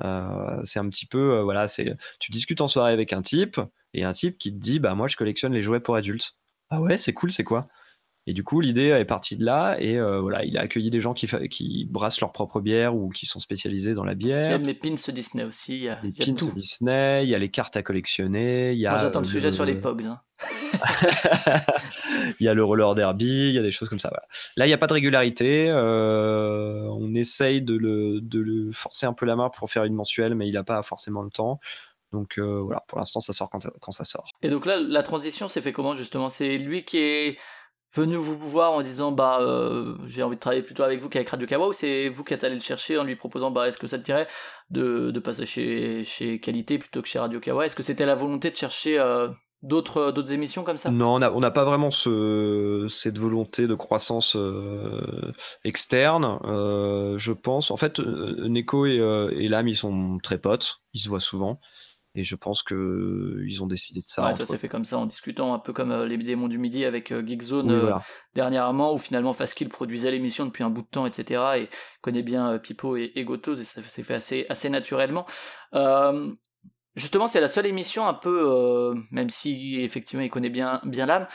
Euh, 0.05 0.61
c'est 0.65 0.79
un 0.81 0.89
petit 0.89 1.07
peu, 1.07 1.39
voilà, 1.41 1.69
c'est 1.69 1.95
tu 2.19 2.33
discutes 2.33 2.61
en 2.61 2.69
soirée 2.69 2.93
avec 2.93 3.13
un 3.13 3.23
type 3.23 3.61
et 3.95 4.03
un 4.05 4.13
type 4.13 4.39
qui 4.39 4.53
te 4.53 4.59
dit, 4.59 4.81
bah 4.81 4.95
moi 4.95 5.07
je 5.07 5.17
collectionne 5.17 5.53
les 5.53 5.63
jouets 5.63 5.81
pour 5.81 5.95
adultes. 5.97 6.33
Ah 6.71 6.81
ouais, 6.81 6.97
c'est 6.97 7.13
cool, 7.13 7.31
c'est 7.31 7.45
quoi? 7.45 7.69
Et 8.29 8.33
du 8.33 8.43
coup, 8.43 8.61
l'idée 8.61 8.89
est 8.89 9.05
partie 9.05 9.37
de 9.37 9.45
là. 9.45 9.77
Et 9.79 9.97
euh, 9.99 10.21
voilà, 10.21 10.45
il 10.45 10.57
a 10.59 10.63
accueilli 10.63 10.91
des 10.91 11.01
gens 11.01 11.15
qui, 11.15 11.29
qui 11.49 11.87
brassent 11.89 12.21
leur 12.21 12.33
propre 12.33 12.61
bière 12.61 12.97
ou 12.97 13.09
qui 13.11 13.25
sont 13.27 13.39
spécialisés 13.39 13.95
dans 13.95 14.05
la 14.05 14.15
bière. 14.15 14.51
J'aime 14.51 14.67
les 14.67 14.75
pins 14.75 14.95
Disney 15.09 15.45
aussi. 15.45 15.77
Il 15.77 15.85
y 15.85 15.89
a, 15.89 16.01
les 16.03 16.09
il 16.11 16.19
y 16.19 16.23
a 16.23 16.27
pins 16.27 16.35
tout. 16.35 16.51
Disney, 16.53 17.23
il 17.25 17.31
y 17.31 17.35
a 17.35 17.39
les 17.39 17.51
cartes 17.51 17.77
à 17.77 17.83
collectionner. 17.83 18.73
Il 18.73 18.79
y 18.79 18.87
a 18.87 18.91
Moi, 18.91 18.99
j'attends 18.99 19.21
le 19.21 19.27
euh, 19.27 19.31
sujet 19.31 19.51
sur 19.53 19.65
les 19.65 19.77
Pogs. 19.77 20.05
hein. 20.07 20.21
il 22.41 22.45
y 22.45 22.49
a 22.49 22.55
le 22.55 22.65
roller 22.65 22.95
derby, 22.95 23.49
il 23.49 23.55
y 23.55 23.59
a 23.59 23.63
des 23.63 23.71
choses 23.71 23.89
comme 23.89 23.99
ça. 23.99 24.09
voilà. 24.11 24.25
Là, 24.57 24.67
il 24.67 24.69
n'y 24.69 24.75
a 24.75 24.79
pas 24.79 24.87
de 24.87 24.93
régularité. 24.93 25.69
euh, 25.71 26.83
on 26.91 27.15
essaye 27.15 27.63
de 27.63 27.75
le, 27.77 28.21
de 28.21 28.41
le 28.41 28.73
forcer 28.73 29.07
un 29.07 29.13
peu 29.13 29.27
la 29.27 29.37
main 29.37 29.51
pour 29.51 29.71
faire 29.71 29.85
une 29.85 29.95
mensuelle, 29.95 30.35
mais 30.35 30.49
il 30.49 30.53
n'a 30.55 30.65
pas 30.65 30.83
forcément 30.83 31.23
le 31.23 31.31
temps. 31.31 31.61
Donc 32.13 32.39
euh, 32.39 32.61
voilà, 32.61 32.83
pour 32.89 32.99
l'instant, 32.99 33.21
ça 33.21 33.33
sort 33.33 33.51
quand, 33.51 33.67
quand 33.81 33.93
ça 33.93 34.05
sort. 34.05 34.31
Et 34.43 34.49
donc 34.49 34.67
là, 34.67 34.79
la 34.79 35.03
transition 35.03 35.49
s'est 35.49 35.61
fait 35.61 35.73
comment 35.73 35.95
justement? 35.97 36.29
C'est 36.29 36.57
lui 36.59 36.85
qui 36.85 36.99
est 36.99 37.39
venu 37.97 38.17
vous 38.17 38.37
voir 38.37 38.73
en 38.73 38.83
disant 38.83 39.13
bah 39.13 39.39
euh, 39.41 39.97
j'ai 40.07 40.23
envie 40.23 40.37
de 40.37 40.41
travailler 40.41 40.63
plutôt 40.63 40.83
avec 40.83 41.01
vous 41.01 41.09
qu'avec 41.09 41.29
Radio 41.29 41.47
Kawa 41.47 41.69
ou 41.69 41.73
c'est 41.73 42.09
vous 42.09 42.25
qui 42.25 42.35
êtes 42.35 42.45
allé 42.45 42.55
le 42.55 42.61
chercher 42.61 42.99
en 42.99 43.05
lui 43.05 43.17
proposant 43.17 43.51
bah 43.51 43.67
est-ce 43.69 43.79
que 43.79 43.87
ça 43.87 43.99
te 43.99 44.05
dirait 44.05 44.29
de, 44.71 45.11
de 45.11 45.21
passer 45.21 45.47
chez, 45.47 46.05
chez 46.05 46.41
Qualité 46.41 46.79
plutôt 46.79 47.03
que 47.03 47.09
chez 47.09 47.19
Radio 47.19 47.41
Kawa? 47.41 47.67
Est-ce 47.67 47.75
que 47.75 47.83
c'était 47.83 48.07
la 48.07 48.15
volonté 48.15 48.51
de 48.51 48.57
chercher 48.57 48.99
euh, 48.99 49.29
d'autres 49.63 50.13
d'autres 50.13 50.33
émissions 50.33 50.65
comme 50.65 50.77
ça? 50.77 50.91
Non, 50.91 51.15
on 51.15 51.41
n'a 51.41 51.51
pas 51.51 51.65
vraiment 51.65 51.91
ce, 51.91 52.87
cette 52.89 53.19
volonté 53.19 53.67
de 53.67 53.75
croissance 53.75 54.37
euh, 54.37 55.33
externe, 55.65 56.39
je 57.17 57.33
pense. 57.33 57.71
En 57.71 57.77
fait, 57.77 57.99
Neko 57.99 58.87
et, 58.87 58.97
et 58.97 59.45
ils 59.47 59.77
sont 59.77 60.19
très 60.23 60.39
potes, 60.39 60.81
ils 60.93 61.01
se 61.01 61.09
voient 61.09 61.21
souvent. 61.21 61.61
Et 62.17 62.25
je 62.25 62.35
pense 62.35 62.63
que 62.63 63.43
ils 63.47 63.63
ont 63.63 63.67
décidé 63.67 64.01
de 64.01 64.07
ça. 64.07 64.25
Ouais, 64.25 64.33
ça 64.33 64.47
s'est 64.47 64.57
fait 64.57 64.69
comme 64.69 64.87
ça 64.87 64.97
en 64.99 65.05
discutant 65.07 65.53
un 65.53 65.59
peu 65.59 65.73
comme 65.75 65.93
euh, 65.93 66.07
les 66.07 66.17
démons 66.17 66.49
du 66.49 66.57
midi 66.59 66.85
avec 66.85 67.13
euh, 67.13 67.23
Geekzone 67.25 67.71
Oui, 67.71 67.91
euh, 67.91 67.93
dernièrement 68.35 68.95
où 68.95 68.99
finalement 68.99 69.35
Faskill 69.35 69.69
produisait 69.69 70.11
l'émission 70.11 70.47
depuis 70.47 70.65
un 70.65 70.71
bout 70.71 70.83
de 70.83 70.89
temps 70.89 71.05
etc 71.05 71.43
et 71.59 71.69
connaît 72.01 72.23
bien 72.23 72.53
euh, 72.53 72.59
Pipo 72.59 72.97
et, 72.97 73.13
et 73.15 73.25
Gotos 73.25 73.57
et 73.57 73.65
ça 73.65 73.83
s'est 73.83 74.03
fait 74.03 74.15
assez 74.15 74.47
assez 74.49 74.71
naturellement 74.71 75.27
Euh, 75.75 76.33
justement 76.95 77.27
c'est 77.27 77.41
la 77.41 77.49
seule 77.49 77.67
émission 77.67 78.07
un 78.07 78.15
peu 78.15 78.45
euh, 78.51 78.95
même 79.11 79.29
si 79.29 79.81
effectivement 79.83 80.25
il 80.25 80.31
connaît 80.31 80.49
bien 80.49 80.81
bien 80.85 81.05
l'âme 81.05 81.27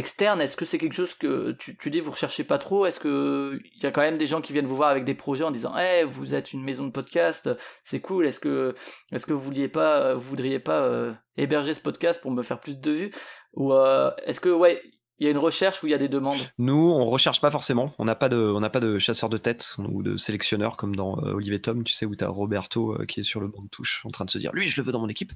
externe 0.00 0.40
est-ce 0.40 0.56
que 0.56 0.64
c'est 0.64 0.78
quelque 0.78 0.94
chose 0.94 1.14
que 1.14 1.52
tu, 1.52 1.76
tu 1.76 1.90
dis 1.90 2.00
vous 2.00 2.10
recherchez 2.10 2.42
pas 2.42 2.58
trop? 2.58 2.86
Est-ce 2.86 2.98
que 2.98 3.60
il 3.76 3.82
y 3.82 3.86
a 3.86 3.92
quand 3.92 4.00
même 4.00 4.18
des 4.18 4.26
gens 4.26 4.40
qui 4.40 4.52
viennent 4.52 4.66
vous 4.66 4.74
voir 4.74 4.88
avec 4.88 5.04
des 5.04 5.14
projets 5.14 5.44
en 5.44 5.52
disant 5.52 5.72
eh 5.78 6.02
vous 6.04 6.34
êtes 6.34 6.52
une 6.52 6.64
maison 6.64 6.84
de 6.84 6.90
podcast 6.90 7.48
c'est 7.84 8.00
cool 8.00 8.26
est-ce 8.26 8.40
que 8.40 8.74
est-ce 9.12 9.26
que 9.26 9.32
vous 9.32 9.40
vouliez 9.40 9.68
pas 9.68 10.14
vous 10.14 10.28
voudriez 10.28 10.58
pas 10.58 10.82
euh, 10.82 11.12
héberger 11.36 11.74
ce 11.74 11.80
podcast 11.80 12.20
pour 12.20 12.32
me 12.32 12.42
faire 12.42 12.58
plus 12.58 12.80
de 12.80 12.90
vues? 12.90 13.10
Ou 13.54 13.72
euh, 13.72 14.10
est-ce 14.26 14.40
que 14.40 14.48
ouais 14.48 14.82
il 15.20 15.24
y 15.24 15.26
a 15.26 15.30
une 15.30 15.38
recherche 15.38 15.82
où 15.82 15.86
il 15.86 15.90
y 15.90 15.94
a 15.94 15.98
des 15.98 16.08
demandes 16.08 16.40
Nous, 16.58 16.74
on 16.74 17.04
recherche 17.04 17.42
pas 17.42 17.50
forcément. 17.50 17.92
On 17.98 18.06
n'a 18.06 18.14
pas 18.14 18.30
de, 18.30 18.36
on 18.36 18.60
n'a 18.60 18.70
pas 18.70 18.80
de 18.80 18.98
chasseur 18.98 19.28
de 19.28 19.36
tête 19.36 19.76
ou 19.78 20.02
de 20.02 20.16
sélectionneur 20.16 20.78
comme 20.78 20.96
dans 20.96 21.18
euh, 21.18 21.34
Olivier 21.34 21.60
Tom, 21.60 21.84
tu 21.84 21.92
sais, 21.92 22.06
où 22.06 22.16
tu 22.16 22.24
as 22.24 22.28
Roberto 22.28 22.94
euh, 22.94 23.04
qui 23.04 23.20
est 23.20 23.22
sur 23.22 23.40
le 23.40 23.48
banc 23.48 23.62
de 23.62 23.68
touche 23.68 24.00
en 24.06 24.10
train 24.10 24.24
de 24.24 24.30
se 24.30 24.38
dire, 24.38 24.50
lui, 24.54 24.66
je 24.66 24.80
le 24.80 24.86
veux 24.86 24.92
dans 24.92 25.00
mon 25.00 25.10
équipe. 25.10 25.32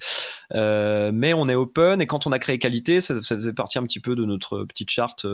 Euh, 0.54 1.10
mais 1.12 1.34
on 1.34 1.48
est 1.48 1.54
open 1.54 2.00
et 2.00 2.06
quand 2.06 2.26
on 2.26 2.32
a 2.32 2.38
créé 2.38 2.58
qualité, 2.58 3.02
ça, 3.02 3.22
ça 3.22 3.34
faisait 3.34 3.52
partie 3.52 3.78
un 3.78 3.84
petit 3.84 4.00
peu 4.00 4.16
de 4.16 4.24
notre 4.24 4.64
petite 4.64 4.88
charte. 4.88 5.26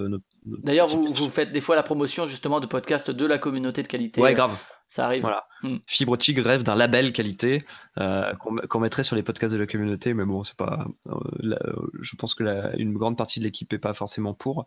D'ailleurs, 0.44 0.88
vous, 0.88 1.12
vous 1.12 1.28
faites 1.28 1.53
des 1.53 1.61
fois 1.61 1.76
la 1.76 1.84
promotion 1.84 2.26
justement 2.26 2.59
de 2.59 2.66
podcasts 2.66 3.12
de 3.12 3.26
la 3.26 3.38
communauté 3.38 3.84
de 3.84 3.88
qualité. 3.88 4.20
Ouais, 4.20 4.34
grave. 4.34 4.59
Ça 4.93 5.07
arrive. 5.07 5.22
Voilà. 5.22 5.47
Hmm. 5.62 5.76
Fibre 5.86 6.16
Tigre 6.16 6.43
rêve 6.45 6.64
d'un 6.64 6.74
label 6.74 7.12
qualité 7.12 7.64
euh, 7.99 8.34
qu'on 8.68 8.80
mettrait 8.80 9.05
sur 9.05 9.14
les 9.14 9.22
podcasts 9.22 9.55
de 9.55 9.59
la 9.61 9.68
communauté, 9.68 10.14
mais 10.14 10.24
bon, 10.24 10.43
c'est 10.43 10.57
pas. 10.57 10.84
euh, 11.07 11.14
la- 11.38 11.59
euh, 11.64 11.91
je 12.01 12.16
pense 12.16 12.34
que 12.34 12.43
la- 12.43 12.74
une 12.76 12.93
grande 12.95 13.16
partie 13.16 13.38
de 13.38 13.45
l'équipe 13.45 13.72
est 13.72 13.78
pas 13.78 13.95
forcément 13.95 14.34
pour. 14.34 14.66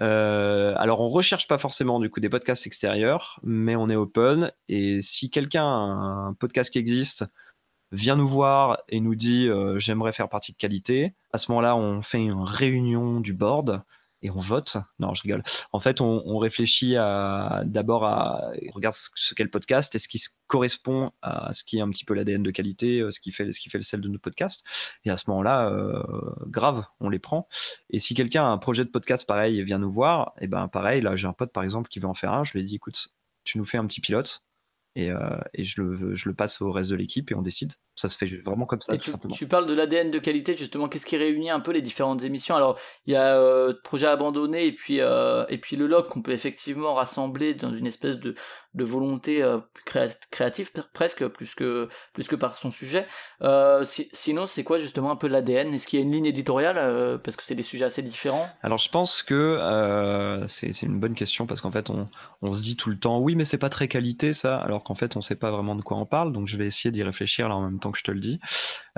Euh, 0.00 0.74
alors, 0.76 1.00
on 1.00 1.08
recherche 1.08 1.46
pas 1.46 1.56
forcément 1.58 2.00
du 2.00 2.10
coup 2.10 2.18
des 2.18 2.28
podcasts 2.28 2.66
extérieurs, 2.66 3.38
mais 3.44 3.76
on 3.76 3.88
est 3.88 3.96
open. 3.96 4.50
Et 4.68 5.00
si 5.02 5.30
quelqu'un 5.30 5.62
a 5.64 5.66
un 5.66 6.34
podcast 6.34 6.72
qui 6.72 6.78
existe 6.80 7.24
vient 7.92 8.16
nous 8.16 8.28
voir 8.28 8.78
et 8.88 8.98
nous 9.00 9.14
dit 9.14 9.48
j'aimerais 9.76 10.12
faire 10.12 10.28
partie 10.28 10.52
de 10.52 10.56
qualité, 10.56 11.14
à 11.32 11.38
ce 11.38 11.50
moment-là, 11.52 11.76
on 11.76 12.02
fait 12.02 12.18
une 12.18 12.42
réunion 12.42 13.20
du 13.20 13.34
board 13.34 13.82
et 14.22 14.30
on 14.30 14.38
vote. 14.38 14.76
Non, 14.98 15.14
je 15.14 15.22
rigole. 15.22 15.42
En 15.72 15.80
fait, 15.80 16.00
on, 16.00 16.38
réfléchit 16.38 16.94
d'abord 16.94 18.04
à 18.04 18.50
on 18.68 18.70
regarde 18.72 18.94
ce, 18.94 19.34
qu'est 19.34 19.44
le 19.44 19.50
podcast 19.50 19.94
et 19.94 19.98
ce 19.98 20.08
qui 20.08 20.20
correspond 20.46 21.12
à 21.22 21.52
ce 21.52 21.64
qui 21.64 21.78
est 21.78 21.80
un 21.80 21.90
petit 21.90 22.04
peu 22.04 22.14
l'ADN 22.14 22.42
de 22.42 22.50
qualité, 22.50 23.00
euh, 23.00 23.10
ce 23.10 23.20
qui 23.20 23.32
fait 23.32 23.52
ce 23.52 23.60
qui 23.60 23.70
fait 23.70 23.78
le 23.78 23.84
sel 23.84 24.00
de 24.00 24.08
notre 24.08 24.22
podcast. 24.22 24.62
Et 25.04 25.10
à 25.10 25.16
ce 25.16 25.24
moment-là, 25.28 25.68
euh, 25.70 26.02
grave, 26.46 26.84
on 27.00 27.08
les 27.08 27.18
prend. 27.18 27.48
Et 27.90 27.98
si 27.98 28.14
quelqu'un 28.14 28.44
a 28.44 28.48
un 28.48 28.58
projet 28.58 28.84
de 28.84 28.90
podcast 28.90 29.26
pareil 29.26 29.58
et 29.58 29.62
vient 29.62 29.78
nous 29.78 29.90
voir, 29.90 30.32
et 30.40 30.46
ben 30.46 30.68
pareil, 30.68 31.00
là 31.00 31.16
j'ai 31.16 31.28
un 31.28 31.32
pote 31.32 31.52
par 31.52 31.64
exemple 31.64 31.88
qui 31.88 32.00
veut 32.00 32.08
en 32.08 32.14
faire 32.14 32.32
un, 32.32 32.44
je 32.44 32.52
lui 32.52 32.60
ai 32.60 32.62
dit 32.64 32.76
écoute, 32.76 33.08
tu 33.44 33.58
nous 33.58 33.64
fais 33.64 33.78
un 33.78 33.86
petit 33.86 34.00
pilote. 34.00 34.42
Et, 34.96 35.10
euh, 35.10 35.18
et 35.54 35.64
je, 35.64 35.82
le, 35.82 36.14
je 36.16 36.28
le 36.28 36.34
passe 36.34 36.60
au 36.60 36.72
reste 36.72 36.90
de 36.90 36.96
l'équipe 36.96 37.30
et 37.30 37.34
on 37.36 37.42
décide. 37.42 37.72
Ça 37.94 38.08
se 38.08 38.16
fait 38.16 38.26
vraiment 38.44 38.66
comme 38.66 38.80
ça, 38.80 38.94
Et 38.94 38.98
tu, 38.98 39.10
simplement. 39.10 39.34
tu 39.34 39.46
parles 39.46 39.66
de 39.66 39.74
l'ADN 39.74 40.10
de 40.10 40.18
qualité, 40.18 40.56
justement, 40.56 40.88
qu'est-ce 40.88 41.06
qui 41.06 41.16
réunit 41.16 41.50
un 41.50 41.60
peu 41.60 41.70
les 41.70 41.82
différentes 41.82 42.24
émissions? 42.24 42.56
Alors, 42.56 42.78
il 43.06 43.12
y 43.12 43.16
a 43.16 43.36
euh, 43.36 43.74
Projet 43.84 44.06
Abandonné 44.06 44.66
et 44.66 44.72
puis, 44.72 45.00
euh, 45.00 45.44
et 45.48 45.58
puis 45.58 45.76
le 45.76 45.86
log 45.86 46.08
qu'on 46.08 46.22
peut 46.22 46.32
effectivement 46.32 46.94
rassembler 46.94 47.54
dans 47.54 47.72
une 47.74 47.86
espèce 47.86 48.18
de, 48.18 48.34
de 48.74 48.84
volonté 48.84 49.44
créa- 49.86 50.08
créative 50.30 50.70
pre- 50.74 50.86
presque, 50.92 51.26
plus 51.28 51.54
que, 51.54 51.88
plus 52.12 52.26
que 52.26 52.36
par 52.36 52.56
son 52.58 52.70
sujet. 52.70 53.06
Si- 53.84 54.08
sinon, 54.12 54.46
c'est 54.46 54.64
quoi 54.64 54.78
justement 54.78 55.10
un 55.10 55.16
peu 55.16 55.28
l'ADN 55.28 55.72
Est-ce 55.74 55.86
qu'il 55.86 55.98
y 56.00 56.02
a 56.02 56.04
une 56.04 56.12
ligne 56.12 56.26
éditoriale 56.26 57.18
Parce 57.22 57.36
que 57.36 57.44
c'est 57.44 57.54
des 57.54 57.62
sujets 57.62 57.84
assez 57.84 58.02
différents? 58.02 58.48
Alors 58.62 58.78
je 58.78 58.88
pense 58.90 59.22
que 59.22 59.34
euh, 59.34 60.46
c'est 60.46 60.72
c'est 60.72 60.86
une 60.86 60.98
bonne 60.98 61.14
question 61.14 61.46
parce 61.46 61.60
qu'en 61.60 61.70
fait 61.70 61.90
on, 61.90 62.04
on 62.42 62.52
se 62.52 62.62
dit 62.62 62.76
tout 62.76 62.90
le 62.90 62.98
temps 62.98 63.18
oui 63.20 63.34
mais 63.36 63.44
c'est 63.44 63.58
pas 63.58 63.68
très 63.68 63.88
qualité 63.88 64.32
ça 64.32 64.56
alors 64.56 64.79
qu'en 64.82 64.94
fait 64.94 65.16
on 65.16 65.20
sait 65.20 65.36
pas 65.36 65.50
vraiment 65.50 65.74
de 65.74 65.82
quoi 65.82 65.96
on 65.96 66.06
parle 66.06 66.32
donc 66.32 66.48
je 66.48 66.56
vais 66.56 66.66
essayer 66.66 66.90
d'y 66.90 67.02
réfléchir 67.02 67.48
là 67.48 67.56
en 67.56 67.62
même 67.62 67.80
temps 67.80 67.92
que 67.92 67.98
je 67.98 68.04
te 68.04 68.10
le 68.10 68.20
dis. 68.20 68.40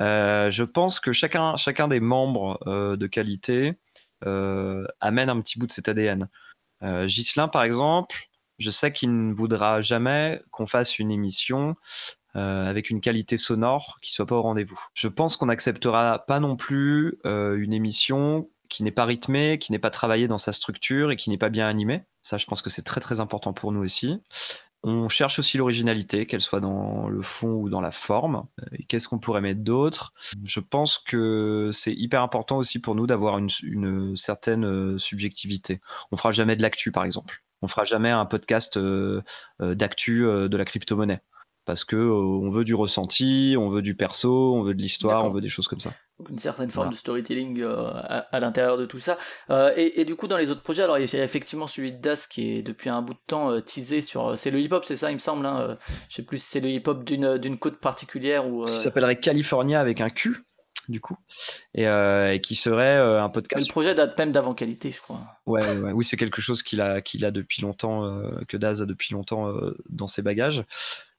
Euh, 0.01 0.51
je 0.51 0.65
pense 0.65 1.01
que 1.01 1.13
chacun, 1.13 1.57
chacun 1.57 1.89
des 1.89 2.01
membres 2.01 2.59
euh, 2.67 2.97
de 2.97 3.07
qualité 3.07 3.79
euh, 4.25 4.87
amène 5.01 5.29
un 5.29 5.41
petit 5.41 5.59
bout 5.59 5.67
de 5.67 5.73
cet 5.73 5.89
ADN. 5.89 6.29
Ghislain 7.05 7.47
par 7.47 7.63
exemple, 7.63 8.29
je 8.59 8.71
sais 8.71 8.93
qu'il 8.93 9.29
ne 9.29 9.33
voudra 9.33 9.83
jamais 9.83 10.43
qu'on 10.51 10.67
fasse 10.67 10.99
une 10.99 11.13
émission 11.13 11.77
avec 12.35 12.91
une 12.91 13.01
qualité 13.01 13.37
sonore 13.37 13.99
qui 14.03 14.13
soit 14.13 14.27
pas 14.27 14.35
au 14.35 14.43
rendez-vous. 14.43 14.81
Je 14.95 15.07
pense 15.07 15.37
qu'on 15.37 15.47
n'acceptera 15.47 16.25
pas 16.27 16.41
non 16.41 16.57
plus 16.57 17.19
une 17.25 17.73
émission 17.73 18.49
qui 18.73 18.83
n'est 18.85 18.91
pas 18.91 19.05
rythmée, 19.05 19.59
qui 19.59 19.71
n'est 19.71 19.79
pas 19.79 19.91
travaillée 19.91 20.29
dans 20.29 20.39
sa 20.39 20.51
structure 20.51 21.11
et 21.11 21.17
qui 21.17 21.29
n'est 21.29 21.39
pas 21.39 21.51
bien 21.51 21.69
animée. 21.69 22.03
Ça, 22.23 22.39
je 22.39 22.47
pense 22.47 22.63
que 22.63 22.71
c'est 22.71 22.83
très 22.83 23.03
très 23.03 23.21
important 23.21 23.53
pour 23.53 23.71
nous 23.71 23.85
aussi. 23.85 24.19
On 24.85 25.09
cherche 25.09 25.39
aussi 25.39 25.59
l'originalité, 25.59 26.27
qu'elle 26.27 26.41
soit 26.41 26.61
dans 26.61 27.09
le 27.09 27.23
fond 27.23 27.55
ou 27.55 27.69
dans 27.69 27.81
la 27.81 27.93
forme. 27.93 28.47
Et 28.73 28.85
qu'est-ce 28.85 29.07
qu'on 29.07 29.21
pourrait 29.21 29.41
mettre 29.41 29.61
d'autre? 29.61 30.13
Je 30.43 30.59
pense 30.59 30.99
que 30.99 31.71
c'est 31.73 31.93
hyper 31.93 32.23
important 32.23 32.57
aussi 32.57 32.81
pour 32.81 32.95
nous 32.95 33.07
d'avoir 33.07 33.39
une, 33.39 33.49
une 33.63 34.17
certaine 34.17 34.65
euh, 34.65 34.99
subjectivité. 34.99 35.81
On 36.11 36.17
fera 36.17 36.33
jamais 36.33 36.57
de 36.57 36.63
l'actu, 36.63 36.91
par 36.91 37.05
exemple. 37.05 37.43
On 37.63 37.69
fera 37.69 37.85
jamais 37.85 38.11
un 38.11 38.27
podcast 38.27 38.77
euh, 38.77 39.23
euh, 39.61 39.75
d'actu 39.77 40.27
euh, 40.27 40.49
de 40.49 40.57
la 40.57 40.65
crypto-monnaie. 40.65 41.21
Parce 41.65 41.85
que 41.85 41.95
euh, 41.95 42.13
on 42.13 42.51
veut 42.51 42.65
du 42.65 42.75
ressenti, 42.75 43.55
on 43.57 43.69
veut 43.69 43.83
du 43.83 43.95
perso, 43.95 44.55
on 44.57 44.63
veut 44.63 44.75
de 44.75 44.83
l'histoire, 44.83 45.25
on 45.25 45.31
veut 45.31 45.41
des 45.41 45.49
choses 45.49 45.69
comme 45.69 45.79
ça. 45.79 45.93
Donc 46.19 46.31
une 46.31 46.39
certaine 46.39 46.71
forme 46.71 46.87
Voilà. 46.87 46.95
de 46.95 46.99
storytelling 46.99 47.61
euh, 47.61 47.87
à, 47.93 48.27
à 48.35 48.41
l'intérieur 48.41 48.77
de 48.77 48.85
tout 48.85 48.99
ça. 48.99 49.17
Euh, 49.51 49.73
et, 49.77 50.01
et 50.01 50.05
du 50.05 50.17
coup, 50.17 50.27
dans 50.27 50.39
les 50.39 50.51
autres 50.51 50.63
projets, 50.63 50.83
alors 50.83 50.99
il 50.99 51.09
y 51.13 51.17
a 51.17 51.23
effectivement 51.23 51.69
celui 51.69 51.93
de 51.93 51.99
Das 51.99 52.27
qui 52.27 52.57
est 52.57 52.63
depuis 52.63 52.91
un 52.91 53.01
bout 53.01 53.15
de 53.15 53.21
temps 53.29 53.61
teasé 53.61 54.01
sur. 54.01 54.37
C'est 54.37 54.51
le 54.51 54.59
hip-hop, 54.61 54.85
c'est 54.85 54.97
ça, 54.97 55.11
il 55.11 55.15
me 55.15 55.19
semble. 55.21 55.47
Hein, 55.47 55.77
je 56.09 56.17
sais 56.17 56.25
plus 56.25 56.39
si 56.39 56.49
c'est 56.51 56.61
le 56.61 56.69
hip-hop 56.69 57.05
d'une 57.05 57.59
côte 57.59 57.79
particulière 57.79 58.49
ou. 58.49 58.67
Qui 58.67 58.77
s'appellerait 58.77 59.21
California 59.21 59.79
avec 59.81 60.01
un 60.01 60.11
Q, 60.11 60.43
du 60.89 61.01
coup. 61.01 61.17
Et, 61.75 61.87
euh, 61.87 62.33
et 62.33 62.41
qui 62.41 62.55
serait 62.55 62.97
euh, 62.97 63.23
un 63.23 63.27
mais 63.29 63.33
podcast. 63.33 63.67
Le 63.67 63.71
projet 63.71 63.95
date 63.95 64.19
même 64.19 64.33
d'avant 64.33 64.55
qualité, 64.55 64.91
je 64.91 65.01
crois. 65.01 65.21
Ouais, 65.47 65.63
oui, 65.93 66.05
c'est 66.05 66.17
quelque 66.17 66.41
chose 66.41 66.63
qu'il 66.63 66.81
a, 66.81 67.01
qu'il 67.01 67.25
a 67.25 67.31
depuis 67.31 67.63
longtemps, 67.63 68.05
euh, 68.05 68.31
que 68.49 68.57
Daz 68.57 68.83
a 68.83 68.87
depuis 68.87 69.15
longtemps 69.15 69.49
euh, 69.49 69.77
dans 69.89 70.07
ses 70.07 70.23
bagages. 70.23 70.65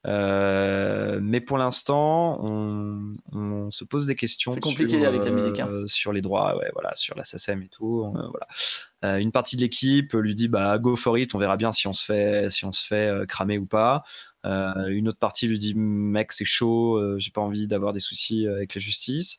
Mais 0.05 1.39
pour 1.41 1.57
l'instant, 1.57 2.37
on, 2.43 3.13
on 3.31 3.71
se 3.71 3.85
pose 3.85 4.05
des 4.05 4.15
questions. 4.15 4.51
C'est 4.51 4.59
compliqué 4.59 4.99
sur, 4.99 5.07
avec 5.07 5.23
la 5.23 5.31
musique, 5.31 5.59
hein. 5.59 5.69
sur 5.85 6.11
les 6.11 6.21
droits, 6.21 6.57
ouais, 6.57 6.69
voilà, 6.73 6.93
sur 6.93 7.15
la 7.15 7.23
SACEM 7.23 7.61
et 7.61 7.69
tout. 7.69 8.11
voilà. 8.11 9.19
Une 9.19 9.31
partie 9.31 9.55
de 9.55 9.61
l'équipe 9.61 10.13
lui 10.13 10.35
dit 10.35 10.47
bah 10.47 10.77
go 10.77 10.95
for 10.95 11.17
it, 11.17 11.33
on 11.35 11.37
verra 11.37 11.57
bien 11.57 11.71
si 11.71 11.87
on 11.87 11.93
se 11.93 12.03
fait, 12.03 12.49
si 12.49 12.65
on 12.65 12.71
se 12.71 12.85
fait 12.85 13.25
cramer 13.27 13.57
ou 13.57 13.65
pas. 13.65 14.03
Euh, 14.45 14.87
une 14.87 15.07
autre 15.07 15.19
partie 15.19 15.47
lui 15.47 15.57
dit 15.57 15.73
mec 15.75 16.31
c'est 16.31 16.45
chaud, 16.45 16.97
euh, 16.97 17.17
j'ai 17.17 17.31
pas 17.31 17.41
envie 17.41 17.67
d'avoir 17.67 17.93
des 17.93 17.99
soucis 17.99 18.47
avec 18.47 18.75
la 18.75 18.81
justice. 18.81 19.37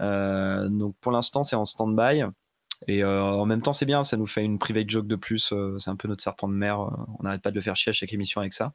Euh, 0.00 0.68
donc 0.68 0.94
pour 1.00 1.12
l'instant 1.12 1.42
c'est 1.42 1.56
en 1.56 1.64
stand-by. 1.64 2.24
Et 2.88 3.04
euh, 3.04 3.22
en 3.22 3.46
même 3.46 3.62
temps, 3.62 3.72
c'est 3.72 3.86
bien, 3.86 4.02
ça 4.02 4.16
nous 4.16 4.26
fait 4.26 4.42
une 4.42 4.58
private 4.58 4.90
joke 4.90 5.06
de 5.06 5.14
plus. 5.14 5.52
euh, 5.52 5.78
c'est 5.78 5.88
un 5.90 5.94
peu 5.94 6.08
notre 6.08 6.20
serpent 6.22 6.48
de 6.48 6.54
mer. 6.54 6.80
euh, 6.80 6.88
on 7.20 7.22
n'arrête 7.22 7.40
pas 7.40 7.50
de 7.52 7.54
le 7.54 7.60
faire 7.60 7.76
chier 7.76 7.90
à 7.90 7.92
chaque 7.92 8.12
émission 8.12 8.40
avec 8.40 8.52
ça. 8.52 8.72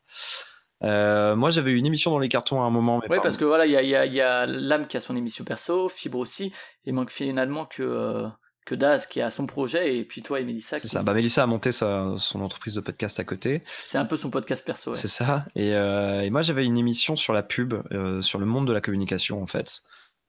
Euh, 0.83 1.35
moi, 1.35 1.49
j'avais 1.49 1.73
une 1.73 1.85
émission 1.85 2.11
dans 2.11 2.19
les 2.19 2.29
cartons 2.29 2.61
à 2.61 2.65
un 2.65 2.69
moment. 2.69 3.01
Oui, 3.09 3.17
parce 3.21 3.35
que 3.35 3.43
voilà, 3.43 3.65
il 3.65 3.73
y 3.73 3.75
a, 3.75 3.83
y 3.83 3.95
a, 3.95 4.05
il 4.05 4.13
y 4.13 4.21
a 4.21 4.45
l'âme 4.45 4.87
qui 4.87 4.95
a 4.95 5.01
son 5.01 5.15
émission 5.17 5.43
perso, 5.43 5.89
Fibre 5.89 6.19
aussi, 6.19 6.53
et 6.85 6.93
manque 6.93 7.11
finalement 7.11 7.65
que, 7.65 7.83
euh, 7.83 8.27
que 8.67 8.75
Daz 8.75 9.05
qui 9.07 9.21
a 9.21 9.31
son 9.31 9.47
projet 9.47 9.97
et 9.97 10.03
puis 10.03 10.21
toi 10.21 10.39
et 10.39 10.43
Mélissa. 10.43 10.77
C'est 10.77 10.83
qui- 10.87 10.93
ça. 10.93 11.01
Bah, 11.01 11.13
Mélissa 11.13 11.41
a 11.41 11.45
monté 11.47 11.71
sa- 11.71 12.15
son 12.17 12.41
entreprise 12.41 12.73
de 12.75 12.81
podcast 12.81 13.19
à 13.19 13.23
côté. 13.23 13.63
C'est 13.83 13.97
un 13.97 14.05
peu 14.05 14.17
son 14.17 14.29
podcast 14.29 14.65
perso. 14.65 14.91
ouais. 14.91 14.97
C'est 14.97 15.07
ça. 15.07 15.45
Et, 15.55 15.73
euh, 15.73 16.21
et 16.21 16.29
moi, 16.29 16.41
j'avais 16.41 16.65
une 16.65 16.77
émission 16.77 17.15
sur 17.15 17.33
la 17.33 17.43
pub, 17.43 17.73
euh, 17.93 18.21
sur 18.21 18.37
le 18.39 18.45
monde 18.45 18.67
de 18.67 18.73
la 18.73 18.81
communication, 18.81 19.41
en 19.41 19.47
fait, 19.47 19.81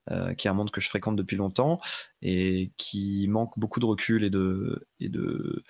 euh, 0.09 0.33
qui 0.33 0.47
est 0.47 0.49
un 0.49 0.53
monde 0.53 0.71
que 0.71 0.79
je 0.81 0.87
fréquente 0.89 1.17
depuis 1.17 1.35
longtemps 1.35 1.79
et 2.21 2.71
qui 2.77 3.27
manque 3.29 3.51
beaucoup 3.57 3.81
de 3.81 3.85
recul 3.85 4.23
et 4.23 4.29
de, 4.29 4.87
et 5.01 5.09
de, 5.09 5.61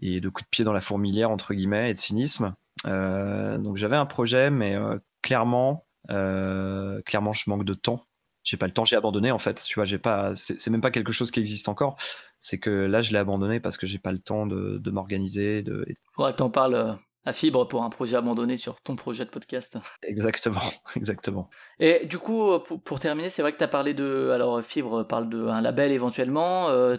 et 0.00 0.20
de 0.20 0.28
coups 0.28 0.44
de 0.46 0.50
pied 0.50 0.64
dans 0.64 0.72
la 0.72 0.80
fourmilière, 0.80 1.30
entre 1.32 1.54
guillemets, 1.54 1.90
et 1.90 1.94
de 1.94 1.98
cynisme. 1.98 2.54
Donc, 2.84 3.76
j'avais 3.76 3.96
un 3.96 4.06
projet, 4.06 4.48
mais 4.50 4.76
clairement, 5.22 5.86
clairement, 6.06 7.32
je 7.32 7.50
manque 7.50 7.64
de 7.64 7.74
temps. 7.74 8.06
J'ai 8.46 8.56
pas 8.56 8.66
le 8.66 8.72
temps, 8.72 8.84
j'ai 8.84 8.94
abandonné 8.94 9.32
en 9.32 9.40
fait. 9.40 9.62
Tu 9.66 9.74
vois, 9.74 9.84
j'ai 9.84 9.98
pas, 9.98 10.32
c'est 10.36 10.70
même 10.70 10.80
pas 10.80 10.92
quelque 10.92 11.10
chose 11.10 11.32
qui 11.32 11.40
existe 11.40 11.68
encore. 11.68 11.96
C'est 12.38 12.60
que 12.60 12.70
là, 12.70 13.02
je 13.02 13.12
l'ai 13.12 13.18
abandonné 13.18 13.58
parce 13.58 13.76
que 13.76 13.88
j'ai 13.88 13.98
pas 13.98 14.12
le 14.12 14.20
temps 14.20 14.46
de, 14.46 14.78
de 14.78 14.90
m'organiser, 14.92 15.62
de, 15.62 15.84
que 16.16 16.30
t'en 16.36 16.48
parles 16.48 16.74
euh, 16.76 16.92
à 17.24 17.32
Fibre 17.32 17.66
pour 17.66 17.82
un 17.82 17.90
projet 17.90 18.16
abandonné 18.16 18.56
sur 18.56 18.80
ton 18.80 18.94
projet 18.94 19.24
de 19.24 19.30
podcast. 19.30 19.78
Exactement, 20.04 20.60
exactement. 20.94 21.50
Et 21.80 22.06
du 22.06 22.18
coup, 22.18 22.52
euh, 22.52 22.60
pour, 22.60 22.80
pour 22.80 23.00
terminer, 23.00 23.30
c'est 23.30 23.42
vrai 23.42 23.52
que 23.52 23.58
tu 23.58 23.64
as 23.64 23.68
parlé 23.68 23.94
de. 23.94 24.30
Alors, 24.32 24.62
Fibre 24.62 25.02
parle 25.02 25.28
d'un 25.28 25.60
label 25.60 25.90
éventuellement. 25.90 26.68
euh, 26.68 26.96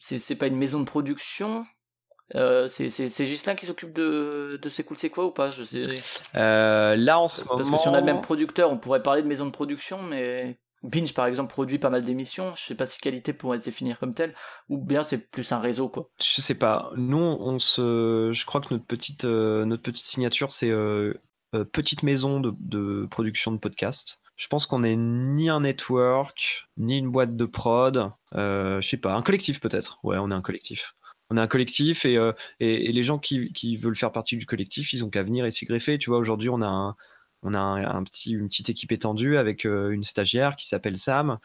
c'est 0.00 0.36
pas 0.36 0.48
une 0.48 0.56
maison 0.56 0.80
de 0.80 0.84
production? 0.84 1.64
Euh, 2.34 2.66
c'est 2.66 2.88
Ghislain 3.24 3.54
qui 3.54 3.66
s'occupe 3.66 3.92
de, 3.92 4.58
de 4.60 4.68
C'est 4.68 4.82
cool, 4.84 4.96
c'est 4.96 5.10
quoi 5.10 5.26
ou 5.26 5.30
pas 5.30 5.50
Je 5.50 5.64
sais. 5.64 5.82
Euh, 6.34 6.96
là, 6.96 7.18
en 7.18 7.28
ce 7.28 7.44
moment. 7.44 7.56
Parce 7.56 7.70
que 7.70 7.76
si 7.76 7.88
on 7.88 7.94
a 7.94 8.00
le 8.00 8.06
même 8.06 8.20
producteur, 8.20 8.70
on 8.70 8.78
pourrait 8.78 9.02
parler 9.02 9.22
de 9.22 9.28
maison 9.28 9.46
de 9.46 9.50
production, 9.50 10.02
mais. 10.02 10.58
Binge, 10.82 11.14
par 11.14 11.26
exemple, 11.26 11.50
produit 11.50 11.78
pas 11.78 11.90
mal 11.90 12.04
d'émissions. 12.04 12.54
Je 12.54 12.62
sais 12.62 12.74
pas 12.74 12.86
si 12.86 13.00
qualité 13.00 13.32
pourrait 13.32 13.58
se 13.58 13.64
définir 13.64 13.98
comme 13.98 14.14
telle, 14.14 14.34
ou 14.68 14.78
bien 14.78 15.02
c'est 15.02 15.18
plus 15.18 15.50
un 15.52 15.58
réseau, 15.58 15.88
quoi. 15.88 16.10
Je 16.20 16.40
sais 16.40 16.54
pas. 16.54 16.90
Nous, 16.96 17.18
on 17.18 17.58
se. 17.58 18.30
Je 18.32 18.46
crois 18.46 18.60
que 18.60 18.72
notre 18.74 18.84
petite, 18.84 19.24
euh, 19.24 19.64
notre 19.64 19.82
petite 19.82 20.06
signature, 20.06 20.50
c'est 20.50 20.72
petite 21.72 22.02
maison 22.02 22.40
de, 22.40 22.52
de 22.58 23.06
production 23.06 23.50
de 23.52 23.58
podcast. 23.58 24.20
Je 24.36 24.48
pense 24.48 24.66
qu'on 24.66 24.80
n'est 24.80 24.96
ni 24.96 25.48
un 25.48 25.60
network, 25.60 26.68
ni 26.76 26.98
une 26.98 27.10
boîte 27.10 27.36
de 27.36 27.44
prod. 27.46 28.12
Euh, 28.34 28.80
je 28.82 28.88
sais 28.88 28.98
pas, 28.98 29.14
un 29.14 29.22
collectif 29.22 29.60
peut-être. 29.60 29.98
Ouais, 30.02 30.18
on 30.18 30.30
est 30.30 30.34
un 30.34 30.42
collectif. 30.42 30.94
On 31.30 31.36
est 31.36 31.40
un 31.40 31.48
collectif 31.48 32.04
et, 32.04 32.16
euh, 32.16 32.32
les 32.60 33.02
gens 33.02 33.18
qui, 33.18 33.76
veulent 33.76 33.96
faire 33.96 34.12
partie 34.12 34.36
du 34.36 34.46
collectif, 34.46 34.92
ils 34.92 35.04
ont 35.04 35.10
qu'à 35.10 35.22
venir 35.22 35.44
et 35.44 35.50
s'y 35.50 35.64
greffer. 35.64 35.98
Tu 35.98 36.10
vois, 36.10 36.18
aujourd'hui, 36.18 36.48
on 36.48 36.62
a 36.62 36.96
une 37.42 38.04
petite 38.48 38.68
équipe 38.68 38.92
étendue 38.92 39.36
avec 39.36 39.66
euh, 39.66 39.90
une 39.90 40.04
stagiaire 40.04 40.56
qui 40.56 40.68
s'appelle 40.68 40.96
Sam, 40.96 41.38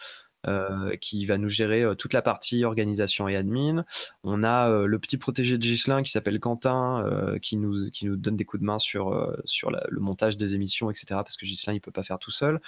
euh, 0.48 0.96
qui 0.98 1.26
va 1.26 1.38
nous 1.38 1.50
gérer 1.50 1.84
toute 1.98 2.14
la 2.14 2.22
partie 2.22 2.64
organisation 2.64 3.28
et 3.28 3.36
admin. 3.36 3.86
On 4.24 4.44
a 4.44 4.70
le 4.86 5.00
petit 5.00 5.18
protégé 5.18 5.58
de 5.58 5.64
Gislin 5.64 6.04
qui 6.04 6.12
s'appelle 6.12 6.40
Quentin, 6.40 7.06
qui, 7.42 7.58
nous, 7.58 7.90
donne 8.04 8.38
des 8.38 8.46
coups 8.46 8.62
de 8.62 8.66
main 8.66 8.78
sur, 8.78 9.12
le 9.12 10.00
montage 10.00 10.38
des 10.38 10.54
émissions, 10.54 10.92
etc. 10.92 11.06
Parce 11.10 11.38
que 11.38 11.46
Gislin, 11.46 11.74
il 11.74 11.82
peut 11.82 11.92
pas 11.92 12.04
faire 12.04 12.20
tout 12.20 12.32
seul. 12.32 12.62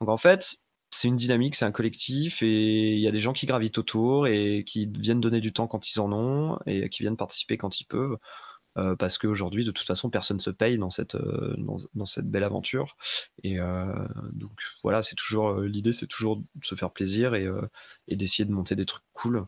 Donc 0.00 0.08
en 0.08 0.18
fait, 0.18 0.58
c'est 0.90 1.08
une 1.08 1.16
dynamique, 1.16 1.54
c'est 1.56 1.64
un 1.64 1.72
collectif, 1.72 2.42
et 2.42 2.94
il 2.94 3.00
y 3.00 3.08
a 3.08 3.12
des 3.12 3.20
gens 3.20 3.32
qui 3.32 3.46
gravitent 3.46 3.78
autour 3.78 4.26
et 4.26 4.64
qui 4.66 4.90
viennent 4.98 5.20
donner 5.20 5.40
du 5.40 5.52
temps 5.52 5.68
quand 5.68 5.90
ils 5.90 6.00
en 6.00 6.12
ont, 6.12 6.58
et 6.66 6.88
qui 6.90 7.02
viennent 7.02 7.16
participer 7.16 7.56
quand 7.58 7.80
ils 7.80 7.86
peuvent. 7.86 8.18
euh, 8.78 8.96
parce 8.96 9.18
qu'aujourd'hui, 9.18 9.64
de 9.64 9.72
toute 9.72 9.86
façon, 9.86 10.10
personne 10.10 10.40
se 10.40 10.50
paye 10.50 10.78
dans 10.78 10.90
cette, 10.90 11.16
euh, 11.16 11.56
dans, 11.94 12.06
cette 12.06 12.30
belle 12.30 12.44
aventure. 12.44 12.96
Et 13.42 13.60
euh, 13.60 13.86
donc 14.32 14.52
voilà, 14.82 15.02
c'est 15.02 15.16
toujours 15.16 15.60
l'idée, 15.60 15.92
c'est 15.92 16.06
toujours 16.06 16.38
de 16.38 16.44
se 16.64 16.74
faire 16.76 16.92
plaisir 16.92 17.34
et 17.34 17.48
d'essayer 18.16 18.44
de 18.46 18.52
monter 18.52 18.76
des 18.76 18.86
trucs 18.86 19.04
cool 19.12 19.46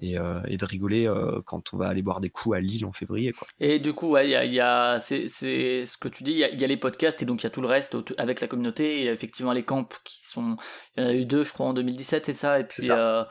et, 0.00 0.18
euh, 0.18 0.40
et 0.48 0.56
de 0.56 0.64
rigoler 0.64 1.06
euh, 1.06 1.40
quand 1.46 1.72
on 1.72 1.76
va 1.76 1.88
aller 1.88 2.02
boire 2.02 2.20
des 2.20 2.30
coups 2.30 2.56
à 2.56 2.60
Lille 2.60 2.84
en 2.86 2.92
février. 2.92 3.32
Quoi. 3.32 3.46
Et 3.60 3.78
du 3.78 3.92
coup, 3.92 4.08
ouais, 4.10 4.28
y 4.28 4.34
a, 4.34 4.44
y 4.44 4.58
a- 4.60 4.98
c'est, 4.98 5.28
ce 5.28 5.96
que 5.98 6.08
tu 6.08 6.24
dis, 6.24 6.32
il 6.32 6.38
y, 6.38 6.44
a, 6.44 6.50
il 6.50 6.60
y 6.60 6.64
a 6.64 6.66
les 6.66 6.76
podcasts 6.76 7.22
et 7.22 7.26
donc 7.26 7.42
il 7.42 7.44
y 7.44 7.46
a 7.46 7.50
tout 7.50 7.60
le 7.60 7.68
reste 7.68 7.96
avec 8.18 8.40
la 8.40 8.46
communauté. 8.48 8.98
Il 9.00 9.04
y 9.04 9.08
a 9.08 9.12
effectivement 9.12 9.52
les 9.52 9.62
camps 9.64 9.88
qui 10.04 10.20
sont, 10.26 10.56
il 10.96 11.02
y 11.04 11.06
en 11.06 11.10
a 11.10 11.14
eu 11.14 11.24
deux, 11.26 11.44
je 11.44 11.52
crois, 11.52 11.66
en 11.66 11.72
2017, 11.74 12.26
c'est 12.26 12.32
ça. 12.32 12.58
Et 12.58 12.64
puis 12.64 12.82
euh, 12.96 13.24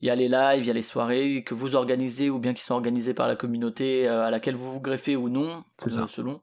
il 0.00 0.08
y 0.08 0.10
a 0.10 0.14
les 0.14 0.28
lives, 0.28 0.62
il 0.62 0.66
y 0.66 0.70
a 0.70 0.74
les 0.74 0.82
soirées 0.82 1.44
que 1.44 1.54
vous 1.54 1.74
organisez 1.76 2.30
ou 2.30 2.38
bien 2.38 2.52
qui 2.54 2.62
sont 2.62 2.74
organisées 2.74 3.14
par 3.14 3.26
la 3.28 3.36
communauté 3.36 4.06
à 4.06 4.30
laquelle 4.30 4.54
vous 4.56 4.70
vous 4.72 4.80
greffez 4.80 5.16
ou 5.16 5.28
non, 5.28 5.64
selon. 6.08 6.40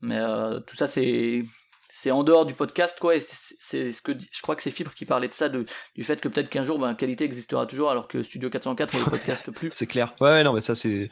Mais 0.00 0.18
euh, 0.18 0.60
tout 0.60 0.76
ça, 0.76 0.86
c'est 0.86 1.44
c'est 1.88 2.10
en 2.10 2.22
dehors 2.22 2.44
du 2.44 2.54
podcast, 2.54 2.98
quoi. 3.00 3.16
Et 3.16 3.20
c'est, 3.20 3.92
ce 3.92 4.02
que 4.02 4.12
je 4.12 4.42
crois 4.42 4.54
que 4.54 4.62
c'est 4.62 4.70
Fibre 4.70 4.92
qui 4.94 5.06
parlait 5.06 5.28
de 5.28 5.34
ça, 5.34 5.48
de, 5.48 5.64
du 5.94 6.04
fait 6.04 6.20
que 6.20 6.28
peut-être 6.28 6.50
qu'un 6.50 6.64
jour, 6.64 6.78
ben, 6.78 6.94
qualité 6.94 7.24
existera 7.24 7.66
toujours, 7.66 7.90
alors 7.90 8.08
que 8.08 8.22
Studio 8.22 8.50
404 8.50 8.94
ne 8.94 9.04
le 9.04 9.10
podcast 9.10 9.50
plus. 9.50 9.70
C'est 9.72 9.86
clair. 9.86 10.14
Ouais, 10.20 10.44
non, 10.44 10.52
mais 10.52 10.60
ça, 10.60 10.74
c'est, 10.74 11.10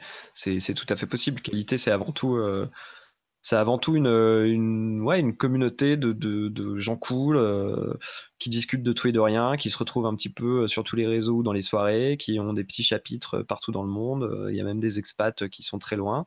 tout 0.75 0.85
à 0.89 0.95
fait 0.95 1.07
possible. 1.07 1.41
Qualité, 1.41 1.77
c'est 1.77 1.91
avant 1.91 2.11
tout, 2.11 2.35
euh, 2.35 2.69
c'est 3.41 3.55
avant 3.55 3.79
tout 3.79 3.95
une, 3.95 4.07
une, 4.07 5.01
ouais, 5.01 5.19
une 5.19 5.35
communauté 5.35 5.97
de, 5.97 6.13
de, 6.13 6.47
de 6.49 6.77
gens 6.77 6.97
cool 6.97 7.37
euh, 7.37 7.93
qui 8.37 8.49
discutent 8.49 8.83
de 8.83 8.93
tout 8.93 9.07
et 9.07 9.11
de 9.11 9.19
rien, 9.19 9.57
qui 9.57 9.71
se 9.71 9.77
retrouvent 9.77 10.05
un 10.05 10.15
petit 10.15 10.29
peu 10.29 10.67
sur 10.67 10.83
tous 10.83 10.95
les 10.95 11.07
réseaux 11.07 11.37
ou 11.37 11.43
dans 11.43 11.53
les 11.53 11.63
soirées, 11.63 12.17
qui 12.17 12.39
ont 12.39 12.53
des 12.53 12.63
petits 12.63 12.83
chapitres 12.83 13.41
partout 13.41 13.71
dans 13.71 13.83
le 13.83 13.89
monde. 13.89 14.23
Euh, 14.23 14.51
Il 14.51 14.57
y 14.57 14.61
a 14.61 14.63
même 14.63 14.79
des 14.79 14.99
expats 14.99 15.49
qui 15.49 15.63
sont 15.63 15.79
très 15.79 15.95
loin. 15.95 16.25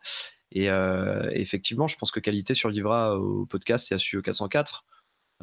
Et 0.52 0.70
euh, 0.70 1.30
effectivement, 1.32 1.86
je 1.86 1.96
pense 1.96 2.10
que 2.10 2.20
qualité 2.20 2.54
survivra 2.54 3.16
au 3.16 3.46
podcast 3.46 3.90
et 3.92 3.94
à 3.94 3.98
Studio 3.98 4.22
404. 4.22 4.84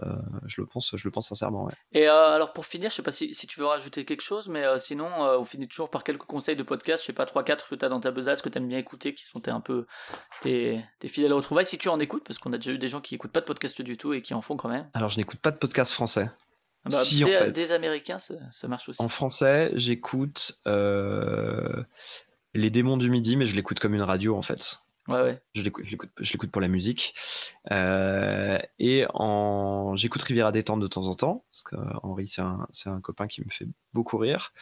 Euh, 0.04 0.16
je 0.46 0.62
le 0.62 0.68
pense, 0.68 0.96
je 0.96 1.08
le 1.08 1.12
pense 1.12 1.30
sincèrement. 1.30 1.66
Ouais. 1.66 1.74
Et 1.92 2.08
euh, 2.08 2.36
alors 2.36 2.54
pour 2.54 2.66
finir, 2.66 2.90
je 2.90 2.96
sais 2.96 3.02
pas 3.02 3.12
si, 3.12 3.34
si 3.34 3.48
tu 3.48 3.60
veux 3.60 3.66
rajouter 3.66 4.06
quelque 4.06 4.22
chose, 4.22 4.48
mais 4.48 4.64
euh, 4.64 4.78
sinon 4.78 5.08
on 5.18 5.44
finit 5.44 5.68
toujours 5.68 5.90
par 5.90 6.04
quelques 6.04 6.24
conseils 6.24 6.56
de 6.56 6.64
podcast, 6.64 7.04
je 7.04 7.08
sais 7.08 7.14
pas, 7.14 7.26
3-4 7.26 7.70
que 7.70 7.76
tu 7.76 7.86
as 7.86 7.90
dans 7.90 8.00
ta 8.00 8.12
besace, 8.12 8.42
que 8.42 8.50
tu 8.50 8.58
aimes 8.58 8.68
bien 8.68 8.78
écouter, 8.78 9.16
qui 9.16 9.24
sont 9.24 9.40
tes, 9.40 9.52
un 9.52 9.60
peu 9.60 9.88
tes, 10.42 10.84
fidèles 11.08 11.34
retrouvailles, 11.34 11.66
si 11.66 11.78
tu 11.78 11.90
en 11.90 12.00
écoutes, 12.00 12.24
parce 12.24 12.38
qu'on 12.38 12.54
a 12.54 12.58
déjà 12.58 12.72
eu 12.72 12.78
des 12.78 12.88
gens 12.88 13.02
qui 13.02 13.16
écoutent 13.16 13.32
pas 13.32 13.42
de 13.42 13.46
podcast 13.46 13.82
du 13.82 13.98
tout 13.98 14.14
et 14.14 14.22
qui 14.22 14.34
en 14.34 14.42
font 14.42 14.56
quand 14.56 14.70
même. 14.70 14.88
Alors, 14.94 15.10
je 15.10 15.18
n'écoute 15.18 15.40
pas 15.40 15.52
de 15.52 15.58
podcast 15.58 15.92
français. 15.92 16.30
Ah 16.86 16.90
bah, 16.92 17.02
Si, 17.02 17.24
en 17.24 17.28
des, 17.28 17.34
fait. 17.34 17.52
des 17.52 17.72
Américains, 17.72 18.20
ça, 18.20 18.36
ça 18.52 18.68
marche 18.68 18.90
aussi. 18.90 19.02
En 19.02 19.10
français, 19.10 19.72
j'écoute 19.74 20.60
Les 20.66 22.70
Démons 22.70 22.98
du 22.98 23.10
Midi, 23.10 23.36
mais 23.36 23.48
je 23.48 23.56
l'écoute 23.56 23.80
comme 23.80 23.96
une 23.96 24.04
radio 24.04 24.36
en 24.36 24.44
fait. 24.44 24.80
Ouais. 25.08 25.42
Je 25.56 25.62
l'écoute, 25.64 26.52
pour 26.52 26.62
la 26.62 26.68
musique. 26.68 27.14
Euh, 27.72 28.60
et 28.80 29.06
j'écoute 29.96 30.22
Riviera 30.22 30.52
détente 30.52 30.80
de 30.80 30.88
temps 30.88 31.08
en 31.08 31.16
temps, 31.16 31.46
parce 31.52 31.64
qu'Henri, 31.64 32.28
c'est 32.28 32.42
un, 32.42 32.68
c'est 32.72 32.90
un 32.90 33.02
copain 33.02 33.28
qui 33.28 33.42
me 33.42 33.50
fait 33.50 33.68
beaucoup 33.94 34.18
rire. 34.18 34.54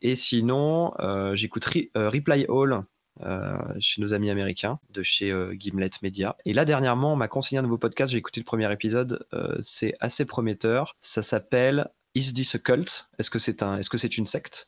Et 0.00 0.14
sinon, 0.14 0.92
euh, 1.00 1.34
j'écoute 1.34 1.64
Re- 1.64 1.90
euh, 1.96 2.10
Reply 2.10 2.46
All 2.48 2.84
euh, 3.22 3.56
chez 3.78 4.02
nos 4.02 4.12
amis 4.12 4.28
américains, 4.28 4.80
de 4.90 5.02
chez 5.02 5.30
euh, 5.30 5.54
Gimlet 5.54 5.90
Media. 6.02 6.36
Et 6.44 6.52
là, 6.52 6.64
dernièrement, 6.64 7.12
on 7.12 7.16
m'a 7.16 7.28
conseillé 7.28 7.58
un 7.58 7.62
nouveau 7.62 7.78
podcast. 7.78 8.10
J'ai 8.12 8.18
écouté 8.18 8.40
le 8.40 8.44
premier 8.44 8.70
épisode. 8.72 9.24
euh, 9.32 9.56
c'est 9.60 9.94
assez 10.00 10.24
prometteur. 10.24 10.96
Ça 11.00 11.22
s'appelle 11.22 11.88
Is 12.14 12.32
This 12.32 12.54
a 12.54 12.58
Cult? 12.58 13.08
Est-ce 13.18 13.30
que 13.30 13.38
c'est 13.38 13.62
un, 13.62 13.78
est-ce 13.78 14.18
une 14.18 14.26
secte? 14.26 14.66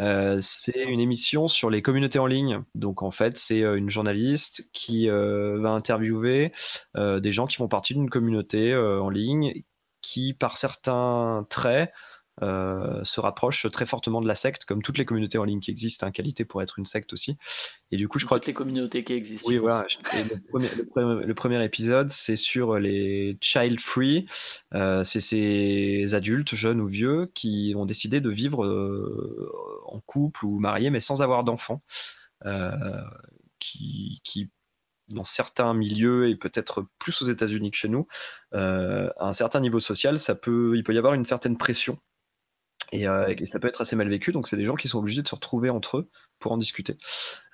Euh, 0.00 0.38
C'est 0.40 0.84
une 0.84 1.00
émission 1.00 1.46
sur 1.48 1.70
les 1.70 1.82
communautés 1.82 2.18
en 2.18 2.26
ligne. 2.26 2.62
Donc 2.74 3.02
en 3.02 3.10
fait, 3.10 3.36
c'est 3.36 3.62
euh, 3.62 3.76
une 3.76 3.90
journaliste 3.90 4.68
qui 4.72 5.08
euh, 5.08 5.60
va 5.60 5.70
interviewer 5.70 6.52
des 6.96 7.32
gens 7.32 7.46
qui 7.46 7.56
font 7.56 7.68
partie 7.68 7.94
d'une 7.94 8.10
communauté 8.10 8.76
en 8.76 9.08
ligne 9.08 9.62
qui, 10.02 10.34
par 10.34 10.56
certains 10.56 11.46
traits, 11.50 11.92
euh, 12.42 13.02
se 13.04 13.20
rapproche 13.20 13.70
très 13.70 13.86
fortement 13.86 14.20
de 14.20 14.28
la 14.28 14.34
secte, 14.34 14.64
comme 14.64 14.82
toutes 14.82 14.98
les 14.98 15.04
communautés 15.04 15.38
en 15.38 15.44
ligne 15.44 15.60
qui 15.60 15.70
existent. 15.70 16.06
Hein, 16.06 16.10
qualité 16.10 16.44
pour 16.44 16.62
être 16.62 16.78
une 16.78 16.86
secte 16.86 17.12
aussi. 17.12 17.36
Et 17.90 17.96
du 17.96 18.08
coup, 18.08 18.18
je 18.18 18.26
crois 18.26 18.38
Toutes 18.38 18.46
les 18.48 18.54
communautés 18.54 19.04
qui 19.04 19.12
existent. 19.12 19.48
oui, 19.48 19.58
voilà. 19.58 19.86
Le, 20.14 20.40
premier, 20.48 20.68
le 20.76 20.86
premier- 20.86 21.26
le 21.26 21.34
premier 21.34 21.64
épisode, 21.64 22.10
c'est 22.10 22.36
sur 22.36 22.78
les 22.78 23.38
child 23.40 23.80
free. 23.80 24.26
Euh, 24.74 25.04
c'est 25.04 25.20
ces 25.20 26.14
adultes, 26.14 26.54
jeunes 26.54 26.80
ou 26.80 26.86
vieux, 26.86 27.30
qui 27.34 27.74
ont 27.76 27.86
décidé 27.86 28.20
de 28.20 28.30
vivre 28.30 28.64
euh, 28.64 29.52
en 29.86 30.00
couple 30.00 30.44
ou 30.44 30.58
mariés, 30.58 30.90
mais 30.90 31.00
sans 31.00 31.22
avoir 31.22 31.44
d'enfants. 31.44 31.82
Qui, 33.58 34.22
qui, 34.24 34.50
dans 35.08 35.22
certains 35.24 35.74
milieux, 35.74 36.28
et 36.30 36.36
peut-être 36.36 36.86
plus 36.98 37.20
aux 37.20 37.26
États-Unis 37.26 37.70
que 37.70 37.76
chez 37.76 37.88
nous, 37.88 38.06
euh, 38.54 39.10
à 39.18 39.26
un 39.28 39.32
certain 39.34 39.60
niveau 39.60 39.80
social, 39.80 40.18
ça 40.18 40.34
peut, 40.34 40.72
il 40.76 40.82
peut 40.82 40.94
y 40.94 40.98
avoir 40.98 41.12
une 41.12 41.26
certaine 41.26 41.58
pression. 41.58 41.98
Et, 42.92 43.06
euh, 43.06 43.34
et 43.36 43.46
ça 43.46 43.60
peut 43.60 43.68
être 43.68 43.80
assez 43.80 43.96
mal 43.96 44.08
vécu. 44.08 44.32
Donc, 44.32 44.48
c'est 44.48 44.56
des 44.56 44.64
gens 44.64 44.74
qui 44.74 44.88
sont 44.88 44.98
obligés 44.98 45.22
de 45.22 45.28
se 45.28 45.34
retrouver 45.34 45.70
entre 45.70 45.98
eux 45.98 46.10
pour 46.38 46.52
en 46.52 46.56
discuter. 46.56 46.96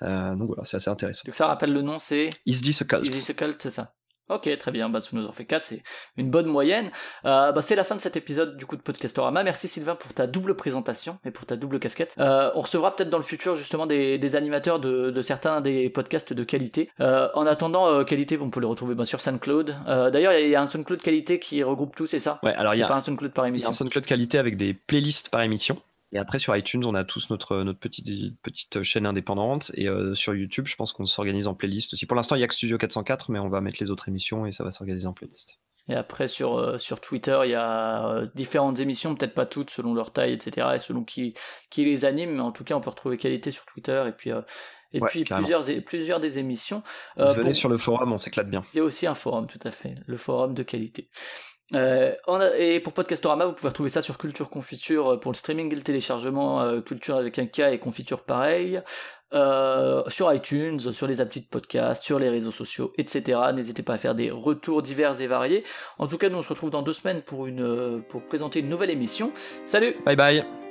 Euh, 0.01 0.35
donc 0.35 0.47
voilà, 0.47 0.63
c'est 0.65 0.77
assez 0.77 0.89
intéressant. 0.89 1.23
Donc 1.25 1.35
ça 1.35 1.47
rappelle 1.47 1.73
le 1.73 1.81
nom, 1.81 1.99
c'est 1.99 2.29
Is 2.45 2.61
this 2.61 2.81
a 2.81 2.85
cult? 2.85 3.05
Easy 3.05 3.33
the 3.33 3.35
Cult, 3.35 3.61
c'est 3.61 3.69
ça. 3.69 3.93
Ok, 4.29 4.49
très 4.57 4.71
bien, 4.71 4.89
bah, 4.89 5.01
ça 5.01 5.09
nous 5.13 5.25
en 5.25 5.31
fait 5.31 5.45
4, 5.45 5.63
c'est 5.63 5.83
une 6.17 6.29
bonne 6.29 6.47
moyenne. 6.47 6.91
Euh, 7.25 7.51
bah, 7.51 7.61
c'est 7.61 7.75
la 7.75 7.83
fin 7.83 7.95
de 7.95 8.01
cet 8.01 8.17
épisode 8.17 8.57
du 8.57 8.65
coup 8.65 8.75
de 8.75 8.81
Podcastorama. 8.81 9.43
Merci 9.43 9.67
Sylvain 9.67 9.95
pour 9.95 10.13
ta 10.13 10.27
double 10.27 10.55
présentation 10.55 11.17
et 11.25 11.31
pour 11.31 11.45
ta 11.45 11.55
double 11.55 11.79
casquette. 11.79 12.15
Euh, 12.19 12.51
on 12.55 12.61
recevra 12.61 12.95
peut-être 12.95 13.09
dans 13.09 13.17
le 13.17 13.23
futur 13.23 13.55
justement 13.55 13.85
des, 13.85 14.17
des 14.17 14.35
animateurs 14.35 14.79
de, 14.79 15.11
de 15.11 15.21
certains 15.21 15.61
des 15.61 15.89
podcasts 15.89 16.33
de 16.33 16.43
qualité. 16.43 16.89
Euh, 16.99 17.29
en 17.33 17.45
attendant, 17.45 17.87
euh, 17.87 18.03
qualité, 18.03 18.37
on 18.39 18.49
peut 18.49 18.59
les 18.59 18.67
retrouver 18.67 18.95
bah, 18.95 19.05
sur 19.05 19.21
SoundCloud. 19.21 19.75
Euh, 19.87 20.09
D'ailleurs, 20.09 20.33
il 20.33 20.49
y, 20.49 20.55
a 20.55 20.61
un 20.61 20.67
SoundCloud 20.67 21.01
qualité 21.01 21.39
qui 21.39 21.63
regroupe 21.63 21.95
tout, 21.95 22.07
c'est 22.07 22.19
ça? 22.19 22.39
Ouais, 22.43 22.53
alors 22.53 22.73
il 22.73 22.79
y 22.79 22.83
a, 22.83 22.87
pas 22.87 22.95
un 22.95 23.01
SoundCloud 23.01 23.31
par 23.31 23.45
il 23.45 23.47
y 23.47 23.49
a 23.49 23.51
émission? 23.51 23.69
un 23.69 23.73
SoundCloud 23.73 24.05
qualité 24.05 24.37
avec 24.37 24.57
des 24.57 24.73
playlists 24.73 25.29
par 25.29 25.41
émission. 25.41 25.81
Et 26.17 26.19
après, 26.19 26.39
sur 26.39 26.57
iTunes, 26.57 26.83
on 26.83 26.95
a 26.95 27.03
tous 27.03 27.29
notre, 27.29 27.57
notre 27.57 27.77
petite, 27.77 28.09
petite 28.41 28.81
chaîne 28.81 29.05
indépendante. 29.05 29.71
Et 29.75 29.87
euh, 29.87 30.15
sur 30.15 30.33
YouTube, 30.33 30.65
je 30.65 30.75
pense 30.75 30.91
qu'on 30.91 31.05
s'organise 31.05 31.45
en 31.45 31.53
playlist 31.53 31.93
aussi. 31.93 32.07
Pour 32.07 32.15
l'instant, 32.15 32.35
il 32.35 32.39
y 32.39 32.43
a 32.43 32.47
que 32.47 32.55
Studio 32.55 32.79
404, 32.79 33.29
mais 33.29 33.37
on 33.37 33.49
va 33.49 33.61
mettre 33.61 33.77
les 33.79 33.91
autres 33.91 34.09
émissions 34.09 34.47
et 34.47 34.51
ça 34.51 34.63
va 34.63 34.71
s'organiser 34.71 35.05
en 35.05 35.13
playlist. 35.13 35.59
Et 35.89 35.93
après, 35.93 36.27
sur, 36.27 36.57
euh, 36.57 36.79
sur 36.79 37.01
Twitter, 37.01 37.39
il 37.43 37.51
y 37.51 37.55
a 37.55 38.09
euh, 38.09 38.27
différentes 38.33 38.79
émissions, 38.79 39.13
peut-être 39.13 39.35
pas 39.35 39.45
toutes 39.45 39.69
selon 39.69 39.93
leur 39.93 40.11
taille, 40.11 40.33
etc. 40.33 40.69
et 40.73 40.79
selon 40.79 41.03
qui, 41.03 41.35
qui 41.69 41.85
les 41.85 42.03
anime, 42.03 42.31
mais 42.31 42.41
en 42.41 42.51
tout 42.51 42.63
cas, 42.63 42.73
on 42.73 42.81
peut 42.81 42.89
retrouver 42.89 43.17
qualité 43.17 43.51
sur 43.51 43.65
Twitter 43.65 44.03
et 44.07 44.11
puis, 44.11 44.31
et 44.93 44.99
puis 45.01 45.23
plusieurs, 45.23 45.65
plusieurs 45.85 46.19
des 46.19 46.39
émissions. 46.39 46.81
Venez 47.15 47.53
sur 47.53 47.69
le 47.69 47.77
forum, 47.77 48.11
on 48.11 48.17
s'éclate 48.17 48.49
bien. 48.49 48.63
Il 48.73 48.77
y 48.77 48.79
a 48.79 48.83
aussi 48.83 49.05
un 49.05 49.13
forum, 49.13 49.45
tout 49.45 49.59
à 49.63 49.69
fait, 49.69 49.93
le 50.07 50.17
forum 50.17 50.55
de 50.55 50.63
qualité. 50.63 51.09
Euh, 51.75 52.13
et 52.57 52.79
pour 52.79 52.93
Podcastorama, 52.93 53.45
vous 53.45 53.53
pouvez 53.53 53.69
retrouver 53.69 53.89
ça 53.89 54.01
sur 54.01 54.17
Culture 54.17 54.49
Confiture 54.49 55.13
euh, 55.13 55.19
pour 55.19 55.31
le 55.31 55.37
streaming 55.37 55.71
et 55.71 55.75
le 55.75 55.81
téléchargement, 55.81 56.61
euh, 56.61 56.81
Culture 56.81 57.17
avec 57.17 57.37
un 57.39 57.45
K 57.45 57.59
et 57.71 57.79
Confiture 57.79 58.23
pareil, 58.23 58.81
sur 60.07 60.33
iTunes, 60.33 60.79
sur 60.93 61.05
les 61.05 61.19
applis 61.19 61.41
de 61.41 61.47
podcast, 61.47 62.01
sur 62.01 62.17
les 62.17 62.29
réseaux 62.29 62.51
sociaux, 62.51 62.93
etc. 62.97 63.39
N'hésitez 63.53 63.83
pas 63.83 63.95
à 63.95 63.97
faire 63.97 64.15
des 64.15 64.31
retours 64.31 64.81
divers 64.81 65.19
et 65.19 65.27
variés. 65.27 65.65
En 65.97 66.07
tout 66.07 66.17
cas, 66.17 66.29
nous 66.29 66.37
on 66.37 66.43
se 66.43 66.49
retrouve 66.49 66.69
dans 66.69 66.81
deux 66.81 66.93
semaines 66.93 67.21
pour 67.23 67.47
présenter 68.29 68.61
une 68.61 68.69
nouvelle 68.69 68.91
émission. 68.91 69.33
Salut 69.65 69.97
Bye 70.05 70.15
bye 70.15 70.66